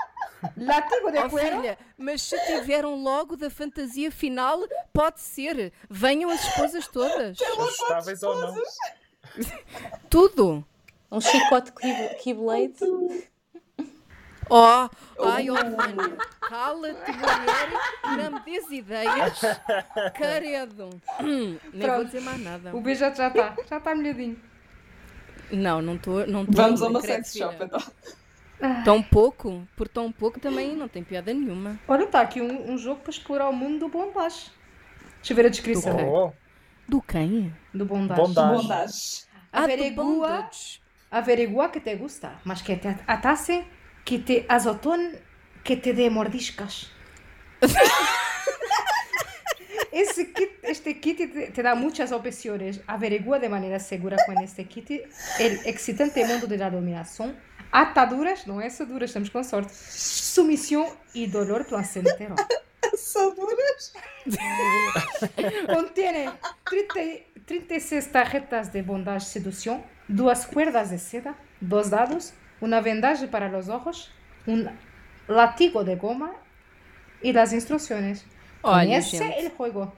látigo 0.56 1.10
de 1.10 1.18
Oh, 1.18 1.28
cuero. 1.28 1.56
filha, 1.60 1.78
mas 1.98 2.22
se 2.22 2.38
tiver 2.46 2.86
um 2.86 2.94
logo 3.02 3.36
da 3.36 3.50
fantasia 3.50 4.10
final, 4.12 4.60
pode 4.92 5.20
ser. 5.20 5.72
Venham 5.90 6.30
as 6.30 6.40
esposas 6.44 6.86
todas. 6.86 7.36
Ajustáveis 7.40 8.22
ou 8.22 8.40
não. 8.40 8.54
Tudo. 10.08 10.64
Um 11.10 11.20
chicote 11.20 11.72
key- 11.72 12.14
Keyblade. 12.22 12.78
Oh, 14.50 14.88
ai, 15.24 15.48
oh, 15.50 15.54
Vânia, 15.54 16.16
cala-te, 16.40 17.12
mulher, 17.12 18.18
não 18.18 18.32
me 18.32 18.40
des 18.44 18.70
ideias. 18.70 19.40
Caredo. 20.18 20.90
Nem 21.20 21.58
vou 21.72 21.80
Pronto. 21.80 22.04
dizer 22.06 22.20
mais 22.20 22.40
nada. 22.40 22.76
O 22.76 22.80
beijo 22.80 23.00
já 23.00 23.08
está, 23.08 23.30
já 23.30 23.78
está 23.78 23.94
molhadinho. 23.94 24.38
Não, 25.50 25.80
não 25.82 25.96
estou. 25.96 26.26
Não 26.26 26.44
tô 26.46 26.52
Vamos 26.52 26.82
a 26.82 26.86
ainda, 26.86 26.98
uma 26.98 27.02
credo, 27.02 27.24
sex 27.24 27.36
shop 27.36 27.56
então. 27.64 27.80
Tão 28.84 29.02
pouco, 29.02 29.66
por 29.76 29.88
tão 29.88 30.10
pouco 30.10 30.40
também 30.40 30.74
não 30.74 30.88
tem 30.88 31.04
piada 31.04 31.34
nenhuma. 31.34 31.78
Olha, 31.86 32.04
está 32.04 32.20
aqui 32.20 32.40
um, 32.40 32.72
um 32.72 32.78
jogo 32.78 33.00
para 33.00 33.10
explorar 33.10 33.48
o 33.48 33.52
mundo 33.52 33.80
do 33.80 33.88
bondage. 33.88 34.50
Deixa 35.18 35.32
eu 35.32 35.36
ver 35.36 35.46
a 35.46 35.48
descrição. 35.50 35.94
Ok. 35.94 36.04
Oh, 36.06 36.32
Do 36.88 37.02
quem? 37.02 37.54
Do 37.74 37.84
bondage. 37.84 38.20
Bondage. 38.20 38.62
Bondage. 38.62 39.24
Ah, 39.52 39.58
do 39.60 39.64
Averigua. 39.64 40.04
bondage. 40.04 40.80
Averigua 41.10 41.68
que 41.68 41.80
te 41.80 41.94
gusta, 41.96 42.32
mas 42.44 42.62
que 42.62 42.76
te 42.76 42.88
atase, 43.06 43.64
que 44.04 44.18
te 44.18 44.44
azotón, 44.48 45.12
que 45.62 45.76
te 45.76 45.92
dé 45.92 46.08
mordiscas. 46.10 46.90
Ese 49.94 50.32
kit, 50.32 50.50
este 50.64 51.00
kit 51.00 51.54
te, 51.54 51.62
da 51.62 51.76
muchas 51.76 52.10
opciones. 52.10 52.80
Averigua 52.88 53.38
de 53.38 53.48
manera 53.48 53.78
segura 53.78 54.16
con 54.26 54.36
este 54.38 54.66
kit 54.66 54.90
el 55.38 55.60
excitante 55.66 56.26
mundo 56.26 56.48
de 56.48 56.58
la 56.58 56.68
dominación, 56.68 57.36
ataduras, 57.70 58.46
no 58.48 58.60
es 58.60 58.76
duras, 58.78 59.10
estamos 59.10 59.30
con 59.30 59.44
sorte, 59.44 59.72
sumisión 59.72 60.86
y 61.12 61.28
dolor 61.28 61.64
placentero. 61.66 62.34
Assaduras. 62.92 63.94
Contiene 65.66 66.30
30 66.64 67.34
36 67.46 68.10
tarjetas 68.10 68.72
de 68.72 68.82
bondage 68.82 69.26
seducción, 69.26 69.84
dos 70.08 70.46
cuerdas 70.46 70.90
de 70.90 70.98
seda, 70.98 71.36
dos 71.60 71.90
dados, 71.90 72.32
una 72.60 72.80
vendaje 72.80 73.28
para 73.28 73.48
los 73.48 73.68
ojos, 73.68 74.10
un 74.46 74.70
látigo 75.28 75.84
de 75.84 75.96
goma 75.96 76.32
y 77.22 77.32
las 77.32 77.52
instrucciones. 77.52 78.24
Olha, 78.64 78.86
Conhece 78.86 79.16
gente. 79.18 79.38
el 79.38 79.52
juego. 79.56 79.92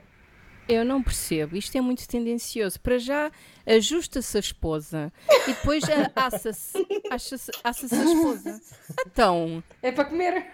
Eu 0.67 0.83
não 0.83 1.01
percebo, 1.01 1.55
isto 1.55 1.77
é 1.77 1.81
muito 1.81 2.05
tendencioso. 2.05 2.77
Para 2.81 2.97
já, 2.99 3.31
ajusta-se 3.65 4.35
a 4.35 4.39
esposa 4.41 5.13
e 5.47 5.53
depois 5.53 5.81
assa-se 6.13 6.85
assa-se 7.09 7.95
a 7.95 8.03
esposa. 8.03 8.61
Então, 9.07 9.63
É 9.81 9.91
para 9.93 10.03
comer. 10.05 10.45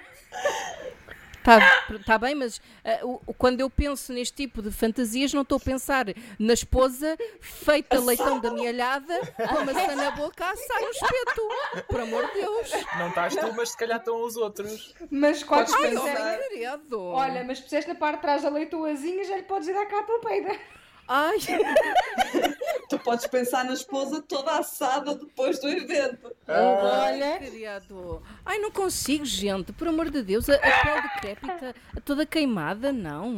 Está 1.45 1.59
tá 2.05 2.17
bem, 2.17 2.33
mas 2.35 2.61
ah, 2.85 2.99
o- 3.03 3.33
quando 3.37 3.59
eu 3.59 3.69
penso 3.69 4.13
neste 4.13 4.33
tipo 4.35 4.61
de 4.61 4.71
fantasias, 4.71 5.33
não 5.33 5.41
estou 5.41 5.57
a 5.57 5.59
pensar 5.59 6.05
na 6.39 6.53
esposa 6.53 7.17
feita 7.41 7.99
leitão 8.01 8.39
da 8.39 8.49
mielhada, 8.51 9.19
com 9.35 9.57
a 9.57 9.65
maçã 9.65 9.93
na 9.95 10.11
boca, 10.11 10.45
a 10.45 10.51
assar 10.51 10.81
um 10.81 10.89
espeto. 10.89 11.83
Por 11.89 11.99
amor 11.99 12.25
de 12.27 12.33
Deus. 12.41 12.71
não 12.97 13.09
estás 13.09 13.35
tu, 13.35 13.53
mas 13.53 13.69
se 13.71 13.77
calhar 13.77 13.97
estão 13.99 14.23
os 14.23 14.37
outros. 14.37 14.93
Mas 15.11 15.43
Ai, 15.75 15.89
pensar. 15.89 16.39
oh. 16.91 17.13
Olha, 17.13 17.43
mas 17.43 17.57
se 17.57 17.63
puseste 17.65 17.89
na 17.89 17.95
parte 17.95 18.15
de 18.15 18.21
trás 18.21 18.41
da 18.43 18.49
leitoazinha, 18.49 19.23
já 19.25 19.35
lhe 19.35 19.43
podes 19.43 19.67
ir 19.67 19.73
dar 19.73 19.85
cá 19.85 19.99
a 19.99 20.03
tua 20.03 20.19
peida. 20.21 20.57
Ai, 21.05 21.37
podes 23.03 23.27
pensar 23.27 23.65
na 23.65 23.73
esposa 23.73 24.21
toda 24.21 24.57
assada 24.57 25.15
depois 25.15 25.59
do 25.59 25.67
evento. 25.69 26.31
Ah, 26.47 27.09
Olha. 27.11 27.37
criado. 27.39 28.21
Ai, 28.45 28.59
não 28.59 28.71
consigo, 28.71 29.25
gente. 29.25 29.71
Por 29.73 29.87
amor 29.87 30.09
de 30.09 30.21
Deus, 30.23 30.49
a, 30.49 30.55
a 30.55 30.59
pele 30.59 31.01
decrépita, 31.15 31.75
toda 32.05 32.25
queimada, 32.25 32.91
não. 32.91 33.31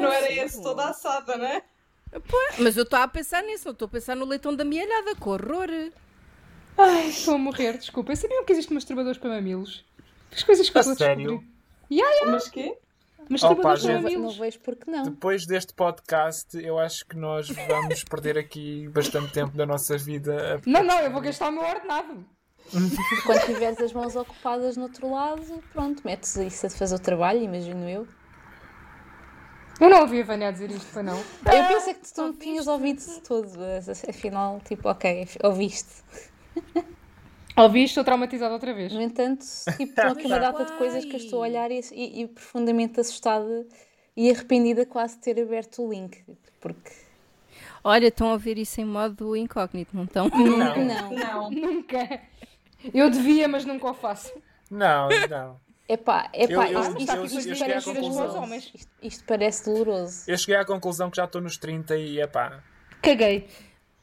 Não 0.00 0.12
era 0.12 0.30
esse 0.32 0.62
toda 0.62 0.88
assada, 0.88 1.36
não 1.36 1.46
é? 1.46 1.62
Pô, 2.28 2.36
Mas 2.58 2.76
eu 2.76 2.84
estou 2.84 2.98
a 2.98 3.08
pensar 3.08 3.42
nisso, 3.42 3.64
não 3.66 3.72
estou 3.72 3.86
a 3.86 3.90
pensar 3.90 4.14
no 4.14 4.24
leitão 4.24 4.54
da 4.54 4.64
mielhada, 4.64 5.14
com 5.16 5.30
horror. 5.30 5.68
Ai, 6.78 7.08
estou 7.08 7.34
a 7.34 7.38
morrer, 7.38 7.78
desculpa. 7.78 8.14
Sabiam 8.14 8.44
que 8.44 8.52
existem 8.52 8.74
masturbadores 8.74 9.18
para 9.18 9.30
mamilos? 9.30 9.84
As 10.32 10.42
coisas 10.42 10.68
que 10.68 10.76
eu 10.76 10.80
A 10.80 10.82
a 10.92 10.94
sério? 10.94 11.42
descobrir. 11.88 12.30
Mas 12.30 12.48
quê? 12.48 12.76
Masturbadores 13.28 13.84
Opa, 13.84 13.92
para 14.00 14.10
gente. 14.10 14.16
Não 14.20 14.30
vejo 14.30 14.60
porque 14.60 14.90
não. 14.90 15.02
Depois 15.04 15.46
deste 15.46 15.74
podcast, 15.74 16.56
eu 16.64 16.78
acho 16.78 17.04
que 17.06 17.16
nós 17.16 17.48
vamos 17.48 18.04
perder 18.04 18.38
aqui 18.38 18.88
bastante 18.88 19.32
tempo 19.32 19.56
da 19.56 19.66
nossa 19.66 19.96
vida. 19.98 20.56
a- 20.56 20.60
Não, 20.64 20.82
não, 20.82 21.00
eu 21.00 21.10
vou 21.10 21.20
gastar 21.20 21.48
o 21.48 21.52
meu 21.52 21.62
ordenado. 21.62 22.24
Quando 23.24 23.44
tiveres 23.46 23.80
as 23.80 23.92
mãos 23.92 24.16
ocupadas 24.16 24.76
no 24.76 24.84
outro 24.84 25.10
lado, 25.10 25.62
pronto, 25.72 26.02
metes 26.04 26.34
isso 26.36 26.66
a 26.66 26.70
fazer 26.70 26.96
o 26.96 26.98
trabalho, 26.98 27.40
imagino 27.40 27.88
eu. 27.88 28.06
Eu 29.80 29.90
não 29.90 30.00
ouvi 30.00 30.22
a 30.22 30.24
Vânia 30.24 30.50
dizer 30.52 30.70
isto, 30.70 30.86
foi 30.86 31.02
não. 31.02 31.16
Eu 31.18 31.68
pensei 31.68 31.94
que 31.94 32.12
tu 32.12 32.22
não 32.22 32.32
tinhas 32.32 32.66
ouvido 32.66 33.02
mas 33.56 33.88
afinal, 34.08 34.60
tipo, 34.64 34.88
ok, 34.88 35.28
ouviste. 35.44 36.02
Ouvi 37.56 37.80
isto, 37.84 37.92
estou 37.92 38.04
traumatizada 38.04 38.52
outra 38.52 38.74
vez. 38.74 38.92
No 38.92 39.00
entanto, 39.00 39.44
tipo, 39.76 39.82
estão 39.84 40.10
aqui 40.12 40.26
uma 40.26 40.38
data 40.38 40.64
de 40.64 40.72
coisas 40.72 41.04
que 41.04 41.12
eu 41.12 41.16
estou 41.18 41.38
a 41.42 41.42
olhar 41.48 41.70
e, 41.70 41.80
e- 41.92 42.22
e 42.22 42.26
profundamente 42.28 43.00
assustada 43.00 43.66
e 44.16 44.30
arrependida 44.30 44.84
quase 44.84 45.16
de 45.16 45.22
ter 45.22 45.40
aberto 45.40 45.82
o 45.82 45.90
link. 45.90 46.22
Porque. 46.60 46.90
Olha, 47.82 48.08
estão 48.08 48.32
a 48.32 48.36
ver 48.36 48.58
isso 48.58 48.80
em 48.80 48.84
modo 48.84 49.36
incógnito, 49.36 49.96
não 49.96 50.04
estão? 50.04 50.28
Não, 50.28 50.76
Não. 50.84 51.10
Não. 51.12 51.50
Nunca. 51.50 52.20
Eu 52.92 53.08
devia, 53.10 53.48
mas 53.48 53.64
nunca 53.64 53.90
o 53.90 53.94
faço. 53.94 54.32
não, 54.70 55.08
não. 55.28 55.64
Epá, 55.88 56.28
epá, 56.34 56.68
Eu- 56.68 56.82
eu- 56.82 56.96
isto, 56.98 57.14
eu- 57.16 57.24
isto, 57.26 57.64
as 57.64 57.84
conclusão. 57.84 58.42
homens. 58.42 58.72
isto, 58.74 58.90
isto 59.00 59.24
parece 59.24 59.64
doloroso. 59.66 60.24
Eu 60.28 60.36
cheguei 60.36 60.56
à 60.56 60.64
conclusão 60.64 61.08
que 61.08 61.16
já 61.16 61.26
estou 61.26 61.40
nos 61.40 61.56
30 61.56 61.96
e 61.96 62.20
epá. 62.20 62.60
Caguei. 63.00 63.46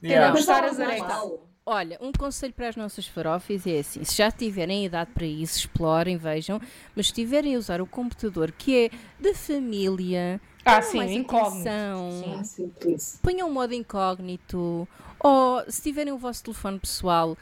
Yeah. 0.02 0.32
Mas 0.34 0.46
Sara 0.46 0.68
Mas 0.68 0.78
Zarek. 0.78 1.00
normal. 1.02 1.46
Olha, 1.66 1.98
um 2.02 2.12
conselho 2.12 2.54
para 2.54 2.68
as 2.68 2.76
nossas 2.76 3.08
farofas 3.08 3.66
é 3.66 3.80
assim: 3.80 4.04
se 4.04 4.16
já 4.18 4.30
tiverem 4.30 4.86
idade 4.86 5.12
para 5.14 5.26
isso, 5.26 5.58
explorem, 5.60 6.18
vejam, 6.18 6.60
mas 6.96 7.06
se 7.08 7.12
estiverem 7.14 7.56
a 7.56 7.58
usar 7.60 7.82
o 7.82 7.88
computador 7.88 8.52
que 8.52 8.86
é 8.86 8.90
da 9.22 9.34
família, 9.34 10.42
Ah, 10.66 10.82
sim, 10.82 10.98
mais 10.98 11.12
incógnito. 11.12 11.70
atenção, 11.70 12.44
sim, 12.44 12.70
please. 12.80 13.18
ponham 13.22 13.48
o 13.48 13.54
modo 13.54 13.74
incógnito, 13.74 14.86
ou 15.20 15.64
se 15.72 15.82
tiverem 15.84 16.12
o 16.12 16.18
vosso 16.18 16.44
telefone 16.44 16.80
pessoal, 16.80 17.38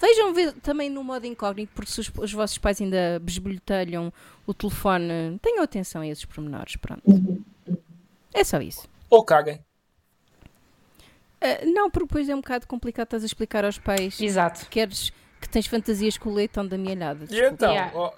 vejam 0.00 0.32
ver 0.32 0.54
também 0.62 0.88
no 0.88 1.04
modo 1.04 1.26
incógnito, 1.26 1.70
porque 1.74 1.90
se 1.90 2.00
os, 2.00 2.10
os 2.16 2.32
vossos 2.32 2.56
pais 2.56 2.80
ainda 2.80 3.18
besbolhotelham 3.20 4.10
o 4.46 4.54
telefone, 4.54 5.38
tenham 5.42 5.62
atenção 5.62 6.00
a 6.00 6.06
esses 6.06 6.24
pormenores, 6.24 6.76
pronto. 6.76 7.02
É 8.32 8.42
só 8.42 8.58
isso. 8.62 8.88
Ou 9.10 9.22
caguem. 9.22 9.60
Ah, 11.40 11.64
não, 11.64 11.90
porque 11.90 12.06
depois 12.06 12.28
é 12.28 12.34
um 12.34 12.40
bocado 12.40 12.66
complicado 12.66 13.06
estás 13.06 13.22
a 13.22 13.26
explicar 13.26 13.64
aos 13.64 13.78
pais 13.78 14.20
Exato. 14.20 14.66
queres 14.68 15.10
que 15.40 15.48
tens 15.48 15.66
fantasias 15.66 16.18
com 16.18 16.28
o 16.30 16.34
leitão 16.34 16.66
da 16.66 16.76
mielhada. 16.76 17.24
E 17.30 17.40
então, 17.40 17.70
Yeah. 17.72 17.92
ó, 17.96 18.12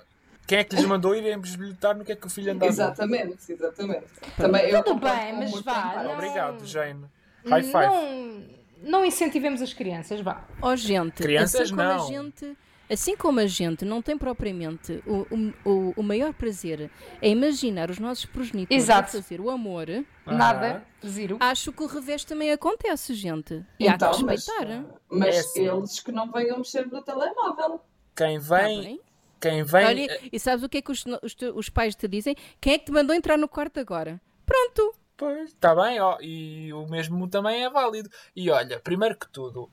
quem 0.46 0.58
é 0.58 0.64
que 0.64 0.74
lhes 0.74 0.84
mandou 0.84 1.14
ir 1.14 1.38
bisbilhotar 1.38 1.96
no 1.96 2.04
que 2.04 2.12
é 2.12 2.16
que 2.16 2.26
o 2.26 2.30
filho 2.30 2.50
andava? 2.52 2.70
Exatamente, 2.70 3.52
exatamente. 3.52 4.06
Também 4.36 4.68
eu 4.70 4.82
Tudo 4.82 4.98
bem, 5.00 5.32
mas 5.38 5.52
vá, 5.62 6.02
não- 6.02 6.14
Obrigado, 6.14 6.66
Jane. 6.66 7.04
High 7.46 7.62
five. 7.62 7.74
Não, 7.86 8.42
não 8.82 9.04
incentivemos 9.04 9.62
as 9.62 9.72
crianças, 9.72 10.20
vá. 10.20 10.44
Ó 10.60 10.74
gente, 10.74 11.22
Crianças, 11.22 11.60
assim 11.62 11.76
como 11.76 11.82
não. 11.88 12.04
a 12.04 12.08
gente, 12.08 12.56
assim 12.90 13.16
como 13.16 13.40
a 13.40 13.46
gente, 13.46 13.84
não. 13.84 14.02
tem 14.02 14.16
propriamente 14.18 15.02
o, 15.06 15.26
o, 15.64 15.94
o, 15.96 16.02
maior 16.02 16.32
prazer 16.32 16.90
é 17.20 17.28
imaginar 17.28 17.90
os 17.90 17.98
nossos 17.98 18.24
progenitores 18.26 18.88
a 18.90 19.02
fazer 19.02 19.40
o 19.40 19.50
amor, 19.50 19.86
Nada, 20.26 20.84
zero. 21.06 21.36
acho 21.40 21.72
que 21.72 21.82
o 21.82 21.86
revés 21.86 22.24
também 22.24 22.52
acontece, 22.52 23.14
gente. 23.14 23.64
E 23.78 23.88
há 23.88 23.96
que 23.98 24.04
Então, 24.04 24.20
mas, 24.24 24.46
respeitar. 24.46 24.84
mas 25.08 25.34
É 25.36 25.38
assim. 25.40 25.68
eles 25.68 26.00
que 26.00 26.12
não 26.12 26.30
venham 26.30 26.58
mexer 26.58 26.86
no 26.86 27.02
telemóvel. 27.02 27.80
Quem 28.14 28.38
Tá 28.40 28.56
vem, 28.58 29.00
quem 29.40 29.62
vem, 29.64 29.84
Olha, 29.86 30.20
e 30.32 30.38
sabes 30.38 30.62
o 30.64 30.68
que 30.68 30.78
é 30.78 30.82
que 30.82 30.92
os, 30.92 31.04
os, 31.22 31.36
os 31.54 31.68
pais 31.68 31.94
te 31.96 32.06
dizem? 32.06 32.36
Quem 32.60 32.74
é 32.74 32.78
que 32.78 32.84
te 32.86 32.92
mandou 32.92 33.14
entrar 33.16 33.36
no 33.38 33.48
quarto 33.48 33.80
agora? 33.80 34.20
Pronto. 34.46 34.94
Pois, 35.16 35.50
está 35.50 35.74
bem, 35.74 36.00
ó, 36.00 36.18
e 36.20 36.72
o 36.72 36.86
mesmo 36.88 37.28
também 37.28 37.64
é 37.64 37.70
válido. 37.70 38.10
E 38.34 38.50
olha, 38.50 38.80
primeiro 38.80 39.16
que 39.16 39.28
tudo, 39.30 39.70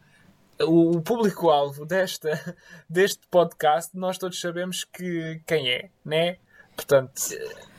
o, 0.62 0.98
o 0.98 1.02
público-alvo 1.02 1.86
desta, 1.86 2.56
deste 2.90 3.28
podcast, 3.30 3.96
nós 3.98 4.18
todos 4.18 4.40
sabemos 4.40 4.84
que 4.84 5.42
quem 5.48 5.70
é, 5.70 5.90
né? 6.06 6.38
Portanto, 6.76 7.14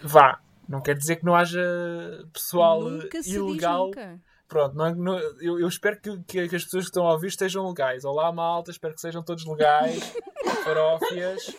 vá. 0.03 0.41
Não 0.69 0.81
quer 0.81 0.95
dizer 0.97 1.17
que 1.17 1.25
não 1.25 1.35
haja 1.35 1.61
pessoal 2.33 2.81
nunca 2.83 3.21
se 3.23 3.35
ilegal. 3.35 3.87
diz 3.91 3.97
nunca. 3.97 4.21
Pronto, 4.47 4.77
não, 4.77 4.95
não- 4.95 5.19
eu, 5.41 5.59
eu 5.61 5.67
espero 5.69 6.01
que, 6.01 6.17
que, 6.25 6.49
que 6.49 6.57
as 6.57 6.65
pessoas 6.65 6.85
que 6.85 6.91
estão 6.91 7.07
a 7.09 7.13
ouvir 7.13 7.27
estejam 7.29 7.67
legais. 7.69 8.05
Olá, 8.05 8.33
malta, 8.33 8.71
espero 8.71 8.95
que 8.95 9.01
sejam 9.01 9.23
todos 9.23 9.45
legais, 9.47 10.13
farófias. 10.65 11.55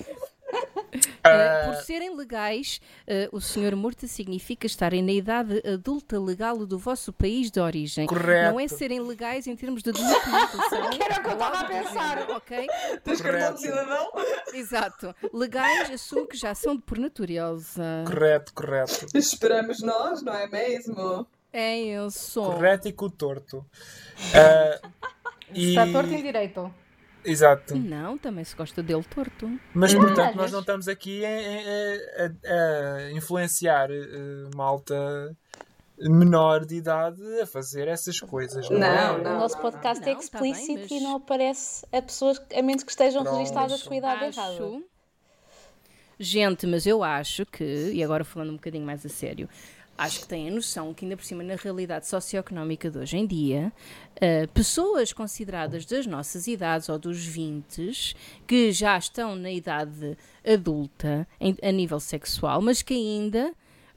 Uh, 1.32 1.62
Ah, 1.62 1.66
por 1.74 1.76
serem 1.84 2.16
legais, 2.16 2.80
uh, 3.08 3.36
o 3.36 3.40
senhor 3.42 3.76
morto 3.76 4.08
significa 4.08 4.66
estarem 4.68 5.02
na 5.02 5.12
idade 5.12 5.62
adulta 5.66 6.20
legal 6.20 6.66
do 6.66 6.78
vosso 6.78 7.12
país 7.14 7.50
de 7.52 7.60
origem. 7.60 8.08
Correto. 8.08 8.52
Não 8.52 8.60
é 8.60 8.68
serem 8.68 9.00
legais 9.02 9.48
em 9.48 9.56
termos 9.56 9.82
de 9.84 9.92
documentação. 9.92 10.90
Que 10.92 11.04
era 11.04 11.20
o 11.20 11.24
que 11.24 11.28
eu 11.30 11.34
estava 11.34 11.60
a 11.60 11.64
pensar. 11.66 12.30
Ok? 12.32 12.68
Tens 13.04 13.22
cartão 13.22 13.40
Correto. 13.40 13.54
de 13.56 13.62
cidadão? 13.62 14.12
Exato. 14.54 15.16
Legais 15.34 15.90
assumo 15.92 16.28
que 16.28 16.38
já 16.38 16.54
são 16.54 16.76
de 16.76 16.82
por 16.82 16.98
natureza. 16.98 18.04
correto, 18.06 18.54
correto. 18.54 19.06
Esperamos 19.18 19.82
nós, 19.82 20.22
não 20.22 20.34
é 20.34 20.48
mesmo? 20.48 21.26
É, 21.54 21.78
eu 21.80 22.10
sou. 22.12 22.54
Correto 22.54 22.88
e 22.88 22.94
com 22.94 23.06
o 23.06 23.10
torto. 23.10 23.66
E... 25.54 25.70
Está 25.70 25.86
torto 25.92 26.14
em 26.14 26.22
direito. 26.22 26.74
Exato. 27.24 27.76
Não, 27.78 28.18
também 28.18 28.44
se 28.44 28.56
gosta 28.56 28.82
dele 28.82 29.04
torto. 29.04 29.50
Mas, 29.74 29.94
Hum. 29.94 30.00
portanto, 30.02 30.30
Às 30.32 30.36
nós 30.36 30.52
não 30.52 30.62
estamos 30.62 30.88
aqui 30.88 31.24
a, 31.26 31.30
a- 31.30 33.06
a- 33.08 33.12
influenciar 33.12 33.90
eh, 33.92 34.50
malta 34.56 35.36
menor 36.00 36.66
de 36.66 36.76
idade 36.78 37.22
a 37.40 37.46
fazer 37.46 37.88
essas 37.88 38.20
coisas. 38.20 38.68
Não, 38.72 38.80
Não, 38.80 38.88
é? 38.88 39.12
O 39.12 39.24
não. 39.24 39.40
nosso 39.40 39.56
podcast 39.60 40.02
é 40.04 40.14
Não, 40.14 40.20
tá 40.20 40.40
bem, 40.40 40.52
explícito 40.52 40.80
mas- 40.82 40.92
e 40.92 41.00
não 41.04 41.16
aparece 41.18 41.86
a 41.92 42.02
pessoas, 42.02 42.42
a 42.58 42.62
menos 42.64 42.82
que 42.84 42.90
estejam 42.92 43.22
Pronto. 43.22 43.38
registadas 43.38 43.84
com 43.84 43.94
a 43.94 43.98
idade 43.98 44.24
errada. 44.26 44.54
Acho. 44.54 44.84
Gente, 46.20 46.68
mas 46.68 46.86
eu 46.86 47.04
acho 47.04 47.46
que, 47.48 47.92
e 47.94 48.04
agora 48.04 48.24
falando 48.24 48.50
um 48.52 48.56
bocadinho 48.56 48.86
mais 48.86 49.04
a 49.06 49.10
sério, 49.10 49.50
acho 50.04 50.22
que 50.22 50.28
têm 50.28 50.50
a 50.50 50.52
noção 50.52 50.94
que, 50.94 51.06
ainda 51.06 51.16
por 51.18 51.24
cima, 51.26 51.44
na 51.44 51.56
realidade 51.56 52.08
socioeconómica 52.08 52.90
de 52.90 52.98
hoje 52.98 53.18
em 53.18 53.26
dia, 53.28 53.72
ah, 54.18 54.48
pessoas 54.54 55.14
consideradas 55.14 55.86
das 55.86 56.06
nossas 56.06 56.48
idades 56.48 56.90
ou 56.90 56.98
dos 57.00 57.24
20 57.26 58.16
que 58.48 58.72
já 58.72 58.98
estão 58.98 59.36
na 59.36 59.52
idade 59.52 60.18
adulta 60.46 61.28
em- 61.40 61.58
a 61.62 61.72
nível 61.72 62.00
sexual, 62.00 62.62
mas 62.62 62.82
que 62.82 62.94
ainda, 62.94 63.54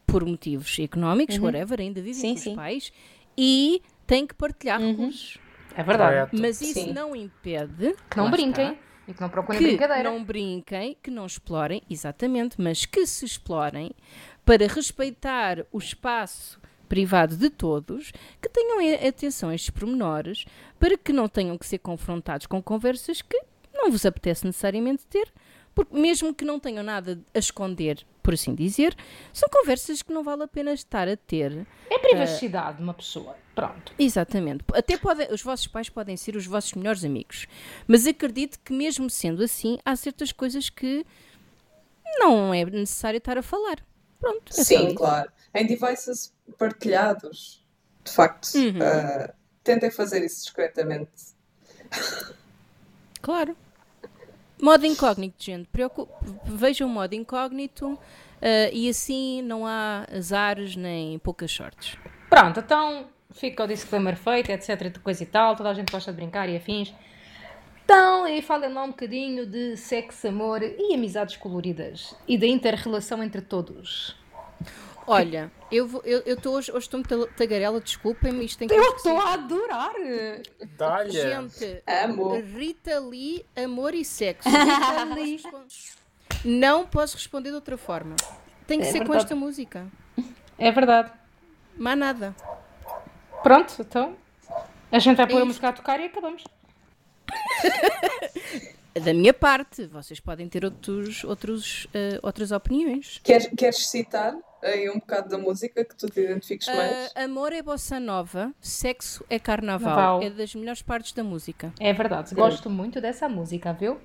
por 0.07 0.25
motivos 0.25 0.79
económicos, 0.79 1.39
whatever, 1.39 1.81
ainda 1.81 2.01
vivem 2.01 2.15
Sim, 2.21 2.35
com 2.35 2.41
sim. 2.41 2.51
os 2.51 2.57
pais 2.57 2.93
e 3.37 3.83
têm 4.07 4.27
que 4.27 4.35
partilhar 4.35 4.81
recursos. 4.81 5.39
É 5.77 5.83
verdade. 5.83 6.13
Correto. 6.31 6.39
Mas 6.41 6.61
isso 6.61 6.75
Sim. 6.81 6.93
não 6.93 7.17
impede 7.17 7.97
Que 8.09 8.17
não 8.17 8.31
brinquem 8.31 8.73
está, 8.73 8.79
e 9.09 9.15
que 9.15 9.21
não 9.21 9.29
procurem 9.29 9.61
que 9.61 9.67
brincadeira. 9.67 10.09
não 10.11 10.23
brinquem, 10.23 10.97
que 11.03 11.11
não 11.11 11.27
explorem, 11.27 11.83
exatamente, 11.91 12.61
mas 12.61 12.85
que 12.87 13.05
se 13.07 13.25
explorem 13.25 13.91
para 14.45 14.67
respeitar 14.67 15.65
o 15.73 15.79
espaço 15.79 16.61
privado 16.89 17.37
de 17.37 17.49
todos, 17.51 18.13
que 18.41 18.49
tenham 18.49 18.79
a- 18.79 19.09
atenção 19.09 19.49
a 19.51 19.55
estes 19.55 19.71
pormenores, 19.71 20.45
para 20.79 20.97
que 20.99 21.13
não 21.13 21.29
tenham 21.29 21.57
que 21.59 21.67
ser 21.67 21.79
confrontados 21.79 22.47
com 22.47 22.63
conversas 22.63 23.23
que 23.23 23.41
não 23.73 23.91
vos 23.91 24.05
apetece 24.07 24.45
necessariamente 24.47 25.05
ter, 25.07 25.33
porque 25.75 25.99
mesmo 25.99 26.33
que 26.33 26.45
não 26.45 26.61
tenham 26.61 26.85
nada 26.85 27.19
a 27.35 27.39
esconder, 27.39 28.07
por 28.23 28.35
assim 28.35 28.55
dizer, 28.55 28.95
são 29.33 29.49
conversas 29.49 30.03
que 30.03 30.13
não 30.13 30.23
vale 30.23 30.45
a 30.45 30.49
pena 30.49 30.73
estar 30.73 31.09
a 31.09 31.17
ter. 31.17 31.67
É 31.91 31.99
privacidade 31.99 32.77
de 32.77 32.83
uma 32.85 32.95
pessoa. 32.95 33.37
Pronto. 33.55 33.93
Exatamente. 33.99 34.63
Até 34.73 34.97
podem, 34.97 35.33
os 35.33 35.43
vossos 35.43 35.67
pais 35.67 35.89
podem 35.89 36.17
ser 36.17 36.37
os 36.37 36.47
vossos 36.47 36.75
melhores 36.75 37.05
amigos. 37.05 37.47
Mas 37.89 38.07
acredito 38.07 38.59
que, 38.65 38.73
mesmo 38.73 39.09
sendo 39.11 39.43
assim, 39.43 39.79
há 39.85 39.95
certas 39.97 40.31
coisas 40.33 40.69
que 40.71 41.05
não 42.19 42.53
é 42.55 42.65
necessário 42.65 43.19
estar 43.19 43.37
a 43.39 43.43
falar. 43.43 43.79
Pronto. 44.21 44.53
É 44.59 44.65
Sim, 44.65 44.95
claro. 44.95 45.31
Em 45.55 45.67
devices 45.67 46.33
partilhados, 46.59 47.65
de 48.05 48.11
facto, 48.13 48.55
Uhum. 48.55 48.79
ah, 48.83 49.33
tentem 49.63 49.91
fazer 49.91 50.25
isso 50.25 50.45
discretamente. 50.45 51.11
Claro. 53.21 53.57
Modo 54.61 54.87
incógnito, 54.87 55.43
gente. 55.43 55.69
Preocu- 55.69 56.09
Vejam 56.45 56.89
o 56.89 56.91
modo 56.91 57.15
incógnito 57.15 57.99
ah, 58.43 58.71
e 58.73 58.89
assim 58.89 59.43
não 59.43 59.67
há 59.67 60.07
azares 60.15 60.77
nem 60.77 61.19
poucas 61.19 61.51
sortes. 61.51 61.97
Pronto, 62.31 62.61
então 62.61 63.07
fica 63.33 63.65
o 63.65 63.67
disclaimer 63.67 64.17
feito, 64.17 64.51
etc. 64.51 64.91
de 64.93 65.01
coisa 65.01 65.23
e 65.23 65.27
tal. 65.27 65.57
Toda 65.57 65.71
a 65.71 65.75
gente 65.75 65.91
gosta 65.91 66.11
de 66.13 66.17
brincar 66.17 66.49
e 66.49 66.57
afins. 66.57 66.93
Então, 67.85 68.27
e 68.27 68.41
falem 68.41 68.73
lá 68.73 68.83
um 68.85 68.89
bocadinho 68.89 69.45
de 69.47 69.77
sexo, 69.77 70.27
amor 70.29 70.63
e 70.63 70.95
amizades 70.95 71.37
coloridas. 71.37 72.15
E 72.27 72.39
da 72.39 72.47
inter-relação 72.47 73.23
entre 73.23 73.43
todos. 73.43 74.17
Olha, 75.07 75.53
eu 75.71 75.87
vou- 75.87 76.01
eu 76.03 76.23
eu 76.25 76.35
estou 76.35 76.55
hoje, 76.55 76.71
hoje 76.73 76.87
estou 76.87 76.99
muito 76.99 77.27
tagarela, 77.35 77.79
desculpem-me, 77.79 78.43
isto 78.47 78.59
tem 78.59 78.67
que 78.69 78.73
Eu 78.75 78.97
estou 78.97 79.19
a 79.19 79.35
adorar! 79.35 79.93
Dá-lhe. 80.79 81.11
Gente, 81.11 81.83
Amo. 81.87 82.41
Rita 82.41 82.99
Lee, 83.01 83.45
amor 83.55 83.95
e 83.95 84.03
sexo. 84.03 84.49
Rita 84.49 85.05
Lee. 85.15 85.43
Não 86.43 86.87
posso 86.87 87.17
responder 87.17 87.51
de 87.51 87.55
outra 87.57 87.77
forma. 87.77 88.17
Tem 88.67 88.81
que 88.81 88.87
É 88.87 88.93
ser 88.93 88.99
com 89.01 89.05
verdade. 89.05 89.25
esta 89.25 89.37
música. 89.37 89.87
É 90.59 90.71
verdade. 90.73 91.13
Mais 91.77 91.99
nada. 91.99 92.35
Pronto, 93.43 93.75
então. 93.81 94.17
A 94.91 94.99
gente 94.99 95.17
vai 95.19 95.27
pôr 95.27 95.43
a 95.43 95.45
música 95.45 95.69
a 95.69 95.73
tocar 95.73 96.01
e 96.01 96.05
acabamos. 96.07 96.43
Da 98.95 99.13
minha 99.13 99.35
parte, 99.35 99.87
vocês 99.87 100.21
podem 100.21 100.49
ter 100.49 100.65
outros, 100.65 101.25
outros, 101.25 101.89
eh, 101.93 102.21
outras 102.23 102.53
opiniões. 102.53 103.21
Queres, 103.25 103.49
queres 103.57 103.89
citar 103.89 104.37
aí 104.63 104.89
um 104.89 105.01
bocado 105.01 105.29
da 105.31 105.37
música 105.37 105.85
que 105.85 105.97
tu 105.97 106.09
te 106.09 106.21
identifiques 106.21 106.69
mais? 106.69 107.11
Ah, 107.17 107.25
amor 107.25 107.53
é 107.53 107.61
bossa 107.61 107.99
nova, 107.99 108.53
sexo 108.61 109.25
é 109.29 109.37
carnaval. 109.41 109.89
Naval. 109.97 110.23
É 110.23 110.31
das 110.31 110.55
melhores 110.55 110.81
partes 110.81 111.13
da 111.13 111.25
música. 111.25 111.75
É 111.81 111.93
verdade. 111.93 112.37
Gosto 112.37 112.71
muito 112.71 113.01
dessa 113.01 113.29
música, 113.29 113.73
viu? 113.73 113.99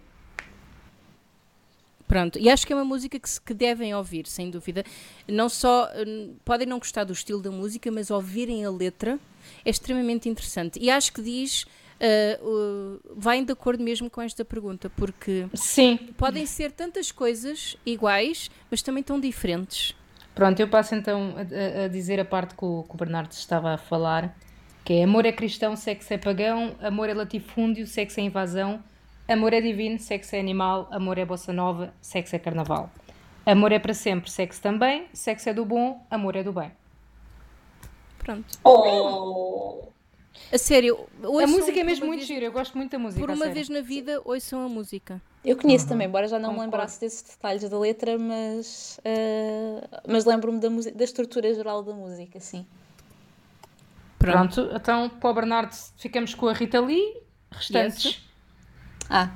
Pronto, 2.07 2.39
e 2.39 2.49
acho 2.49 2.65
que 2.65 2.73
é 2.73 2.75
uma 2.75 2.83
música 2.83 3.19
que, 3.19 3.29
se- 3.29 3.39
que 3.39 3.53
devem 3.53 3.93
ouvir, 3.93 4.25
sem 4.25 4.49
dúvida. 4.49 4.83
Não 5.27 5.47
só 5.47 5.87
podem 6.43 6.65
não 6.65 6.79
gostar 6.79 7.03
do 7.03 7.13
estilo 7.13 7.39
da 7.43 7.51
música, 7.51 7.91
mas 7.91 8.09
ouvirem 8.09 8.65
a 8.65 8.71
letra 8.71 9.19
é 9.63 9.69
extremamente 9.69 10.27
interessante. 10.27 10.79
E 10.81 10.89
acho 10.89 11.13
que 11.13 11.21
diz, 11.21 11.67
ah, 11.99 12.39
o- 12.43 12.99
vai 13.15 13.43
de 13.43 13.51
acordo 13.51 13.83
mesmo 13.83 14.09
com 14.09 14.21
esta 14.21 14.43
pergunta, 14.45 14.89
porque 14.89 15.47
Sim. 15.53 15.97
podem 16.17 16.45
ser 16.45 16.71
tantas 16.71 17.11
coisas 17.11 17.75
iguais, 17.85 18.49
mas 18.71 18.81
também 18.81 19.03
tão 19.03 19.19
diferentes. 19.19 19.95
Pronto, 20.35 20.59
eu 20.59 20.67
passo 20.69 20.95
então 20.95 21.35
a, 21.35 21.81
a- 21.81 21.85
a 21.85 21.87
dizer 21.87 22.19
a 22.19 22.25
parte 22.25 22.55
que 22.55 22.63
o, 22.63 22.83
que 22.83 22.93
o 22.95 22.97
Bernardo 22.97 23.31
estava 23.31 23.73
a 23.73 23.77
falar, 23.77 24.35
que 24.85 24.93
é 24.93 25.03
amor 25.03 25.25
é 25.25 25.31
cristão, 25.31 25.75
sexo 25.75 26.13
é 26.13 26.17
pagão, 26.17 26.75
amor 26.81 27.09
é 27.09 27.13
latifúndio, 27.13 27.85
sexo 27.85 28.19
é 28.19 28.23
invasão, 28.23 28.81
amor 29.27 29.53
é 29.53 29.59
divino, 29.61 29.99
sexo 29.99 30.35
é 30.35 30.39
animal, 30.39 30.87
amor 30.91 31.17
é 31.17 31.25
bossa 31.25 31.51
nova, 31.51 31.93
sexo 32.01 32.35
é 32.35 32.39
carnaval. 32.39 32.89
Amor 33.45 33.71
é 33.71 33.79
para 33.79 33.93
sempre, 33.93 34.29
sexo 34.31 34.61
também, 34.61 35.07
sexo 35.13 35.49
é 35.49 35.53
do 35.53 35.65
bom, 35.65 36.05
amor 36.09 36.35
é 36.35 36.43
do 36.43 36.53
bem. 36.53 36.71
Pronto. 38.19 38.45
Oh! 38.63 39.89
A 40.51 40.57
sério, 40.57 41.07
a 41.23 41.47
música 41.47 41.79
é 41.79 41.83
mesmo 41.83 42.07
muito 42.07 42.19
vez- 42.19 42.27
gira, 42.27 42.45
eu 42.45 42.51
gosto 42.51 42.75
muito 42.77 42.91
da 42.91 42.99
música. 42.99 43.19
Por 43.19 43.29
uma 43.29 43.37
sério. 43.37 43.53
vez 43.53 43.69
na 43.69 43.81
vida, 43.81 44.21
ouçam 44.25 44.65
a 44.65 44.69
música. 44.69 45.21
Eu 45.43 45.55
conheço 45.55 45.87
também, 45.87 46.07
embora 46.07 46.27
já 46.27 46.37
não 46.39 46.53
me 46.53 46.59
lembrasse 46.59 46.99
desses 46.99 47.21
detalhes 47.23 47.69
da 47.69 47.79
letra, 47.79 48.17
mas, 48.17 48.99
eh, 49.05 49.87
mas 50.07 50.25
lembro-me 50.25 50.59
da, 50.59 50.67
da 50.91 51.03
estrutura 51.03 51.53
geral 51.53 51.81
da 51.83 51.93
música, 51.93 52.39
sim. 52.39 52.65
Pronto, 54.17 54.69
então 54.73 55.09
para 55.09 55.29
o 55.29 55.33
Bernardo 55.33 55.73
ficamos 55.97 56.33
com 56.35 56.47
a 56.47 56.53
Rita 56.53 56.79
Lee, 56.81 57.21
restantes. 57.51 58.21
Ah. 59.09 59.31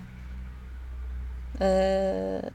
Eh, 1.59 2.51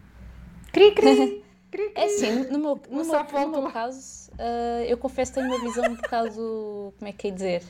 Cri, 0.72 0.92
cri, 0.94 1.42
cri, 1.70 1.92
é 1.94 2.04
assim, 2.04 2.30
no 2.50 2.58
meu, 2.58 2.80
no 2.90 3.04
meu, 3.04 3.24
no 3.48 3.62
meu 3.62 3.70
caso, 3.70 4.30
eh, 4.38 4.86
eu 4.88 4.98
confesso 4.98 5.32
que 5.32 5.36
tenho 5.40 5.46
uma 5.50 5.58
visão 5.58 5.88
um 5.88 5.94
bocado, 5.94 6.92
como 6.98 7.08
é 7.08 7.12
que 7.12 7.28
é 7.28 7.30
dizer? 7.30 7.62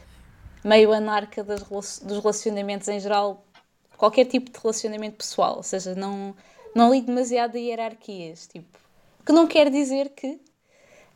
Meio 0.65 0.93
anarca 0.93 1.43
das 1.45 1.63
dos 1.63 2.19
relacionamentos 2.19 2.89
em 2.89 2.99
geral, 3.01 3.45
qualquer 3.97 4.25
tipo 4.27 4.51
de 4.51 4.59
relacionamento 4.59 5.17
pessoal, 5.17 5.57
ou 5.57 5.63
seja, 5.63 5.95
não, 5.95 6.35
não 6.75 6.93
ligo 6.93 7.07
demasiado 7.07 7.57
a 7.57 7.59
hierarquias, 7.61 8.47
tipo, 8.47 8.79
que 9.25 9.33
não 9.33 9.47
quer 9.47 9.71
dizer 9.71 10.11
que 10.11 10.41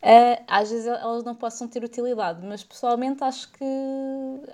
ah, 0.03 0.43
às 0.49 0.71
vezes 0.71 0.87
elas 0.87 1.23
não 1.25 1.35
possam 1.35 1.69
ter 1.69 1.83
utilidade, 1.85 2.45
mas 2.45 2.63
pessoalmente 2.65 3.23
acho 3.23 3.51
que 3.53 3.65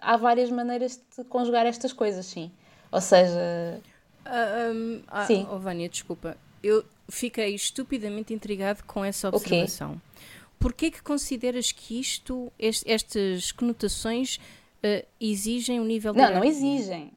há 0.01 0.17
várias 0.17 0.51
maneiras 0.51 1.01
de 1.17 1.25
conjugar 1.25 1.67
estas 1.67 1.93
coisas, 1.93 2.27
sim. 2.27 2.51
Ou 2.93 3.01
seja, 3.01 3.81
Ah, 4.25 4.71
hum, 4.73 5.03
ah, 5.09 5.25
Sim. 5.27 5.47
oh, 5.51 5.59
Vânia, 5.59 5.89
desculpa. 5.89 6.37
Eu 6.63 6.85
fiquei 7.09 7.55
estupidamente 7.55 8.35
intrigado 8.35 8.83
com 8.85 9.03
essa 9.05 9.29
observação. 9.29 10.01
Porquê 10.59 10.91
que 10.91 11.03
consideras 11.03 11.73
que 11.73 11.99
isto, 11.99 12.53
est- 12.59 12.85
estas 12.87 13.53
conotações, 13.53 14.39
ah, 14.83 15.05
exigem 15.21 15.81
um 15.81 15.85
nível 15.85 16.13
de 16.13 16.19
não, 16.19 16.31
não 16.35 16.45
exigem. 16.45 17.13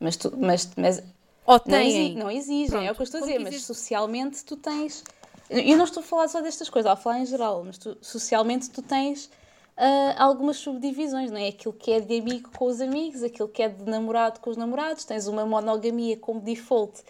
Mas, 0.00 0.16
tu, 0.16 0.32
mas, 0.36 0.70
mas 0.76 1.02
Ou 1.46 1.60
Não, 1.64 1.78
têm? 1.78 2.12
exi- 2.12 2.14
não 2.14 2.30
exigem, 2.30 2.86
é 2.86 2.92
o 2.92 2.94
que 2.94 3.02
eu 3.02 3.04
estou 3.04 3.18
a 3.18 3.22
Pronto, 3.22 3.32
dizer, 3.38 3.38
mas 3.52 3.62
socialmente 3.62 4.44
tu 4.44 4.56
tens. 4.56 5.04
Eu 5.48 5.76
não 5.76 5.84
estou 5.84 6.02
a 6.02 6.06
falar 6.06 6.28
só 6.28 6.40
destas 6.40 6.68
coisas, 6.68 6.90
estou 6.90 7.00
a 7.00 7.02
falar 7.02 7.20
em 7.20 7.26
geral, 7.26 7.62
mas 7.64 7.78
tu, 7.78 7.96
socialmente 8.00 8.68
tu 8.70 8.82
tens 8.82 9.30
ah, 9.76 10.14
algumas 10.18 10.56
subdivisões, 10.56 11.30
não 11.30 11.38
é? 11.38 11.48
Aquilo 11.48 11.72
que 11.74 11.92
é 11.92 12.00
de 12.00 12.18
amigo 12.18 12.50
com 12.50 12.66
os 12.66 12.80
amigos, 12.80 13.22
aquilo 13.22 13.48
que 13.48 13.62
é 13.62 13.68
de 13.68 13.84
namorado 13.84 14.40
com 14.40 14.50
os 14.50 14.56
namorados, 14.56 15.04
tens 15.04 15.26
uma 15.28 15.46
monogamia 15.46 16.16
como 16.16 16.40
default 16.40 17.02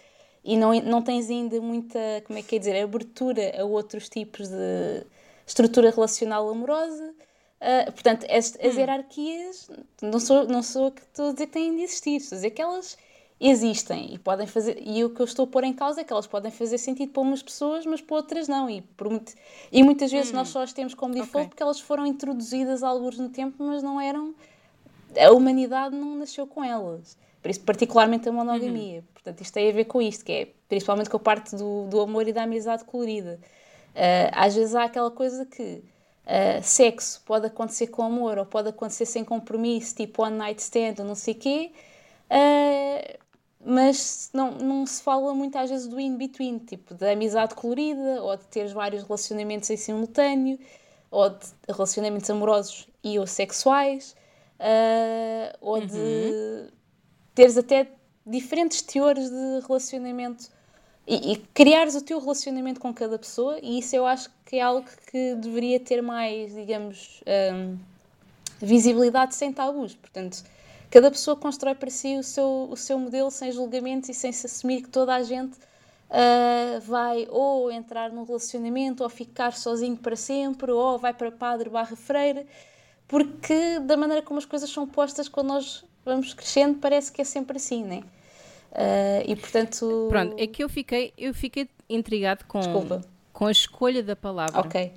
e 0.43 0.55
não, 0.57 0.73
não 0.81 1.01
tens 1.01 1.29
ainda 1.29 1.59
muita, 1.59 1.99
como 2.25 2.37
é 2.39 2.43
que 2.43 2.55
é 2.55 2.59
dizer, 2.59 2.81
abertura 2.81 3.59
a 3.59 3.65
outros 3.65 4.07
tipos 4.09 4.47
de 4.47 5.03
estrutura 5.45 5.89
relacional 5.91 6.47
amorosa. 6.49 7.13
Ah, 7.59 7.91
portanto, 7.91 8.25
as, 8.29 8.55
as 8.55 8.75
hierarquias, 8.77 9.69
não 10.01 10.19
sou, 10.19 10.47
não 10.47 10.61
sou 10.61 10.91
que 10.91 11.01
estou 11.01 11.29
a 11.29 11.31
dizer 11.33 11.47
que 11.47 11.53
têm 11.53 11.75
de 11.75 11.81
existir, 11.81 12.17
estou 12.17 12.35
a 12.35 12.37
dizer 12.37 12.51
que 12.51 12.61
elas 12.61 12.97
existem 13.39 14.13
e 14.13 14.17
podem 14.19 14.47
fazer, 14.47 14.77
e 14.81 15.03
o 15.03 15.09
que 15.11 15.19
eu 15.19 15.25
estou 15.25 15.43
a 15.45 15.47
pôr 15.47 15.63
em 15.63 15.73
causa 15.73 16.01
é 16.01 16.03
que 16.03 16.11
elas 16.11 16.25
podem 16.27 16.51
fazer 16.51 16.77
sentido 16.77 17.11
para 17.11 17.21
umas 17.21 17.41
pessoas, 17.43 17.85
mas 17.85 18.01
para 18.01 18.15
outras 18.15 18.47
não, 18.47 18.69
e, 18.69 18.81
por 18.81 19.09
muito- 19.09 19.33
e 19.71 19.83
muitas 19.83 20.11
vezes 20.11 20.31
nós 20.31 20.49
só 20.49 20.61
as 20.63 20.73
temos 20.73 20.93
como 20.93 21.13
default 21.13 21.37
Ok. 21.37 21.49
porque 21.49 21.61
elas 21.63 21.79
foram 21.79 22.05
introduzidas 22.05 22.81
alguns 22.83 23.17
no 23.17 23.29
tempo, 23.29 23.55
mas 23.63 23.81
não 23.83 23.99
eram, 24.01 24.33
a 25.19 25.31
humanidade 25.31 25.95
não 25.95 26.15
nasceu 26.15 26.47
com 26.47 26.63
elas, 26.63 27.17
por 27.41 27.49
isso 27.51 27.61
particularmente 27.61 28.27
a 28.27 28.31
monogamia, 28.31 29.03
portanto 29.13 29.41
isto 29.41 29.53
tem 29.53 29.69
a 29.69 29.73
ver 29.73 29.85
com 29.85 30.01
isto, 30.01 30.25
que 30.25 30.31
é 30.31 30.47
principalmente 30.67 31.09
com 31.09 31.17
a 31.17 31.19
parte 31.19 31.55
do, 31.55 31.85
do 31.87 32.01
amor 32.01 32.27
e 32.27 32.33
da 32.33 32.43
amizade 32.43 32.83
colorida. 32.85 33.39
Ah, 33.95 34.45
às 34.45 34.55
vezes 34.55 34.73
há 34.75 34.83
aquela 34.83 35.11
coisa 35.11 35.45
que 35.45 35.83
ah, 36.27 36.61
sexo 36.61 37.21
pode 37.25 37.47
acontecer 37.47 37.87
com 37.87 38.03
amor 38.03 38.37
ou 38.37 38.45
pode 38.45 38.67
acontecer 38.67 39.05
sem 39.05 39.23
compromisso, 39.23 39.95
tipo 39.95 40.23
one 40.23 40.35
night 40.35 40.61
stand 40.61 40.95
ou 40.99 41.05
não 41.05 41.15
sei 41.15 41.33
o 41.33 41.37
quê, 41.37 41.71
ah, 42.29 43.17
mas 43.65 44.29
não, 44.33 44.51
não 44.51 44.85
se 44.85 45.01
fala 45.01 45.33
muito 45.33 45.57
às 45.57 45.69
vezes 45.69 45.87
do 45.87 45.97
in-between, 45.99 46.59
tipo 46.59 46.93
da 46.93 47.11
amizade 47.11 47.55
colorida 47.55 48.21
ou 48.21 48.35
de 48.35 48.43
teres 48.47 48.73
vários 48.73 49.03
relacionamentos 49.03 49.69
em 49.69 49.77
simultâneo 49.77 50.59
ou 51.09 51.29
de 51.29 51.47
relacionamentos 51.69 52.29
amorosos 52.29 52.87
e 53.01 53.17
ou 53.17 53.25
sexuais 53.25 54.13
ah, 54.59 55.55
ou 55.61 55.79
de 55.79 56.69
teres 57.33 57.57
até 57.57 57.87
diferentes 58.25 58.81
teores 58.81 59.29
de 59.29 59.65
relacionamento 59.65 60.56
e, 61.07 61.33
e 61.33 61.37
criares 61.53 61.95
o 61.95 62.01
teu 62.01 62.19
relacionamento 62.19 62.79
com 62.79 62.93
cada 62.93 63.17
pessoa, 63.17 63.57
e 63.63 63.79
isso 63.79 63.95
eu 63.95 64.05
acho 64.05 64.29
que 64.45 64.57
é 64.57 64.61
algo 64.61 64.85
que 65.09 65.35
deveria 65.35 65.79
ter 65.79 66.01
mais, 66.01 66.53
digamos, 66.53 67.23
hum, 67.53 67.77
visibilidade 68.59 69.33
sem 69.33 69.53
tabus. 69.53 69.95
Portanto, 69.95 70.43
cada 70.91 71.09
pessoa 71.09 71.37
constrói 71.37 71.75
para 71.75 71.89
si 71.89 72.17
o 72.17 72.23
seu, 72.23 72.67
o 72.69 72.75
seu 72.75 72.99
modelo 72.99 73.31
sem 73.31 73.51
julgamentos 73.51 74.09
e 74.09 74.13
sem 74.13 74.33
se 74.33 74.45
assumir 74.47 74.81
que 74.81 74.89
toda 74.89 75.15
a 75.15 75.23
gente 75.23 75.57
ah, 76.09 76.79
vai 76.81 77.27
ou 77.29 77.71
entrar 77.71 78.11
num 78.11 78.23
relacionamento 78.23 79.03
ou 79.03 79.09
ficar 79.09 79.53
sozinho 79.53 79.97
para 79.97 80.15
sempre 80.15 80.71
ou 80.71 80.97
vai 80.97 81.13
para 81.13 81.31
padre 81.31 81.69
barra 81.69 81.95
freira, 81.95 82.45
porque 83.07 83.79
da 83.79 83.97
maneira 83.97 84.21
como 84.21 84.37
as 84.39 84.45
coisas 84.45 84.69
são 84.69 84.87
postas 84.87 85.27
quando 85.27 85.47
nós 85.47 85.85
vamos 86.05 86.33
crescendo 86.33 86.79
parece 86.79 87.11
que 87.11 87.21
é 87.21 87.25
sempre 87.25 87.57
assim, 87.57 87.83
né? 87.83 88.03
Ah, 88.71 89.23
e 89.25 89.35
portanto. 89.35 90.07
Pronto, 90.09 90.35
é 90.37 90.47
que 90.47 90.63
eu 90.63 90.69
fiquei, 90.69 91.13
eu 91.17 91.33
fiquei 91.33 91.69
intrigado 91.89 92.45
com, 92.45 92.59
Desculpa. 92.59 93.01
com 93.33 93.45
a 93.47 93.51
escolha 93.51 94.03
da 94.03 94.15
palavra. 94.15 94.59
Ok. 94.59 94.91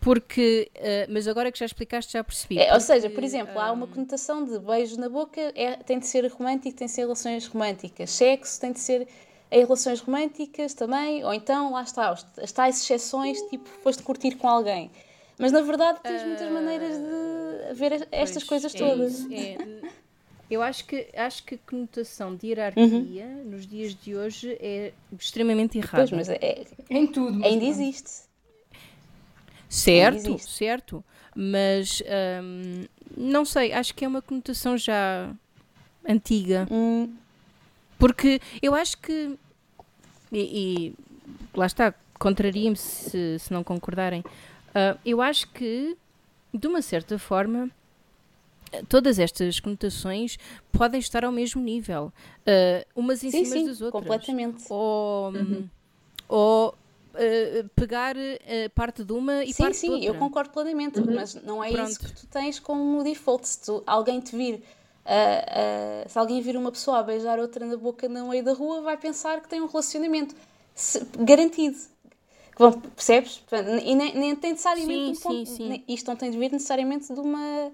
Porque, 0.00 0.70
ah, 0.76 1.06
mas 1.10 1.26
agora 1.26 1.50
que 1.50 1.58
já 1.58 1.66
explicaste, 1.66 2.12
já 2.12 2.22
percebi. 2.22 2.58
É, 2.58 2.72
ou 2.72 2.80
seja, 2.80 3.02
Porque, 3.02 3.14
por 3.16 3.24
exemplo, 3.24 3.58
há 3.58 3.72
uma 3.72 3.86
ah, 3.86 3.88
conotação 3.88 4.44
de 4.44 4.58
beijo 4.58 4.98
na 4.98 5.08
boca 5.08 5.40
é, 5.54 5.76
tem 5.76 5.98
de 5.98 6.06
ser 6.06 6.26
romântico, 6.30 6.76
tem 6.76 6.86
de 6.86 6.92
ser 6.92 7.02
relações 7.02 7.46
românticas. 7.46 8.10
Sexo 8.10 8.60
tem 8.60 8.72
de 8.72 8.78
ser 8.80 9.08
em 9.50 9.60
relações 9.60 10.00
românticas 10.00 10.74
também, 10.74 11.24
ou 11.24 11.32
então, 11.32 11.72
lá 11.72 11.82
está, 11.82 12.10
as 12.10 12.52
tais 12.52 12.82
exceções, 12.82 13.40
tipo, 13.48 13.66
foste 13.82 14.02
curtir 14.02 14.36
com 14.36 14.46
alguém. 14.46 14.90
Mas 15.38 15.52
na 15.52 15.62
verdade 15.62 16.00
tens 16.02 16.22
muitas 16.24 16.50
maneiras 16.52 16.96
de 16.98 17.74
ver 17.74 17.92
as- 17.94 18.06
estas 18.10 18.44
Pois, 18.44 18.62
coisas 18.62 18.74
é 18.74 18.78
todas. 18.78 19.18
isso, 19.20 19.28
é. 19.32 19.56
Eu 20.50 20.62
acho 20.62 20.84
que, 20.86 21.08
acho 21.14 21.44
que 21.44 21.56
a 21.56 21.58
conotação 21.58 22.34
de 22.34 22.46
hierarquia 22.48 23.26
nos 23.44 23.66
dias 23.66 23.94
de 23.94 24.16
hoje 24.16 24.56
é 24.60 24.92
extremamente 25.18 25.76
errada. 25.78 25.96
Pois, 26.08 26.10
mas 26.10 26.28
é- 26.30 26.64
Em 26.88 27.06
tudo. 27.06 27.34
mas 27.38 27.44
ainda 27.52 27.64
pronto. 27.66 27.80
existe. 27.80 28.10
Certo, 29.68 30.16
existe. 30.30 30.50
certo. 30.50 31.04
Mas 31.34 32.02
hum, 32.42 32.84
não 33.16 33.44
sei, 33.44 33.72
acho 33.72 33.94
que 33.94 34.04
é 34.04 34.08
uma 34.08 34.22
conotação 34.22 34.76
já 34.78 35.30
antiga. 36.08 36.66
Hum, 36.70 37.14
Porque 37.98 38.40
eu 38.62 38.74
acho 38.74 38.96
que. 38.98 39.36
E, 40.32 40.38
e 40.92 40.94
lá 41.54 41.66
está, 41.66 41.92
contraria-me 42.18 42.76
se, 42.76 43.38
se 43.38 43.52
não 43.52 43.62
concordarem. 43.62 44.24
Ah, 44.74 44.96
eu 45.04 45.20
acho 45.20 45.48
que, 45.48 45.96
de 46.54 46.66
uma 46.66 46.80
certa 46.80 47.18
forma, 47.18 47.70
todas 48.88 49.18
estas 49.18 49.60
conotações 49.60 50.38
podem 50.72 51.00
estar 51.00 51.24
ao 51.24 51.32
mesmo 51.32 51.60
nível. 51.62 52.12
Ah, 52.46 52.84
umas 52.94 53.22
em 53.24 53.30
sim, 53.30 53.44
cima 53.44 53.56
sim, 53.56 53.66
das 53.66 53.80
outras. 53.80 54.02
completamente. 54.02 54.64
Ou, 54.70 55.30
Uhum. 55.32 55.68
ou 56.28 56.74
ah, 57.14 57.64
pegar 57.74 58.16
ah, 58.16 58.70
parte 58.74 59.02
de 59.04 59.12
uma 59.12 59.44
e 59.44 59.52
sim, 59.52 59.62
parte 59.62 59.76
sim, 59.76 59.86
de 59.88 59.92
outra. 59.94 60.08
eu 60.08 60.14
concordo 60.16 60.50
plenamente, 60.50 61.00
mas 61.00 61.34
não 61.34 61.62
é 61.62 61.70
isso 61.70 61.98
Pronto. 62.00 62.14
que 62.14 62.20
tu 62.20 62.26
tens 62.26 62.58
como 62.58 63.02
default. 63.02 63.46
Se 63.48 63.60
tu- 63.64 63.82
alguém 63.86 64.20
te 64.20 64.36
vir, 64.36 64.62
ah, 65.04 66.02
ah, 66.04 66.08
se 66.08 66.18
alguém 66.18 66.40
vir 66.40 66.56
uma 66.56 66.70
pessoa 66.70 66.98
a 66.98 67.02
beijar 67.02 67.38
outra 67.38 67.64
na 67.66 67.76
boca 67.76 68.08
no 68.08 68.28
meio 68.28 68.44
da 68.44 68.52
rua, 68.52 68.82
vai 68.82 68.96
pensar 68.96 69.40
que 69.40 69.48
tem 69.48 69.60
um 69.60 69.66
relacionamento 69.66 70.34
Se- 70.74 71.04
garantido. 71.18 71.76
Vão- 72.56 72.72
percebes? 72.72 73.40
E 73.84 73.94
nem, 73.94 74.14
nem 74.16 74.34
tem 74.34 74.50
necessariamente 74.50 74.98
Sim, 74.98 75.10
um 75.12 75.14
ponto, 75.22 75.46
sim, 75.48 75.56
sim. 75.56 75.68
nem- 75.68 75.84
isto 75.88 76.08
não 76.08 76.16
tem 76.16 76.28
de 76.30 76.36
vir 76.36 76.50
necessariamente 76.50 77.12
de 77.14 77.20
uma 77.20 77.70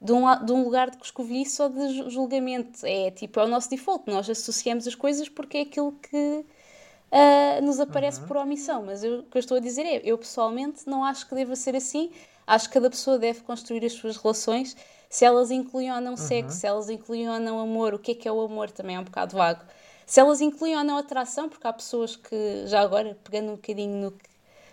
de 0.00 0.12
um, 0.12 0.44
de 0.44 0.52
um 0.52 0.62
lugar 0.64 0.90
de 0.90 0.96
coscovilhice 0.98 1.60
ou 1.62 1.68
de 1.68 1.88
ju- 1.94 2.10
julgamento. 2.10 2.84
É 2.86 3.10
tipo, 3.10 3.40
é 3.40 3.44
o 3.44 3.48
nosso 3.48 3.68
default. 3.70 4.04
Nós 4.06 4.28
associamos 4.30 4.86
as 4.86 4.94
coisas 4.94 5.28
porque 5.28 5.58
é 5.58 5.60
aquilo 5.62 5.92
que 5.92 6.44
ah, 7.10 7.60
nos 7.62 7.80
aparece 7.80 8.20
por 8.28 8.36
omissão. 8.36 8.82
Mas 8.84 9.02
eu- 9.02 9.20
o 9.20 9.22
que 9.24 9.36
eu 9.36 9.40
estou 9.40 9.56
a 9.56 9.60
dizer 9.60 9.82
é, 9.86 10.00
eu 10.04 10.16
pessoalmente 10.18 10.82
não 10.86 11.04
acho 11.04 11.26
que 11.28 11.34
deva 11.34 11.56
ser 11.56 11.74
assim. 11.76 12.10
Acho 12.46 12.68
que 12.68 12.74
cada 12.74 12.88
pessoa 12.90 13.18
deve 13.18 13.40
construir 13.42 13.84
as 13.84 13.92
suas 13.92 14.16
relações. 14.16 14.76
Se 15.10 15.24
elas 15.24 15.50
incluem 15.50 15.90
ou 15.92 16.00
não 16.00 16.16
sexo, 16.16 16.56
se 16.58 16.66
elas 16.66 16.88
incluem 16.90 17.28
ou 17.28 17.38
não 17.40 17.58
amor, 17.60 17.94
o 17.94 17.98
que 17.98 18.12
é 18.12 18.14
que 18.14 18.28
é 18.28 18.32
o 18.32 18.40
amor 18.40 18.70
também 18.70 18.96
é 18.96 19.00
um 19.00 19.04
bocado 19.04 19.36
vago. 19.36 19.62
Se 20.06 20.20
elas 20.20 20.40
incluem 20.40 20.76
ou 20.76 20.84
não 20.84 20.96
atração, 20.96 21.48
porque 21.48 21.66
há 21.66 21.72
pessoas 21.72 22.14
que, 22.16 22.66
já 22.66 22.80
agora, 22.80 23.16
pegando 23.24 23.52
um 23.52 23.56
bocadinho 23.56 23.96
no 23.96 24.12
que 24.12 24.24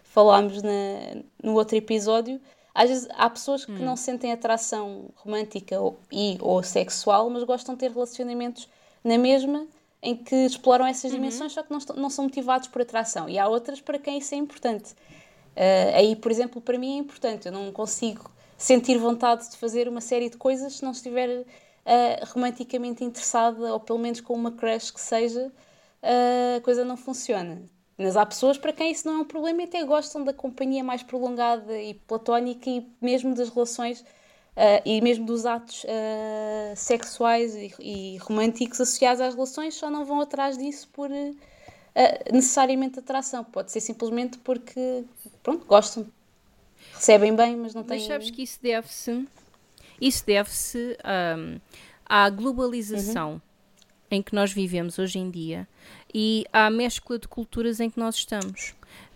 falámos 0.04 0.62
na- 0.62 1.22
no 1.44 1.54
outro 1.56 1.76
episódio, 1.76 2.40
às 2.76 2.90
vezes 2.90 3.08
há 3.12 3.30
pessoas 3.30 3.64
que 3.64 3.72
não 3.72 3.96
sentem 3.96 4.34
atração 4.34 5.10
romântica 5.16 5.80
ou, 5.80 5.98
e 6.12 6.38
ou 6.42 6.62
sexual, 6.62 7.30
mas 7.30 7.44
gostam 7.44 7.74
de 7.74 7.80
ter 7.80 7.92
relacionamentos 7.92 8.68
na 9.02 9.18
mesma 9.18 9.66
em 10.04 10.16
que 10.16 10.36
exploram 10.36 10.86
essas 10.86 11.10
dimensões, 11.10 11.54
só 11.54 11.64
que 11.64 11.72
não, 11.72 11.80
não 11.96 12.10
são 12.10 12.26
motivados 12.26 12.68
por 12.68 12.82
atração. 12.82 13.30
E 13.30 13.40
há 13.40 13.48
outras 13.48 13.80
para 13.80 13.98
quem 13.98 14.18
isso 14.18 14.36
é 14.36 14.38
importante. 14.38 14.94
Ah, 15.56 15.98
aí, 15.98 16.16
por 16.18 16.30
exemplo, 16.32 16.62
para 16.62 16.78
mim 16.78 16.98
é 16.98 17.00
importante. 17.00 17.46
Eu 17.46 17.52
não 17.54 17.72
consigo 17.72 18.30
sentir 18.58 18.98
vontade 18.98 19.50
de 19.50 19.58
fazer 19.58 19.88
uma 19.88 20.02
série 20.02 20.30
de 20.30 20.38
coisas 20.38 20.74
se 20.74 20.84
não 20.84 20.92
estiver 20.92 21.46
ah, 21.86 22.26
romanticamente 22.28 23.04
interessada, 23.04 23.74
ou 23.74 23.80
pelo 23.80 24.00
menos 24.00 24.20
com 24.20 24.34
uma 24.34 24.52
crush 24.52 24.92
que 24.92 25.00
seja, 25.00 25.52
ah, 26.04 26.58
a 26.58 26.62
coisa 26.62 26.84
não 26.84 26.98
funciona. 26.98 27.64
Mas 27.98 28.18
há 28.18 28.26
pessoas 28.26 28.58
para 28.58 28.74
quem 28.74 28.92
isso 28.92 29.08
não 29.08 29.20
é 29.20 29.22
um 29.22 29.26
problema 29.26 29.62
e 29.62 29.66
até 29.66 29.84
gostam 29.84 30.24
da 30.24 30.34
companhia 30.34 30.84
mais 30.84 31.02
prolongada 31.02 31.80
e 31.80 31.94
platónica 31.94 32.70
e 32.70 32.86
mesmo 33.02 33.34
das 33.34 33.50
relações 33.50 34.04
ah, 34.56 34.82
e 34.86 35.02
mesmo 35.02 35.26
dos 35.26 35.46
atos 35.46 35.86
ah, 35.88 36.76
sexuais 36.76 37.56
e, 37.56 37.74
e 37.80 38.18
românticos 38.18 38.80
associados 38.82 39.22
às 39.22 39.34
relações, 39.34 39.76
só 39.76 39.90
não 39.90 40.04
vão 40.04 40.20
atrás 40.20 40.58
disso 40.58 40.90
por 40.94 41.10
ah, 41.12 42.32
necessariamente 42.32 43.00
atração. 43.00 43.44
Pode 43.44 43.72
ser 43.72 43.80
simplesmente 43.80 44.38
porque, 44.40 45.04
pronto, 45.42 45.66
gostam, 45.66 46.06
recebem 46.94 47.34
bem, 47.34 47.56
mas 47.56 47.74
não 47.74 47.84
têm. 47.84 48.00
Mas 48.00 48.08
sabes 48.08 48.30
que 48.30 48.44
isso 48.44 48.60
deve-se 48.62 49.26
Isso 50.02 50.26
deve-se 50.26 50.98
ahm, 51.02 51.60
à 52.06 52.30
globalização 52.30 53.42
em 54.12 54.22
que 54.22 54.36
nós 54.36 54.52
vivemos 54.52 55.00
hoje 55.00 55.20
em 55.20 55.30
dia 55.30 55.68
e 56.18 56.46
à 56.54 56.70
mescla 56.70 57.20
de 57.20 57.28
culturas 57.28 57.82
em 57.82 57.90
que 57.90 58.00
nós 58.00 58.16
estamos. 58.16 58.74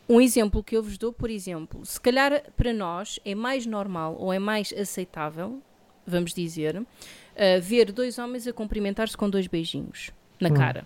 Um 0.07 0.19
exemplo 0.19 0.61
que 0.61 0.76
eu 0.76 0.84
vos 0.84 0.97
dou, 0.97 1.13
por 1.13 1.30
exemplo, 1.30 1.85
se 1.85 2.01
calhar 2.01 2.43
para 2.57 2.73
nós 2.73 3.21
é 3.23 3.34
mais 3.34 3.65
normal 3.65 4.17
ou 4.19 4.34
é 4.34 4.38
mais 4.38 4.73
aceitável, 4.73 5.61
vamos 6.05 6.34
dizer, 6.34 6.76
ah, 7.38 7.57
ver 7.61 7.93
dois 7.93 8.19
homens 8.19 8.45
a 8.47 8.51
cumprimentar-se 8.51 9.15
com 9.15 9.30
dois 9.30 9.47
beijinhos 9.47 10.11
na 10.41 10.51
cara. 10.51 10.85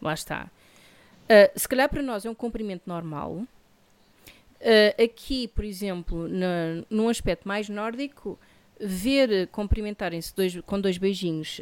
Lá 0.00 0.14
está. 0.14 0.50
Ah, 1.28 1.50
se 1.54 1.68
calhar 1.68 1.90
para 1.90 2.02
nós 2.02 2.24
é 2.24 2.30
um 2.30 2.34
cumprimento 2.34 2.84
normal. 2.86 3.42
Ah, 4.62 5.02
aqui, 5.02 5.46
por 5.48 5.66
exemplo, 5.66 6.26
na, 6.26 6.86
num 6.88 7.10
aspecto 7.10 7.46
mais 7.46 7.68
nórdico, 7.68 8.38
ver 8.80 9.46
cumprimentarem-se 9.48 10.34
dois, 10.34 10.58
com 10.62 10.80
dois 10.80 10.96
beijinhos, 10.96 11.60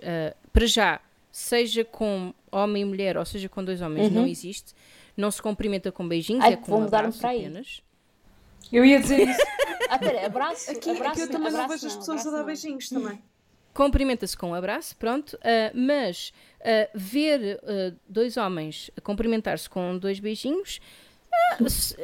para 0.52 0.66
já, 0.66 1.00
seja 1.30 1.84
com 1.84 2.32
homem 2.50 2.82
e 2.82 2.84
mulher 2.84 3.16
ou 3.16 3.24
seja 3.24 3.48
com 3.48 3.62
dois 3.64 3.80
homens, 3.80 4.10
não 4.10 4.26
existe. 4.26 4.74
Não 5.16 5.30
se 5.30 5.42
cumprimenta 5.42 5.90
com 5.90 6.06
beijinhos, 6.06 6.44
Ai, 6.44 6.52
é 6.52 6.56
com 6.56 6.76
um 6.76 6.80
mudar-me 6.82 7.06
abraço 7.09 7.20
para 7.20 7.30
aí. 7.30 7.40
apenas. 7.40 7.82
Eu 8.72 8.84
ia 8.84 9.00
dizer 9.00 9.28
isso. 9.28 9.40
Ah, 9.90 9.98
pera, 9.98 10.26
abraço. 10.26 10.70
Aqui, 10.70 10.90
abraço 10.90 11.12
aqui 11.12 11.20
eu 11.22 11.30
também 11.30 11.50
não 11.50 11.60
abraço 11.64 11.82
vejo 11.82 11.86
as 11.86 11.96
pessoas 11.96 12.26
a 12.26 12.30
dar 12.30 12.38
não. 12.40 12.44
beijinhos 12.44 12.90
também. 12.90 13.18
Cumprimenta-se 13.72 14.36
com 14.36 14.50
um 14.50 14.55
abraço, 14.55 14.94
pronto, 14.96 15.38
ah, 15.42 15.70
mas 15.72 16.30
ah, 16.60 16.90
ver 16.94 17.59
ah, 17.64 17.94
dois 18.06 18.36
homens 18.36 18.90
a 18.98 19.00
cumprimentar-se 19.00 19.66
com 19.70 19.96
dois 19.96 20.20
beijinhos, 20.20 20.78
se- 21.68 21.96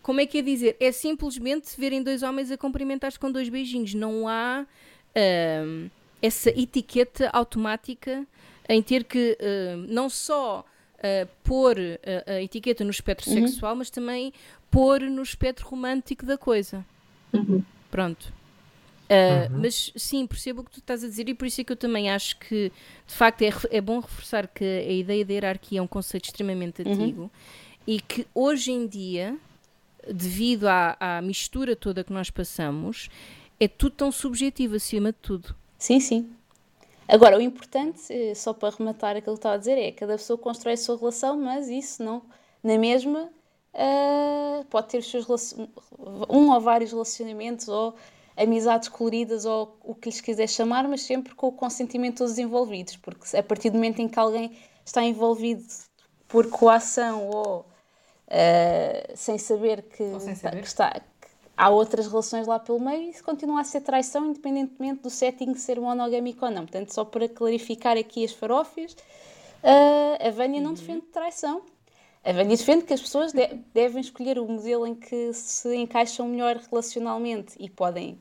como 0.00 0.20
é 0.20 0.26
que 0.26 0.38
é 0.38 0.42
dizer? 0.42 0.76
É 0.78 0.92
simplesmente 0.92 1.70
verem 1.76 2.04
dois 2.04 2.22
homens 2.22 2.52
a 2.52 2.56
cumprimentar-se 2.56 3.18
com 3.18 3.32
dois 3.32 3.48
beijinhos. 3.48 3.94
Não 3.94 4.28
há 4.28 4.64
essa 6.20 6.50
etiqueta 6.50 7.30
automática 7.32 8.24
em 8.68 8.82
ter 8.82 9.04
que 9.04 9.36
ah, 9.40 9.76
não 9.88 10.08
só 10.08 10.64
ah, 10.98 11.26
pôr 11.42 11.76
ah, 11.78 12.32
a 12.32 12.42
etiqueta 12.42 12.84
no 12.84 12.90
espectro 12.90 13.30
sexual, 13.30 13.74
mas 13.76 13.90
também 13.90 14.32
pôr 14.70 15.00
no 15.02 15.22
espectro 15.22 15.68
romântico 15.68 16.24
da 16.24 16.38
coisa. 16.38 16.84
Pronto. 17.90 18.32
Uh, 19.12 19.60
Mas 19.60 19.92
sim, 19.94 20.26
percebo 20.26 20.62
o 20.62 20.64
que 20.64 20.70
tu 20.70 20.78
estás 20.78 21.04
a 21.04 21.08
dizer 21.08 21.28
e 21.28 21.34
por 21.34 21.46
isso 21.46 21.60
é 21.60 21.64
que 21.64 21.72
eu 21.72 21.76
também 21.76 22.10
acho 22.10 22.38
que 22.38 22.72
de 23.06 23.14
facto 23.14 23.42
é, 23.42 23.50
é 23.70 23.78
bom 23.78 24.00
reforçar 24.00 24.48
que 24.48 24.64
a 24.64 24.90
ideia 24.90 25.22
da 25.22 25.34
hierarquia 25.34 25.80
é 25.80 25.82
um 25.82 25.86
conceito 25.86 26.26
extremamente 26.26 26.80
antigo 26.80 27.30
e 27.86 28.00
que 28.00 28.26
hoje 28.34 28.72
em 28.72 28.86
dia, 28.86 29.36
devido 30.10 30.66
à, 30.66 30.96
à 30.98 31.20
mistura 31.20 31.76
toda 31.76 32.02
que 32.02 32.12
nós 32.12 32.30
passamos, 32.30 33.10
é 33.60 33.68
tudo 33.68 33.94
tão 33.96 34.10
subjetivo 34.10 34.76
acima 34.76 35.12
de 35.12 35.18
tudo. 35.20 35.54
Sim, 35.76 36.00
sim. 36.00 36.30
Agora, 37.12 37.36
o 37.36 37.42
importante, 37.42 38.10
eh, 38.10 38.34
só 38.34 38.54
para 38.54 38.74
rematar 38.74 39.16
aquilo 39.16 39.34
que 39.34 39.40
estava 39.40 39.56
a 39.56 39.58
dizer, 39.58 39.76
é 39.76 39.90
que 39.92 39.98
cada 39.98 40.16
pessoa 40.16 40.38
constrói 40.38 40.72
a 40.72 40.76
sua 40.78 40.96
relação, 40.96 41.38
mas 41.38 41.68
isso 41.68 42.02
não, 42.02 42.22
na 42.62 42.78
mesma, 42.78 43.30
ah, 43.74 44.64
pode 44.70 44.88
ter 44.88 44.98
os 44.98 45.10
seus 45.10 45.54
um 46.30 46.50
ou 46.50 46.58
vários 46.58 46.90
relacionamentos 46.90 47.68
ou 47.68 47.94
amizades 48.34 48.88
coloridas 48.88 49.44
ou 49.44 49.76
o 49.84 49.94
que 49.94 50.08
lhes 50.08 50.22
quiser 50.22 50.48
chamar, 50.48 50.88
mas 50.88 51.02
sempre 51.02 51.34
com 51.34 51.48
o 51.48 51.52
consentimento 51.52 52.24
dos 52.24 52.38
envolvidos, 52.38 52.96
porque 52.96 53.36
a 53.36 53.42
partir 53.42 53.68
do 53.68 53.74
momento 53.74 54.00
em 54.00 54.08
que 54.08 54.18
alguém 54.18 54.56
está 54.82 55.04
envolvido 55.04 55.64
por 56.26 56.48
coação 56.48 57.28
ou 57.28 57.66
ah, 58.26 59.12
sem 59.14 59.36
saber 59.36 59.82
que, 59.82 60.18
sem 60.18 60.34
saber. 60.34 60.62
que 60.62 60.66
está, 60.66 60.98
há 61.56 61.70
outras 61.70 62.06
relações 62.06 62.46
lá 62.46 62.58
pelo 62.58 62.80
meio, 62.80 63.10
isso 63.10 63.22
continua 63.22 63.60
a 63.60 63.64
ser 63.64 63.80
traição, 63.80 64.26
independentemente 64.26 65.02
do 65.02 65.10
setting 65.10 65.54
ser 65.54 65.80
monogâmico 65.80 66.44
ou 66.44 66.50
não. 66.50 66.62
Portanto, 66.62 66.92
só 66.92 67.04
para 67.04 67.28
clarificar 67.28 67.96
aqui 67.96 68.24
as 68.24 68.32
farófias, 68.32 68.96
ah, 69.62 70.26
a 70.26 70.30
Vânia 70.30 70.60
não 70.60 70.74
defende 70.74 71.02
traição. 71.02 71.62
A 72.24 72.32
Vânia 72.32 72.56
defende 72.56 72.84
que 72.84 72.94
as 72.94 73.00
pessoas 73.00 73.32
de- 73.32 73.54
devem 73.74 74.00
escolher 74.00 74.38
o 74.38 74.46
modelo 74.46 74.86
em 74.86 74.94
que 74.94 75.32
se 75.32 75.74
encaixam 75.76 76.28
melhor 76.28 76.56
relacionalmente 76.56 77.54
e 77.58 77.68
podem 77.68 78.18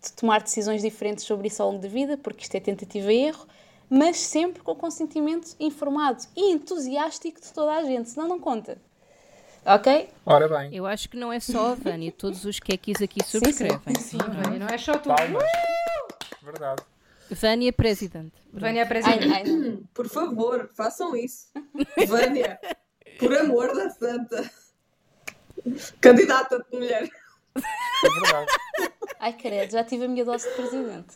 de 0.00 0.12
tomar 0.12 0.42
decisões 0.42 0.82
diferentes 0.82 1.24
sobre 1.24 1.48
isso 1.48 1.62
ao 1.62 1.70
longo 1.70 1.82
da 1.82 1.88
vida, 1.88 2.16
porque 2.16 2.42
isto 2.42 2.54
é 2.54 2.60
tentativa 2.60 3.12
e 3.12 3.24
erro, 3.24 3.46
mas 3.88 4.16
sempre 4.18 4.62
com 4.62 4.74
consentimento 4.74 5.56
informado 5.58 6.22
e 6.36 6.52
entusiástico 6.52 7.40
de 7.40 7.52
toda 7.52 7.72
a 7.72 7.82
gente, 7.82 8.10
senão 8.10 8.28
não 8.28 8.38
conta. 8.38 8.80
Ok? 9.64 10.08
Ora 10.24 10.48
bem, 10.48 10.74
Eu 10.74 10.86
acho 10.86 11.08
que 11.08 11.16
não 11.16 11.32
é 11.32 11.38
só 11.38 11.72
a 11.72 11.74
Vânia, 11.74 12.10
todos 12.12 12.44
os 12.44 12.58
quequis 12.58 13.00
aqui 13.02 13.22
sim. 13.22 13.38
subscrevem. 13.38 13.94
Sim, 13.98 14.18
Vânia, 14.18 14.58
não 14.58 14.66
é 14.66 14.78
só 14.78 14.92
tu. 14.96 15.08
palmas. 15.08 15.44
Verdade. 16.42 16.82
Vânia 17.30 17.72
Presidente. 17.72 18.32
Vânia 18.52 18.80
é 18.80 18.82
Ai, 18.82 18.88
presidente. 18.88 19.32
ai, 19.32 19.44
não. 19.44 19.76
Por 19.94 20.08
favor, 20.08 20.68
façam 20.74 21.14
isso. 21.16 21.48
Vânia, 22.08 22.58
por 23.18 23.32
amor 23.36 23.72
da 23.74 23.90
santa. 23.90 24.50
Candidata 26.00 26.58
de 26.58 26.76
mulher. 26.76 27.08
É 27.54 28.08
verdade. 28.20 28.50
ai 29.20 29.32
credo, 29.34 29.70
já 29.72 29.84
tive 29.84 30.06
a 30.06 30.08
minha 30.08 30.24
dose 30.24 30.48
de 30.48 30.54
presidente. 30.56 31.14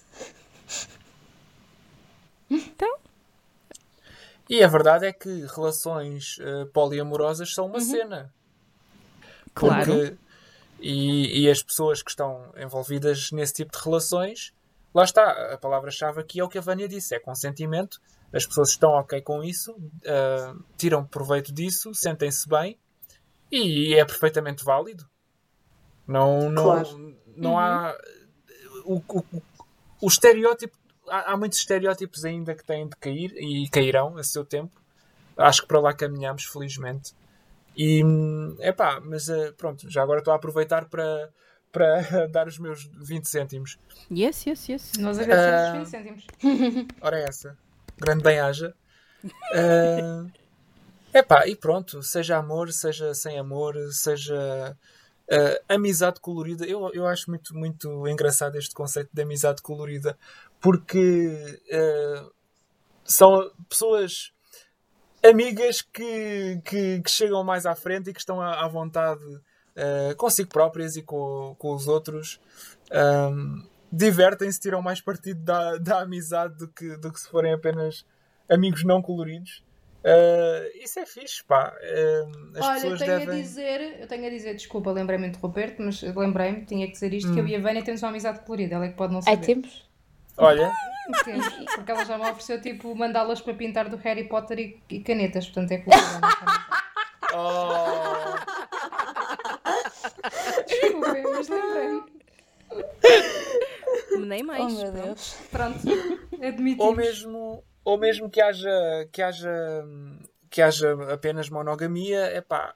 E 4.48 4.62
a 4.62 4.68
verdade 4.68 5.06
é 5.06 5.12
que 5.12 5.46
relações 5.54 6.36
eh, 6.40 6.66
poliamorosas 6.66 7.54
são 7.54 7.66
uma 7.66 7.80
cena. 7.80 8.32
Claro. 9.54 9.84
Porque- 9.92 10.16
e, 10.80 11.42
e 11.44 11.50
as 11.50 11.62
pessoas 11.62 12.02
que 12.02 12.10
estão 12.10 12.52
envolvidas 12.56 13.30
nesse 13.30 13.54
tipo 13.54 13.72
de 13.76 13.82
relações, 13.82 14.52
lá 14.92 15.02
está, 15.04 15.54
a 15.54 15.56
palavra-chave 15.56 16.20
aqui 16.20 16.40
é 16.40 16.44
o 16.44 16.48
que 16.48 16.58
a 16.58 16.60
Vânia 16.60 16.86
disse: 16.88 17.14
é 17.14 17.18
consentimento. 17.18 18.00
As 18.32 18.44
pessoas 18.44 18.70
estão 18.70 18.90
ok 18.90 19.22
com 19.22 19.42
isso, 19.44 19.74
ah, 20.06 20.54
tiram 20.76 21.06
proveito 21.06 21.52
disso, 21.54 21.94
sentem-se 21.94 22.48
bem 22.48 22.76
e 23.50 23.94
é 23.94 24.04
perfeitamente 24.04 24.64
válido. 24.64 25.08
Não, 26.06 26.50
não, 26.50 26.64
Claro. 26.64 27.16
não 27.36 27.58
há. 27.58 27.96
O, 28.84 28.96
o, 28.96 29.18
o- 29.32 29.42
o 30.02 30.06
estereótipo. 30.08 30.76
Há, 31.09 31.32
há 31.32 31.36
muitos 31.36 31.59
estereótipos 31.59 32.24
ainda 32.24 32.55
que 32.55 32.64
têm 32.64 32.89
de 32.89 32.97
cair 32.97 33.32
e 33.36 33.68
cairão 33.68 34.16
a 34.16 34.22
seu 34.22 34.44
tempo. 34.44 34.81
Acho 35.36 35.62
que 35.62 35.68
para 35.68 35.81
lá 35.81 35.93
caminhamos, 35.93 36.44
felizmente. 36.44 37.12
E 37.76 38.02
é 38.60 38.70
pá, 38.72 39.01
mas 39.05 39.28
eh, 39.28 39.52
pronto, 39.52 39.90
já 39.90 40.02
agora 40.02 40.20
estou 40.20 40.32
a 40.32 40.36
aproveitar 40.36 40.85
para, 40.89 41.28
para 41.72 42.26
dar 42.31 42.47
os 42.47 42.59
meus 42.59 42.85
20 43.02 43.24
cêntimos. 43.28 43.78
Yes, 44.10 44.47
yes, 44.47 44.68
yes. 44.68 44.93
Nós 44.98 45.18
agradecemos 45.18 45.60
Ah. 45.60 45.72
os 45.72 45.78
20 45.78 45.86
cêntimos. 45.90 46.86
Ora, 47.01 47.18
é 47.18 47.24
essa. 47.24 47.59
Grande 47.98 48.22
bem-aja. 48.22 48.74
É 51.12 51.22
pá, 51.22 51.47
e 51.47 51.55
pronto, 51.55 52.02
seja 52.02 52.36
amor, 52.36 52.72
seja 52.72 53.14
sem 53.14 53.39
amor, 53.39 53.76
seja 53.93 54.76
ah, 55.31 55.74
amizade 55.74 56.20
colorida. 56.20 56.64
Eu, 56.66 56.90
eu 56.93 57.06
acho 57.06 57.31
muito, 57.31 57.55
muito 57.56 58.06
engraçado 58.09 58.56
este 58.56 58.74
conceito 58.74 59.10
de 59.12 59.22
amizade 59.22 59.62
colorida, 59.62 60.18
porque 60.64 61.60
ah, 61.70 62.26
são 63.04 63.50
pessoas 63.68 64.32
amigas 65.22 65.82
que, 65.82 66.58
que, 66.64 67.02
que 67.02 67.10
chegam 67.10 67.44
mais 67.44 67.66
à 67.66 67.74
frente 67.74 68.08
e 68.08 68.14
que 68.14 68.18
estão 68.18 68.40
à, 68.40 68.64
à 68.64 68.66
vontade 68.66 69.20
ah, 69.76 70.14
consigo 70.16 70.48
próprias 70.48 70.96
e 70.96 71.02
com, 71.02 71.54
com 71.58 71.74
os 71.74 71.86
outros. 71.86 72.40
Ahm, 72.90 73.62
divertem-se, 73.92 74.58
tiram 74.58 74.80
mais 74.80 75.02
partido 75.02 75.44
da, 75.44 75.76
da 75.84 76.00
amizade 76.00 76.56
do 76.56 76.66
que, 76.68 76.96
do 76.96 77.12
que 77.12 77.20
se 77.20 77.28
forem 77.28 77.52
apenas 77.52 78.06
amigos 78.48 78.84
não 78.84 79.02
coloridos. 79.02 79.62
Ah, 80.02 80.66
isso 80.82 80.98
é 80.98 81.04
fixe, 81.04 81.44
pá. 81.44 81.76
Ah, 81.78 82.58
as 82.58 82.64
Olha, 82.64 82.76
eu 82.76 82.80
pessoas 82.80 83.00
tenho 83.00 83.18
devem. 83.18 83.28
a 83.28 83.42
dizer, 83.42 84.00
eu 84.00 84.06
tenho 84.06 84.26
a 84.26 84.30
dizer, 84.30 84.54
desculpa, 84.54 84.90
lembrei-me 84.92 85.24
de 85.24 85.36
interromper-te, 85.36 85.82
mas 85.82 86.00
lembrei-me, 86.00 86.64
tinha 86.64 86.86
que 86.86 86.92
dizer 86.92 87.12
isto, 87.12 87.34
que 87.34 87.40
eu 87.40 87.46
e 87.46 87.54
a 87.54 87.60
Vânia 87.60 87.84
temos 87.84 88.02
uma 88.02 88.08
amizade 88.08 88.40
colorida, 88.46 88.76
ela 88.76 88.86
é 88.86 88.88
que 88.88 88.96
pode 88.96 89.12
não 89.12 89.20
Ai, 89.26 89.34
saber. 89.34 89.46
temos? 89.46 89.84
Olha, 90.36 90.73
porque 91.74 91.90
ela 91.90 92.05
já 92.05 92.19
me 92.19 92.24
ofereceu, 92.24 92.61
tipo, 92.61 92.94
mandá-las 92.94 93.40
para 93.40 93.55
pintar 93.55 93.89
do 93.89 93.97
Harry 93.98 94.28
Potter 94.28 94.59
e, 94.59 94.82
e 94.89 95.01
canetas, 95.01 95.47
portanto 95.47 95.73
é 95.73 95.85
não 95.86 95.93
é? 95.94 96.20
oh, 97.35 98.35
Desculpem, 100.66 101.23
mas 101.23 101.48
lembrei-me. 101.48 102.02
Nem 104.27 104.43
mais. 104.43 104.62
Oh 104.62 104.69
meu 104.69 104.93
pronto. 104.93 105.05
Deus. 105.05 105.36
Pronto, 105.51 105.78
admitimos. 106.43 106.81
ou 106.81 106.94
mesmo, 106.94 107.65
ou 107.85 107.98
mesmo 107.98 108.31
que 108.31 108.40
haja 108.40 109.09
que 109.12 109.23
haja 109.23 109.85
que 110.51 110.62
haja 110.62 111.12
apenas 111.12 111.51
monogamia, 111.51 112.20
é 112.20 112.40
pá, 112.40 112.74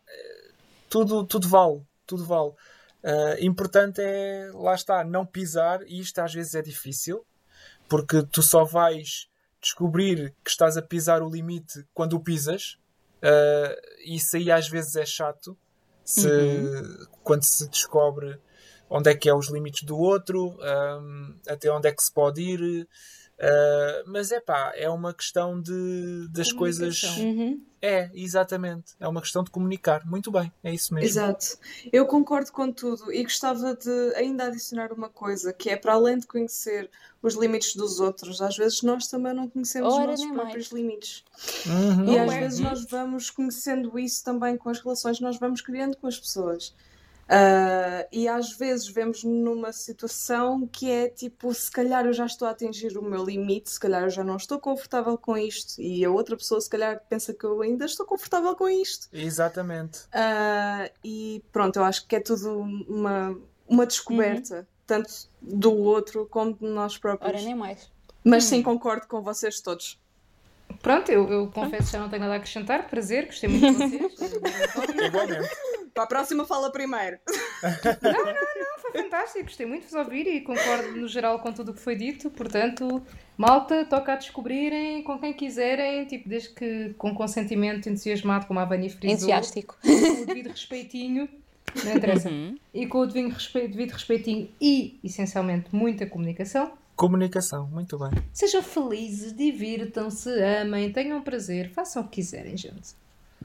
tudo, 0.90 1.24
tudo 1.24 1.48
vale, 1.48 1.82
tudo 2.06 2.24
vale. 2.24 2.52
Ah, 3.02 3.36
importante 3.40 4.00
é, 4.02 4.50
lá 4.52 4.74
está, 4.74 5.04
não 5.04 5.24
pisar, 5.24 5.82
e 5.86 6.00
isto 6.00 6.18
às 6.18 6.34
vezes 6.34 6.54
é 6.54 6.62
difícil, 6.62 7.24
porque 7.88 8.22
tu 8.22 8.42
só 8.42 8.64
vais 8.64 9.28
descobrir 9.60 10.34
que 10.44 10.50
estás 10.50 10.76
a 10.76 10.82
pisar 10.82 11.22
o 11.22 11.30
limite 11.30 11.84
quando 11.92 12.14
o 12.14 12.20
pisas, 12.20 12.78
Ah, 13.22 13.76
isso 14.04 14.36
aí 14.36 14.50
às 14.50 14.68
vezes 14.68 14.94
é 14.96 15.04
chato, 15.04 15.56
se, 16.04 16.28
quando 17.22 17.42
se 17.42 17.68
descobre 17.68 18.40
onde 18.88 19.10
é 19.10 19.14
que 19.14 19.28
é 19.28 19.34
os 19.34 19.50
limites 19.50 19.82
do 19.82 19.98
outro, 19.98 20.56
ahm, 20.62 21.34
até 21.46 21.70
onde 21.70 21.88
é 21.88 21.92
que 21.92 22.02
se 22.02 22.12
pode 22.12 22.40
ir. 22.40 22.88
Ah, 23.40 24.02
mas 24.06 24.32
é 24.32 24.40
pá, 24.40 24.72
é 24.74 24.88
uma 24.88 25.14
questão 25.14 25.60
de, 25.60 26.28
das 26.30 26.52
coisas. 26.52 27.02
Uhum. 27.18 27.62
É, 27.80 28.10
exatamente. 28.12 28.94
É 28.98 29.06
uma 29.06 29.20
questão 29.20 29.44
de 29.44 29.52
comunicar. 29.52 30.04
Muito 30.04 30.32
bem, 30.32 30.52
é 30.64 30.74
isso 30.74 30.92
mesmo. 30.92 31.08
Exato. 31.08 31.56
Eu 31.92 32.06
concordo 32.06 32.50
com 32.50 32.72
tudo 32.72 33.12
e 33.12 33.22
gostava 33.22 33.72
de 33.76 34.14
ainda 34.16 34.46
adicionar 34.46 34.92
uma 34.92 35.08
coisa, 35.08 35.52
que 35.52 35.70
é 35.70 35.76
para 35.76 35.92
além 35.92 36.18
de 36.18 36.26
conhecer 36.26 36.90
os 37.22 37.34
limites 37.34 37.76
dos 37.76 38.00
outros, 38.00 38.40
às 38.40 38.56
vezes 38.56 38.82
nós 38.82 39.06
também 39.06 39.32
não 39.32 39.48
conhecemos 39.48 39.92
Ora, 39.92 40.12
os 40.12 40.20
nossos 40.20 40.36
próprios 40.36 40.72
limites. 40.72 41.24
Uhum. 41.66 42.12
E 42.12 42.18
às 42.18 42.34
vezes 42.34 42.58
nós 42.60 42.84
vamos 42.84 43.30
conhecendo 43.30 43.96
isso 43.98 44.24
também 44.24 44.56
com 44.56 44.70
as 44.70 44.80
relações 44.80 45.18
que 45.18 45.22
nós 45.22 45.38
vamos 45.38 45.60
criando 45.60 45.96
com 45.96 46.08
as 46.08 46.18
pessoas. 46.18 46.74
Ah, 47.28 48.06
e 48.10 48.26
às 48.26 48.52
vezes 48.52 48.88
vemos 48.88 49.22
numa 49.22 49.70
situação 49.70 50.66
que 50.66 50.90
é 50.90 51.08
tipo, 51.08 51.52
se 51.52 51.70
calhar 51.70 52.06
eu 52.06 52.12
já 52.12 52.24
estou 52.24 52.48
a 52.48 52.52
atingir 52.52 52.96
o 52.96 53.02
meu 53.02 53.22
limite, 53.22 53.70
se 53.70 53.78
calhar 53.78 54.04
eu 54.04 54.10
já 54.10 54.24
não 54.24 54.36
estou 54.36 54.58
confortável 54.58 55.18
com 55.18 55.36
isto, 55.36 55.80
e 55.80 56.02
a 56.04 56.10
outra 56.10 56.36
pessoa 56.36 56.60
se 56.60 56.70
calhar 56.70 57.02
pensa 57.08 57.34
que 57.34 57.44
eu 57.44 57.60
ainda 57.60 57.84
estou 57.84 58.06
confortável 58.06 58.56
com 58.56 58.68
isto. 58.68 59.08
Exatamente. 59.12 60.00
Ah, 60.10 60.90
e 61.04 61.42
pronto, 61.52 61.76
eu 61.76 61.84
acho 61.84 62.06
que 62.06 62.16
é 62.16 62.20
tudo 62.20 62.60
uma, 62.60 63.38
uma 63.68 63.84
descoberta, 63.84 64.66
tanto 64.86 65.28
do 65.42 65.74
outro 65.76 66.26
como 66.26 66.54
de 66.54 66.66
nós 66.66 66.96
próprios. 66.96 67.34
Ora, 67.34 67.42
nem 67.42 67.54
mais. 67.54 67.90
Mas 68.24 68.44
sim, 68.44 68.62
concordo 68.62 69.06
com 69.06 69.22
vocês 69.22 69.60
todos. 69.60 69.98
Pronto, 70.82 71.10
eu, 71.10 71.28
eu 71.30 71.50
confesso 71.50 71.86
que 71.86 71.92
já 71.92 71.98
não 71.98 72.08
tenho 72.08 72.22
nada 72.22 72.34
a 72.34 72.36
acrescentar. 72.36 72.88
Prazer, 72.88 73.26
gostei 73.26 73.48
muito 73.48 73.66
de 73.66 73.98
vocês. 73.98 74.12
Igualmente. 75.06 75.48
Para 75.98 76.04
a 76.04 76.06
próxima, 76.06 76.44
fala 76.44 76.70
primeiro. 76.70 77.18
Foi 78.80 78.92
fantástico, 79.02 79.42
gostei 79.46 79.66
muito 79.66 79.82
de 79.86 79.90
vos 79.90 79.98
ouvir 79.98 80.28
e 80.28 80.40
concordo 80.42 80.92
no 80.92 81.08
geral 81.08 81.40
com 81.40 81.52
tudo 81.52 81.72
o 81.72 81.74
que 81.74 81.80
foi 81.80 81.96
dito. 81.96 82.30
Portanto, 82.30 83.02
malta, 83.36 83.84
toca 83.84 84.12
a 84.12 84.16
descobrirem 84.16 85.02
com 85.02 85.18
quem 85.18 85.32
quiserem, 85.32 86.04
tipo, 86.04 86.28
desde 86.28 86.50
que 86.50 86.94
com 86.96 87.12
consentimento 87.12 87.88
entusiasmado, 87.88 88.46
como 88.46 88.60
a 88.60 88.64
Vânia 88.64 88.88
frisou. 88.88 89.10
Entusiástico. 89.16 89.76
com 89.82 90.22
o 90.22 90.26
devido 90.26 90.50
respeitinho, 90.50 91.28
não 91.84 91.96
interessa. 91.96 92.28
Uhum. 92.30 92.56
E 92.72 92.86
com 92.86 92.98
o 93.00 93.06
devido, 93.06 93.32
respe- 93.32 93.66
devido 93.66 93.90
respeitinho 93.90 94.48
e, 94.60 95.00
essencialmente, 95.02 95.74
muita 95.74 96.06
comunicação. 96.06 96.72
Comunicação, 96.94 97.66
muito 97.66 97.98
bem. 97.98 98.10
Sejam 98.32 98.62
felizes, 98.62 99.32
divirtam-se, 99.36 100.30
amem, 100.44 100.92
tenham 100.92 101.20
prazer, 101.22 101.70
façam 101.70 102.02
o 102.04 102.08
que 102.08 102.20
quiserem, 102.22 102.56
gente. 102.56 102.90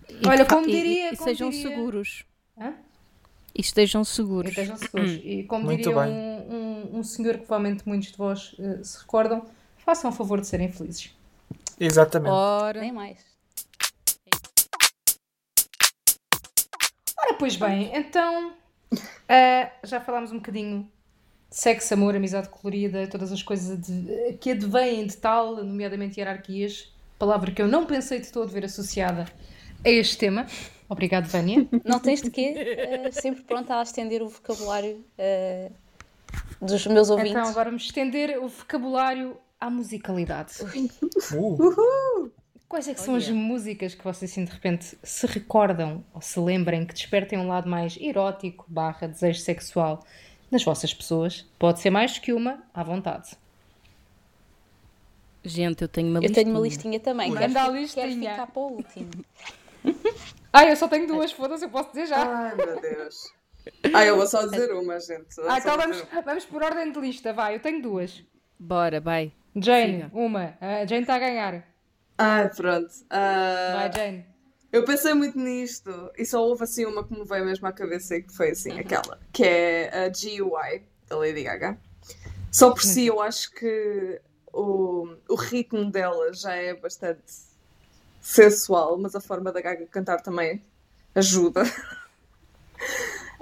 E 0.08 0.28
Olha, 0.28 0.46
como 0.46 0.68
e- 0.68 0.72
diria- 0.72 1.14
E, 1.14 1.18
como 1.18 1.30
sejam 1.30 1.50
diria- 1.50 1.68
seguros. 1.70 2.26
Hã? 2.58 2.74
E 3.56 3.62
estejam 3.62 4.02
E 4.02 4.06
seguros. 4.06 4.50
estejam 4.50 4.78
seguros. 4.78 5.12
E 5.24 5.44
como 5.44 5.66
Muito 5.66 5.84
diria 5.90 5.98
um, 6.00 6.54
um, 6.94 7.00
um 7.00 7.04
senhor 7.04 7.34
que 7.38 7.46
provavelmente 7.46 7.88
muitos 7.88 8.12
de 8.12 8.18
vós 8.18 8.56
eh, 8.60 8.84
se 8.84 9.00
recordam, 9.00 9.46
façam 9.78 10.10
o 10.10 10.14
favor 10.14 10.42
de 10.42 10.48
serem 10.48 10.72
felizes. 10.72 11.12
Exatamente. 11.80 12.32
Ora, 12.32 12.80
Nem 12.82 12.92
mais. 12.92 13.20
Ora, 17.18 17.34
pois 17.38 17.56
bem, 17.56 17.92
então 17.96 18.54
ah, 19.30 19.72
já 19.84 20.02
falámos 20.02 20.32
um 20.32 20.38
bocadinho 20.38 20.90
de 21.50 21.56
sexo, 21.56 21.94
amor, 21.94 22.16
amizade 22.16 22.50
colorida, 22.50 23.08
todas 23.08 23.32
as 23.32 23.44
coisas 23.44 23.80
de- 23.80 24.34
que 24.42 24.52
advêm 24.52 25.06
de 25.06 25.16
tal, 25.18 25.58
nomeadamente 25.64 26.20
hierarquias, 26.20 26.92
palavra 27.20 27.52
que 27.52 27.62
eu 27.62 27.68
não 27.68 27.86
pensei 27.86 28.20
de 28.20 28.32
todo 28.32 28.50
ver 28.50 28.66
associada 28.66 29.26
a 29.86 29.90
este 29.90 30.18
tema. 30.18 30.48
Obrigado, 30.94 31.26
Vânia. 31.28 31.68
Não 31.84 32.00
tens 32.00 32.22
de 32.22 32.30
quê? 32.30 32.54
Eh, 32.56 33.12
sempre 33.12 33.42
pronta 33.44 33.80
a 33.80 33.82
estender 33.84 34.22
o 34.22 34.30
vocabulário 34.30 35.04
eh, 35.18 35.72
dos 36.62 36.86
meus 36.88 37.10
ouvintes. 37.10 37.32
Então, 37.32 37.48
agora 37.50 37.66
vamos 37.70 37.84
estender 37.84 38.38
o 38.42 38.48
vocabulário 38.48 39.36
à 39.60 39.70
musicalidade. 39.72 40.54
Uh, 41.34 42.32
Quais 42.70 42.88
é 42.88 42.94
que 42.94 43.02
são 43.02 43.16
as 43.16 43.28
músicas 43.30 43.94
que 43.96 44.04
vocês 44.04 44.32
assim 44.32 44.46
de 44.46 44.52
repente 44.52 44.96
se 45.04 45.26
recordam 45.28 46.04
ou 46.14 46.22
se 46.22 46.40
lembrem 46.40 46.86
que 46.86 46.94
despertem 46.94 47.40
um 47.40 47.48
lado 47.48 47.68
mais 47.70 47.98
erótico 48.00 48.66
barra 48.68 49.08
desejo 49.08 49.40
sexual 49.42 50.04
nas 50.52 50.64
vossas 50.64 50.94
pessoas? 50.94 51.46
Pode 51.58 51.80
ser 51.80 51.90
mais 51.90 52.18
que 52.20 52.32
uma, 52.34 52.64
à 52.74 52.84
vontade. 52.84 53.32
gente, 55.44 55.82
eu 55.82 55.88
tenho 55.88 56.08
uma 56.10 56.18
Eu 56.20 56.22
listinha. 56.22 56.44
tenho 56.46 56.56
uma 56.56 56.62
listinha 56.64 57.00
também. 57.00 57.32
Manda 57.32 57.46
a 57.46 57.50
fi- 57.50 57.88
quero 57.94 58.08
listinha. 58.08 58.32
ficar 58.32 58.48
para 58.48 58.62
o 58.62 58.68
último. 58.74 59.12
Ah, 60.54 60.66
eu 60.66 60.76
só 60.76 60.88
tenho 60.88 61.08
duas, 61.08 61.32
foda-se, 61.32 61.66
eu 61.66 61.70
posso 61.70 61.90
dizer 61.90 62.06
já. 62.06 62.24
Ai, 62.24 62.56
meu 62.56 62.80
Deus. 62.80 63.16
Ah, 63.94 64.06
eu 64.06 64.16
vou 64.18 64.28
só 64.28 64.46
dizer 64.46 64.72
uma, 64.74 65.00
gente. 65.00 65.36
Ah, 65.48 65.58
então 65.58 65.76
vamos, 65.78 66.02
uma. 66.12 66.22
vamos 66.22 66.46
por 66.46 66.62
ordem 66.62 66.92
de 66.92 67.00
lista, 67.00 67.34
vai, 67.34 67.56
eu 67.56 67.60
tenho 67.60 67.82
duas. 67.82 68.24
Bora, 68.60 69.00
vai. 69.02 69.34
Jane, 69.56 70.04
Siga. 70.04 70.12
uma. 70.14 70.56
A 70.62 70.86
Jane 70.86 71.02
está 71.02 71.16
a 71.16 71.20
ganhar. 71.20 71.68
Ai, 72.18 72.50
pronto. 72.50 72.90
Ah, 73.10 73.74
Vai, 73.78 73.92
Jane. 73.94 74.26
eu 74.72 74.84
pensei 74.86 75.14
muito 75.14 75.38
nisto 75.40 76.12
e 76.18 76.26
só 76.26 76.44
houve 76.46 76.64
assim 76.64 76.86
uma 76.86 77.04
que 77.08 77.14
me 77.18 77.26
veio 77.26 77.46
mesmo 77.46 77.66
à 77.68 77.72
cabeça 77.74 78.16
e 78.16 78.22
que 78.22 78.34
foi 78.36 78.52
assim, 78.52 78.78
aquela, 78.80 79.20
que 79.32 79.44
é 79.44 80.06
a 80.06 80.10
GUI 80.10 80.84
da 81.10 81.18
Lady 81.18 81.44
Gaga. 81.44 81.78
Só 82.52 82.70
por 82.72 82.84
si 82.84 83.08
eu 83.08 83.20
acho 83.20 83.50
que 83.52 84.22
o, 84.54 85.16
o 85.28 85.36
ritmo 85.36 85.90
dela 85.90 86.32
já 86.34 86.54
é 86.54 86.76
bastante 86.76 87.24
sensual, 88.24 88.98
mas 88.98 89.14
a 89.14 89.22
forma 89.22 89.52
da 89.52 89.62
Gaga 89.62 89.86
cantar 89.86 90.22
também 90.22 90.64
ajuda. 91.14 91.62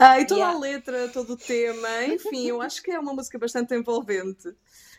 Ah, 0.04 0.20
e 0.20 0.26
toda 0.26 0.42
a 0.42 0.48
Yeah. 0.54 0.60
letra, 0.60 1.10
todo 1.10 1.34
o 1.34 1.38
tema, 1.38 2.06
enfim, 2.06 2.48
eu 2.48 2.60
acho 2.60 2.82
que 2.82 2.90
é 2.90 3.00
uma 3.00 3.14
música 3.14 3.38
bastante 3.38 3.76
envolvente. 3.76 4.52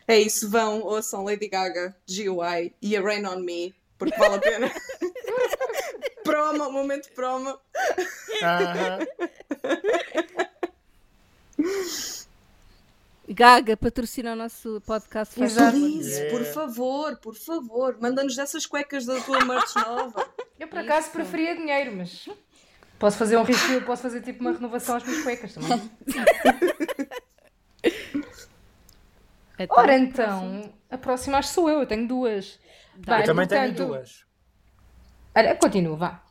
É 0.07 0.17
isso, 0.17 0.49
vão, 0.49 0.81
ouçam 0.81 1.25
Lady 1.25 1.49
Gaga, 1.49 1.93
GUI 2.07 2.73
e 2.81 2.95
a 2.95 3.01
Rain 3.01 3.25
on 3.25 3.39
Me, 3.41 3.75
porque 3.97 4.17
vale 4.17 4.35
a 4.35 4.39
pena. 4.39 4.71
promo, 6.23 6.71
momento 6.71 7.09
promo. 7.13 7.59
aham. 8.41 9.07
Gaga, 13.27 13.77
patrocina 13.77 14.33
o 14.33 14.35
nosso 14.35 14.81
podcast. 14.85 15.41
Exato. 15.41 15.77
Yeah. 15.77 16.29
por 16.29 16.45
favor, 16.45 17.17
por 17.17 17.35
favor, 17.35 17.97
manda-nos 18.01 18.35
dessas 18.35 18.65
cuecas 18.65 19.05
da 19.05 19.19
tua 19.21 19.43
merch 19.45 19.75
nova. 19.75 20.27
Eu 20.59 20.67
por 20.67 20.79
acaso 20.79 21.09
preferia 21.11 21.55
dinheiro, 21.55 21.95
mas 21.95 22.27
posso 22.99 23.17
fazer 23.17 23.37
um 23.37 23.43
refill, 23.43 23.81
posso 23.83 24.01
fazer 24.01 24.21
tipo 24.21 24.41
uma 24.41 24.51
renovação 24.51 24.97
às 24.97 25.03
minhas 25.03 25.23
cuecas 25.23 25.53
também. 25.53 25.91
Então, 29.59 29.77
Ora 29.77 29.95
então, 29.95 30.73
a 30.89 30.97
próxima 30.97 31.37
acho 31.37 31.49
que 31.49 31.53
sou 31.53 31.69
eu, 31.69 31.81
eu 31.81 31.85
tenho 31.85 32.07
duas. 32.07 32.59
Vai, 32.97 33.21
Eu 33.21 33.25
também 33.27 33.47
tenho 33.47 33.61
portanto, 33.61 33.87
duas. 33.87 34.25
Olha, 35.35 35.55
continuo, 35.55 35.95
vá. 35.95 36.22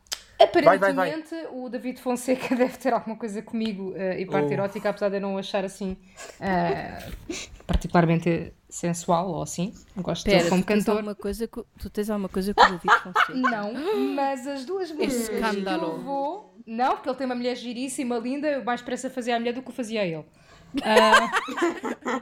Vai, 0.65 0.79
vai. 0.79 0.91
Aparentemente, 0.93 1.35
o 1.53 1.69
David 1.69 2.01
Fonseca 2.01 2.55
deve 2.57 2.77
ter 2.79 2.93
alguma 2.93 3.17
coisa 3.17 3.43
comigo 3.43 3.93
eh, 3.97 4.21
e 4.21 4.27
parte 4.27 4.49
Oh. 4.51 4.53
erótica, 4.53 4.91
apesar 4.91 5.09
de 5.09 5.17
eu 5.17 5.21
não 5.21 5.39
achar 5.39 5.65
assim 5.65 5.97
eh, 6.41 6.99
particularmente 7.67 8.53
sensual 8.69 9.29
ou 9.29 9.43
assim. 9.43 9.73
Gosto 9.97 10.27
Espera, 10.27 10.39
dele 10.39 10.51
como 10.51 10.63
tu 10.63 10.67
cantor. 10.67 10.97
alguma 10.97 11.15
coisa 11.15 11.47
co- 11.49 11.67
tu 11.79 11.91
tens 11.91 12.09
alguma 12.11 12.29
coisa 12.29 12.55
com 12.55 12.63
o 12.63 12.65
David 12.71 12.95
Fonseca? 13.03 13.35
Não, 13.35 13.75
mas 14.15 14.47
as 14.47 14.65
duas 14.65 14.91
músicas 14.91 15.29
que 15.29 15.35
escândalo. 15.35 15.83
eu 15.85 15.99
vou. 16.01 16.57
Não, 16.67 16.95
porque 16.95 17.09
ele 17.09 17.17
tem 17.17 17.25
uma 17.27 17.35
mulher 17.35 17.57
giríssima, 17.57 18.17
linda, 18.19 18.49
eu 18.49 18.65
mais 18.65 18.81
depressa 18.81 19.11
fazia 19.11 19.37
a 19.37 19.39
mulher 19.39 19.53
do 19.53 19.63
que 19.63 19.71
o 19.71 19.73
fazia 19.73 20.05
ele. 20.05 20.25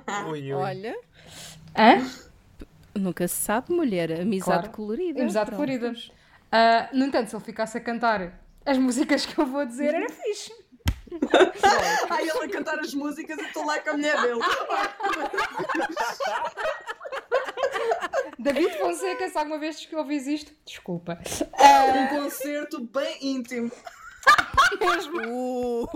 Ah, 0.07 0.27
Ui, 0.29 0.41
ui. 0.41 0.53
Olha, 0.53 0.97
hã? 1.77 2.05
nunca 2.99 3.29
se 3.29 3.37
sabe, 3.37 3.73
mulher. 3.73 4.21
Amizade 4.21 4.63
Claro. 4.63 4.71
colorida. 4.71 5.21
Amizade 5.23 5.51
Pronto. 5.51 5.61
colorida. 5.61 5.95
Ah, 6.53 6.89
no 6.93 7.05
entanto, 7.05 7.31
se 7.31 7.37
ele 7.37 7.45
ficasse 7.45 7.79
a 7.79 7.81
cantar 7.81 8.41
as 8.65 8.77
músicas 8.79 9.25
que 9.25 9.39
eu 9.39 9.47
vou 9.47 9.65
dizer, 9.65 9.95
era 9.95 10.09
fixe. 10.09 10.53
Ai, 12.11 12.23
ele 12.23 12.45
a 12.45 12.49
cantar 12.49 12.79
as 12.79 12.95
músicas 12.95 13.39
e 13.39 13.43
estou 13.43 13.65
lá 13.65 13.79
com 13.81 13.91
a 13.91 13.93
mulher 13.95 14.21
dele. 14.21 14.41
David 18.39 18.79
Fonseca, 18.79 19.29
se 19.29 19.37
alguma 19.39 19.59
vez 19.59 19.85
que 19.85 19.95
ouvis 19.95 20.27
isto, 20.27 20.53
desculpa. 20.65 21.19
Um 21.95 22.23
concerto 22.23 22.81
bem 22.85 23.19
íntimo. 23.21 23.71
Uh, 25.27 25.87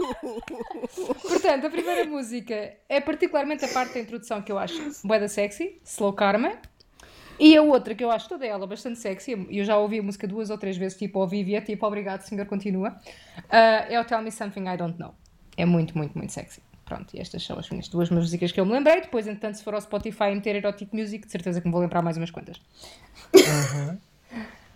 Portanto, 1.22 1.66
a 1.66 1.70
primeira 1.70 2.04
música 2.04 2.76
é 2.88 3.00
particularmente 3.00 3.64
a 3.64 3.68
parte 3.68 3.94
da 3.94 4.00
introdução 4.00 4.42
que 4.42 4.50
eu 4.50 4.58
acho 4.58 4.76
bué 5.04 5.20
da 5.20 5.28
sexy, 5.28 5.80
Slow 5.84 6.12
Karma. 6.12 6.58
E 7.38 7.56
a 7.56 7.62
outra 7.62 7.94
que 7.94 8.04
eu 8.04 8.10
acho 8.10 8.28
toda 8.28 8.46
ela 8.46 8.66
bastante 8.66 8.98
sexy, 8.98 9.46
e 9.50 9.58
eu 9.58 9.64
já 9.64 9.76
ouvi 9.76 9.98
a 9.98 10.02
música 10.02 10.26
duas 10.26 10.50
ou 10.50 10.58
três 10.58 10.76
vezes, 10.76 10.96
tipo, 10.96 11.18
ouvi 11.18 11.42
e 11.42 11.54
é 11.54 11.60
tipo, 11.60 11.86
obrigado, 11.86 12.22
senhor, 12.22 12.46
continua. 12.46 12.96
ah, 13.50 13.86
é 13.88 14.00
o 14.00 14.04
Tell 14.04 14.22
Me 14.22 14.30
Something 14.30 14.68
I 14.68 14.76
Don't 14.76 14.98
Know. 14.98 15.14
É 15.56 15.64
muito, 15.64 15.96
muito, 15.96 16.16
muito 16.16 16.32
sexy. 16.32 16.62
Pronto, 16.84 17.16
e 17.16 17.20
estas 17.20 17.42
são 17.44 17.58
as 17.58 17.68
minhas 17.70 17.88
duas 17.88 18.10
músicas 18.10 18.52
que 18.52 18.60
eu 18.60 18.66
me 18.66 18.72
lembrei. 18.72 19.00
Depois, 19.00 19.26
entretanto, 19.26 19.56
se 19.56 19.64
for 19.64 19.74
ao 19.74 19.80
Spotify 19.80 20.24
e 20.24 20.34
meter 20.34 20.56
Erotic 20.56 20.92
Music, 20.92 21.24
de 21.24 21.32
certeza 21.32 21.60
que 21.60 21.66
me 21.66 21.72
vou 21.72 21.80
lembrar 21.80 22.02
mais 22.02 22.16
umas 22.16 22.30
quantas. 22.30 22.60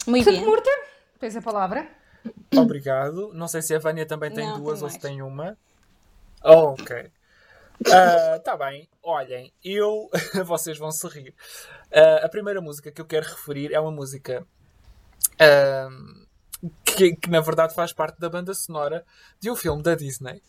Muito 0.06 0.24
Portanto, 0.24 0.40
bem. 0.40 0.44
Murta, 0.46 0.70
tens 1.20 1.36
a 1.36 1.42
palavra. 1.42 1.86
Obrigado. 2.56 3.32
Não 3.34 3.46
sei 3.46 3.62
se 3.62 3.74
a 3.74 3.78
Vânia 3.78 4.06
também 4.06 4.30
tem 4.30 4.46
Não, 4.46 4.58
duas 4.58 4.78
tem 4.78 4.84
ou 4.84 4.90
se 4.90 4.98
tem 4.98 5.22
uma. 5.22 5.56
Oh, 6.42 6.74
ok. 6.80 7.10
Ah, 7.86 8.38
tá 8.40 8.56
bem, 8.56 8.88
olhem, 9.02 9.52
eu. 9.64 10.10
vocês 10.44 10.76
vão 10.78 10.90
se 10.90 11.06
rir. 11.08 11.34
Ah, 11.92 12.24
a 12.24 12.28
primeira 12.28 12.60
música 12.60 12.90
que 12.90 13.00
eu 13.00 13.06
quero 13.06 13.26
referir 13.26 13.72
é 13.72 13.80
uma 13.80 13.90
música 13.92 14.46
ah, 15.40 15.88
que, 16.84 17.14
que, 17.16 17.30
na 17.30 17.40
verdade 17.40 17.74
faz 17.74 17.92
parte 17.92 18.18
da 18.18 18.28
banda 18.28 18.52
sonora 18.52 19.04
de 19.40 19.50
um 19.50 19.56
filme 19.56 19.82
da 19.82 19.94
Disney. 19.94 20.42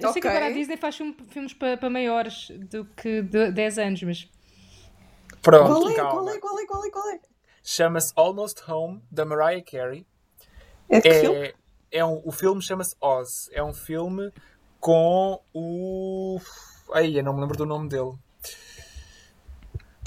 Eu 0.00 0.12
sei 0.12 0.22
que 0.22 0.28
agora 0.28 0.46
a 0.46 0.50
Disney 0.50 0.76
faz 0.76 0.96
filme- 0.96 1.16
filmes 1.28 1.52
para 1.52 1.76
para 1.76 1.90
maiores 1.90 2.48
do 2.70 2.84
que 2.84 3.22
de 3.22 3.50
10 3.50 3.78
anos, 3.78 4.02
mas. 4.02 4.30
Pronto, 5.42 5.80
Qual 5.80 5.90
é? 5.90 5.94
calma. 5.94 6.10
Qual 6.12 6.28
é? 6.28 6.38
Qual 6.38 6.58
é? 6.60 6.66
Qual 6.66 6.84
é? 6.84 6.90
Qual 6.90 7.10
é? 7.10 7.20
Chama-se 7.62 8.12
Almost 8.14 8.62
Home, 8.70 9.02
da 9.10 9.24
Mariah 9.24 9.62
Carey. 9.62 10.06
É 10.88 11.00
que 11.00 11.12
filme? 11.14 11.54
É, 11.90 11.98
é 11.98 12.04
um, 12.04 12.20
o 12.24 12.30
filme 12.32 12.60
chama-se 12.62 12.94
Oz. 13.00 13.48
É 13.52 13.62
um 13.62 13.72
filme 13.74 14.32
com 14.80 15.40
o. 15.54 16.38
Ai, 16.92 17.18
eu 17.18 17.24
não 17.24 17.34
me 17.34 17.40
lembro 17.40 17.56
do 17.56 17.66
nome 17.66 17.88
dele. 17.88 18.12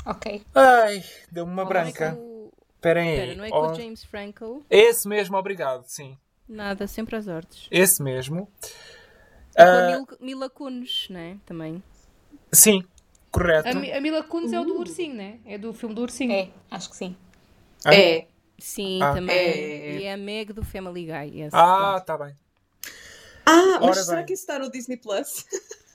Ok. 0.05 0.43
Ai, 0.55 1.03
deu-me 1.31 1.51
uma 1.51 1.63
Não 1.63 1.69
é 1.69 1.73
branca. 1.73 2.11
com 2.15 2.21
o- 2.21 2.29
Esperem 2.75 3.09
Espera, 3.11 3.31
aí. 3.31 3.37
não 3.37 3.43
é 3.43 3.49
com 3.49 3.55
o 3.57 3.69
Oz. 3.71 3.77
James 3.77 4.03
Franco? 4.05 4.65
Esse 4.69 5.07
mesmo, 5.07 5.35
obrigado, 5.37 5.83
sim. 5.85 6.17
Nada, 6.47 6.87
sempre 6.87 7.15
às 7.17 7.27
ordens. 7.27 7.67
Esse 7.69 8.01
mesmo. 8.01 8.49
É 9.53 9.65
com 9.97 10.13
Ah, 10.13 10.17
Mila 10.21 10.49
Kunis, 10.49 11.07
né? 11.09 11.37
Também. 11.45 11.83
sim, 12.53 12.81
correto. 13.29 13.67
A, 13.67 13.71
a 13.97 14.01
Mila 14.01 14.23
Kunis 14.23 14.53
é 14.53 14.59
o 14.59 14.63
do 14.63 14.79
ursinho, 14.79 15.13
né? 15.13 15.39
É 15.45 15.57
do 15.57 15.73
filme 15.73 15.93
do 15.93 16.01
ursinho. 16.01 16.31
É, 16.31 16.49
acho 16.71 16.89
que 16.89 16.95
sim. 16.95 17.15
Ah. 17.83 17.93
É. 17.93 18.27
Sim, 18.61 19.01
Ah. 19.01 19.13
também. 19.13 19.35
É. 19.37 19.91
E 19.99 20.03
é 20.05 20.13
a 20.13 20.17
Meg 20.17 20.53
do 20.53 20.63
Family 20.63 21.05
Guy. 21.05 21.41
yes. 21.41 21.53
Ah, 21.53 21.99
tá 22.05 22.17
bem. 22.17 22.35
Ah, 23.45 23.79
mas 23.79 23.83
Ora 23.89 24.03
será 24.03 24.17
bem. 24.17 24.25
que 24.27 24.33
isso 24.33 24.43
está 24.43 24.59
no 24.59 24.69
Disney 24.71 24.97
Plus? 24.97 25.45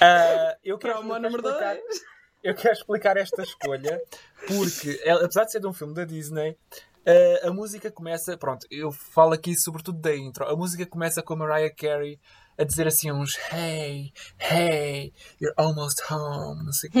Ah, 0.00 0.56
eu 0.62 0.78
quero, 0.78 0.94
Promo 0.98 1.14
número 1.18 1.38
explicar, 1.44 1.74
2. 1.74 2.00
eu 2.44 2.54
quero 2.54 2.72
explicar 2.74 3.16
esta 3.16 3.42
escolha 3.42 4.00
porque, 4.46 5.00
apesar 5.10 5.42
de 5.44 5.50
ser 5.50 5.58
de 5.60 5.66
um 5.66 5.72
filme 5.72 5.92
da 5.92 6.04
Disney, 6.04 6.56
ah, 7.04 7.48
a 7.48 7.50
música 7.52 7.90
começa. 7.90 8.36
Pronto, 8.38 8.64
eu 8.70 8.92
falo 8.92 9.32
aqui 9.32 9.56
sobretudo 9.56 9.98
da 9.98 10.14
intro. 10.14 10.46
A 10.46 10.54
música 10.56 10.86
começa 10.86 11.20
com 11.20 11.34
a 11.34 11.36
Mariah 11.38 11.74
Carey 11.74 12.20
a 12.56 12.62
dizer 12.62 12.86
assim 12.86 13.10
uns 13.10 13.36
Hey, 13.52 14.12
hey, 14.38 15.12
you're 15.40 15.52
almost 15.56 16.00
home, 16.08 16.64
não 16.64 16.72
sei 16.72 16.88
o 16.88 16.92
quê. 16.92 17.00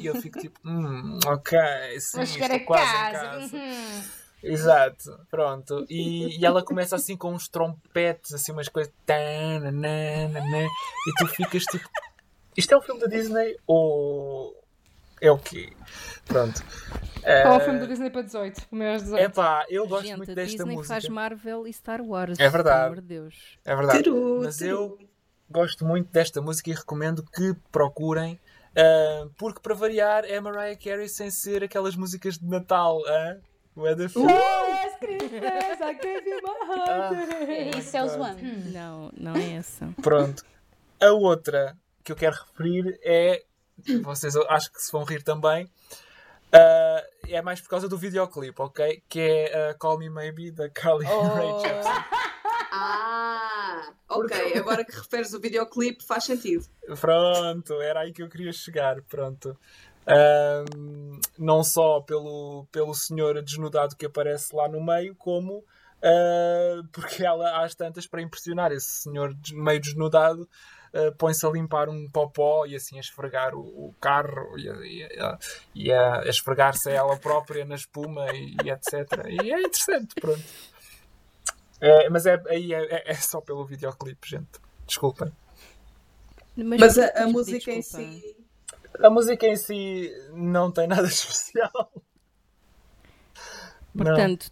E 0.00 0.06
eu 0.06 0.14
fico 0.16 0.38
tipo, 0.40 0.58
hum, 0.64 1.18
ok, 1.26 1.58
sim, 2.00 2.22
estou 2.22 2.46
a 2.46 2.60
quase 2.60 2.92
casa. 2.92 3.08
em 3.08 3.12
casa. 3.12 3.56
uhum. 3.56 4.02
Exato, 4.52 5.18
pronto. 5.30 5.86
E, 5.88 6.38
e 6.40 6.44
ela 6.46 6.62
começa 6.62 6.96
assim 6.96 7.16
com 7.16 7.32
uns 7.32 7.48
trompetes, 7.48 8.32
assim 8.34 8.52
umas 8.52 8.68
coisas. 8.68 8.92
E 9.08 11.12
tu 11.18 11.26
ficas 11.28 11.62
tipo. 11.64 11.88
Isto 12.56 12.74
é 12.74 12.78
um 12.78 12.82
filme 12.82 13.00
da 13.00 13.06
Disney 13.06 13.56
ou. 13.66 14.54
É 15.20 15.30
o 15.30 15.38
quê? 15.38 15.72
Pronto. 16.26 16.62
Qual 17.22 17.54
é 17.54 17.56
o 17.56 17.60
filme 17.60 17.80
do 17.80 17.86
Disney 17.86 18.10
para 18.10 18.22
18? 18.22 18.68
Para 18.68 18.78
maiores 18.78 19.02
de 19.02 19.08
18? 19.10 19.30
Epá, 19.30 19.66
eu 19.68 19.88
gosto 19.88 20.06
Gente, 20.06 20.16
muito 20.18 20.34
desta 20.34 20.56
Disney 20.58 20.74
música. 20.76 20.94
faz 20.94 21.08
Marvel 21.08 21.66
e 21.66 21.72
Star 21.72 22.00
Wars. 22.02 22.38
É 22.38 22.48
verdade. 22.48 22.94
Pelo 22.94 23.06
Deus. 23.06 23.34
É 23.64 23.74
verdade. 23.74 24.02
Turu, 24.02 24.42
Mas 24.44 24.58
turu. 24.58 24.70
eu 24.70 24.98
gosto 25.50 25.84
muito 25.84 26.12
desta 26.12 26.40
música 26.42 26.70
e 26.70 26.74
recomendo 26.74 27.24
que 27.24 27.54
procurem. 27.72 28.38
ah, 28.76 29.26
porque 29.38 29.60
para 29.60 29.74
variar 29.74 30.24
é 30.24 30.38
Mariah 30.38 30.76
Carey 30.78 31.08
sem 31.08 31.30
ser 31.30 31.64
aquelas 31.64 31.96
músicas 31.96 32.36
de 32.38 32.46
Natal. 32.46 33.00
ah? 33.06 33.36
Da 33.76 34.08
fi- 34.08 34.18
Last 34.18 34.98
Christmas, 35.00 35.80
I 35.80 35.94
gave 35.94 36.28
you 36.28 36.40
my 36.42 36.50
Ah. 36.62 37.10
heart. 37.12 37.76
Isso, 37.76 37.96
é 37.96 38.02
o 38.04 38.08
Zoan. 38.08 38.34
Não, 38.72 39.10
não 39.16 39.36
é 39.36 39.56
essa. 39.56 39.88
Pronto. 40.02 40.42
A 41.00 41.10
outra 41.12 41.76
que 42.02 42.10
eu 42.10 42.16
quero 42.16 42.36
referir 42.36 42.98
é. 43.04 43.42
Vocês 44.02 44.34
acho 44.34 44.72
que 44.72 44.80
se 44.80 44.90
vão 44.90 45.04
rir 45.04 45.22
também. 45.22 45.70
ah, 46.52 47.04
é 47.28 47.42
mais 47.42 47.60
por 47.60 47.68
causa 47.68 47.86
do 47.88 47.98
videoclipe, 47.98 48.54
ok? 48.62 49.02
Que 49.08 49.20
é 49.20 49.70
ah, 49.70 49.74
Call 49.74 49.98
Me 49.98 50.08
Maybe 50.08 50.50
da 50.50 50.70
Carly 50.70 51.04
Rae 51.04 51.60
Jepsen. 51.60 51.92
Ah, 52.72 53.92
ok. 54.08 54.54
Agora 54.58 54.84
que 54.84 54.92
referes 54.96 55.34
o 55.34 55.40
videoclipe 55.40 56.04
faz 56.04 56.24
sentido. 56.24 56.64
Pronto, 57.00 57.74
era 57.82 58.00
aí 58.00 58.12
que 58.12 58.22
eu 58.22 58.28
queria 58.28 58.52
chegar. 58.52 59.02
Pronto. 59.02 59.58
Ahm, 60.06 61.20
não 61.38 61.64
só 61.64 62.00
pelo, 62.00 62.66
pelo 62.70 62.94
senhor 62.94 63.42
desnudado 63.42 63.96
que 63.96 64.06
aparece 64.06 64.54
lá 64.54 64.68
no 64.68 64.82
meio, 64.82 65.14
como 65.16 65.64
ah, 66.02 66.82
porque 66.92 67.24
ela, 67.24 67.64
às 67.64 67.74
tantas, 67.74 68.06
para 68.06 68.22
impressionar 68.22 68.70
esse 68.72 69.02
senhor 69.02 69.34
meio 69.52 69.80
desnudado, 69.80 70.48
ah, 70.94 71.12
põe-se 71.18 71.44
a 71.46 71.50
limpar 71.50 71.88
um 71.88 72.08
popó 72.10 72.66
e 72.66 72.76
assim 72.76 72.96
a 72.98 73.00
esfregar 73.00 73.54
o, 73.54 73.60
o 73.88 73.94
carro 74.00 74.56
e, 74.58 74.68
a, 74.68 74.74
e 74.86 75.02
a- 75.20 75.38
e 75.74 75.92
a- 75.92 76.20
a 76.22 76.28
esfregar-se 76.28 76.88
a 76.90 76.92
ela 76.92 77.16
própria 77.18 77.64
na 77.64 77.74
espuma 77.74 78.32
e, 78.32 78.56
e 78.64 78.70
etc. 78.70 79.26
E 79.28 79.52
é 79.52 79.60
interessante, 79.60 80.14
pronto. 80.20 80.44
É, 81.80 82.08
mas 82.08 82.24
é, 82.26 82.40
aí 82.48 82.72
é, 82.72 82.84
é- 82.96 83.10
é 83.10 83.14
só 83.14 83.40
pelo 83.40 83.64
videoclipe, 83.66 84.28
gente. 84.28 84.60
Desculpem. 84.86 85.30
Mas 86.56 86.96
a, 86.98 87.06
a 87.08 87.12
pedir 87.12 87.32
música 87.32 87.70
em 87.72 87.82
desculpa. 87.82 87.82
si. 87.82 88.45
A 89.02 89.10
música 89.10 89.46
em 89.46 89.56
si 89.56 90.10
não 90.32 90.70
tem 90.70 90.86
nada 90.86 91.06
especial. 91.08 91.92
Portanto, 93.96 94.50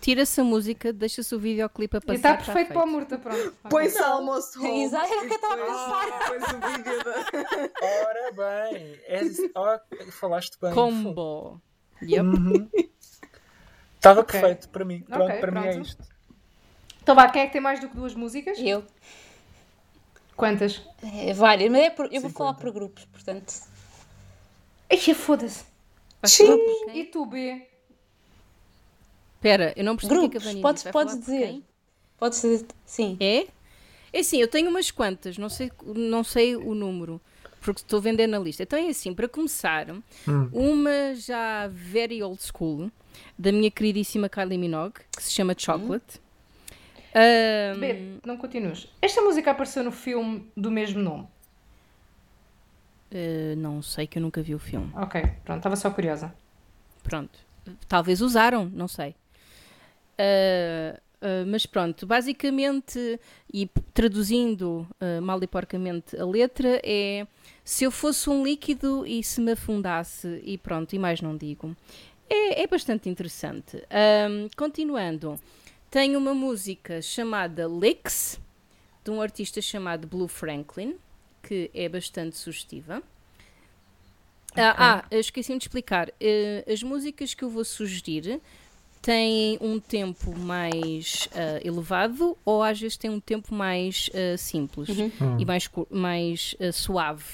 tira-se 0.00 0.40
a 0.40 0.44
música, 0.44 0.92
deixa-se 0.92 1.34
o 1.34 1.38
videoclipe 1.38 1.96
a 1.96 1.98
E 1.98 2.00
passar. 2.00 2.14
está 2.16 2.32
está 2.34 2.44
perfeito 2.44 2.68
para 2.72 2.78
o 2.78 2.82
feito. 2.82 2.92
Murta, 2.92 3.18
pronto. 3.18 3.56
Põe-se 3.68 3.98
almost 4.02 4.58
home. 4.58 4.82
Exato, 4.84 5.06
era 5.12 5.22
o 5.22 5.26
que 5.26 5.32
eu 5.32 5.36
estava 5.36 5.54
a 5.54 6.06
e 6.06 6.12
depois- 6.12 6.42
Depois 6.42 6.52
o 6.52 6.76
vídeo 6.76 7.04
da. 7.04 7.86
Ora 7.86 8.32
bem, 8.32 9.00
é, 9.06 9.20
oh, 9.56 10.12
falaste 10.12 10.58
bem. 10.60 10.72
Combo. 10.74 11.60
Yep. 12.02 12.20
Uhum. 12.26 12.70
Estava 13.96 14.20
Ok. 14.20 14.40
perfeito 14.40 14.68
para 14.70 14.84
mim. 14.84 15.00
Pronto, 15.02 15.24
Ok, 15.24 15.36
para 15.40 15.50
mim 15.52 15.58
é 15.66 15.72
pronto. 15.72 15.86
isto. 15.86 16.04
Então 17.02 17.14
vá, 17.14 17.28
quem 17.28 17.42
é 17.42 17.46
que 17.46 17.52
tem 17.52 17.60
mais 17.60 17.80
do 17.80 17.88
que 17.88 17.96
duas 17.96 18.14
músicas? 18.14 18.58
Eu. 18.58 18.84
Quantas? 20.36 20.82
É, 21.02 21.34
várias, 21.34 21.70
mas 21.70 21.82
é 21.82 21.90
por- 21.90 22.06
eu 22.06 22.20
vou 22.22 22.30
50. 22.30 22.38
falar 22.38 22.54
por 22.54 22.72
grupos, 22.72 23.04
portanto. 23.04 23.52
Eixa, 24.90 25.14
foda-se. 25.14 25.64
Quem? 26.36 26.98
E 26.98 27.04
tu, 27.04 27.24
B? 27.24 27.66
Espera, 29.36 29.72
eu 29.76 29.84
não 29.84 29.96
percebi 29.96 30.18
o 30.18 30.28
que 30.28 30.36
é 30.36 30.40
que 30.40 30.48
a 30.48 30.52
Grupos, 30.52 30.62
podes, 30.62 30.82
podes 30.92 31.20
dizer. 31.20 31.62
Podes 32.18 32.42
dizer, 32.42 32.66
sim. 32.84 33.16
É? 33.18 33.46
É 34.12 34.18
assim, 34.20 34.38
eu 34.38 34.48
tenho 34.48 34.68
umas 34.68 34.90
quantas, 34.90 35.38
não 35.38 35.48
sei, 35.48 35.70
não 35.94 36.22
sei 36.22 36.56
o 36.56 36.74
número, 36.74 37.20
porque 37.60 37.80
estou 37.80 37.98
a 37.98 38.02
vender 38.02 38.26
na 38.26 38.38
lista. 38.38 38.64
Então 38.64 38.78
é 38.78 38.88
assim, 38.88 39.14
para 39.14 39.28
começar, 39.28 39.86
uma 40.52 41.14
já 41.14 41.68
very 41.68 42.22
old 42.22 42.42
school, 42.42 42.90
da 43.38 43.52
minha 43.52 43.70
queridíssima 43.70 44.28
Kylie 44.28 44.58
Minogue, 44.58 45.00
que 45.16 45.22
se 45.22 45.32
chama 45.32 45.54
Chocolate. 45.56 46.20
Ahm, 47.14 47.80
B, 47.80 48.18
não 48.26 48.36
continuas. 48.36 48.88
Esta 49.00 49.22
música 49.22 49.52
apareceu 49.52 49.82
no 49.82 49.92
filme 49.92 50.50
do 50.56 50.70
mesmo 50.70 51.00
nome. 51.00 51.26
Eh, 53.10 53.54
não 53.56 53.82
sei 53.82 54.06
que 54.06 54.18
eu 54.18 54.22
nunca 54.22 54.42
vi 54.42 54.54
o 54.54 54.58
filme. 54.58 54.90
Ok, 54.94 55.22
pronto, 55.44 55.58
estava 55.58 55.76
só 55.76 55.90
curiosa. 55.90 56.34
Pronto. 57.02 57.38
Talvez 57.88 58.20
usaram, 58.20 58.70
não 58.72 58.88
sei. 58.88 59.14
Ah, 60.18 61.00
ah, 61.20 61.44
mas 61.46 61.66
pronto, 61.66 62.06
basicamente, 62.06 63.20
e 63.52 63.68
traduzindo 63.92 64.86
mal 65.22 65.42
e 65.42 65.46
porcamente 65.46 66.16
a 66.16 66.24
letra, 66.24 66.80
é 66.82 67.26
se 67.64 67.84
eu 67.84 67.90
fosse 67.90 68.28
um 68.30 68.42
líquido 68.42 69.06
e 69.06 69.22
se 69.22 69.40
me 69.40 69.52
afundasse, 69.52 70.40
e 70.44 70.56
pronto, 70.56 70.94
e 70.94 70.98
mais 70.98 71.20
não 71.20 71.36
digo. 71.36 71.76
É, 72.28 72.62
é 72.62 72.66
bastante 72.66 73.08
interessante. 73.08 73.82
Continuando, 74.56 75.38
tenho 75.90 76.18
uma 76.18 76.32
música 76.32 77.02
chamada 77.02 77.66
Licks, 77.66 78.40
de 79.04 79.10
um 79.10 79.20
artista 79.20 79.60
chamado 79.60 80.06
Blue 80.06 80.28
Franklin, 80.28 80.96
que 81.42 81.70
é 81.74 81.88
bastante 81.88 82.36
sugestiva. 82.36 83.02
Ah, 84.56 84.74
ah, 84.76 85.04
eu 85.10 85.20
esqueci-me 85.20 85.58
de 85.58 85.64
explicar. 85.64 86.12
Eh, 86.20 86.64
as 86.70 86.82
músicas 86.82 87.34
que 87.34 87.44
eu 87.44 87.50
vou 87.50 87.64
sugerir 87.64 88.40
têm 89.00 89.58
um 89.60 89.78
tempo 89.78 90.36
mais 90.36 91.28
ah, 91.34 91.60
elevado 91.64 92.36
ou 92.44 92.62
às 92.62 92.80
vezes 92.80 92.96
têm 92.96 93.10
um 93.10 93.20
tempo 93.20 93.54
mais 93.54 94.10
ah, 94.12 94.36
simples 94.36 94.88
e 95.38 95.44
mais, 95.44 95.70
mais 95.90 96.54
ah, 96.60 96.72
suave. 96.72 97.24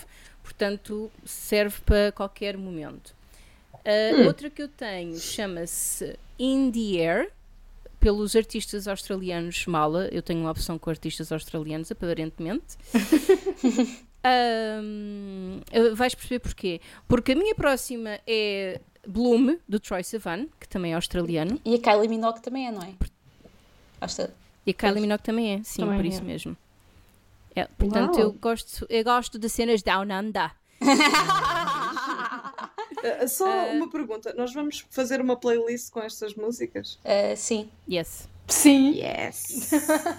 Portanto, 0.43 1.11
serve 1.25 1.81
para 1.85 2.13
qualquer 2.13 2.57
momento. 2.57 3.15
A 3.85 4.27
Outra 4.27 4.51
que 4.51 4.63
eu 4.63 4.69
tenho 4.69 5.19
chama-se 5.19 6.19
In 6.39 6.71
the 6.71 7.01
Air, 7.01 7.33
pelos 8.07 8.37
artistas 8.37 8.87
australianos 8.87 9.67
Mala. 9.67 10.09
Eu 10.13 10.23
tenho 10.23 10.39
uma 10.39 10.53
opção 10.53 10.79
com 10.79 10.89
artistas 10.89 11.33
australianos, 11.33 11.91
aparentemente. 11.91 12.77
Ahm, 14.23 15.61
eh, 15.73 15.91
vais 15.91 16.15
perceber 16.15 16.39
porquê. 16.39 16.81
Porque 17.09 17.33
a 17.33 17.35
minha 17.35 17.53
próxima 17.57 18.21
é 18.25 18.81
Bloom, 19.05 19.59
do 19.69 19.81
Troy 19.81 20.05
Sivan, 20.05 20.47
que 20.61 20.69
também 20.69 20.93
é 20.93 20.95
australiano. 20.95 21.61
E 21.65 21.75
a 21.75 21.81
Kylie 21.81 22.09
Minogue 22.09 22.41
também 22.41 22.69
é, 22.69 22.71
não 22.71 22.83
é? 22.83 22.95
E 24.65 24.71
a 24.71 24.75
Kylie 24.75 25.01
Minogue 25.01 25.25
também 25.25 25.55
é, 25.55 25.63
sim, 25.65 25.83
Também 25.83 25.97
por 25.97 26.05
é. 26.05 26.09
isso 26.09 26.23
mesmo. 26.23 26.57
É, 27.57 27.65
portanto, 27.65 28.19
Uau. 28.19 28.23
eu 28.23 28.33
gosto, 28.35 28.87
eu 28.89 29.03
gosto 29.03 29.37
de 29.37 29.49
cenas 29.49 29.83
down 29.83 30.07
under. 30.13 30.53
Ah, 33.03 33.27
só 33.29 33.47
uma 33.73 33.91
pergunta: 33.91 34.33
nós 34.37 34.53
vamos 34.53 34.85
fazer 34.91 35.21
uma 35.21 35.37
playlist 35.37 35.91
com 35.91 36.01
estas 36.03 36.35
músicas? 36.35 36.99
Ah, 37.05 37.35
sim. 37.37 37.69
Yes. 37.91 38.29
Sim. 38.49 38.93
Yes! 38.95 39.71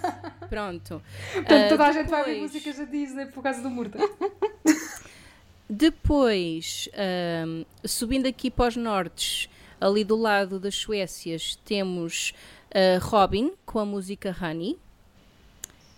Pronto. 0.49 1.01
Portanto, 1.33 1.69
toda 1.69 1.85
a 1.85 1.91
gente 1.93 2.09
vai 2.09 2.19
ouvir 2.21 2.33
depois- 2.33 2.51
músicas 2.53 2.77
da 2.77 2.83
Disney 2.85 3.25
por 3.27 3.41
causa 3.41 3.61
do 3.61 3.69
Murta. 3.69 3.97
Depois, 5.69 6.87
ahm, 6.93 7.63
subindo 7.85 8.25
aqui 8.25 8.49
para 8.49 8.69
os 8.69 8.75
nortes, 8.77 9.49
ali 9.81 10.03
do 10.03 10.15
lado 10.15 10.59
das 10.59 10.75
Suécias, 10.75 11.57
temos 11.65 12.33
Robin 13.01 13.51
com 13.65 13.79
a 13.79 13.85
música 13.85 14.35
Honey, 14.41 14.77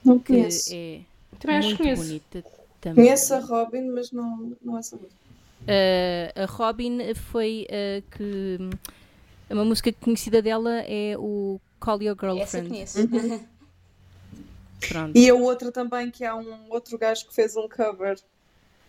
Não 0.04 0.18
que 0.18 0.34
conheço. 0.34 0.70
é 0.74 1.02
Também 1.40 1.58
acho 1.58 1.68
que 1.78 1.84
muito 1.84 1.84
conheço. 1.84 2.04
bonita 2.04 2.44
também. 2.82 3.06
Conheço 3.06 3.34
a 3.36 3.40
Robin, 3.40 3.82
mas 3.92 4.12
não, 4.12 4.56
não 4.64 4.78
essa 4.78 4.96
música. 4.96 5.19
Ah, 5.70 6.44
a 6.44 6.46
Robin 6.46 7.14
foi 7.14 7.68
ah, 7.70 8.02
que. 8.16 8.58
Uma 9.50 9.66
música 9.66 9.92
conhecida 9.94 10.42
dela 10.42 10.82
é 10.82 11.16
o 11.18 11.60
Call 11.80 12.04
Your 12.04 12.16
Essa 12.16 12.62
Girlfriend. 12.62 12.70
conheço. 12.70 13.00
Pronto. 14.88 15.18
E 15.18 15.30
a 15.30 15.34
outra 15.34 15.72
também, 15.72 16.10
que 16.10 16.24
há 16.24 16.36
um 16.36 16.72
outro 16.72 16.98
gajo 16.98 17.28
que 17.28 17.34
fez 17.34 17.56
um 17.56 17.68
cover. 17.68 18.18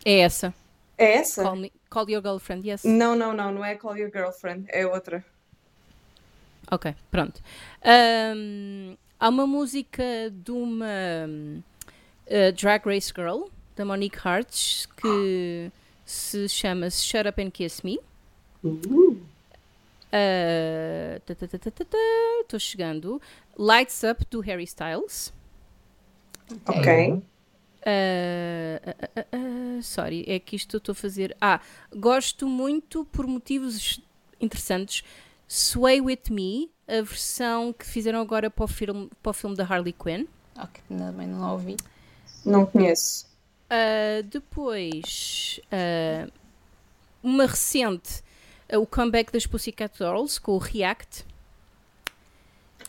É 0.05 0.21
essa. 0.21 0.55
É 0.97 1.15
essa? 1.15 1.43
Call, 1.43 1.57
me- 1.57 1.73
Call 1.89 2.09
Your 2.11 2.23
Girlfriend, 2.23 2.69
yes. 2.69 2.85
Não, 2.85 3.17
não, 3.17 3.33
não, 3.33 3.51
não 3.53 3.65
é 3.65 3.75
Call 3.75 3.97
Your 3.97 4.11
Girlfriend, 4.13 4.67
é 4.69 4.87
outra. 4.87 5.25
Ok, 6.71 6.95
pronto. 7.11 7.41
Ahm, 7.83 8.95
há 9.19 9.29
uma 9.29 9.47
música 9.47 10.05
de 10.31 10.53
uma 10.53 11.27
uh, 11.27 12.53
Drag 12.53 12.85
Race 12.87 13.13
Girl, 13.15 13.45
da 13.75 13.85
Monique 13.85 14.19
Hartz, 14.23 14.87
que 14.97 15.73
se 16.11 16.49
chama 16.49 16.91
Shut 16.91 17.29
Up 17.29 17.41
and 17.41 17.51
Kiss 17.51 17.85
Me. 17.85 18.01
Ah, 20.13 21.21
tá, 21.25 21.35
tá, 21.37 21.47
tá, 21.47 21.59
tá, 21.59 21.71
tá, 21.71 21.85
tá, 21.85 21.99
Estou 22.43 22.59
chegando. 22.59 23.23
Lights 23.57 24.03
Up, 24.03 24.27
do 24.29 24.41
Harry 24.41 24.65
Styles. 24.65 25.33
Ok. 26.67 27.23
Ah, 27.87 28.81
ah, 28.85 29.11
ah, 29.17 29.27
ah, 29.33 29.83
sorry, 29.83 30.25
é 30.27 30.41
que 30.41 30.57
isto 30.57 30.77
eu 30.77 30.79
estou 30.79 30.93
a 30.93 30.97
fazer. 30.97 31.37
Ah, 31.41 31.61
gosto 31.95 32.49
muito 32.49 33.05
por 33.05 33.27
motivos 33.29 34.01
interessantes. 34.41 35.05
Sway 35.47 36.01
With 36.01 36.23
Me, 36.29 36.71
a 36.89 37.03
versão 37.03 37.73
que 37.73 37.87
fizeram 37.87 38.21
agora 38.21 38.51
para 38.51 38.65
o 38.65 38.69
filme, 38.69 39.09
para 39.23 39.31
o 39.31 39.33
filme 39.33 39.57
da 39.57 39.65
Harley 39.65 39.93
Quinn. 39.93 40.27
ok, 40.57 40.83
também 40.89 41.29
não 41.29 41.53
ouvi. 41.53 41.77
Não 42.45 42.67
conheço. 42.67 43.30
Ah, 43.71 44.23
depois, 44.25 45.61
ah, 45.71 46.29
uma 47.23 47.47
recente, 47.47 48.23
ah, 48.69 48.79
o 48.79 48.87
comeback 48.87 49.33
das 49.33 49.47
Pussycat 49.47 49.97
Dolls 49.99 50.41
com 50.41 50.53
o 50.53 50.59
React. 50.59 51.25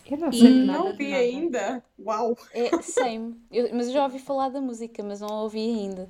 Eu 0.10 0.18
não 0.18 0.30
E- 0.30 0.38
sei 0.40 0.50
nada 0.66 0.80
Não 0.80 0.98
vi 0.98 1.10
nada. 1.12 1.18
ainda. 1.22 1.84
Uau! 2.00 2.38
É 2.54 2.82
same. 2.82 3.40
Eu- 3.52 3.70
mas 3.74 3.88
eu 3.88 3.94
já 3.94 4.04
ouvi 4.04 4.20
falar 4.20 4.50
da 4.50 4.60
música, 4.60 5.04
mas 5.04 5.22
não 5.22 5.30
a 5.30 5.42
ouvi 5.44 5.60
ainda. 5.60 6.10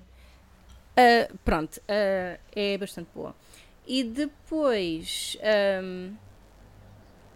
Pronto, 1.43 1.81
é 1.87 2.77
bastante 2.77 3.09
boa. 3.13 3.35
E 3.87 4.03
depois. 4.03 5.35
ahm, 5.41 6.13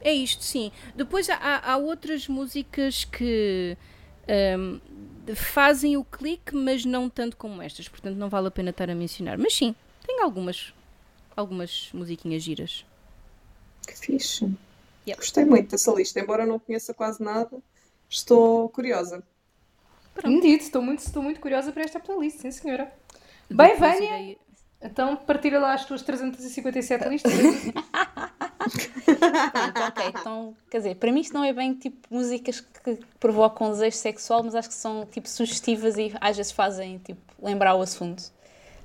é 0.02 0.14
isto, 0.14 0.44
sim. 0.44 0.72
Depois 0.96 1.30
há- 1.30 1.62
há 1.72 1.78
outras 1.78 2.28
músicas 2.28 3.04
que 3.06 3.76
ahm, 4.28 4.80
fazem 5.36 5.98
o 5.98 6.04
clique, 6.04 6.56
mas 6.56 6.86
não 6.86 7.10
tanto 7.10 7.36
como 7.38 7.62
estas. 7.62 7.88
Portanto, 7.88 8.16
não 8.16 8.30
vale 8.30 8.48
a 8.48 8.52
pena 8.52 8.70
estar 8.72 8.90
a 8.90 8.96
mencionar. 8.96 9.38
Mas 9.38 9.54
sim, 9.56 9.76
tem 10.06 10.22
algumas, 10.22 10.74
algumas 11.36 11.90
musiquinhas 11.94 12.44
giras. 12.44 12.86
Que 13.88 13.98
fixe. 13.98 14.46
Yep. 15.08 15.18
Gostei 15.20 15.46
muito 15.46 15.70
dessa 15.72 15.92
lista, 15.92 16.20
embora 16.20 16.46
não 16.46 16.58
conheça 16.60 16.94
quase 16.94 17.24
nada. 17.24 17.58
Estou 18.10 18.70
curiosa. 18.70 19.24
Entendido, 20.18 20.64
estou 20.64 20.82
muito, 20.82 21.00
estou 21.00 21.22
muito 21.22 21.40
curiosa 21.40 21.72
para 21.72 21.84
esta 21.84 22.00
playlist, 22.00 22.40
sim 22.40 22.50
senhora. 22.52 22.92
Bem, 23.50 23.76
Vânia, 23.78 24.18
irei- 24.20 24.38
então 24.82 25.16
partilha 25.18 25.60
lá 25.60 25.74
as 25.74 25.86
tuas 25.86 26.02
357 26.02 27.06
listas. 27.10 27.32
Pronto, 29.52 29.84
ok. 29.84 30.06
Então, 30.10 30.56
quer 30.70 30.78
dizer, 30.78 30.96
para 30.96 31.12
mim 31.12 31.22
isto 31.22 31.34
não 31.34 31.44
é 31.44 31.54
bem 31.54 31.74
tipo 31.74 31.98
músicas 32.10 32.60
que 32.62 33.00
provocam 33.20 33.72
desejo 33.72 33.98
sexual, 33.98 34.44
mas 34.44 34.56
acho 34.56 34.70
que 34.70 34.76
são 34.76 35.06
tipo 35.06 35.30
sugestivas 35.30 35.98
e 35.98 36.14
às 36.20 36.38
vezes 36.38 36.52
fazem 36.52 36.98
tipo 37.00 37.22
lembrar 37.42 37.76
o 37.76 37.82
assunto. 37.82 38.24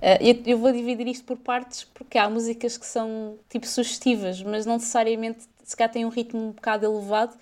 Ah, 0.02 0.18
eu, 0.20 0.42
eu 0.46 0.58
vou 0.58 0.72
dividir 0.72 1.06
isto 1.08 1.24
por 1.24 1.36
partes 1.36 1.84
porque 1.84 2.18
há 2.18 2.28
músicas 2.28 2.78
que 2.78 2.86
são 2.86 3.38
tipo 3.48 3.66
sugestivas, 3.66 4.42
mas 4.42 4.64
não 4.66 4.74
necessariamente 4.74 5.48
se 5.62 5.76
calhar 5.76 5.92
têm 5.92 6.04
um 6.04 6.08
ritmo 6.08 6.40
um 6.40 6.52
bocado 6.52 6.86
elevado, 6.86 7.36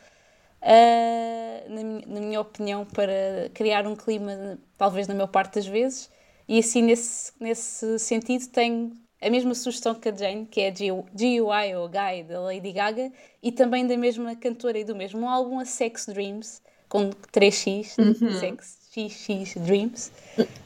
ah, 0.62 1.64
na, 1.68 1.82
minha, 1.82 2.06
na 2.06 2.20
minha 2.20 2.40
opinião, 2.40 2.84
para 2.84 3.50
criar 3.54 3.86
um 3.86 3.96
clima, 3.96 4.58
talvez 4.76 5.06
na 5.08 5.14
maior 5.14 5.28
parte 5.28 5.54
das 5.56 5.66
vezes. 5.66 6.10
E 6.48 6.58
assim, 6.58 6.82
nesse, 6.82 7.32
nesse 7.40 7.98
sentido, 7.98 8.46
tenho 8.48 8.92
a 9.20 9.30
mesma 9.30 9.54
sugestão 9.54 9.94
que 9.94 10.08
a 10.08 10.14
Jane, 10.14 10.46
que 10.46 10.60
é 10.60 10.74
G- 10.74 10.90
GUI 10.92 11.74
ou 11.76 11.88
Guy 11.88 12.24
da 12.24 12.40
Lady 12.40 12.72
Gaga, 12.72 13.12
e 13.42 13.50
também 13.52 13.86
da 13.86 13.96
mesma 13.96 14.36
cantora 14.36 14.78
e 14.78 14.84
do 14.84 14.94
mesmo 14.94 15.28
álbum, 15.28 15.58
a 15.58 15.64
Sex 15.64 16.06
Dreams, 16.06 16.62
com 16.88 17.10
3x, 17.32 18.00
Sex 18.28 18.78
XX 18.92 19.56
Dreams. 19.60 20.10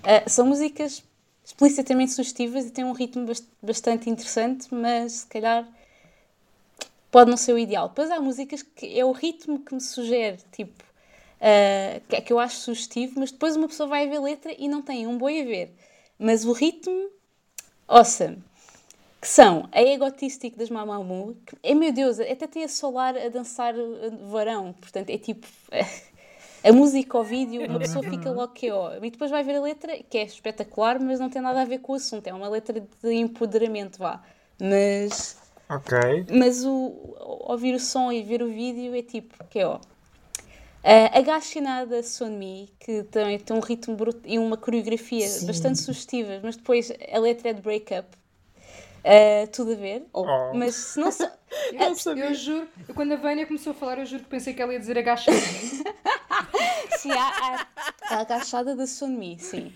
Ah, 0.04 0.28
são 0.28 0.46
músicas 0.46 1.02
explicitamente 1.44 2.12
sugestivas 2.12 2.66
e 2.66 2.70
têm 2.70 2.84
um 2.84 2.92
ritmo 2.92 3.26
bas- 3.26 3.46
bastante 3.62 4.08
interessante, 4.10 4.68
mas 4.72 5.12
se 5.12 5.26
calhar 5.26 5.68
pode 7.10 7.30
não 7.30 7.36
ser 7.36 7.52
o 7.52 7.58
ideal. 7.58 7.88
Depois 7.88 8.10
há 8.10 8.20
músicas 8.20 8.62
que 8.62 8.98
é 8.98 9.04
o 9.04 9.12
ritmo 9.12 9.60
que 9.60 9.74
me 9.74 9.80
sugere, 9.80 10.38
tipo, 10.52 10.84
ah, 11.40 12.00
que, 12.08 12.20
que 12.22 12.32
eu 12.32 12.38
acho 12.38 12.56
sugestivo, 12.56 13.18
mas 13.20 13.32
depois 13.32 13.56
uma 13.56 13.68
pessoa 13.68 13.88
vai 13.88 14.08
ver 14.08 14.16
a 14.16 14.20
letra 14.22 14.54
e 14.56 14.68
não 14.68 14.82
tem 14.82 15.06
um 15.06 15.18
boi 15.18 15.40
a 15.42 15.44
ver. 15.44 15.74
Mas 16.18 16.44
o 16.44 16.52
ritmo, 16.52 17.10
awesome. 17.96 18.38
Que 19.20 19.28
são 19.28 19.68
a 19.70 19.80
Egotistic 19.80 20.56
das 20.56 20.68
Mamamoo, 20.68 21.36
que, 21.46 21.56
é 21.62 21.74
meu 21.74 21.92
Deus, 21.92 22.18
até 22.18 22.46
tem 22.46 22.64
a 22.64 22.68
Solar 22.68 23.16
a 23.16 23.28
dançar 23.28 23.74
uh, 23.74 24.28
varão, 24.28 24.72
portanto 24.72 25.10
é 25.10 25.18
tipo. 25.18 25.46
A 26.64 26.72
música, 26.72 27.18
o 27.18 27.24
vídeo, 27.24 27.66
uma 27.68 27.80
pessoa 27.80 28.04
fica 28.04 28.30
logo 28.30 28.52
que 28.52 28.70
ó. 28.70 28.94
E 29.02 29.10
depois 29.10 29.32
vai 29.32 29.42
ver 29.42 29.56
a 29.56 29.60
letra, 29.60 30.00
que 30.08 30.16
é 30.16 30.22
espetacular, 30.22 31.00
mas 31.00 31.18
não 31.18 31.28
tem 31.28 31.42
nada 31.42 31.60
a 31.60 31.64
ver 31.64 31.78
com 31.78 31.92
o 31.92 31.96
assunto. 31.96 32.24
É 32.28 32.32
uma 32.32 32.48
letra 32.48 32.80
de 33.02 33.12
empoderamento, 33.14 33.98
vá. 33.98 34.22
Mas 34.60 35.36
Ok. 35.68 36.26
mas 36.30 36.64
o, 36.64 37.16
ouvir 37.48 37.74
o 37.74 37.80
som 37.80 38.12
e 38.12 38.22
ver 38.22 38.42
o 38.42 38.48
vídeo 38.48 38.94
é 38.94 39.02
tipo, 39.02 39.34
que 39.48 39.58
é 39.58 39.66
ó. 39.66 39.80
Uh, 40.84 41.16
a 41.16 41.20
Gashinada 41.20 42.02
Sonmi, 42.02 42.68
que 42.80 43.04
também 43.04 43.38
tem 43.38 43.56
um 43.56 43.60
ritmo 43.60 43.94
bruto 43.94 44.20
e 44.24 44.36
uma 44.38 44.56
coreografia 44.56 45.26
bastante 45.46 45.78
sugestiva, 45.78 46.40
mas 46.42 46.56
depois 46.56 46.92
a 47.12 47.18
letra 47.18 47.50
é 47.50 47.52
de 47.52 47.62
break-up. 47.62 48.08
Uh, 49.04 49.46
tudo 49.52 49.72
a 49.72 49.76
ver. 49.76 50.04
Oh. 50.12 50.24
Mas 50.54 50.74
se 50.74 51.00
não 51.00 51.10
só. 51.10 51.30
Eu, 51.72 52.16
eu 52.16 52.34
juro, 52.34 52.66
eu, 52.88 52.94
quando 52.94 53.12
a 53.12 53.16
Vânia 53.16 53.44
começou 53.44 53.72
a 53.72 53.74
falar, 53.74 53.98
eu 53.98 54.06
juro 54.06 54.22
que 54.22 54.28
pensei 54.30 54.54
que 54.54 54.62
ela 54.62 54.72
ia 54.72 54.78
dizer 54.78 54.96
agachada. 54.96 55.36
Sim, 56.96 57.10
há, 57.12 57.66
há 58.08 58.16
a 58.16 58.20
agachada 58.20 58.74
da 58.74 58.86
Sunmi, 58.86 59.38
sim. 59.38 59.70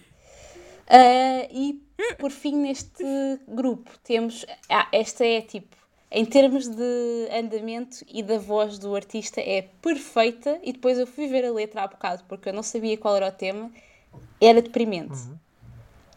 Ah, 0.88 1.46
e 1.50 1.82
por 2.18 2.30
fim, 2.30 2.56
neste 2.56 3.04
grupo, 3.46 3.90
temos. 4.02 4.46
Ah, 4.70 4.88
esta 4.92 5.24
é 5.24 5.42
tipo. 5.42 5.76
Em 6.10 6.24
termos 6.24 6.68
de 6.68 7.28
andamento 7.32 8.04
e 8.08 8.22
da 8.22 8.38
voz 8.38 8.78
do 8.78 8.94
artista, 8.94 9.40
é 9.40 9.62
perfeita. 9.82 10.58
E 10.62 10.72
depois 10.72 10.98
eu 10.98 11.06
fui 11.06 11.26
ver 11.26 11.44
a 11.44 11.50
letra 11.50 11.82
há 11.82 11.86
bocado, 11.88 12.24
porque 12.28 12.48
eu 12.48 12.52
não 12.52 12.62
sabia 12.62 12.96
qual 12.96 13.16
era 13.16 13.28
o 13.28 13.32
tema. 13.32 13.70
Era 14.40 14.62
deprimente. 14.62 15.18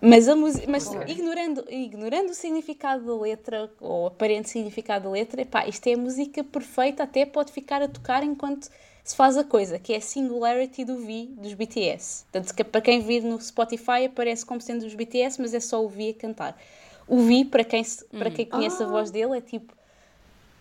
Mas, 0.02 0.30
a 0.30 0.36
música, 0.36 0.66
mas 0.70 0.90
ignorando, 1.08 1.66
ignorando 1.70 2.30
o 2.30 2.34
significado 2.34 3.06
da 3.06 3.22
letra, 3.22 3.70
ou 3.82 4.04
o 4.04 4.08
aparente 4.08 4.50
significado 4.50 5.06
da 5.06 5.10
letra, 5.10 5.42
epá, 5.42 5.68
isto 5.68 5.88
é 5.88 5.94
a 5.94 5.98
música 5.98 6.42
perfeita, 6.42 7.04
até 7.04 7.26
pode 7.26 7.52
ficar 7.52 7.82
a 7.82 7.88
tocar 7.88 8.24
enquanto 8.24 8.70
se 9.04 9.16
faz 9.16 9.36
a 9.36 9.44
coisa, 9.44 9.78
que 9.78 9.94
é 9.94 9.98
a 9.98 10.02
Singularity 10.02 10.86
do 10.86 11.00
V 11.00 11.30
dos 11.32 11.54
BTS. 11.54 12.24
Portanto, 12.32 12.56
que 12.56 12.64
para 12.64 12.80
quem 12.80 13.02
vir 13.02 13.24
no 13.24 13.42
Spotify 13.42 14.06
aparece 14.06 14.46
como 14.46 14.62
sendo 14.62 14.86
dos 14.86 14.94
BTS, 14.94 15.42
mas 15.42 15.54
é 15.54 15.60
só 15.60 15.84
o 15.84 15.90
V 15.90 16.16
a 16.18 16.22
cantar. 16.22 16.58
O 17.06 17.18
V, 17.18 17.46
para 17.46 17.66
quem, 17.66 17.84
para 18.12 18.32
quem 18.32 18.46
conhece 18.46 18.82
a 18.82 18.86
voz 18.86 19.12
dele, 19.12 19.38
é 19.38 19.42
tipo 19.42 19.74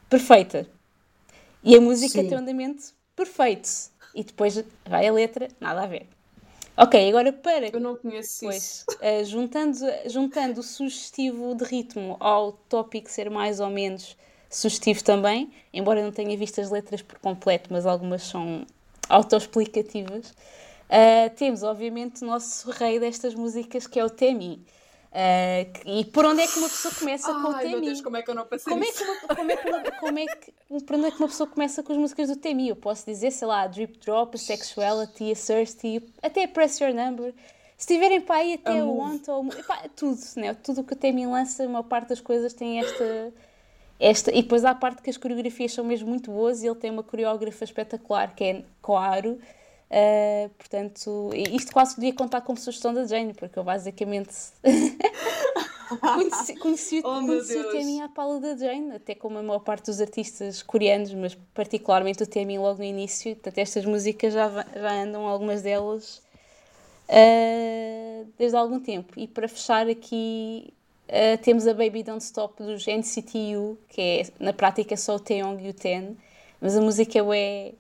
perfeita. 0.08 0.66
E 1.62 1.76
a 1.76 1.80
música 1.80 2.22
Sim. 2.22 2.28
tem 2.28 2.38
um 2.38 2.40
andamento 2.40 2.92
perfeito. 3.14 3.68
E 4.14 4.24
depois 4.24 4.62
vai 4.88 5.06
a 5.06 5.12
letra, 5.12 5.48
nada 5.60 5.82
a 5.82 5.86
ver. 5.86 6.06
Ok, 6.76 7.08
agora 7.08 7.32
para 7.32 7.68
Eu 7.68 7.80
não 7.80 7.96
conheço 7.96 8.48
isso. 8.50 8.84
Pois, 8.86 8.98
eh, 9.02 9.24
juntando, 9.24 9.78
juntando 10.06 10.60
o 10.60 10.62
sugestivo 10.62 11.54
de 11.54 11.64
ritmo 11.64 12.16
ao 12.20 12.52
tópico 12.52 13.10
ser 13.10 13.28
mais 13.28 13.58
ou 13.60 13.68
menos 13.68 14.16
sugestivo 14.48 15.02
também, 15.02 15.52
embora 15.72 16.00
eu 16.00 16.04
não 16.04 16.12
tenha 16.12 16.36
visto 16.36 16.60
as 16.60 16.70
letras 16.70 17.02
por 17.02 17.18
completo, 17.18 17.68
mas 17.70 17.84
algumas 17.84 18.22
são 18.22 18.64
autoexplicativas, 19.08 20.32
Uh, 20.88 21.28
temos, 21.36 21.62
obviamente, 21.62 22.24
o 22.24 22.26
nosso 22.26 22.70
rei 22.70 22.98
destas 22.98 23.34
músicas, 23.34 23.86
que 23.86 24.00
é 24.00 24.04
o 24.04 24.08
Temi. 24.08 24.64
Uh, 25.10 25.64
e 25.86 26.04
por 26.04 26.26
onde 26.26 26.42
é 26.42 26.46
que 26.46 26.58
uma 26.58 26.68
pessoa 26.68 26.92
começa 26.94 27.32
com 27.32 27.48
o 27.48 27.54
Ai, 27.54 27.64
meu 27.64 27.72
Temi? 27.72 27.86
Deus, 27.86 28.00
como 28.02 28.16
é 28.18 28.22
que 28.22 28.30
eu 28.30 28.34
não 28.34 28.44
pensei 28.44 28.70
Como 28.70 28.84
é, 28.84 28.92
que 28.92 29.02
uma, 29.02 29.16
como, 29.34 29.50
é 29.50 29.56
que 29.56 29.68
uma, 29.68 29.82
como 30.00 30.18
é 30.18 30.26
que 30.26 30.52
por 30.84 30.96
onde 30.96 31.06
é 31.06 31.10
que 31.10 31.18
uma 31.18 31.28
pessoa 31.28 31.48
começa 31.48 31.82
com 31.82 31.92
as 31.92 31.98
músicas 31.98 32.28
do 32.28 32.36
Temi? 32.36 32.68
Eu 32.68 32.76
posso 32.76 33.06
dizer, 33.06 33.30
sei 33.30 33.48
lá, 33.48 33.62
a 33.62 33.66
Drip 33.66 33.98
Drop, 33.98 34.34
a 34.34 34.38
Sexuality, 34.38 35.32
a 35.32 35.34
Thirsty, 35.34 36.02
até 36.22 36.44
a 36.44 36.48
Press 36.48 36.78
Your 36.78 36.92
Number. 36.92 37.32
Se 37.78 37.86
tiverem 37.86 38.20
para 38.20 38.36
aí 38.36 38.54
até 38.54 38.84
o. 38.84 38.96
Want, 38.96 39.28
ou, 39.28 39.46
epá, 39.46 39.84
tudo, 39.96 40.18
né? 40.36 40.52
tudo 40.52 40.82
o 40.82 40.84
que 40.84 40.92
o 40.92 40.96
Temi 40.96 41.26
lança, 41.26 41.64
a 41.64 41.68
maior 41.68 41.84
parte 41.84 42.08
das 42.08 42.20
coisas 42.20 42.52
tem 42.52 42.80
esta, 42.80 43.32
esta. 43.98 44.30
E 44.30 44.42
depois 44.42 44.64
há 44.64 44.70
a 44.70 44.74
parte 44.74 45.00
que 45.00 45.08
as 45.08 45.16
coreografias 45.16 45.72
são 45.72 45.84
mesmo 45.84 46.08
muito 46.08 46.30
boas 46.30 46.62
e 46.62 46.66
ele 46.66 46.74
tem 46.74 46.90
uma 46.90 47.02
coreógrafa 47.02 47.64
espetacular 47.64 48.34
que 48.34 48.44
é 48.44 48.64
Koaru. 48.82 49.38
Uh, 49.90 50.50
portanto, 50.50 51.30
isto 51.34 51.72
quase 51.72 51.94
podia 51.94 52.12
contar 52.12 52.42
como 52.42 52.58
sugestão 52.58 52.92
da 52.92 53.06
Jane, 53.06 53.32
porque 53.32 53.58
eu 53.58 53.64
basicamente 53.64 54.34
conheci, 55.98 56.56
conheci, 56.56 57.00
Oh, 57.02 57.20
conheci 57.24 57.56
o. 57.56 57.70
Temin 57.70 58.02
à 58.02 58.08
pala 58.08 58.38
da 58.38 58.54
Jane, 58.54 58.92
até 58.92 59.14
como 59.14 59.38
a 59.38 59.42
maior 59.42 59.60
parte 59.60 59.86
dos 59.86 59.98
artistas 60.00 60.62
coreanos, 60.62 61.14
mas 61.14 61.34
particularmente 61.54 62.22
o 62.22 62.26
Temin 62.26 62.58
logo 62.58 62.78
no 62.78 62.84
início. 62.84 63.34
Portanto, 63.36 63.58
estas 63.58 63.86
músicas 63.86 64.34
já, 64.34 64.48
já 64.74 64.92
andam, 64.92 65.26
algumas 65.26 65.62
delas, 65.62 66.20
uh, 67.08 68.26
desde 68.38 68.56
há 68.56 68.60
algum 68.60 68.80
tempo. 68.80 69.14
E 69.16 69.26
para 69.26 69.48
fechar 69.48 69.88
aqui, 69.88 70.70
uh, 71.08 71.42
temos 71.42 71.66
a 71.66 71.72
Baby 71.72 72.02
Don't 72.02 72.22
Stop 72.22 72.62
dos 72.62 72.86
NCTU, 72.86 73.78
que 73.88 74.00
é 74.00 74.26
na 74.38 74.52
prática 74.52 74.98
só 74.98 75.16
o 75.16 75.20
Taeyong 75.20 75.64
e 75.64 75.70
o 75.70 75.72
Ten, 75.72 76.14
mas 76.60 76.76
a 76.76 76.80
música 76.82 77.18
é 77.34 77.72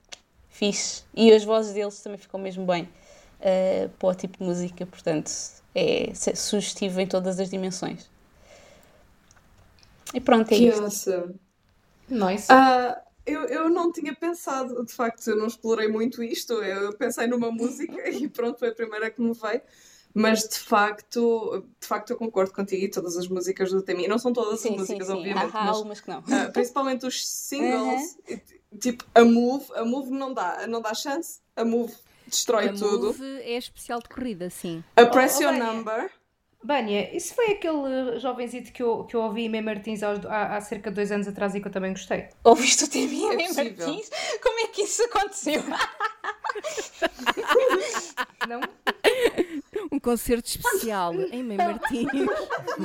fixe. 0.58 1.02
E 1.14 1.32
as 1.32 1.44
vozes 1.44 1.72
deles 1.72 2.00
também 2.00 2.18
ficam 2.18 2.40
mesmo 2.40 2.66
bem 2.66 2.84
uh, 2.84 3.88
para 3.98 4.08
o 4.08 4.14
tipo 4.14 4.38
de 4.38 4.44
música, 4.44 4.84
portanto 4.86 5.30
é 5.74 6.12
sugestivo 6.34 7.00
em 7.00 7.06
todas 7.06 7.38
as 7.38 7.48
dimensões. 7.48 8.10
E 10.12 10.20
pronto, 10.20 10.52
é 10.52 10.56
Que 10.56 10.68
isto. 10.68 10.82
awesome. 10.82 11.34
Nice. 12.08 12.46
Ah, 12.48 13.00
eu, 13.26 13.44
eu 13.44 13.68
não 13.68 13.92
tinha 13.92 14.14
pensado, 14.14 14.84
de 14.84 14.92
facto, 14.92 15.28
eu 15.28 15.36
não 15.36 15.46
explorei 15.46 15.86
muito 15.86 16.22
isto. 16.22 16.54
Eu 16.54 16.96
pensei 16.96 17.26
numa 17.26 17.50
música 17.50 18.08
e 18.08 18.28
pronto, 18.28 18.58
foi 18.58 18.70
a 18.70 18.74
primeira 18.74 19.10
que 19.10 19.20
me 19.20 19.34
veio. 19.34 19.60
Mas 20.14 20.48
de 20.48 20.58
facto, 20.58 21.64
de 21.80 21.86
facto 21.86 22.10
eu 22.10 22.16
concordo 22.16 22.52
contigo 22.52 22.84
e 22.84 22.90
todas 22.90 23.16
as 23.16 23.28
músicas 23.28 23.70
do 23.70 23.82
Temi. 23.82 24.08
Não 24.08 24.18
são 24.18 24.32
todas 24.32 24.54
as 24.54 24.60
Sim, 24.60 24.70
sim, 24.70 24.78
músicas, 24.78 25.06
sim. 25.06 25.12
obviamente, 25.12 25.54
Há, 25.54 25.60
há 25.60 25.64
mas 25.66 25.76
algumas 25.76 26.00
que 26.00 26.08
não. 26.10 26.18
ah, 26.30 26.50
principalmente 26.52 27.06
os 27.06 27.26
singles, 27.26 28.18
e, 28.28 28.40
tipo 28.78 29.04
a 29.14 29.22
Move, 29.24 29.66
a 29.74 29.84
Move 29.84 30.10
não 30.10 30.32
dá, 30.34 30.66
não 30.66 30.80
dá 30.80 30.92
chance, 30.94 31.40
a 31.54 31.64
Move 31.64 31.94
destrói 32.26 32.68
A 32.68 32.72
tudo. 32.72 33.06
Move 33.08 33.24
é 33.42 33.56
especial 33.56 34.00
de 34.00 34.08
corrida, 34.08 34.50
sim. 34.50 34.82
A 34.96 35.06
Press 35.06 35.36
Oh, 35.36 35.38
oh, 35.38 35.42
Your 35.44 35.52
Vânia. 35.52 35.72
Number. 35.72 36.10
Bânia, 36.64 37.16
isso 37.16 37.34
foi 37.34 37.52
aquele 37.52 38.18
jovenzito 38.18 38.72
que 38.72 38.82
eu, 38.82 39.04
que 39.04 39.14
eu 39.14 39.20
ouvi 39.20 39.42
em 39.44 39.48
Mem 39.48 39.62
Martins 39.62 40.02
há, 40.02 40.56
há 40.56 40.60
cerca 40.60 40.90
de 40.90 40.96
dois 40.96 41.12
anos 41.12 41.28
atrás 41.28 41.54
e 41.54 41.60
que 41.60 41.68
eu 41.68 41.72
também 41.72 41.92
gostei. 41.92 42.28
Ouviste 42.42 42.82
o 42.84 42.88
Temi 42.90 43.22
É 43.26 43.34
em 43.34 43.46
possível. 43.46 43.86
Martins? 43.86 44.10
Como 44.42 44.58
é 44.58 44.66
que 44.66 44.82
isso 44.82 45.02
aconteceu? 45.04 45.62
Não? 48.48 48.60
Um 49.92 49.98
concerto 49.98 50.48
especial 50.48 51.14
em 51.14 51.42
Mãe 51.42 51.56
Martins. 51.56 52.12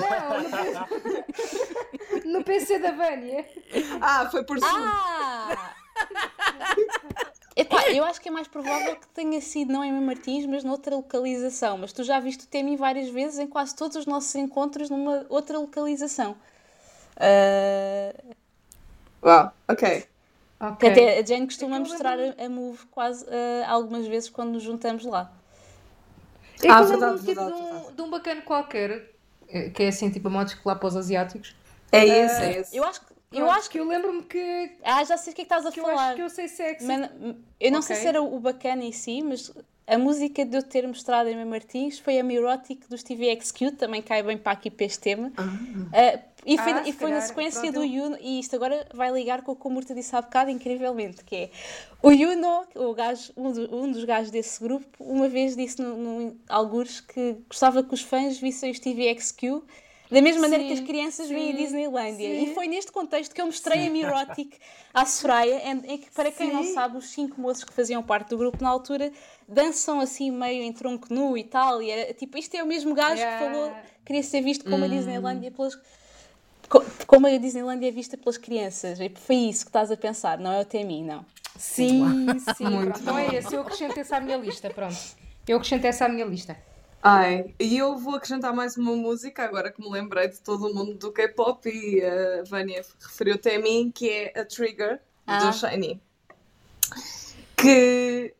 Não, 2.24 2.32
no 2.32 2.44
PC 2.44 2.80
da 2.80 2.92
Vânia. 2.92 3.46
Ah, 4.02 4.30
foi 4.30 4.44
por 4.44 4.58
Zoom. 4.58 4.68
Ah! 4.70 5.76
Epá, 7.56 7.90
eu 7.92 8.04
acho 8.04 8.20
que 8.20 8.30
é 8.30 8.32
mais 8.32 8.48
provável 8.48 8.96
que 8.96 9.08
tenha 9.10 9.40
sido 9.40 9.72
não 9.72 9.84
em 9.84 9.92
Mem 9.92 10.02
Martins, 10.02 10.44
mas 10.48 10.64
noutra 10.64 10.96
localização. 10.96 11.78
Mas 11.78 11.94
tu 11.94 12.04
já 12.04 12.20
viste 12.20 12.46
o 12.46 12.48
Temi 12.48 12.76
várias 12.76 13.10
vezes 13.10 13.38
em 13.38 13.46
quase 13.46 13.76
todos 13.76 13.96
os 13.96 14.08
nossos 14.08 14.34
encontros 14.34 14.90
numa 14.90 15.26
outra 15.30 15.60
localização. 15.60 16.36
Ah, 17.16 18.14
Uau, 19.24 19.54
ok. 19.68 20.06
Ok. 20.60 20.90
Até 20.90 21.20
a 21.20 21.26
Jane 21.26 21.46
costuma 21.46 21.80
mostrar 21.80 22.18
a, 22.20 22.46
a 22.46 22.50
Move 22.50 22.86
quase 22.88 23.26
ah, 23.30 23.70
algumas 23.70 24.08
vezes 24.08 24.30
quando 24.30 24.54
nos 24.54 24.64
juntamos 24.64 25.06
lá. 25.06 25.32
É 26.64 26.68
que 26.68 26.72
Ah, 26.73 26.81
eu 26.81 26.88
verdade, 26.88 27.11
lembro-me, 27.18 27.27
tipo, 27.30 27.41
verdade, 27.41 27.56
de, 27.57 27.61
um, 27.64 27.73
verdade. 27.73 27.95
de 27.95 28.02
um 28.02 28.10
bacana 28.10 28.41
qualquer, 28.41 29.11
eh, 29.49 29.69
que 29.69 29.84
é 29.84 29.88
assim, 29.90 30.10
tipo 30.10 30.27
a 30.27 30.31
modos 30.31 30.53
que 30.53 30.61
lá 30.68 30.76
para 30.76 30.88
os 30.88 30.95
asiáticos. 30.95 31.56
É 31.91 32.06
esse, 32.07 32.41
é 32.41 32.60
esse. 32.60 32.76
Eu 32.77 32.84
acho 32.84 33.02
que. 33.02 33.14
Eu 33.31 33.49
acho 33.52 33.69
que. 33.69 33.80
eu 33.80 33.88
lembro-me 33.88 34.23
que, 34.23 34.72
Ah, 34.84 35.03
já 35.03 35.18
sei 35.18 35.34
o 35.34 35.35
que 35.35 35.41
é 35.41 35.45
que 35.45 35.53
estás 35.53 35.65
a 35.65 35.72
que 35.72 35.80
eu 35.80 35.84
falar. 35.85 36.07
acho 36.07 36.15
que 36.15 36.22
eu 36.22 36.30
sei 36.30 36.48
sexy. 36.48 36.85
Mas, 36.85 37.10
eu 37.60 37.72
não 37.72 37.81
sei 37.81 37.95
Ok. 37.95 38.02
se 38.03 38.07
era 38.07 38.22
o 38.22 38.40
bacana 38.40 38.84
em 38.84 38.91
si, 38.91 39.22
mas 39.23 39.52
a 39.88 39.98
música 39.98 40.45
de 40.45 40.56
eu 40.57 40.64
ter 40.64 40.88
mostrado 40.88 41.27
em 41.30 41.35
Mem 41.35 41.45
Martins 41.45 41.99
foi 41.99 42.18
a 42.19 42.23
Mirotic 42.23 42.88
do 42.88 42.98
Stevie 42.98 43.35
XQ, 43.41 43.72
também 43.72 44.02
cai 44.02 44.23
bem 44.23 44.38
para 44.38 44.52
aqui 44.53 44.69
para 44.72 44.85
este 44.85 44.99
tema. 44.99 45.31
Ah, 45.91 46.19
e 46.45 46.57
foi, 46.57 46.74
Ah, 46.74 46.84
e 46.86 46.94
foi 46.94 47.11
na 47.11 47.22
sequência 47.22 47.72
pronto, 47.72 47.80
do 47.80 47.84
Yuno, 47.84 48.18
e 48.20 48.40
isto 48.40 48.56
agora 48.56 48.86
vai 48.94 49.11
ligar 49.11 49.41
com 49.44 49.53
o 49.53 49.56
que 49.56 49.68
o 49.68 49.70
Murta 49.70 49.94
disse 49.95 50.15
há 50.15 50.22
bocado, 50.22 50.49
incrivelmente, 50.52 51.24
que 51.24 51.36
é 51.36 51.49
o 52.02 52.11
Yuno, 52.11 52.65
o 52.76 52.94
gajo, 52.94 53.32
um, 53.38 53.52
do- 53.52 53.76
um 53.76 53.91
dos 53.91 54.03
gajos 54.03 54.30
desse 54.32 54.61
grupo, 54.61 54.88
uma 55.03 55.28
vez 55.30 55.56
disse 55.56 55.82
no, 55.82 55.95
no 55.98 56.38
algures 56.49 56.99
que 57.02 57.38
gostava 57.48 57.82
que 57.84 57.94
os 57.94 58.02
fãs 58.02 58.38
vissem 58.38 58.72
o 58.72 58.76
Stevie 58.76 59.07
XQ 59.07 59.61
da 60.11 60.22
mesma 60.22 60.41
maneira 60.41 60.64
que 60.64 60.74
as 60.74 60.80
Sim, 60.80 60.86
crianças 60.86 61.28
veem 61.28 61.49
a 61.52 61.53
sim, 61.53 61.64
Disneylandia. 61.64 62.36
sim. 62.36 62.44
E 62.44 62.53
foi 62.53 62.68
neste 62.68 62.91
contexto 62.91 63.34
que 63.34 63.41
eu 63.41 63.48
mostrei 63.48 63.88
a 63.88 63.90
Mirotic 63.90 64.60
à 64.94 65.06
Soraya, 65.07 65.61
em, 65.72 65.94
em 65.94 65.98
que, 65.98 66.11
para 66.11 66.32
quem 66.32 66.52
não 66.52 66.61
Sim. 66.64 66.74
sabe, 66.74 66.98
os 66.98 67.06
cinco 67.10 67.41
moços 67.41 67.64
que 67.64 67.74
faziam 67.74 68.03
parte 68.03 68.30
do 68.30 68.38
grupo 68.38 68.61
na 68.61 68.70
altura 68.70 69.11
dançam 69.48 69.99
assim 69.99 70.30
meio 70.30 70.61
em 70.61 70.72
tronco 70.72 71.11
nu 71.11 71.36
e 71.36 71.44
tal. 71.44 71.82
E 71.82 71.90
era 71.90 72.14
tipo, 72.14 72.38
isto 72.38 72.53
é 72.56 72.61
o 72.61 72.68
mesmo 72.68 72.94
gajo 72.94 73.15
Yeah. 73.15 73.32
que 73.32 73.38
falou, 73.40 73.76
queria 74.06 74.22
ser 74.22 74.41
visto 74.41 74.65
como 74.70 74.84
a 74.84 74.88
Hum. 74.88 74.90
Disneylandia 74.90 75.49
pelas. 75.52 75.76
Co- 76.69 76.84
Como 77.07 77.27
a 77.27 77.38
Disneylandia 77.38 77.90
é 77.90 77.91
vista 77.91 78.18
pelas 78.18 78.38
crianças. 78.38 78.99
E 78.99 79.10
foi 79.10 79.35
isso 79.35 79.65
que 79.65 79.69
estás 79.69 79.91
a 79.91 79.98
pensar, 79.98 80.38
não 80.40 80.52
é 80.52 80.61
o 80.61 80.65
Temi, 80.65 81.03
não. 81.03 81.26
Sim, 81.57 82.27
sim. 82.57 82.64
Muito 82.65 82.85
Pronto, 82.94 82.99
então 83.02 83.18
é 83.18 83.35
esse. 83.35 83.53
Eu 83.56 83.61
acrescento 83.61 83.99
essa 83.99 84.18
à 84.18 84.19
minha 84.19 84.38
lista, 84.38 84.69
pronto. 84.69 84.98
Eu 85.48 85.57
acrescento 85.57 85.85
essa 85.85 86.06
à 86.06 86.10
minha 86.10 86.26
lista. 86.26 86.57
Ai, 87.06 87.53
e 87.60 87.77
eu 87.77 87.98
vou 87.98 88.15
acrescentar 88.15 88.53
mais 88.56 88.77
uma 88.77 88.95
música 88.95 89.44
agora 89.44 89.69
que 89.69 89.81
me 89.81 89.90
lembrei 89.90 90.30
de 90.30 90.40
todo 90.40 90.68
o 90.68 90.73
mundo 90.73 90.94
do 90.94 91.11
K-pop 91.11 91.68
e 91.69 92.02
a 92.03 92.44
Vânia 92.45 92.81
referiu-te 93.02 93.49
a 93.49 93.60
mim, 93.60 93.91
que 93.94 94.10
é 94.10 94.40
a 94.40 94.45
Trigger 94.45 94.99
Ah. 95.27 95.40
do 95.45 95.53
Shiny. 95.53 96.02
Que 97.57 98.34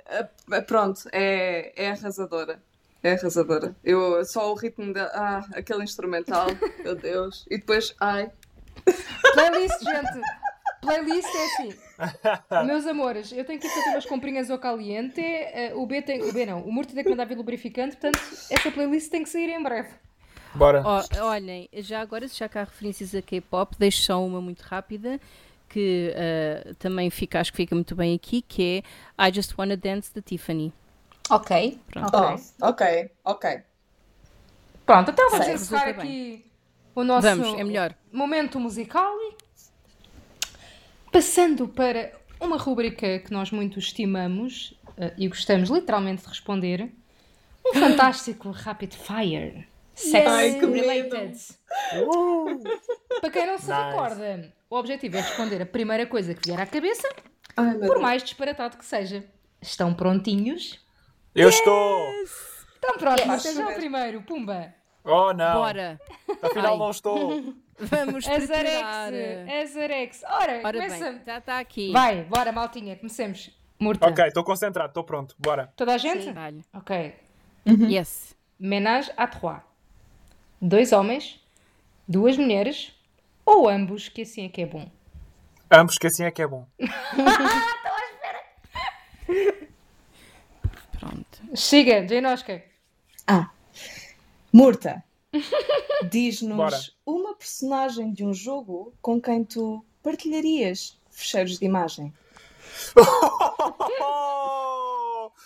ah, 0.52 0.62
pronto, 0.62 1.08
é, 1.12 1.72
é 1.76 1.92
arrasadora. 1.92 2.62
É 3.04 3.14
arrasadora. 3.14 3.76
Eu 3.84 4.24
só 4.24 4.52
o 4.52 4.56
ritmo 4.56 4.94
da. 4.94 5.06
Ah, 5.08 5.46
aquele 5.54 5.84
instrumental, 5.84 6.48
meu 6.84 6.96
Deus. 6.96 7.46
E 7.50 7.58
depois, 7.58 7.94
ai. 8.00 8.32
Playlist, 9.34 9.84
gente. 9.84 10.22
Playlist 10.82 11.28
é 11.36 11.46
assim. 11.46 12.66
Meus 12.66 12.88
amores, 12.88 13.32
eu 13.32 13.44
tenho 13.46 13.60
que 13.60 13.68
ir 13.68 13.70
fazer 13.70 13.90
umas 13.90 14.06
comprinhas 14.06 14.50
ao 14.50 14.58
caliente. 14.58 15.22
eh, 15.22 15.74
o 15.76 15.86
B 15.86 16.02
tem. 16.02 16.24
O 16.24 16.32
B 16.32 16.46
não. 16.46 16.62
O 16.62 16.72
Murti 16.72 16.94
tem 16.94 17.04
que 17.04 17.10
mandar 17.10 17.26
vir 17.26 17.38
lubrificante. 17.38 17.98
Portanto, 17.98 18.20
essa 18.50 18.72
playlist 18.72 19.10
tem 19.10 19.24
que 19.24 19.30
sair 19.30 19.50
em 19.50 19.62
breve. 19.62 19.90
Bora. 20.56 20.84
Ó, 20.86 21.04
olhem, 21.24 21.68
já 21.74 22.00
agora, 22.02 22.28
já 22.28 22.48
cá 22.48 22.62
há 22.62 22.64
referências 22.66 23.16
a 23.16 23.22
K-pop, 23.22 23.76
deixo 23.78 24.04
só 24.04 24.24
uma 24.24 24.40
muito 24.40 24.62
rápida, 24.62 25.20
que 25.68 26.14
ah, 26.16 26.74
também 26.78 27.10
fica, 27.10 27.40
acho 27.40 27.52
que 27.52 27.58
fica 27.58 27.74
muito 27.74 27.96
bem 27.96 28.14
aqui, 28.14 28.42
que 28.42 28.84
é 29.18 29.28
I 29.28 29.34
Just 29.34 29.58
Wanna 29.58 29.76
Dance 29.76 30.14
da 30.14 30.22
Tiffany. 30.22 30.72
Ok. 31.30 31.80
Pronto. 31.92 32.16
ok. 32.16 32.44
Oh, 32.62 32.68
ok, 32.68 33.12
ok. 33.24 33.62
Pronto, 34.86 35.12
então 35.12 35.30
vamos 35.30 35.46
Sei. 35.46 35.56
encerrar 35.56 35.88
aqui 35.90 36.46
o 36.94 37.04
nosso 37.04 37.28
Vamos, 37.28 37.60
é 37.60 37.64
melhor. 37.64 37.96
momento 38.12 38.60
musical. 38.60 39.14
Passando 41.12 41.68
para 41.68 42.12
uma 42.40 42.58
rubrica 42.58 43.20
que 43.20 43.32
nós 43.32 43.52
muito 43.52 43.80
estimamos 43.80 44.74
eh, 44.98 45.14
e 45.18 45.28
gostamos 45.28 45.70
literalmente 45.70 46.24
de 46.24 46.28
responder. 46.28 46.92
Um 47.66 47.74
fantástico 47.80 48.52
Rapid 48.52 48.94
Fire. 48.94 49.68
Sex 49.96 50.56
que 50.60 50.66
Related. 50.66 51.38
Para 53.22 53.30
quem 53.30 53.46
não 53.46 53.58
se 53.60 53.70
Nice. 53.72 53.84
recorda, 53.84 54.54
o 54.70 54.76
objetivo 54.76 55.18
é 55.18 55.22
responder 55.22 55.62
a 55.62 55.66
primeira 55.68 56.06
coisa 56.08 56.34
que 56.34 56.42
vier 56.50 56.60
à 56.60 56.66
cabeça, 56.66 57.08
Ai, 57.56 57.74
por 57.76 57.80
Deus. 57.80 58.02
mais 58.02 58.24
disparatado 58.24 58.76
que 58.78 58.84
seja. 58.86 59.24
Estão 59.62 59.94
prontinhos? 59.94 60.83
Eu 61.36 61.50
estou! 61.50 62.10
Estão 62.76 62.98
prontos, 62.98 63.26
Yes. 63.26 63.42
seja 63.42 63.68
o 63.68 63.74
primeiro, 63.74 64.22
pumba! 64.22 64.74
Oh 65.04 65.34
não! 65.34 65.54
Bora! 65.56 66.00
Afinal 66.42 66.74
Ai. 66.74 66.78
não 66.80 66.92
estou! 66.92 67.56
Vamos 67.80 68.26
preparar. 68.26 69.14
Azarex! 69.14 69.72
Azarex! 69.72 70.24
Ora, 70.30 70.62
Ora 70.64 70.74
começa. 70.74 71.12
bem, 71.12 71.22
já 71.26 71.38
está 71.40 71.60
aqui. 71.60 71.92
Vai, 71.92 72.24
bora, 72.24 72.52
maltinha, 72.52 72.96
comecemos. 72.96 73.50
Murta. 73.80 74.08
Ok, 74.08 74.26
estou 74.28 74.44
concentrado, 74.44 74.90
estou 74.90 75.04
pronto, 75.04 75.36
bora. 75.40 75.74
Toda 75.76 75.94
a 75.96 75.98
gente? 75.98 76.32
Dá-lhe. 76.32 76.64
Ok. 76.74 77.16
Yes. 77.90 78.36
Ménage 78.60 79.12
à 79.18 79.26
trois. 79.28 79.62
Dois 80.62 80.92
homens, 80.94 81.42
duas 82.08 82.38
mulheres, 82.38 82.94
ou 83.46 83.68
ambos, 83.68 84.08
que 84.08 84.22
assim 84.22 84.46
é 84.46 84.50
que 84.50 84.62
é 84.62 84.66
bom. 84.66 84.90
Ambos, 85.70 85.98
que 85.98 86.08
assim 86.08 86.24
é 86.24 86.32
que 86.32 86.42
é 86.42 86.48
bom. 86.48 86.66
Siga, 91.56 92.06
Jane 92.08 92.28
Oscar. 92.28 92.62
Ah, 93.28 93.50
Murta, 94.52 95.04
diz-nos 96.10 96.96
uma 97.06 97.36
personagem 97.36 98.12
de 98.14 98.26
um 98.26 98.34
jogo 98.34 98.94
com 99.02 99.22
quem 99.22 99.44
tu 99.44 99.84
partilharias 100.02 101.00
fecheiros 101.10 101.58
de 101.60 101.66
imagem. 101.66 102.14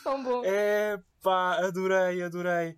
Tão 0.03 0.23
bom. 0.23 0.43
Epá, 0.45 1.57
adorei, 1.65 2.23
adorei. 2.23 2.75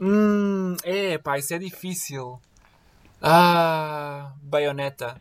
Hum, 0.00 0.76
epá, 0.84 1.38
isso 1.38 1.54
é 1.54 1.58
difícil. 1.58 2.40
Ah, 3.22 4.32
baioneta. 4.42 5.20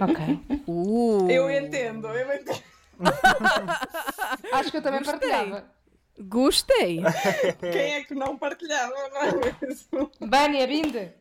Ok. 0.00 0.62
Uh, 0.66 1.30
Eu 1.30 1.50
entendo, 1.50 2.08
eu 2.08 2.34
entendo. 2.34 2.62
Acho 4.52 4.70
que 4.70 4.76
eu 4.76 4.82
também 4.82 5.00
Gostei. 5.02 5.18
partilhava. 5.30 5.79
Gostei. 6.20 7.00
Quem 7.60 7.94
é 7.94 8.04
que 8.04 8.14
não 8.14 8.36
partilhava, 8.36 8.92
não 9.08 9.22
é 9.22 9.56
mesmo? 9.62 10.10
Bânia, 10.20 10.66
Binda. 10.66 11.14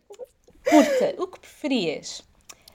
Curta, 0.70 1.16
o 1.18 1.28
que 1.28 1.40
preferias? 1.40 2.22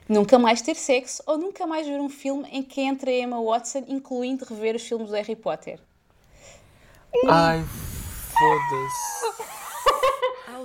Nunca 0.09 0.39
mais 0.39 0.61
ter 0.61 0.75
sexo 0.75 1.23
ou 1.27 1.39
nunca 1.39 1.67
mais 1.67 1.87
ver 1.87 2.01
um 2.01 2.09
filme 2.09 2.49
em 2.51 2.63
que 2.63 2.81
entra 2.81 3.11
a 3.11 3.15
Emma 3.15 3.43
Watson, 3.43 3.85
incluindo 3.89 4.45
rever 4.45 4.77
os 4.77 4.83
filmes 4.83 5.09
do 5.09 5.15
Harry 5.15 5.37
Potter? 5.37 5.81
Ai, 7.27 7.65
foda-se. 8.33 9.25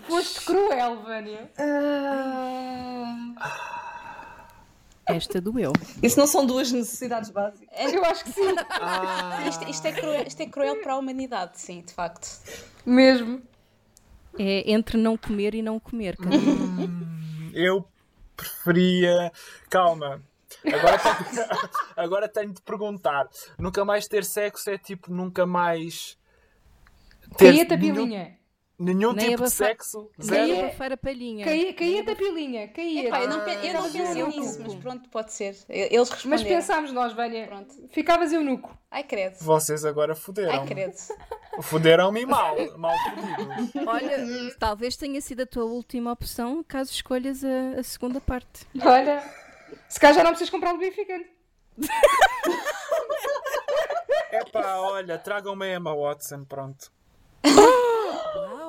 Foste 0.07 0.45
cruel, 0.45 1.01
Vânia. 1.01 1.51
Esta 5.09 5.41
doeu. 5.41 5.73
Isso 6.01 6.19
não 6.19 6.27
são 6.27 6.45
duas 6.45 6.71
necessidades 6.71 7.29
básicas. 7.29 7.93
Eu 7.93 8.03
acho 8.05 8.23
que 8.23 8.31
sim. 8.31 8.55
Ah, 8.69 9.45
Isto, 9.47 9.69
isto 9.69 9.85
é 9.87 9.91
cruel, 9.91 10.23
isto 10.27 10.41
é 10.41 10.45
cruel 10.45 10.81
para 10.81 10.93
a 10.93 10.97
humanidade, 10.97 11.59
sim, 11.59 11.81
de 11.81 11.93
facto. 11.93 12.27
Mesmo. 12.85 13.41
É 14.37 14.71
entre 14.71 14.97
não 14.97 15.17
comer 15.17 15.55
e 15.55 15.61
não 15.61 15.79
comer. 15.79 16.15
cara. 16.15 16.35
eu 17.53 17.85
preferia. 18.37 19.31
Calma. 19.69 20.21
Agora 20.65 20.97
tenho, 20.97 21.47
agora 21.95 22.27
tenho 22.29 22.53
de 22.53 22.61
perguntar. 22.61 23.27
Nunca 23.57 23.83
mais 23.85 24.07
ter 24.07 24.23
sexo 24.23 24.69
é 24.69 24.77
tipo 24.77 25.11
nunca 25.11 25.45
mais. 25.45 26.17
Caía-te 27.37 27.73
a 27.73 27.77
nenhum, 27.77 27.95
pilinha. 27.95 28.38
Nenhum 28.79 29.11
Nem 29.13 29.31
tipo 29.31 29.43
de 29.43 29.49
sexo. 29.49 30.09
Nem 30.17 30.27
Zero. 30.47 30.59
a 30.59 30.63
bafar 30.69 30.93
a 30.93 30.97
palhinha. 30.97 31.45
Caía- 31.45 31.73
Caía-te 31.73 32.09
a 32.11 32.15
pilinha. 32.15 32.67
Caía. 32.69 33.07
Epá, 33.09 33.21
eu 33.21 33.27
não, 33.29 33.43
pe- 33.43 33.67
eu 33.67 33.73
não 33.73 33.83
pensei 33.91 34.23
nisso, 34.25 34.59
mas 34.61 34.75
pronto, 34.75 35.09
pode 35.09 35.33
ser. 35.33 35.55
Eles 35.67 35.97
Mas 35.99 36.11
responderam. 36.11 36.45
pensámos 36.47 36.91
nós, 36.93 37.13
Vânia. 37.13 37.45
Pronto. 37.47 37.73
Ficavas 37.89 38.31
eunuco. 38.31 38.75
Ai, 38.89 39.03
credo. 39.03 39.35
Vocês 39.41 39.83
agora 39.85 40.13
Ai, 40.13 40.19
fuderam. 40.19 40.65
credo. 40.65 40.95
Fuderam-me 41.61 42.25
mal. 42.25 42.55
Mal 42.77 42.95
fudido. 42.97 43.89
Olha, 43.89 44.55
talvez 44.57 44.95
tenha 44.95 45.19
sido 45.19 45.41
a 45.41 45.45
tua 45.45 45.65
última 45.65 46.11
opção 46.13 46.63
caso 46.65 46.89
escolhas 46.91 47.43
a, 47.43 47.79
a 47.79 47.83
segunda 47.83 48.21
parte. 48.21 48.65
Olha. 48.81 49.21
Se 49.89 49.99
calhar 49.99 50.15
já 50.15 50.23
não 50.23 50.29
precisas 50.31 50.49
comprar 50.49 50.69
o 50.69 50.73
lubrificante. 50.73 51.29
Epá, 54.31 54.77
olha, 54.77 55.17
tragam-me 55.17 55.65
a 55.65 55.75
Emma 55.75 55.93
Watson, 55.95 56.45
pronto. 56.45 56.91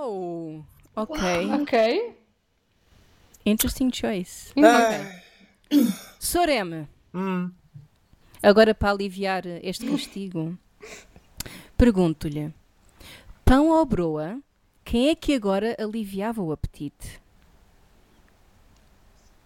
Uau! 0.01 0.65
Ok. 0.97 1.21
Ok. 1.61 2.17
Interesting 3.45 3.91
choice. 3.93 4.53
Ah, 4.57 5.21
Sorema, 6.19 6.89
hum, 7.13 7.51
agora 8.43 8.75
para 8.75 8.91
aliviar 8.93 9.47
este 9.63 9.87
castigo, 9.87 10.57
pergunto-lhe: 11.77 12.53
pão 13.45 13.69
ou 13.69 13.85
broa, 13.85 14.41
quem 14.85 15.11
é 15.11 15.15
que 15.15 15.35
agora 15.35 15.77
aliviava 15.79 16.43
o 16.43 16.51
apetite? 16.51 17.21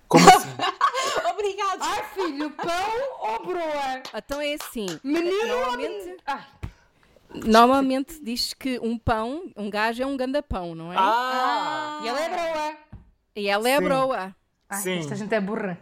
como 0.09 0.29
assim? 0.29 0.49
Obrigado. 1.31 1.81
Ai, 1.81 2.05
filho, 2.15 2.51
pão 2.53 2.93
ou 3.21 3.47
broa? 3.47 4.03
Então 4.15 4.41
é 4.41 4.55
assim. 4.55 4.87
Menino 5.03 5.37
ou 5.37 5.47
Normalmente, 5.49 6.05
menino? 6.05 6.17
Ai, 6.27 6.45
normalmente 7.47 8.23
diz 8.23 8.53
que 8.55 8.79
um 8.81 8.97
pão, 8.99 9.51
um 9.57 9.69
gajo 9.71 10.03
é 10.03 10.07
um 10.07 10.17
gandapão, 10.17 10.75
não 10.75 10.93
é? 10.93 10.97
Ah! 10.99 12.01
e 12.03 12.09
ela 12.09 12.21
é 12.21 12.29
broa. 12.29 12.77
E 13.37 13.49
ela 13.49 13.69
é 13.69 13.75
a 13.75 13.79
Sim. 13.79 13.85
broa. 13.85 14.37
Ai, 14.69 14.83
Sim. 14.83 14.99
esta 14.99 15.17
gente 15.17 15.35
é 15.35 15.41
burra. 15.41 15.79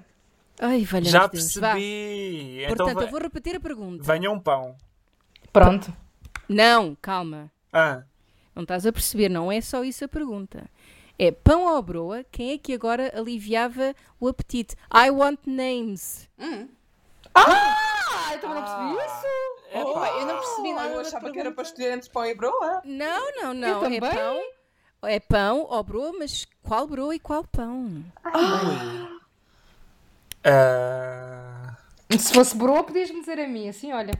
Ai, 0.60 0.84
valha 0.84 1.04
Já 1.10 1.26
Deus. 1.26 1.52
Percebi. 1.54 2.62
Então 2.64 2.76
Portanto, 2.76 2.98
ve- 2.98 3.04
eu 3.04 3.10
vou 3.10 3.20
repetir 3.20 3.56
a 3.56 3.60
pergunta. 3.60 4.02
venha 4.04 4.30
um 4.30 4.38
pão. 4.40 4.76
Pronto. 5.52 5.92
Não, 6.48 6.96
calma. 7.00 7.50
Ah, 7.72 8.02
Não 8.54 8.62
estás 8.64 8.84
a 8.86 8.92
perceber, 8.92 9.28
não 9.30 9.50
é 9.50 9.60
só 9.60 9.82
isso 9.82 10.04
a 10.04 10.08
pergunta. 10.08 10.68
É 11.18 11.30
pão 11.30 11.66
ou 11.66 11.82
broa, 11.82 12.24
quem 12.30 12.52
é 12.52 12.58
que 12.58 12.72
agora 12.74 13.12
aliviava 13.18 13.94
o 14.20 14.28
apetite? 14.28 14.74
I 14.94 15.10
want 15.10 15.40
names. 15.46 16.28
Ah, 17.34 18.30
eu 18.34 18.40
também 18.40 18.56
não 18.56 18.62
percebi 18.64 19.06
isso. 19.06 19.61
Epá, 19.74 20.20
eu 20.20 20.26
não 20.26 20.36
percebi 20.36 20.72
nada 20.74 20.88
eu 20.90 20.94
da 20.96 21.00
achava 21.00 21.30
que 21.30 21.38
era 21.38 21.52
para 21.52 21.62
escolher 21.62 21.92
entre 21.92 22.10
pão 22.10 22.26
e 22.26 22.34
broa. 22.34 22.82
Não, 22.84 23.32
não, 23.36 23.54
não. 23.54 23.80
também. 23.80 23.98
É 23.98 24.00
pão. 24.00 24.42
É 25.04 25.20
pão 25.20 25.66
ou 25.68 25.82
broa, 25.82 26.12
mas 26.18 26.46
qual 26.62 26.86
broa 26.86 27.14
e 27.14 27.18
qual 27.18 27.44
pão? 27.44 28.04
ah, 30.44 31.76
Se 32.18 32.32
fosse 32.32 32.56
broa, 32.56 32.84
podias-me 32.84 33.20
dizer 33.20 33.40
a 33.40 33.48
mim, 33.48 33.68
assim, 33.68 33.92
olha. 33.92 34.12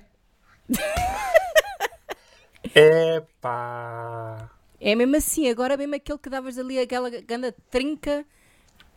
epá. 2.75 4.51
É 4.81 4.95
mesmo 4.97 5.17
assim, 5.17 5.49
agora 5.49 5.75
é 5.75 5.77
mesmo 5.77 5.95
aquele 5.95 6.19
que 6.19 6.31
davas 6.31 6.59
ali 6.59 6.79
aquela 6.79 7.09
ganda 7.11 7.55
trinca 7.71 8.25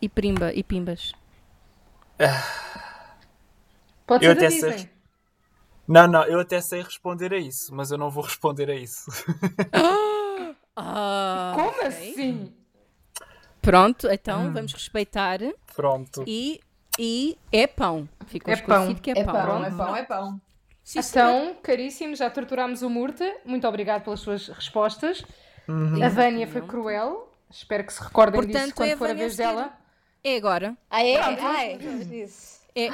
e 0.01 0.09
primba 0.09 0.51
e 0.53 0.63
pimbas. 0.63 1.11
Pode 4.07 4.25
Eu 4.25 4.33
ser 4.33 4.35
da 4.35 4.47
até 4.47 4.49
sei. 4.49 4.89
Não, 5.87 6.07
não, 6.07 6.23
eu 6.23 6.39
até 6.39 6.59
sei 6.61 6.81
responder 6.81 7.33
a 7.33 7.37
isso, 7.37 7.73
mas 7.73 7.91
eu 7.91 7.97
não 7.97 8.09
vou 8.09 8.23
responder 8.23 8.69
a 8.71 8.75
isso. 8.75 9.05
Ah, 10.75 11.53
Como 11.55 11.67
ok. 11.69 11.87
assim? 11.87 12.53
Pronto, 13.61 14.07
então 14.11 14.51
vamos 14.53 14.73
respeitar 14.73 15.39
Pronto. 15.75 16.23
e, 16.27 16.59
e 16.99 17.37
é 17.51 17.65
pão. 17.65 18.07
Ficou 18.27 18.51
É 18.53 18.57
esclarecido 18.57 18.93
pão. 18.95 19.01
que 19.01 19.11
é, 19.11 19.19
É 19.19 19.23
pão. 19.23 19.33
pão, 19.33 19.65
é 19.65 19.71
pão, 19.71 19.95
é 19.95 20.03
pão. 20.03 20.41
Sim, 20.83 21.01
senhor. 21.01 21.27
Então, 21.45 21.55
caríssimos, 21.63 22.19
já 22.19 22.29
torturámos 22.29 22.83
o 22.83 22.89
Murta. 22.89 23.37
Muito 23.43 23.67
obrigado 23.67 24.03
pelas 24.03 24.19
suas 24.19 24.47
respostas. 24.49 25.23
A 26.03 26.09
Vânia 26.09 26.47
foi 26.47 26.61
cruel. 26.61 27.31
Espero 27.49 27.83
que 27.85 27.93
se 27.93 28.03
recordem 28.03 28.41
disso 28.41 28.51
Portanto, 28.53 28.75
quando 28.75 28.89
é 28.89 28.93
a 28.93 28.97
for 28.97 29.05
a 29.05 29.07
Vânia 29.07 29.23
vez 29.23 29.35
dela. 29.37 29.73
É 30.23 30.37
agora. 30.37 30.77
Ah, 30.89 31.03
é? 31.03 31.17
Pronto. 31.23 31.41
Ah, 31.43 31.63
é. 31.63 31.73
É. 32.75 32.89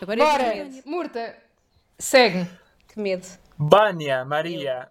Agora 0.00 0.20
é 0.20 0.22
a 0.22 0.26
Bora, 0.30 0.44
Vânia. 0.44 0.82
Murta, 0.86 1.36
segue. 1.98 2.46
Que 2.88 3.00
medo. 3.00 3.26
Bânia, 3.58 4.24
Maria. 4.24 4.90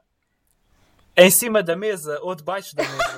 Em 1.16 1.30
cima 1.30 1.62
da 1.62 1.76
mesa 1.76 2.20
ou 2.22 2.34
debaixo 2.36 2.76
da 2.76 2.84
mesa? 2.84 3.18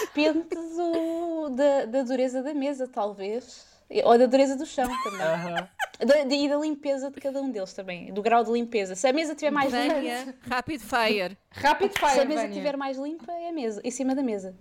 Depende 0.00 0.40
do- 0.50 1.48
da, 1.50 1.84
da 1.86 2.02
dureza 2.02 2.42
da 2.42 2.52
mesa, 2.54 2.86
talvez. 2.88 3.66
Ou 4.04 4.18
da 4.18 4.26
dureza 4.26 4.56
do 4.56 4.66
chão 4.66 4.88
também. 5.04 5.20
Aham. 5.22 5.68
Da- 6.00 6.24
da- 6.24 6.34
e 6.34 6.48
da 6.48 6.56
limpeza 6.58 7.10
de 7.10 7.20
cada 7.20 7.40
um 7.40 7.50
deles 7.50 7.72
também. 7.72 8.12
Do 8.12 8.20
grau 8.20 8.44
de 8.44 8.50
limpeza. 8.50 8.94
Se 8.94 9.06
a 9.06 9.12
mesa 9.12 9.32
estiver 9.32 9.50
mais 9.52 9.72
limpa. 9.72 9.94
Vânia, 9.94 10.34
rapid 10.48 10.80
fire. 10.80 11.38
Rápido 11.50 11.92
Se 11.92 11.98
fire, 11.98 12.20
a 12.20 12.24
mesa 12.24 12.40
Vânia. 12.42 12.48
estiver 12.48 12.76
mais 12.76 12.98
limpa, 12.98 13.32
é 13.32 13.48
a 13.48 13.52
mesa. 13.52 13.80
Em 13.84 13.90
cima 13.90 14.14
da 14.14 14.22
mesa. 14.22 14.54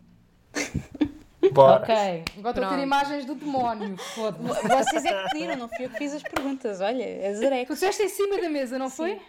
Bora. 1.55 1.81
Ok, 1.83 1.95
agora 2.37 2.49
estou 2.59 2.63
a 2.65 2.75
ter 2.75 2.83
imagens 2.83 3.25
do 3.25 3.33
demónio. 3.33 3.95
Vocês 4.17 5.05
é 5.05 5.23
que 5.23 5.29
pediram, 5.31 5.55
não 5.55 5.69
fui 5.69 5.85
eu 5.85 5.89
que 5.89 5.97
fiz 5.97 6.13
as 6.13 6.21
perguntas. 6.21 6.81
Olha, 6.81 7.03
é 7.03 7.33
zareco. 7.33 7.67
Tu 7.67 7.73
disseste 7.75 8.03
em 8.03 8.09
cima 8.09 8.37
da 8.41 8.49
mesa, 8.49 8.77
não 8.77 8.89
foi? 8.89 9.21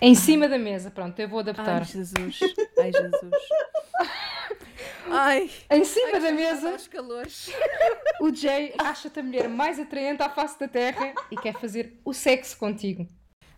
Em 0.00 0.14
cima 0.16 0.48
da 0.48 0.58
mesa, 0.58 0.90
pronto, 0.90 1.18
eu 1.20 1.28
vou 1.28 1.40
adaptar. 1.40 1.78
Ai, 1.78 1.84
Jesus. 1.84 2.40
Ai, 2.78 2.92
Jesus. 2.92 3.34
Ai, 5.10 5.50
Em 5.70 5.84
cima 5.84 6.14
ai, 6.14 6.20
da 6.20 6.32
mesa, 6.32 6.70
aos 6.70 6.86
calores. 6.88 7.50
o 8.20 8.34
Jay 8.34 8.74
acha-te 8.78 9.20
a 9.20 9.22
mulher 9.22 9.48
mais 9.48 9.78
atraente 9.78 10.22
à 10.22 10.28
face 10.28 10.58
da 10.58 10.68
Terra 10.68 11.14
e 11.30 11.36
quer 11.36 11.54
fazer 11.54 12.00
o 12.04 12.12
sexo 12.12 12.58
contigo. 12.58 13.06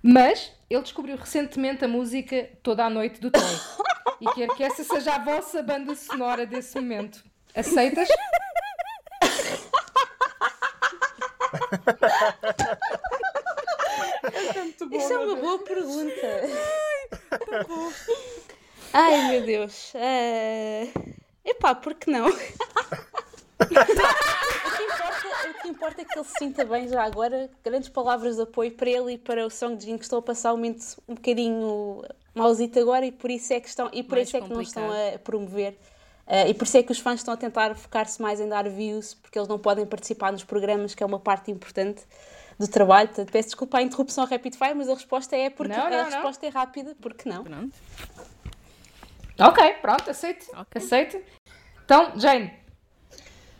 Mas 0.02 0.52
ele 0.68 0.82
descobriu 0.82 1.16
recentemente 1.16 1.84
a 1.84 1.88
música 1.88 2.48
Toda 2.62 2.84
a 2.84 2.90
Noite 2.90 3.20
do 3.20 3.30
Toy 3.30 3.42
e 4.20 4.26
quer 4.34 4.48
que 4.48 4.62
essa 4.62 4.82
seja 4.84 5.14
a 5.14 5.18
vossa 5.18 5.62
banda 5.62 5.94
sonora 5.94 6.46
desse 6.46 6.74
momento. 6.76 7.22
Aceitas? 7.54 8.08
Isso 14.90 15.12
é 15.12 15.18
uma 15.18 15.36
boa 15.36 15.58
pergunta. 15.58 16.26
Ai, 18.92 19.28
meu 19.28 19.42
Deus. 19.44 19.92
Uh... 19.94 21.20
Epá, 21.44 21.74
por 21.74 21.94
que 21.94 22.10
não? 22.10 22.26
o, 25.70 25.74
que 25.74 25.78
importa, 25.78 26.02
o 26.02 26.04
que 26.06 26.18
ele 26.18 26.24
se 26.24 26.34
sinta 26.38 26.64
bem 26.64 26.88
já 26.88 27.02
agora. 27.02 27.50
Grandes 27.64 27.88
palavras 27.88 28.36
de 28.36 28.42
apoio 28.42 28.72
para 28.72 28.90
ele 28.90 29.14
e 29.14 29.18
para 29.18 29.46
o 29.46 29.50
Song 29.50 29.82
Jin 29.82 29.96
que 29.96 30.04
estão 30.04 30.18
a 30.18 30.22
passar 30.22 30.52
um 30.52 30.56
momento 30.56 30.84
um 31.08 31.14
bocadinho 31.14 32.02
mauzito 32.34 32.78
agora 32.78 33.06
e 33.06 33.12
por 33.12 33.30
isso 33.30 33.52
é 33.52 33.60
que 33.60 33.68
estão 33.68 33.88
e 33.92 34.02
por 34.02 34.16
Mais 34.16 34.28
isso 34.28 34.36
é 34.36 34.40
que 34.40 34.48
não 34.48 34.60
estão 34.60 34.90
a 34.90 35.18
promover. 35.18 35.76
Ah, 36.26 36.46
e 36.46 36.54
por 36.54 36.64
isso 36.64 36.76
é 36.76 36.82
que 36.82 36.92
os 36.92 37.00
fãs 37.00 37.18
estão 37.20 37.34
a 37.34 37.36
tentar 37.36 37.74
focar-se 37.74 38.22
mais 38.22 38.40
em 38.40 38.48
dar 38.48 38.68
views, 38.68 39.14
porque 39.14 39.36
eles 39.36 39.48
não 39.48 39.58
podem 39.58 39.84
participar 39.84 40.30
nos 40.30 40.44
programas, 40.44 40.94
que 40.94 41.02
é 41.02 41.06
uma 41.06 41.18
parte 41.18 41.50
importante 41.50 42.02
do 42.56 42.68
trabalho. 42.68 43.08
Portanto, 43.08 43.32
peço 43.32 43.48
desculpa 43.48 43.78
a 43.78 43.82
interrupção 43.82 44.24
rapid 44.26 44.54
fire, 44.54 44.74
mas 44.74 44.88
a 44.88 44.94
resposta 44.94 45.34
é 45.34 45.50
porque 45.50 45.74
Não, 45.74 45.90
não, 45.90 45.98
a 45.98 46.04
não. 46.04 46.10
resposta 46.10 46.46
é 46.46 46.48
rápida, 46.50 46.96
porque 47.00 47.28
não? 47.28 47.42
Pronto. 47.42 47.74
Ok, 49.40 49.72
pronto, 49.80 50.08
aceito. 50.10 50.46
Ok. 50.54 50.80
Aceito. 50.80 51.20
Então, 51.84 52.12
Jane, 52.16 52.52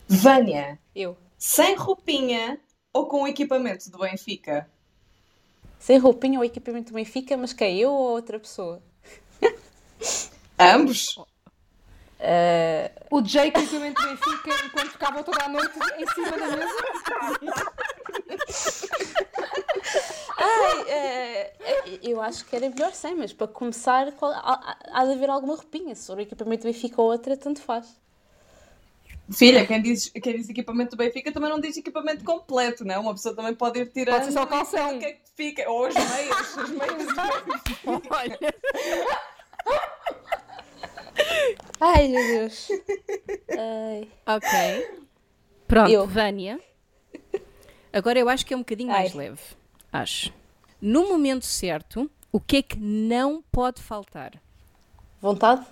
Vânia, 0.07 0.79
Eu. 0.95 1.17
Sem 1.41 1.75
roupinha 1.75 2.61
ou 2.93 3.07
com 3.07 3.23
o 3.23 3.27
equipamento 3.27 3.91
do 3.91 3.99
Benfica? 3.99 4.69
Sem 5.79 5.97
roupinha 5.97 6.39
ou 6.39 6.45
equipamento 6.45 6.93
do 6.93 6.95
Benfica, 6.95 7.35
mas 7.39 7.55
quem? 7.55 7.79
Eu 7.79 7.91
ou 7.91 8.11
outra 8.11 8.39
pessoa? 8.39 8.83
Ambos? 10.59 11.17
o 13.11 13.23
Jake 13.23 13.59
o 13.59 13.63
equipamento 13.63 14.03
do 14.03 14.09
Benfica 14.09 14.67
enquanto 14.67 14.91
ficava 14.91 15.25
toda 15.25 15.43
a 15.43 15.49
noite 15.49 15.73
em 15.97 16.07
cima 16.09 16.31
da 16.33 16.49
mesa. 16.49 16.75
Ai, 20.37 20.85
eh, 20.89 21.55
eu 22.03 22.21
acho 22.21 22.45
que 22.45 22.55
era 22.55 22.69
melhor 22.69 22.93
sem, 22.93 23.15
mas 23.17 23.33
para 23.33 23.49
começar, 23.49 24.13
qual- 24.13 24.33
há, 24.33 24.77
há 24.93 25.05
de 25.07 25.13
haver 25.13 25.31
alguma 25.31 25.55
roupinha. 25.57 25.95
Se 25.95 26.07
for 26.07 26.19
o 26.19 26.21
equipamento 26.21 26.63
do 26.65 26.73
Benfica 26.73 27.01
ou 27.01 27.11
outra, 27.11 27.35
tanto 27.37 27.63
faz. 27.63 27.99
Filha, 29.33 29.65
quem 29.67 29.81
diz, 29.81 30.09
quem 30.09 30.37
diz 30.37 30.49
equipamento 30.49 30.91
do 30.91 30.97
Benfica 30.97 31.31
também 31.31 31.49
não 31.49 31.61
diz 31.61 31.77
equipamento 31.77 32.25
completo, 32.25 32.85
não 32.85 32.95
é? 32.95 32.99
Uma 32.99 33.15
pessoa 33.15 33.35
também 33.35 33.55
pode 33.55 33.79
ir 33.79 33.87
tirando. 33.93 34.15
Pode 34.15 34.25
ser 34.27 34.33
só 34.33 34.43
o 34.43 34.47
calção. 34.47 34.97
O 34.97 34.99
que 34.99 35.05
é 35.05 35.13
que 35.13 35.21
fica? 35.37 35.71
Ou 35.71 35.87
as 35.87 35.95
meias. 35.95 36.59
As 36.59 36.71
meias. 36.71 37.09
Olha, 38.11 38.39
Ai, 41.81 42.09
meu 42.09 42.27
Deus. 42.27 42.69
Ai. 43.51 44.09
ok. 44.27 45.01
Pronto, 45.67 45.91
Eu. 45.91 46.07
Vânia. 46.07 46.61
Agora 47.93 48.19
eu 48.19 48.29
acho 48.29 48.45
que 48.45 48.53
é 48.53 48.57
um 48.57 48.61
bocadinho 48.61 48.91
mais 48.91 49.13
Ai. 49.13 49.17
leve. 49.19 49.41
Acho. 49.93 50.33
No 50.81 51.09
momento 51.09 51.45
certo, 51.45 52.11
o 52.33 52.41
que 52.41 52.57
é 52.59 52.63
que 52.63 52.79
não 52.79 53.43
pode 53.53 53.83
faltar? 53.83 54.33
Vontade? 55.21 55.65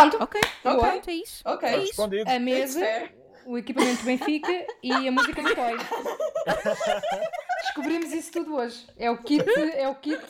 Pronto, 0.00 0.16
Ok, 0.22 0.40
Ok. 0.64 0.80
pronto, 0.80 1.10
é 1.10 1.14
isso. 1.14 1.42
Ok. 1.44 1.68
É 1.68 1.76
isso. 1.78 1.86
Respondido. 1.88 2.30
a 2.30 2.38
mesa, 2.38 3.08
o 3.46 3.58
equipamento 3.58 4.00
do 4.00 4.04
Benfica 4.04 4.66
e 4.82 4.92
a 4.92 5.10
música 5.12 5.42
do 5.42 5.54
Toy. 5.54 5.76
Descobrimos 7.62 8.12
isso 8.12 8.32
tudo 8.32 8.54
hoje. 8.56 8.86
É 8.98 9.10
o 9.10 9.18
kit. 9.18 9.44
É 9.76 9.88
o 9.88 9.94
kit. 9.96 10.20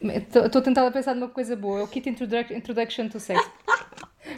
Estou 0.00 0.60
a 0.60 0.62
tentar 0.62 0.90
pensar 0.90 1.14
numa 1.14 1.28
coisa 1.28 1.56
boa. 1.56 1.80
É 1.80 1.82
o 1.82 1.88
kit 1.88 2.08
introduc- 2.08 2.52
Introduction 2.52 3.08
to 3.08 3.18
Sex. 3.18 3.40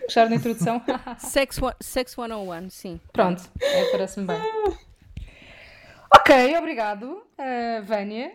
Gostaram 0.04 0.30
da 0.30 0.36
introdução? 0.36 0.82
Sex, 1.18 1.58
one- 1.60 1.74
Sex 1.80 2.12
101, 2.14 2.70
sim. 2.70 3.00
Pronto, 3.12 3.42
é, 3.60 3.90
parece-me 3.90 4.26
bem. 4.26 4.38
Ok, 6.14 6.56
obrigado, 6.58 7.22
eh, 7.38 7.80
Vânia, 7.82 8.32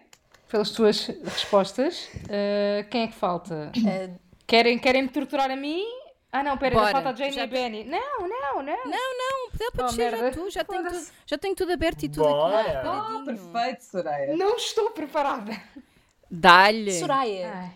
pelas 0.50 0.70
tuas 0.72 1.08
respostas. 1.24 2.10
Eh, 2.30 2.86
quem 2.90 3.04
é 3.04 3.08
que 3.08 3.16
falta? 3.16 3.72
Eh, 3.88 4.10
Querem, 4.48 4.78
querem 4.78 5.04
me 5.04 5.10
torturar 5.10 5.50
a 5.50 5.56
mim? 5.56 5.84
Ah, 6.32 6.44
não, 6.44 6.58
pera, 6.58 6.76
ainda 6.76 6.82
Bora, 6.82 6.92
falta 7.04 7.10
a 7.10 7.16
Jane 7.16 7.32
já- 7.32 7.42
e 7.42 7.44
a 7.44 7.48
Benny. 7.48 7.84
Não, 7.86 8.20
não, 8.28 8.62
não. 8.62 8.86
Não, 8.86 9.18
não, 9.18 9.50
dá 9.54 9.72
para 9.72 9.86
Oh, 9.86 9.88
descer 9.88 10.12
já 10.18 10.32
tu, 10.32 10.50
já 10.50 10.64
tenho, 10.66 10.84
tudo, 10.84 11.08
já 11.26 11.38
tenho 11.38 11.56
tudo 11.56 11.72
aberto 11.72 12.04
e 12.04 12.10
tudo 12.10 12.24
Bora. 12.28 12.60
aqui. 12.60 12.70
Oh, 12.70 12.82
preparadinho. 13.24 13.52
perfeito, 13.52 13.84
Soraya. 13.86 14.36
Não 14.36 14.56
estou 14.58 14.92
preparada. 14.92 15.62
Dá-lhe. 16.30 16.92
Soraya, 17.00 17.52
Ai. 17.56 17.72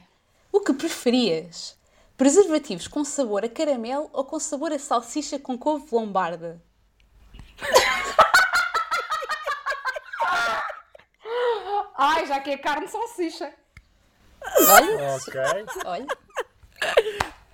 o 0.52 0.60
que 0.60 0.74
preferias? 0.74 1.78
Preservativos 2.18 2.86
com 2.88 3.04
sabor 3.06 3.46
a 3.46 3.50
caramelo 3.50 4.10
ou 4.12 4.26
com 4.26 4.38
sabor 4.40 4.74
a 4.74 4.80
salsicha 4.80 5.40
com 5.40 5.58
couve 5.58 5.88
lombarda? 5.96 6.62
Ai, 11.98 12.26
já 12.26 12.40
que 12.40 12.52
é 12.52 12.58
carne 12.58 12.88
salsicha. 12.88 13.54
Olha, 14.70 15.16
Ok. 15.16 15.34
olha. 15.86 16.08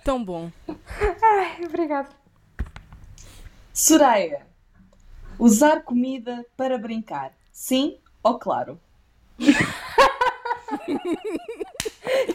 Tão 0.04 0.24
bom. 0.24 0.50
Ai, 1.22 1.64
obrigado. 1.64 2.14
Soraya, 3.72 4.46
usar 5.38 5.82
comida 5.82 6.44
para 6.56 6.78
brincar. 6.78 7.32
Sim 7.52 7.98
ou 8.22 8.38
claro? 8.38 8.80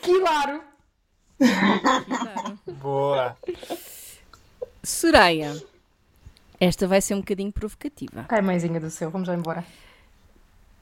Claro. 0.01 0.61
Claro. 1.37 2.59
Boa. 2.81 3.37
Soraya, 4.83 5.55
esta 6.59 6.87
vai 6.87 7.01
ser 7.01 7.15
um 7.15 7.19
bocadinho 7.19 7.51
provocativa. 7.51 8.25
Ai, 8.29 8.41
mãezinha 8.41 8.79
do 8.79 8.89
céu, 8.89 9.09
vamos 9.09 9.27
já 9.27 9.33
embora. 9.33 9.65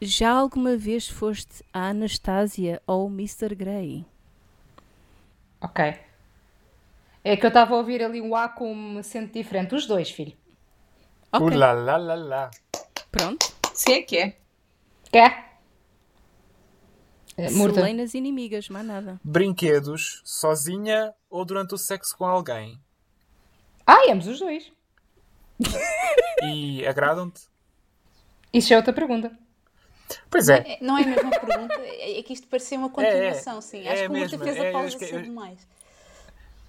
Já 0.01 0.31
alguma 0.31 0.77
vez 0.77 1.07
foste 1.07 1.63
a 1.73 1.89
Anastasia 1.89 2.81
ou 2.87 3.07
o 3.07 3.09
Mr. 3.09 3.53
Grey? 3.55 4.05
Ok. 5.61 5.95
É 7.23 7.35
que 7.35 7.45
eu 7.45 7.49
estava 7.49 7.73
a 7.73 7.77
ouvir 7.77 8.01
ali 8.03 8.21
um 8.21 8.35
A 8.35 8.47
com 8.49 8.73
um 8.73 8.97
acento 8.99 9.33
diferente. 9.33 9.75
Os 9.75 9.85
dois, 9.85 10.09
filho. 10.09 10.35
Ok, 11.31 11.47
Uh, 11.47 11.59
lá, 11.59 11.73
lá, 11.73 11.97
lá, 11.97 12.15
lá. 12.15 12.51
pronto. 13.11 13.45
Se 13.73 13.91
é 13.91 14.01
que 14.01 14.17
é. 14.17 14.37
Quer? 15.11 15.49
É, 17.37 17.49
Murta. 17.51 17.75
Selenas 17.81 18.13
inimigas, 18.13 18.67
mais 18.69 18.85
nada. 18.85 19.19
Brinquedos, 19.23 20.21
sozinha 20.25 21.13
ou 21.29 21.45
durante 21.45 21.73
o 21.73 21.77
sexo 21.77 22.17
com 22.17 22.25
alguém? 22.25 22.79
Ah, 23.85 24.11
ambos 24.11 24.27
os 24.27 24.39
dois. 24.39 24.71
E 26.43 26.85
agradam-te? 26.85 27.41
Isso 28.51 28.73
é 28.73 28.77
outra 28.77 28.91
pergunta. 28.93 29.31
Pois 30.29 30.49
é. 30.49 30.57
É, 30.59 30.77
Não 30.81 30.97
é 30.97 31.03
a 31.03 31.05
mesma 31.07 31.29
pergunta, 31.29 31.73
é 31.81 32.19
é 32.19 32.23
que 32.23 32.33
isto 32.33 32.47
parecia 32.47 32.77
uma 32.77 32.89
continuação, 32.89 33.61
sim. 33.61 33.85
É 33.87 33.91
Acho 33.93 34.01
que 34.03 34.07
o 34.07 34.11
Murta 34.11 34.37
mesmo, 34.37 34.43
fez 34.43 34.57
é, 34.57 34.69
a 34.69 34.71
pausa 34.71 34.97
que- 34.97 35.05
cedo 35.05 35.23
demais. 35.23 35.67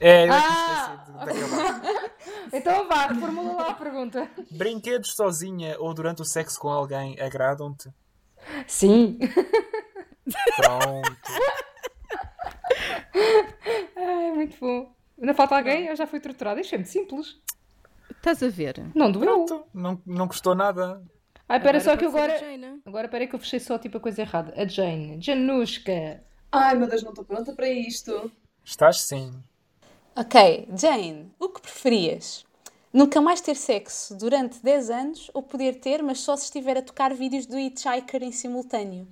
É, 0.03 0.27
eu 0.27 0.33
Ah, 0.33 0.41
tinha 0.41 1.35
esquecido 1.35 1.49
de 1.53 1.57
acabar. 1.61 2.11
Então 2.53 2.89
vá, 2.89 3.07
reformula 3.09 3.53
lá 3.53 3.67
a 3.69 3.75
pergunta. 3.75 4.29
Brinquedos 4.51 5.15
sozinha 5.15 5.77
ou 5.79 5.93
durante 5.93 6.23
o 6.23 6.25
sexo 6.25 6.59
com 6.59 6.69
alguém 6.69 7.21
agradam-te? 7.21 7.91
Sim. 8.67 9.19
Pronto. 10.57 11.17
Ai, 13.97 14.33
muito 14.33 14.57
bom. 14.59 14.93
Ainda 15.19 15.35
falta 15.35 15.57
alguém? 15.57 15.87
Eu 15.87 15.97
já 15.97 16.07
fui 16.07 16.21
torturada. 16.21 16.61
Isto 16.61 16.75
é 16.75 16.79
muito 16.79 16.91
simples. 16.91 17.37
Estás 18.11 18.43
a 18.43 18.49
ver? 18.49 18.83
Não 18.95 19.11
doeu. 19.13 19.45
Pronto. 19.45 19.65
Não, 19.75 20.01
não 20.07 20.27
custou 20.29 20.55
nada. 20.55 21.03
Ai, 21.51 21.57
espera 21.57 21.79
Agora 21.79 21.81
só 21.81 21.97
que 21.97 22.05
agora... 22.05 22.33
a 22.33 22.39
Jaina. 22.39 22.81
Agora 22.87 23.07
espera 23.07 23.27
que 23.27 23.35
eu 23.35 23.39
fechei 23.41 23.59
só 23.59 23.77
tipo 23.77 23.97
a 23.97 24.01
coisa 24.01 24.23
errada. 24.23 24.55
A 24.57 24.65
Jane. 24.65 25.21
Janushka. 25.21 26.23
Ai, 26.53 26.77
meu 26.77 26.89
Deus, 26.89 27.03
não 27.03 27.11
estou 27.11 27.25
pronta 27.25 27.53
para 27.53 27.69
isto. 27.69 28.31
Estás 28.65 29.01
sim. 29.01 29.33
Ok, 30.15 30.69
Jane, 30.77 31.29
o 31.41 31.49
que 31.49 31.61
preferias? 31.61 32.47
Nunca 32.93 33.21
mais 33.21 33.41
ter 33.41 33.57
sexo 33.57 34.17
durante 34.17 34.63
10 34.63 34.91
anos 34.91 35.31
ou 35.35 35.43
poder 35.43 35.81
ter, 35.81 36.05
mas 36.05 36.21
só 36.21 36.37
se 36.37 36.45
estiver 36.45 36.77
a 36.77 36.83
tocar 36.83 37.13
vídeos 37.15 37.47
do 37.47 37.59
Hitchhiker 37.59 38.23
em 38.23 38.31
simultâneo? 38.31 39.09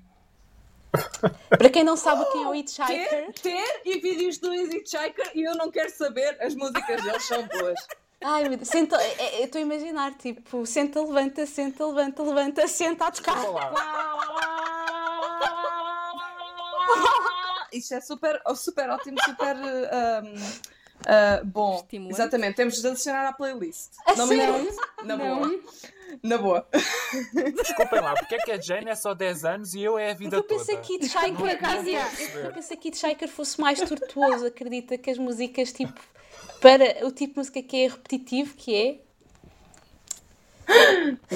Para 1.50 1.70
quem 1.70 1.82
não 1.82 1.96
sabe 1.96 2.24
quem 2.30 2.44
é 2.44 2.48
o 2.48 2.54
Hitchhiker, 2.54 3.32
Ter, 3.32 3.32
ter 3.32 3.82
e 3.84 3.98
vídeos 3.98 4.38
do 4.38 4.54
Hitchhiker 4.54 5.32
e 5.34 5.42
eu 5.42 5.56
não 5.56 5.72
quero 5.72 5.90
saber, 5.90 6.40
as 6.40 6.54
músicas 6.54 7.02
deles 7.02 7.24
são 7.24 7.44
boas. 7.48 7.80
Ai, 8.20 8.48
meu 8.48 8.56
Deus, 8.58 8.68
senta, 8.68 8.96
é- 8.96 9.36
é- 9.36 9.40
eu 9.40 9.44
estou 9.44 9.60
a 9.60 9.62
imaginar, 9.62 10.12
tipo, 10.14 10.66
senta, 10.66 11.00
levanta, 11.00 11.46
senta, 11.46 11.86
levanta, 11.86 12.20
levanta, 12.22 12.66
senta 12.66 13.06
a 13.06 13.10
tocar. 13.12 13.36
Isto 17.72 17.94
é 17.94 18.00
super, 18.00 18.40
oh, 18.46 18.56
super 18.56 18.88
ótimo, 18.90 19.16
super 19.24 19.54
um, 19.56 20.34
uh, 20.34 21.44
bom. 21.44 21.76
Estimulante. 21.76 22.14
Exatamente, 22.20 22.56
temos 22.56 22.80
de 22.80 22.86
adicionar 22.88 23.28
à 23.28 23.32
playlist. 23.32 23.90
A 24.06 24.16
não 24.16 24.26
me 24.26 24.36
sério? 24.36 24.56
engano. 24.56 24.76
Na 25.04 25.16
Não. 25.16 25.38
boa. 25.40 25.60
Na 26.22 26.38
boa. 26.38 26.66
Desculpem 27.54 28.00
lá, 28.00 28.14
porque 28.14 28.34
é 28.34 28.38
que 28.38 28.50
a 28.50 28.60
Jane 28.60 28.90
é 28.90 28.94
só 28.96 29.14
10 29.14 29.44
anos 29.44 29.74
e 29.74 29.82
eu 29.82 29.96
é 29.98 30.10
a 30.10 30.14
vida 30.14 30.36
Eu 30.38 30.42
toda? 30.42 30.58
pensei 30.58 30.78
que 30.78 30.94
Hitchhiker, 30.94 31.36
Por 31.36 31.48
acaso, 31.50 31.88
eu, 31.88 32.00
eu- 32.34 32.40
eu 32.46 32.52
pensei 32.52 32.76
que 32.76 32.88
Hitchhiker 32.88 33.28
fosse 33.28 33.60
mais 33.60 33.78
tortuoso, 33.80 34.46
acredita 34.46 34.98
que 34.98 35.10
as 35.10 35.18
músicas, 35.18 35.70
tipo, 35.72 36.00
para 36.60 37.06
o 37.06 37.10
tipo 37.12 37.34
de 37.34 37.38
música 37.38 37.62
que 37.62 37.84
é 37.84 37.88
repetitivo, 37.88 38.54
que 38.54 38.74
é. 38.74 39.00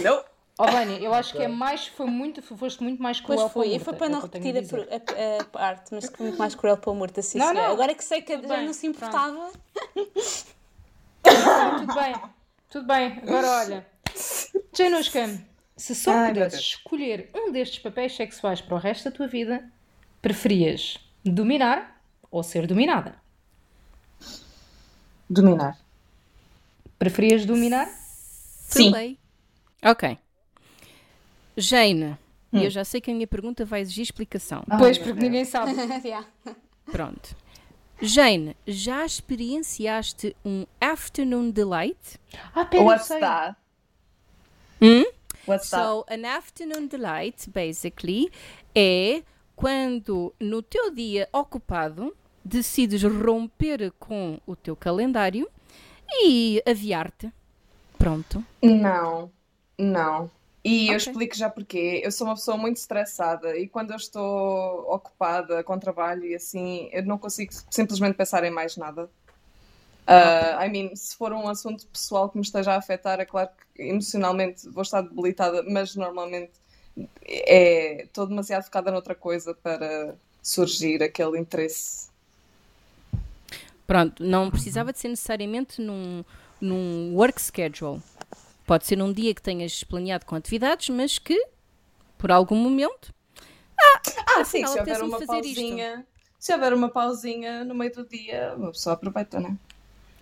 Não. 0.00 0.24
Oh, 0.58 0.66
Vânia, 0.66 0.98
eu 0.98 1.12
acho 1.14 1.32
que 1.34 1.42
é 1.42 1.48
mais... 1.48 1.86
Foi 1.86 2.06
muito... 2.06 2.42
Foste 2.42 2.82
muito 2.82 3.02
mais 3.02 3.20
cruel 3.20 3.38
Pois 3.40 3.52
foi, 3.52 3.72
a 3.72 3.76
e 3.76 3.78
foi 3.80 3.94
para 3.94 4.06
é 4.06 4.10
não 4.10 4.20
repetir 4.20 4.54
a 4.56 4.60
a, 4.60 5.38
a- 5.38 5.40
a 5.40 5.44
parte, 5.44 5.92
mas 5.94 6.08
que 6.08 6.16
foi 6.18 6.26
muito 6.26 6.38
mais 6.38 6.54
cruel 6.54 6.76
para 6.76 6.90
o 6.90 6.94
Murta, 6.94 7.22
sim, 7.22 7.38
Não, 7.38 7.48
senhora. 7.48 7.66
não. 7.68 7.72
Agora 7.74 7.94
que 7.94 8.04
sei 8.04 8.20
que 8.20 8.32
a 8.32 8.36
Tudo 8.36 8.48
já 8.48 8.56
bem, 8.56 8.66
não 8.66 8.72
se 8.74 8.86
importava, 8.86 9.50
Tudo 11.22 11.94
bem. 11.94 12.14
Tudo 12.68 12.86
bem, 12.86 13.18
agora 13.22 13.48
olha. 13.50 13.86
Janushka, 14.76 15.40
se 15.76 15.94
só 15.94 16.10
Ai, 16.12 16.32
meu 16.32 16.44
pudesses 16.44 16.60
escolher 16.60 17.30
um 17.34 17.50
destes 17.50 17.78
papéis 17.78 18.14
sexuais 18.14 18.60
para 18.60 18.74
o 18.74 18.78
resto 18.78 19.04
da 19.04 19.10
tua 19.16 19.26
vida, 19.26 19.70
preferias 20.20 20.98
dominar 21.24 22.00
ou 22.30 22.42
ser 22.42 22.66
dominada? 22.66 23.20
Dominar. 25.32 25.78
Preferias 26.98 27.44
dominar? 27.46 27.88
Sim. 28.68 29.16
Ok. 29.82 30.18
Jane, 31.56 32.16
Hum. 32.52 32.60
eu 32.62 32.70
já 32.70 32.84
sei 32.84 33.00
que 33.00 33.10
a 33.10 33.14
minha 33.14 33.26
pergunta 33.26 33.64
vai 33.64 33.80
exigir 33.80 34.02
explicação. 34.02 34.62
Ai, 34.68 34.78
pois, 34.78 34.98
porque 34.98 35.20
ninguém 35.20 35.44
sabe. 35.44 35.72
Yeah. 36.04 36.26
Pronto. 36.90 37.34
Jane, 38.00 38.56
já 38.66 39.06
experienciaste 39.06 40.36
um 40.44 40.66
Afternoon 40.80 41.50
Delight? 41.50 42.18
Ah, 42.54 42.64
pera, 42.64 42.82
What's 42.82 43.06
sei. 43.06 43.20
that? 43.20 43.56
Hum? 44.80 45.04
What's 45.46 45.70
that? 45.70 45.82
So, 45.82 46.04
an 46.08 46.24
afternoon 46.24 46.88
delight, 46.88 47.48
basically, 47.50 48.30
é 48.74 49.22
quando 49.56 50.34
no 50.40 50.62
teu 50.62 50.90
dia 50.90 51.28
ocupado 51.32 52.14
decides 52.44 53.02
romper 53.02 53.92
com 53.98 54.40
o 54.46 54.56
teu 54.56 54.76
calendário 54.76 55.48
e 56.24 56.62
aviar-te. 56.66 57.32
Pronto. 57.98 58.44
Não, 58.62 59.32
não. 59.78 60.30
E 60.64 60.92
eu 60.92 60.96
Ok. 60.96 60.96
explico 60.96 61.36
já 61.36 61.50
porquê. 61.50 62.00
Eu 62.04 62.12
sou 62.12 62.26
uma 62.26 62.34
pessoa 62.34 62.56
muito 62.56 62.76
estressada 62.76 63.56
e 63.58 63.68
quando 63.68 63.90
eu 63.92 63.96
estou 63.96 64.22
ocupada 64.92 65.64
com 65.64 65.78
trabalho 65.78 66.24
e 66.24 66.34
assim, 66.36 66.88
eu 66.92 67.04
não 67.04 67.18
consigo 67.18 67.52
simplesmente 67.70 68.16
pensar 68.16 68.44
em 68.44 68.50
mais 68.50 68.76
nada. 68.76 69.10
Uh, 70.08 70.58
I 70.60 70.68
mean, 70.70 70.96
se 70.96 71.16
for 71.16 71.32
um 71.32 71.48
assunto 71.48 71.86
pessoal 71.88 72.28
que 72.30 72.36
me 72.36 72.42
esteja 72.44 72.72
a 72.74 72.76
afetar, 72.78 73.20
é 73.20 73.26
claro 73.26 73.50
que 73.74 73.82
emocionalmente 73.82 74.68
vou 74.68 74.82
estar 74.82 75.02
debilitada, 75.02 75.62
mas 75.64 75.94
normalmente 75.96 76.52
é, 77.24 78.04
estou 78.04 78.26
demasiado 78.26 78.64
focada 78.64 78.92
noutra 78.92 79.14
coisa 79.14 79.54
para 79.54 80.18
surgir 80.42 81.02
aquele 81.02 81.38
interesse. 81.38 82.11
Pronto, 83.92 84.24
não 84.24 84.50
precisava 84.50 84.90
de 84.90 84.98
ser 84.98 85.08
necessariamente 85.08 85.78
num, 85.82 86.24
num 86.58 87.14
work 87.14 87.38
schedule. 87.38 88.00
Pode 88.66 88.86
ser 88.86 88.96
num 88.96 89.12
dia 89.12 89.34
que 89.34 89.42
tenhas 89.42 89.84
planeado 89.84 90.24
com 90.24 90.34
atividades, 90.34 90.88
mas 90.88 91.18
que, 91.18 91.38
por 92.16 92.32
algum 92.32 92.56
momento, 92.56 93.12
Ah, 94.26 94.44
sim, 94.44 94.64
Afinal, 94.64 94.72
se 94.72 94.80
houver 94.80 95.02
uma 95.02 95.18
fazer 95.18 95.44
isto. 95.44 95.60
pausinha, 95.66 96.06
se 96.38 96.52
houver 96.54 96.72
uma 96.72 96.88
pausinha 96.88 97.64
no 97.64 97.74
meio 97.74 97.92
do 97.92 98.08
dia, 98.08 98.54
uma 98.56 98.72
pessoa 98.72 98.94
aproveita, 98.94 99.38
não 99.38 99.50
é? 99.50 99.56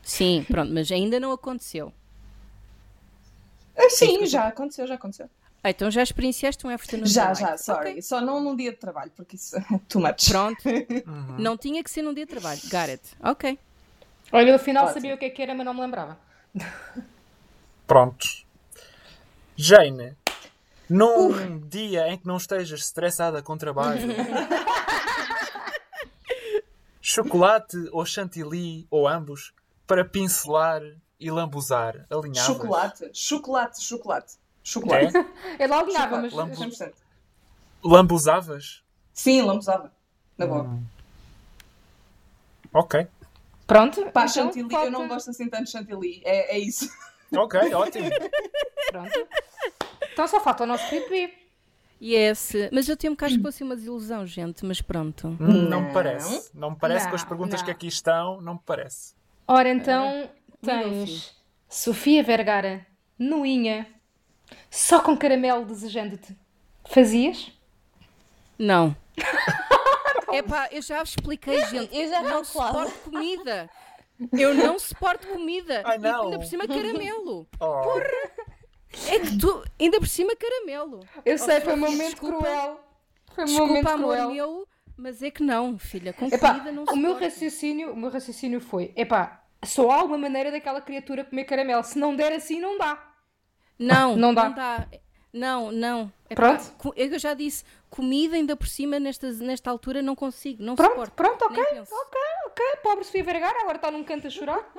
sim, 0.02 0.44
pronto, 0.48 0.72
mas 0.72 0.90
ainda 0.90 1.18
não 1.20 1.32
aconteceu. 1.32 1.92
Ah, 3.76 3.88
Sim, 3.88 4.26
já 4.26 4.47
aconteceu, 4.48 4.86
já 4.86 4.94
aconteceu. 4.94 5.28
Ah, 5.62 5.70
então 5.70 5.91
já 5.91 6.03
experienciaste 6.03 6.66
um 6.66 6.70
afternoon 6.70 7.07
Já, 7.07 7.32
delight? 7.32 7.41
já, 7.41 7.57
sorry. 7.59 7.91
Ok, 7.91 8.03
Só 8.03 8.20
não 8.20 8.41
num 8.43 8.57
dia 8.57 8.70
de 8.70 8.78
trabalho, 8.78 9.11
porque 9.15 9.37
isso 9.37 9.57
é 9.57 9.61
too 9.89 10.01
much. 10.01 10.28
Pronto, 10.31 10.62
Uhum. 11.07 11.37
não 11.39 11.57
tinha 11.57 11.82
que 11.85 11.91
ser 11.91 12.03
num 12.03 12.15
dia 12.15 12.24
de 12.24 12.31
trabalho. 12.31 12.61
Got 12.65 12.89
it. 12.91 13.03
Ok. 13.23 13.59
Olha, 14.32 14.49
eu 14.51 14.55
afinal 14.55 14.85
Ótimo. 14.85 14.95
sabia 15.01 15.15
o 15.15 15.19
que 15.19 15.24
é 15.27 15.31
que 15.31 15.43
era, 15.43 15.55
mas 15.55 15.66
não 15.66 15.74
me 15.74 15.81
lembrava. 15.81 16.19
Prontos. 17.87 18.47
Jane, 19.57 20.16
num 20.89 21.59
dia 21.69 22.09
em 22.09 22.16
que 22.16 22.27
não 22.27 22.37
estejas 22.39 22.81
estressada 22.81 23.43
com 23.43 23.59
trabalho, 23.59 24.01
chocolate 27.01 27.77
ou 27.93 28.05
chantilly, 28.07 28.87
ou 28.91 29.07
ambos, 29.07 29.53
para 29.87 30.05
pincelar 30.05 30.81
e 31.19 31.31
lambuzar, 31.31 32.07
alinhavas? 32.11 32.47
Chocolate, 32.57 33.11
chocolate, 33.12 33.82
chocolate. 33.82 34.35
Chocolate. 34.62 35.16
É? 35.59 35.65
Eu 35.65 35.69
lá 35.69 35.81
alinhava, 35.81 36.20
mas. 36.20 36.32
100%. 36.32 36.93
Lambuzavas? 37.82 38.82
Sim, 39.12 39.43
lambuzava. 39.43 39.93
Na 40.37 40.47
boa. 40.47 40.62
Hum. 40.65 40.82
Ok. 42.73 43.07
Pronto. 43.66 44.03
Pá, 44.11 44.23
então, 44.24 44.28
chantilly, 44.28 44.65
eu 44.65 44.70
falta- 44.70 44.91
não 44.91 45.09
gosto 45.09 45.31
assim 45.31 45.49
tanto 45.49 45.65
de 45.65 45.70
chantilly. 45.70 46.23
É, 46.24 46.57
é 46.57 46.59
isso. 46.59 46.91
Ok, 47.32 47.73
ótimo. 47.74 48.11
Pronto. 48.91 49.28
Então 50.12 50.27
só 50.27 50.41
falta 50.41 50.65
o 50.65 50.66
nosso 50.66 50.89
pipi. 50.91 51.32
Yes. 52.03 52.53
Mas 52.73 52.89
eu 52.89 52.97
tenho 52.97 53.12
um 53.12 53.15
bocado 53.15 53.37
que 53.37 53.43
fosse 53.43 53.62
uma 53.62 53.77
desilusão, 53.77 54.27
gente, 54.27 54.65
mas 54.65 54.81
pronto. 54.81 55.28
Hum, 55.28 55.37
Não 55.69 55.81
me 55.81 55.87
Não. 55.87 55.93
parece. 55.93 56.51
Não 56.55 56.70
me 56.70 56.77
parece 56.77 57.09
com 57.09 57.15
as 57.15 57.23
Não, 57.23 57.28
perguntas 57.28 57.61
não. 57.61 57.65
que 57.66 57.70
aqui 57.70 57.87
estão, 57.87 58.41
não 58.41 58.55
me 58.55 58.61
parece. 58.65 59.15
Ora, 59.47 59.69
então 59.69 60.09
Nível 60.12 60.31
tens 60.62 61.37
Sofia 61.69 62.23
Vergara, 62.23 62.85
Nuinha, 63.19 63.87
só 64.70 65.01
com 65.01 65.16
caramelo 65.16 65.64
desejando-te. 65.64 66.36
Fazias? 66.89 67.52
Não. 68.59 68.94
Epá, 70.32 70.68
eu 70.70 70.81
já 70.82 71.01
vos 71.01 71.10
expliquei, 71.10 71.64
gente. 71.66 71.97
Eu 71.97 72.09
já 72.09 72.22
não 72.22 72.44
suporto 72.44 72.93
comida. 73.10 73.68
Eu 74.32 74.55
não 74.55 74.78
suporto 74.78 75.27
comida. 75.28 75.82
Ai, 75.85 75.97
E 75.97 75.98
não. 75.98 76.24
ainda 76.24 76.39
por 76.39 76.44
cima 76.47 76.66
caramelo. 76.68 77.48
Oh, 77.59 77.98
É 79.09 79.18
que 79.18 79.39
tu, 79.39 79.64
ainda 79.78 79.98
por 79.98 80.06
cima 80.09 80.35
caramelo. 80.36 81.01
Eu 81.24 81.39
sei, 81.39 81.59
Oh, 81.59 81.60
foi 81.62 81.72
um 81.74 81.77
momento 81.78 82.10
desculpa. 82.12 82.39
cruel. 82.39 82.81
Foi 83.35 83.44
um 83.44 83.48
momento 83.48 83.72
Desculpa, 83.85 83.93
amor 83.93 84.14
cruel. 84.16 84.31
meu, 84.31 84.68
mas 84.97 85.22
é 85.22 85.31
que 85.31 85.43
não, 85.43 85.78
filha. 85.78 86.12
Com 86.12 86.27
Epá, 86.27 86.52
comida 86.55 86.72
não 86.72 86.85
o 86.85 86.97
meu 86.97 87.18
raciocínio, 87.18 87.93
o 87.93 87.97
meu 87.97 88.10
raciocínio 88.10 88.60
foi, 88.60 88.93
epá, 88.97 89.43
só 89.64 89.90
há 89.90 90.02
uma 90.05 90.18
maneira 90.18 90.51
daquela 90.51 90.81
criatura 90.81 91.24
comer 91.24 91.44
caramelo. 91.44 91.82
Se 91.82 91.98
não 91.98 92.14
der 92.14 92.32
assim, 92.32 92.60
não 92.60 92.77
dá. 92.78 93.10
Não, 93.81 94.11
Não 94.16 94.32
não 94.32 94.35
dá. 94.35 94.48
dá. 94.51 94.89
Não, 95.32 95.73
não. 95.73 96.12
Epá, 96.28 96.35
Pronto. 96.57 96.73
co- 96.77 96.93
Eu 96.97 97.19
já 97.19 97.35
disse, 97.35 97.65
comida 97.89 98.36
ainda 98.36 98.55
por 98.55 98.66
cima 98.69 99.01
nesta, 99.01 99.32
nesta 99.32 99.70
altura 99.70 100.02
não 100.02 100.15
consigo, 100.15 100.62
não 100.62 100.77
Pronto, 100.77 100.90
suporto. 100.90 101.12
pronto, 101.15 101.44
ok, 101.47 101.62
ok, 101.62 102.20
ok. 102.47 102.65
Pobre 102.82 103.05
Sofia 103.05 103.24
Vergara, 103.24 103.61
agora 103.62 103.77
está 103.77 103.90
num 103.90 104.05
canto 104.05 104.27
a 104.27 104.31
chorar. 104.31 104.70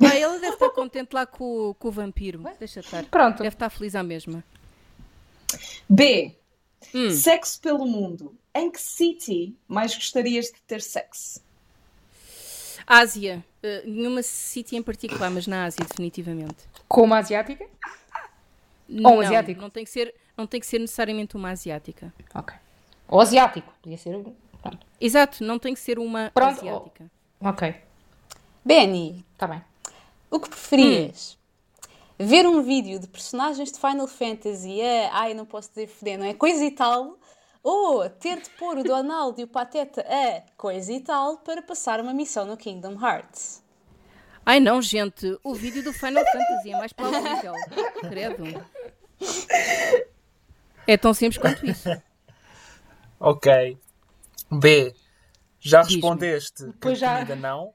Ah, 0.00 0.16
ela 0.16 0.38
deve 0.38 0.54
estar 0.54 0.70
contente 0.70 1.12
lá 1.12 1.26
com, 1.26 1.68
o- 1.70 1.74
com 1.74 1.88
o 1.88 1.90
vampiro. 1.92 2.42
Deixa 2.58 2.80
estar. 2.80 3.04
Pronto. 3.04 3.38
Deve 3.42 3.54
estar 3.54 3.68
feliz 3.70 3.94
à 3.94 4.02
mesma. 4.02 4.42
B. 5.88 6.34
Hum. 6.94 7.10
Sexo 7.10 7.60
pelo 7.60 7.86
mundo. 7.86 8.34
Em 8.54 8.70
que 8.70 8.80
city 8.80 9.54
mais 9.68 9.94
gostarias 9.94 10.46
de 10.46 10.60
ter 10.66 10.80
sexo? 10.80 11.40
Ásia. 12.86 13.44
Uh, 13.62 13.88
nenhuma 13.90 14.22
city 14.22 14.76
em 14.76 14.82
particular, 14.82 15.30
mas 15.30 15.46
na 15.46 15.64
Ásia, 15.66 15.84
definitivamente. 15.84 16.56
Com 16.88 17.02
uma 17.02 17.18
asiática? 17.18 17.66
Não, 18.88 19.16
um 19.16 19.20
asiático? 19.20 19.60
Não 19.60 19.70
tem, 19.70 19.84
que 19.84 19.90
ser, 19.90 20.14
não 20.36 20.46
tem 20.46 20.60
que 20.60 20.66
ser 20.66 20.78
necessariamente 20.78 21.36
uma 21.36 21.50
asiática. 21.50 22.12
Ok. 22.34 22.54
Ou 23.08 23.20
asiático, 23.20 23.72
podia 23.82 23.98
ser. 23.98 24.14
um- 24.16 24.34
Pronto. 24.62 24.86
Exato, 25.00 25.44
não 25.44 25.58
tem 25.58 25.72
que 25.74 25.80
ser 25.80 25.98
uma 25.98 26.30
Pronto, 26.34 26.58
asiática. 26.60 27.10
Ok, 27.40 27.74
Benny, 28.64 29.24
está 29.32 29.46
bem. 29.46 29.62
o 30.30 30.40
que 30.40 30.48
preferias? 30.48 31.38
Ver 32.18 32.46
um 32.48 32.60
vídeo 32.62 32.98
de 32.98 33.06
personagens 33.06 33.70
de 33.70 33.78
Final 33.78 34.08
Fantasy 34.08 34.82
a, 34.82 35.10
ai, 35.16 35.34
não 35.34 35.46
posso 35.46 35.68
dizer 35.68 35.86
foder, 35.86 36.18
não 36.18 36.26
é? 36.26 36.34
Coisa 36.34 36.64
e 36.64 36.70
tal. 36.72 37.16
Ou 37.62 38.10
ter 38.10 38.40
de 38.40 38.50
pôr 38.50 38.78
o 38.78 38.82
Donald 38.82 39.40
e 39.40 39.44
o 39.44 39.46
Pateta 39.46 40.00
a 40.08 40.42
coisa 40.56 40.92
e 40.92 41.00
tal 41.00 41.36
para 41.38 41.62
passar 41.62 42.00
uma 42.00 42.12
missão 42.12 42.44
no 42.44 42.56
Kingdom 42.56 42.94
Hearts. 43.00 43.62
Ai 44.44 44.58
não, 44.58 44.82
gente, 44.82 45.38
o 45.44 45.54
vídeo 45.54 45.82
do 45.84 45.92
Final 45.92 46.24
Fantasy 46.24 46.72
é 46.72 46.76
mais 46.78 46.92
plausível. 46.92 47.52
Credo. 48.08 48.44
É 50.86 50.96
tão 50.96 51.12
simples 51.12 51.38
quanto 51.38 51.66
isso. 51.66 51.88
ok. 53.20 53.78
B. 54.50 54.94
Já 55.60 55.82
respondeste 55.82 56.64
que 56.64 56.72
Pois 56.80 56.98
já. 56.98 57.14
comida 57.14 57.36
não, 57.36 57.74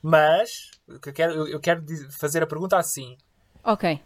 mas 0.00 0.70
eu 0.88 1.00
quero, 1.12 1.48
eu 1.48 1.60
quero 1.60 1.84
fazer 2.12 2.42
a 2.42 2.46
pergunta 2.46 2.78
assim. 2.78 3.16
Ok. 3.62 4.00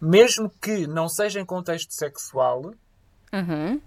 Mesmo 0.00 0.50
que 0.60 0.86
não 0.86 1.08
seja 1.08 1.40
em 1.40 1.44
contexto 1.44 1.92
sexual, 1.92 2.74
Aham. 3.32 3.80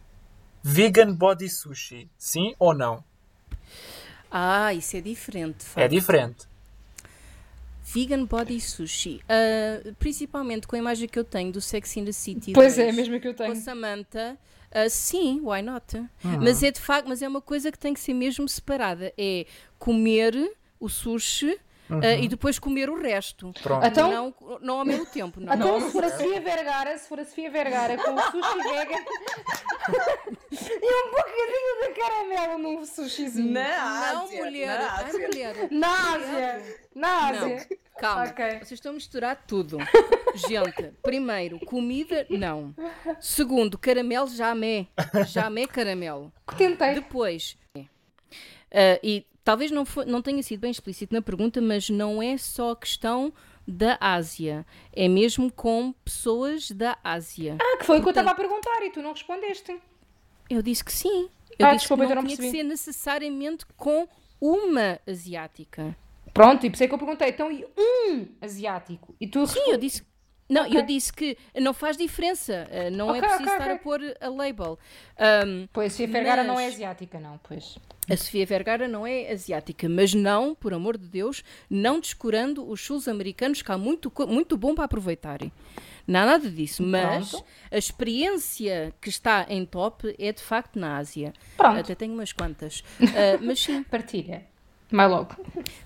vegan 0.64 1.14
body 1.14 1.50
sushi, 1.50 2.10
sim 2.18 2.54
ou 2.60 2.74
não? 2.74 3.04
Ah, 4.32 4.74
isso 4.74 4.96
é 4.96 5.02
diferente. 5.02 5.66
É 5.76 5.88
diferente. 5.88 6.48
Vegan 7.94 8.26
Body 8.26 8.60
Sushi. 8.62 9.22
Ah, 9.28 9.92
principalmente 9.98 10.68
com 10.68 10.76
a 10.76 10.80
imagem 10.80 11.08
que 11.08 11.18
eu 11.18 11.24
tenho 11.24 11.52
do 11.52 11.60
Sex 11.62 11.96
in 11.98 12.06
the 12.06 12.12
City. 12.12 12.54
Pois 12.54 12.76
2, 12.76 12.88
é, 12.88 12.92
mesmo 12.92 13.20
que 13.20 13.28
eu 13.28 13.34
Com 13.34 13.44
a 13.44 13.46
tenho. 13.48 13.62
Samantha. 13.62 14.38
ah, 14.72 14.90
sim, 14.90 15.42
why 15.44 15.62
not? 15.62 16.02
Mas 16.24 16.62
é 16.64 16.72
de 16.72 16.80
facto, 16.80 17.08
mas 17.08 17.22
é 17.22 17.28
uma 17.28 17.42
coisa 17.42 17.72
que 17.72 17.80
tem 17.80 17.94
que 17.94 18.00
ser 18.00 18.14
mesmo 18.14 18.48
separada. 18.48 19.14
É 19.18 19.46
comer 19.78 20.34
o 20.80 20.88
sushi 20.88 21.58
ah, 21.90 22.14
e 22.14 22.28
depois 22.28 22.60
comer 22.60 22.90
o 22.90 23.00
resto. 23.02 23.52
Pronto. 23.62 23.86
Então- 23.86 24.12
Não, 24.12 24.34
não 24.62 24.80
ao 24.80 24.86
mesmo 24.86 25.06
tempo, 25.06 25.40
não. 25.40 25.54
Então, 25.54 25.82
se 25.82 25.92
for 25.92 26.04
a 26.04 26.10
Sofia 26.12 26.42
Vergara, 26.42 26.98
se 26.98 27.08
for 27.10 27.20
a 27.20 27.26
Sofia 27.26 27.50
Vergara 27.52 27.98
com 27.98 28.14
o 28.14 28.20
sushi 28.22 28.64
vegan 28.64 29.00
e 30.52 31.08
um 31.08 31.12
bocadinho 31.12 31.88
de 31.88 32.00
caramelo 32.00 32.58
num 32.60 32.86
sushizinho. 32.86 33.52
Não, 33.54 34.32
mulher. 34.32 34.80
na 34.80 34.94
Ai, 34.98 35.06
Ásia. 35.06 35.28
mulher. 35.28 35.68
Na 35.72 36.14
Ásia. 36.16 36.64
Na 36.96 37.28
Ásia. 37.30 37.68
calma. 37.98 38.24
Ok. 38.26 38.46
Vocês 38.60 38.72
estão 38.72 38.92
a 38.92 38.96
misturar 38.96 39.44
tudo. 39.48 39.78
Gente, 40.36 40.94
primeiro, 41.02 41.60
comida, 41.66 42.26
não. 42.30 42.74
Segundo, 43.20 43.78
caramelo, 43.78 44.28
jamé. 44.30 44.88
Jamé 45.28 45.66
caramelo. 45.68 46.32
Tentei. 46.58 46.94
Depois, 46.96 47.58
ah, 48.72 49.00
e 49.02 49.26
talvez 49.50 49.72
não, 49.72 49.84
não 50.06 50.22
tenha 50.22 50.44
sido 50.44 50.60
bem 50.60 50.70
explícito 50.70 51.12
na 51.12 51.24
pergunta, 51.24 51.60
mas 51.60 51.90
não 51.90 52.22
é 52.22 52.38
só 52.38 52.76
questão 52.76 53.34
da 53.68 53.98
Ásia. 54.00 54.64
É 54.94 55.08
mesmo 55.08 55.52
com 55.52 55.92
pessoas 56.06 56.70
da 56.70 56.96
Ásia. 57.04 57.58
Ah, 57.60 57.78
que 57.80 57.84
foi 57.84 57.98
o 57.98 58.02
que 58.04 58.10
eu 58.10 58.12
estava 58.12 58.30
a 58.30 58.36
perguntar 58.36 58.80
e 58.84 58.92
tu 58.92 59.02
não 59.02 59.12
respondeste. 59.12 59.76
Eu 60.48 60.62
disse 60.62 60.84
que 60.86 60.94
sim. 60.94 61.30
Eu 61.58 61.66
Ah, 61.66 61.72
disse 61.74 61.80
desculpa, 61.86 62.04
que 62.04 62.10
não 62.14 62.22
não 62.22 62.28
tinha 62.28 62.36
que 62.38 62.44
percebi. 62.44 62.58
ser 62.60 62.64
necessariamente 62.64 63.66
com 63.76 64.08
uma 64.40 65.00
asiática. 65.08 65.98
Pronto, 66.32 66.64
e 66.68 66.70
por 66.70 66.76
isso 66.76 66.84
é 66.84 66.88
que 66.88 66.94
eu 66.94 67.00
perguntei. 67.00 67.30
Então, 67.30 67.52
e 67.52 67.66
um 67.76 68.28
asiático? 68.40 69.16
E 69.20 69.28
tu 69.28 69.48
Sim, 69.48 69.72
eu 69.72 69.78
disse. 69.78 70.04
Não, 70.50 70.66
eu 70.66 70.82
disse 70.82 71.14
que 71.14 71.38
não 71.56 71.74
faz 71.74 71.96
diferença. 71.96 72.68
ah, 72.72 72.90
Não 72.90 73.10
é 73.14 73.20
Ok, 73.20 73.22
preciso 73.22 73.44
ok, 73.50 73.54
estar 73.54 73.72
a 73.72 73.78
pôr 73.78 74.02
a 74.20 74.28
label. 74.30 74.80
Ahm, 75.18 75.68
Pois, 75.72 75.94
Sofia 75.94 76.08
Vergara 76.08 76.44
não 76.44 76.60
é 76.60 76.66
Mas- 76.66 76.74
asiática, 76.74 77.20
não, 77.20 77.38
pois. 77.44 77.78
A 78.10 78.18
Sofia 78.18 78.46
Vergara 78.48 78.88
não 78.88 79.06
é 79.06 79.32
asiática, 79.32 79.88
mas 79.88 80.16
não, 80.16 80.56
por 80.56 80.74
amor 80.74 80.98
de 80.98 81.08
Deus, 81.08 81.44
não 81.70 82.00
descurando 82.00 82.68
os 82.68 82.80
chulos 82.80 83.08
americanos, 83.08 83.62
que 83.62 83.72
há 83.72 83.78
muito, 83.78 84.12
muito 84.28 84.58
bom 84.58 84.74
para 84.74 84.86
aproveitarem. 84.86 85.52
Não 86.08 86.22
há 86.22 86.26
nada 86.26 86.50
disso, 86.50 86.82
mas 86.82 87.30
Pronto. 87.30 87.46
a 87.72 87.78
experiência 87.78 88.92
que 89.00 89.10
está 89.10 89.46
em 89.48 89.64
top 89.64 90.16
é 90.18 90.32
de 90.32 90.42
facto 90.42 90.80
na 90.80 90.98
Ásia. 90.98 91.32
Pronto. 91.56 91.80
Até 91.80 91.94
tenho 91.94 92.14
umas 92.14 92.34
quantas. 92.34 92.84
Ah, 93.02 93.38
mas 93.42 93.60
sim, 93.60 93.84
Partilha. 93.84 94.44
Mais 94.92 95.10
logo. 95.10 95.36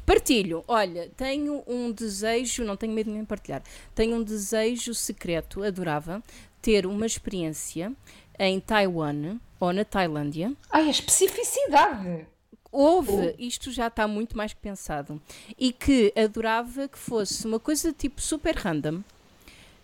partilho. 0.06 0.64
Olha, 0.68 1.10
tenho 1.18 1.64
um 1.68 1.92
desejo, 1.92 2.64
não 2.64 2.78
tenho 2.78 2.94
medo 2.94 3.08
de 3.08 3.16
nem 3.16 3.26
partilhar, 3.26 3.62
tenho 3.94 4.16
um 4.16 4.24
desejo 4.24 4.94
secreto, 4.94 5.64
adorava, 5.64 6.24
ter 6.62 6.86
uma 6.86 7.06
experiência 7.06 7.92
em 8.40 8.60
Taiwan 8.60 9.40
ou 9.60 9.74
na 9.74 9.84
Tailândia. 9.84 10.54
Ai, 10.72 10.88
a 10.88 10.90
especificidade. 10.90 12.26
Houve, 12.72 13.36
isto 13.38 13.72
já 13.72 13.86
está 13.86 14.08
muito 14.08 14.36
mais 14.36 14.52
que 14.52 14.60
pensado, 14.60 15.22
e 15.60 15.72
que 15.72 16.12
adorava 16.16 16.88
que 16.88 16.98
fosse 16.98 17.46
uma 17.46 17.60
coisa 17.60 17.94
tipo 17.94 18.20
super 18.20 18.56
random, 18.56 19.02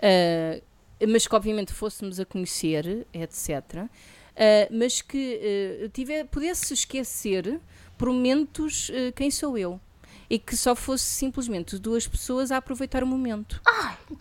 ah, 0.01 0.59
mas 1.07 1.27
que 1.27 1.35
obviamente 1.35 1.71
fôssemos 1.71 2.19
a 2.19 2.25
conhecer, 2.25 3.05
etc. 3.13 3.49
ah, 3.77 3.87
mas 4.71 5.03
que 5.03 5.85
ah, 5.85 5.89
tiver, 5.93 6.25
pudesse 6.25 6.73
esquecer 6.73 7.59
por 7.99 8.07
momentos 8.09 8.89
ah, 8.91 9.11
quem 9.15 9.29
sou 9.29 9.55
eu. 9.55 9.79
E 10.27 10.39
que 10.39 10.55
só 10.55 10.75
fosse 10.75 11.03
simplesmente 11.03 11.77
duas 11.77 12.07
pessoas 12.07 12.51
a 12.51 12.57
aproveitar 12.57 13.03
o 13.03 13.07
momento. 13.07 13.59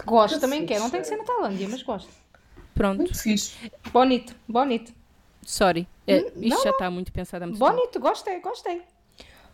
Gosto, 0.06 0.40
também 0.40 0.60
fixe. 0.60 0.72
quero. 0.72 0.84
Não 0.84 0.90
tem 0.90 1.00
que 1.02 1.06
ser 1.06 1.16
na 1.16 1.24
Tailândia, 1.24 1.68
mas 1.68 1.82
gosto. 1.82 2.08
Pronto, 2.74 2.98
Muito 2.98 3.18
fixe. 3.18 3.54
Bonito, 3.92 4.34
bonito. 4.48 4.92
sorry. 5.42 5.86
Ah, 6.06 6.12
isto 6.12 6.38
não, 6.38 6.62
já 6.62 6.70
está 6.70 6.90
muito 6.90 7.12
pensado 7.12 7.44
há 7.44 7.46
muito 7.46 7.58
tempo. 7.58 7.70
Bonito, 7.72 8.00
gostei, 8.00 8.40
gostei. 8.40 8.82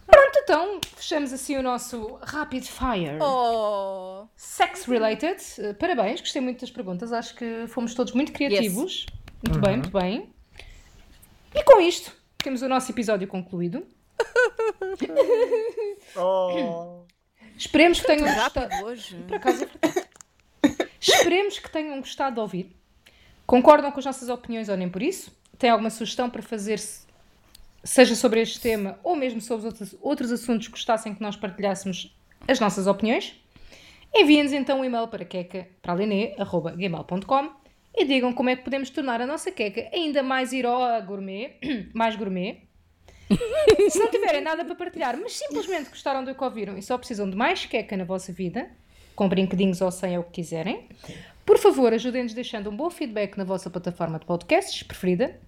Pronto, 0.07 0.39
então 0.43 0.81
fechamos 0.97 1.33
assim 1.33 1.57
o 1.57 1.63
nosso 1.63 2.19
Rapid 2.23 2.65
Fire. 2.67 3.19
Oh! 3.21 4.27
Sex 4.37 4.85
related. 4.85 5.41
Uh, 5.59 5.75
parabéns, 5.75 6.21
gostei 6.21 6.43
muito 6.43 6.61
das 6.61 6.71
perguntas. 6.71 7.13
Acho 7.13 7.35
que 7.35 7.67
fomos 7.67 7.95
todos 7.95 8.13
muito 8.13 8.31
criativos. 8.33 9.07
Muito 9.43 9.61
bem, 9.61 9.77
muito 9.79 9.91
bem. 9.91 10.31
E 11.55 11.63
com 11.65 11.81
isto, 11.81 12.13
temos 12.39 12.63
o 12.63 12.69
nosso 12.69 12.93
episódio 12.93 13.27
concluído. 13.27 13.87
Oh. 16.17 17.03
Esperemos 17.57 18.01
que 18.01 18.07
tenham 18.07 18.27
gostado. 18.35 18.85
Hoje. 18.85 19.17
Por 19.27 19.37
acaso 19.37 19.65
é. 19.65 19.69
Esperemos 21.01 21.59
que 21.59 21.71
tenham 21.71 21.99
gostado 22.01 22.35
de 22.35 22.41
ouvir. 22.41 22.75
Concordam 23.47 23.91
com 23.93 23.99
as 23.99 24.05
nossas 24.07 24.29
opiniões 24.29 24.69
ou 24.69 24.77
nem 24.77 24.89
por 24.89 25.03
isso? 25.03 25.35
Têm 25.59 25.71
alguma 25.71 25.91
sugestão 25.91 26.31
para 26.31 26.43
fazer, 26.43 26.79
se- 26.79 27.07
seja 27.83 28.15
sobre 28.17 28.41
este 28.41 28.59
tema 28.61 28.99
ou 29.05 29.15
mesmo 29.15 29.41
sobre 29.41 29.67
os 29.67 29.73
outros, 29.73 29.95
outros 30.01 30.33
assuntos 30.33 30.67
que 30.69 30.73
gostassem 30.73 31.15
que 31.15 31.21
nós 31.23 31.37
partilhássemos 31.37 32.17
as 32.49 32.59
nossas 32.59 32.87
opiniões? 32.87 33.39
Enviem-nos 34.15 34.53
então 34.53 34.81
um 34.81 34.85
e-mail 34.85 35.09
para 35.09 35.25
queca.pralinê.gmail.com 35.25 37.51
e 37.97 38.05
digam 38.05 38.33
como 38.33 38.49
é 38.51 38.57
que 38.57 38.65
podemos 38.65 38.91
tornar 38.91 39.21
a 39.21 39.27
nossa 39.27 39.51
queca 39.53 39.89
ainda 39.93 40.23
mais 40.23 40.53
iroa 40.53 40.99
gourmet, 41.01 41.57
mais 41.93 42.17
gourmet. 42.17 42.63
Se 43.91 43.99
não 43.99 44.11
tiverem 44.11 44.43
nada 44.43 44.65
para 44.65 44.75
partilhar, 44.75 45.17
mas 45.19 45.33
simplesmente 45.37 45.89
gostaram 45.91 46.25
do 46.25 46.35
que 46.35 46.45
ouviram 46.45 46.77
e 46.77 46.83
só 46.83 46.97
precisam 46.99 47.29
de 47.29 47.37
mais 47.37 47.65
queca 47.67 47.97
na 47.97 48.05
vossa 48.05 48.33
vida, 48.33 48.71
com 49.17 49.29
brinquedinhos 49.29 49.81
ou 49.81 49.91
sem 49.91 50.15
é 50.15 50.19
o 50.19 50.25
que 50.25 50.33
quiserem, 50.33 50.89
por 51.45 51.59
favor, 51.59 51.93
ajudem-nos 51.93 52.35
deixando 52.35 52.71
um 52.71 52.77
bom 52.77 52.91
feedback 52.91 53.37
na 53.37 53.45
vossa 53.45 53.69
plataforma 53.71 54.19
de 54.19 54.27
podcasts 54.27 54.83
preferida, 54.83 55.39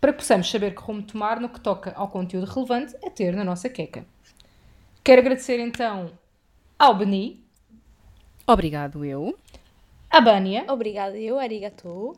para 0.00 0.12
que 0.12 0.18
possamos 0.18 0.50
saber 0.50 0.74
que 0.74 0.82
rumo 0.82 1.02
tomar 1.02 1.40
no 1.40 1.48
que 1.48 1.60
toca 1.60 1.92
ao 1.96 2.08
conteúdo 2.08 2.46
relevante 2.46 2.94
a 3.04 3.10
ter 3.10 3.34
na 3.34 3.44
nossa 3.44 3.68
queca. 3.68 4.04
Quero 5.02 5.20
agradecer 5.20 5.58
então 5.60 6.10
ao 6.78 6.94
Beni, 6.96 7.42
Obrigado, 8.46 9.04
eu. 9.04 9.38
à 10.10 10.20
Bânia, 10.20 10.66
Obrigada, 10.68 11.16
eu, 11.18 11.38
arigatou. 11.38 12.14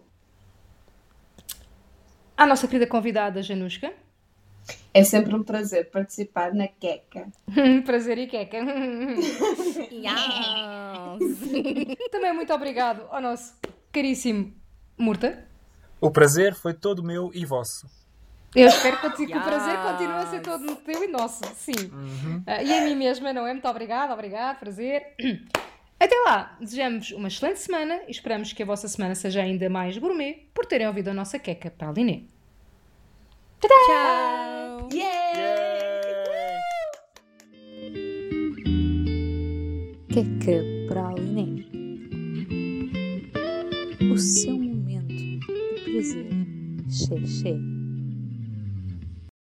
à 2.36 2.44
nossa 2.46 2.66
querida 2.66 2.86
convidada 2.86 3.42
Janushka. 3.42 3.92
É 4.92 5.04
sempre 5.04 5.34
um 5.34 5.42
prazer 5.42 5.90
participar 5.90 6.52
na 6.54 6.66
queca. 6.68 7.28
Prazer 7.84 8.18
e 8.18 8.26
queca. 8.26 8.58
Também 12.10 12.32
muito 12.32 12.52
obrigado 12.52 13.06
ao 13.10 13.20
nosso 13.20 13.54
caríssimo 13.92 14.52
Murta. 14.98 15.46
O 16.00 16.10
prazer 16.10 16.54
foi 16.54 16.74
todo 16.74 17.02
meu 17.02 17.30
e 17.34 17.44
vosso. 17.44 17.86
Eu 18.54 18.68
espero 18.68 18.96
que, 18.98 19.26
que 19.26 19.32
o 19.32 19.36
Yes. 19.36 19.44
prazer 19.44 19.78
continue 19.82 20.14
a 20.14 20.26
ser 20.26 20.40
todo 20.40 20.76
teu 20.76 21.04
e 21.04 21.08
nosso, 21.08 21.44
sim. 21.56 21.72
Ah, 22.46 22.62
e 22.62 22.72
a 22.72 22.84
mim 22.84 22.94
mesma, 22.94 23.32
não 23.32 23.46
é? 23.46 23.52
Muito 23.52 23.68
obrigada, 23.68 24.12
obrigado, 24.14 24.58
prazer. 24.58 25.14
Até 26.00 26.14
lá, 26.26 26.56
desejamos 26.60 27.10
uma 27.12 27.28
excelente 27.28 27.60
semana 27.60 28.00
e 28.06 28.10
esperamos 28.10 28.52
que 28.52 28.62
a 28.62 28.66
vossa 28.66 28.86
semana 28.88 29.14
seja 29.14 29.42
ainda 29.42 29.68
mais 29.68 29.96
gourmet 29.98 30.48
por 30.54 30.64
terem 30.66 30.86
ouvido 30.86 31.08
a 31.08 31.14
nossa 31.14 31.38
queca 31.38 31.70
para 31.70 31.88
a 31.88 31.92
Liné. 33.60 33.76
Tchau! 33.86 34.88
Yay! 34.92 35.16
Queca 40.08 40.62
para 40.88 41.08
a 41.08 41.14
Liné. 41.14 41.64
O 44.12 44.18
seu 44.18 44.52
momento 44.52 45.08
de 45.08 45.40
prazer. 45.84 46.30
Xê, 46.90 47.26
xê. 47.26 47.75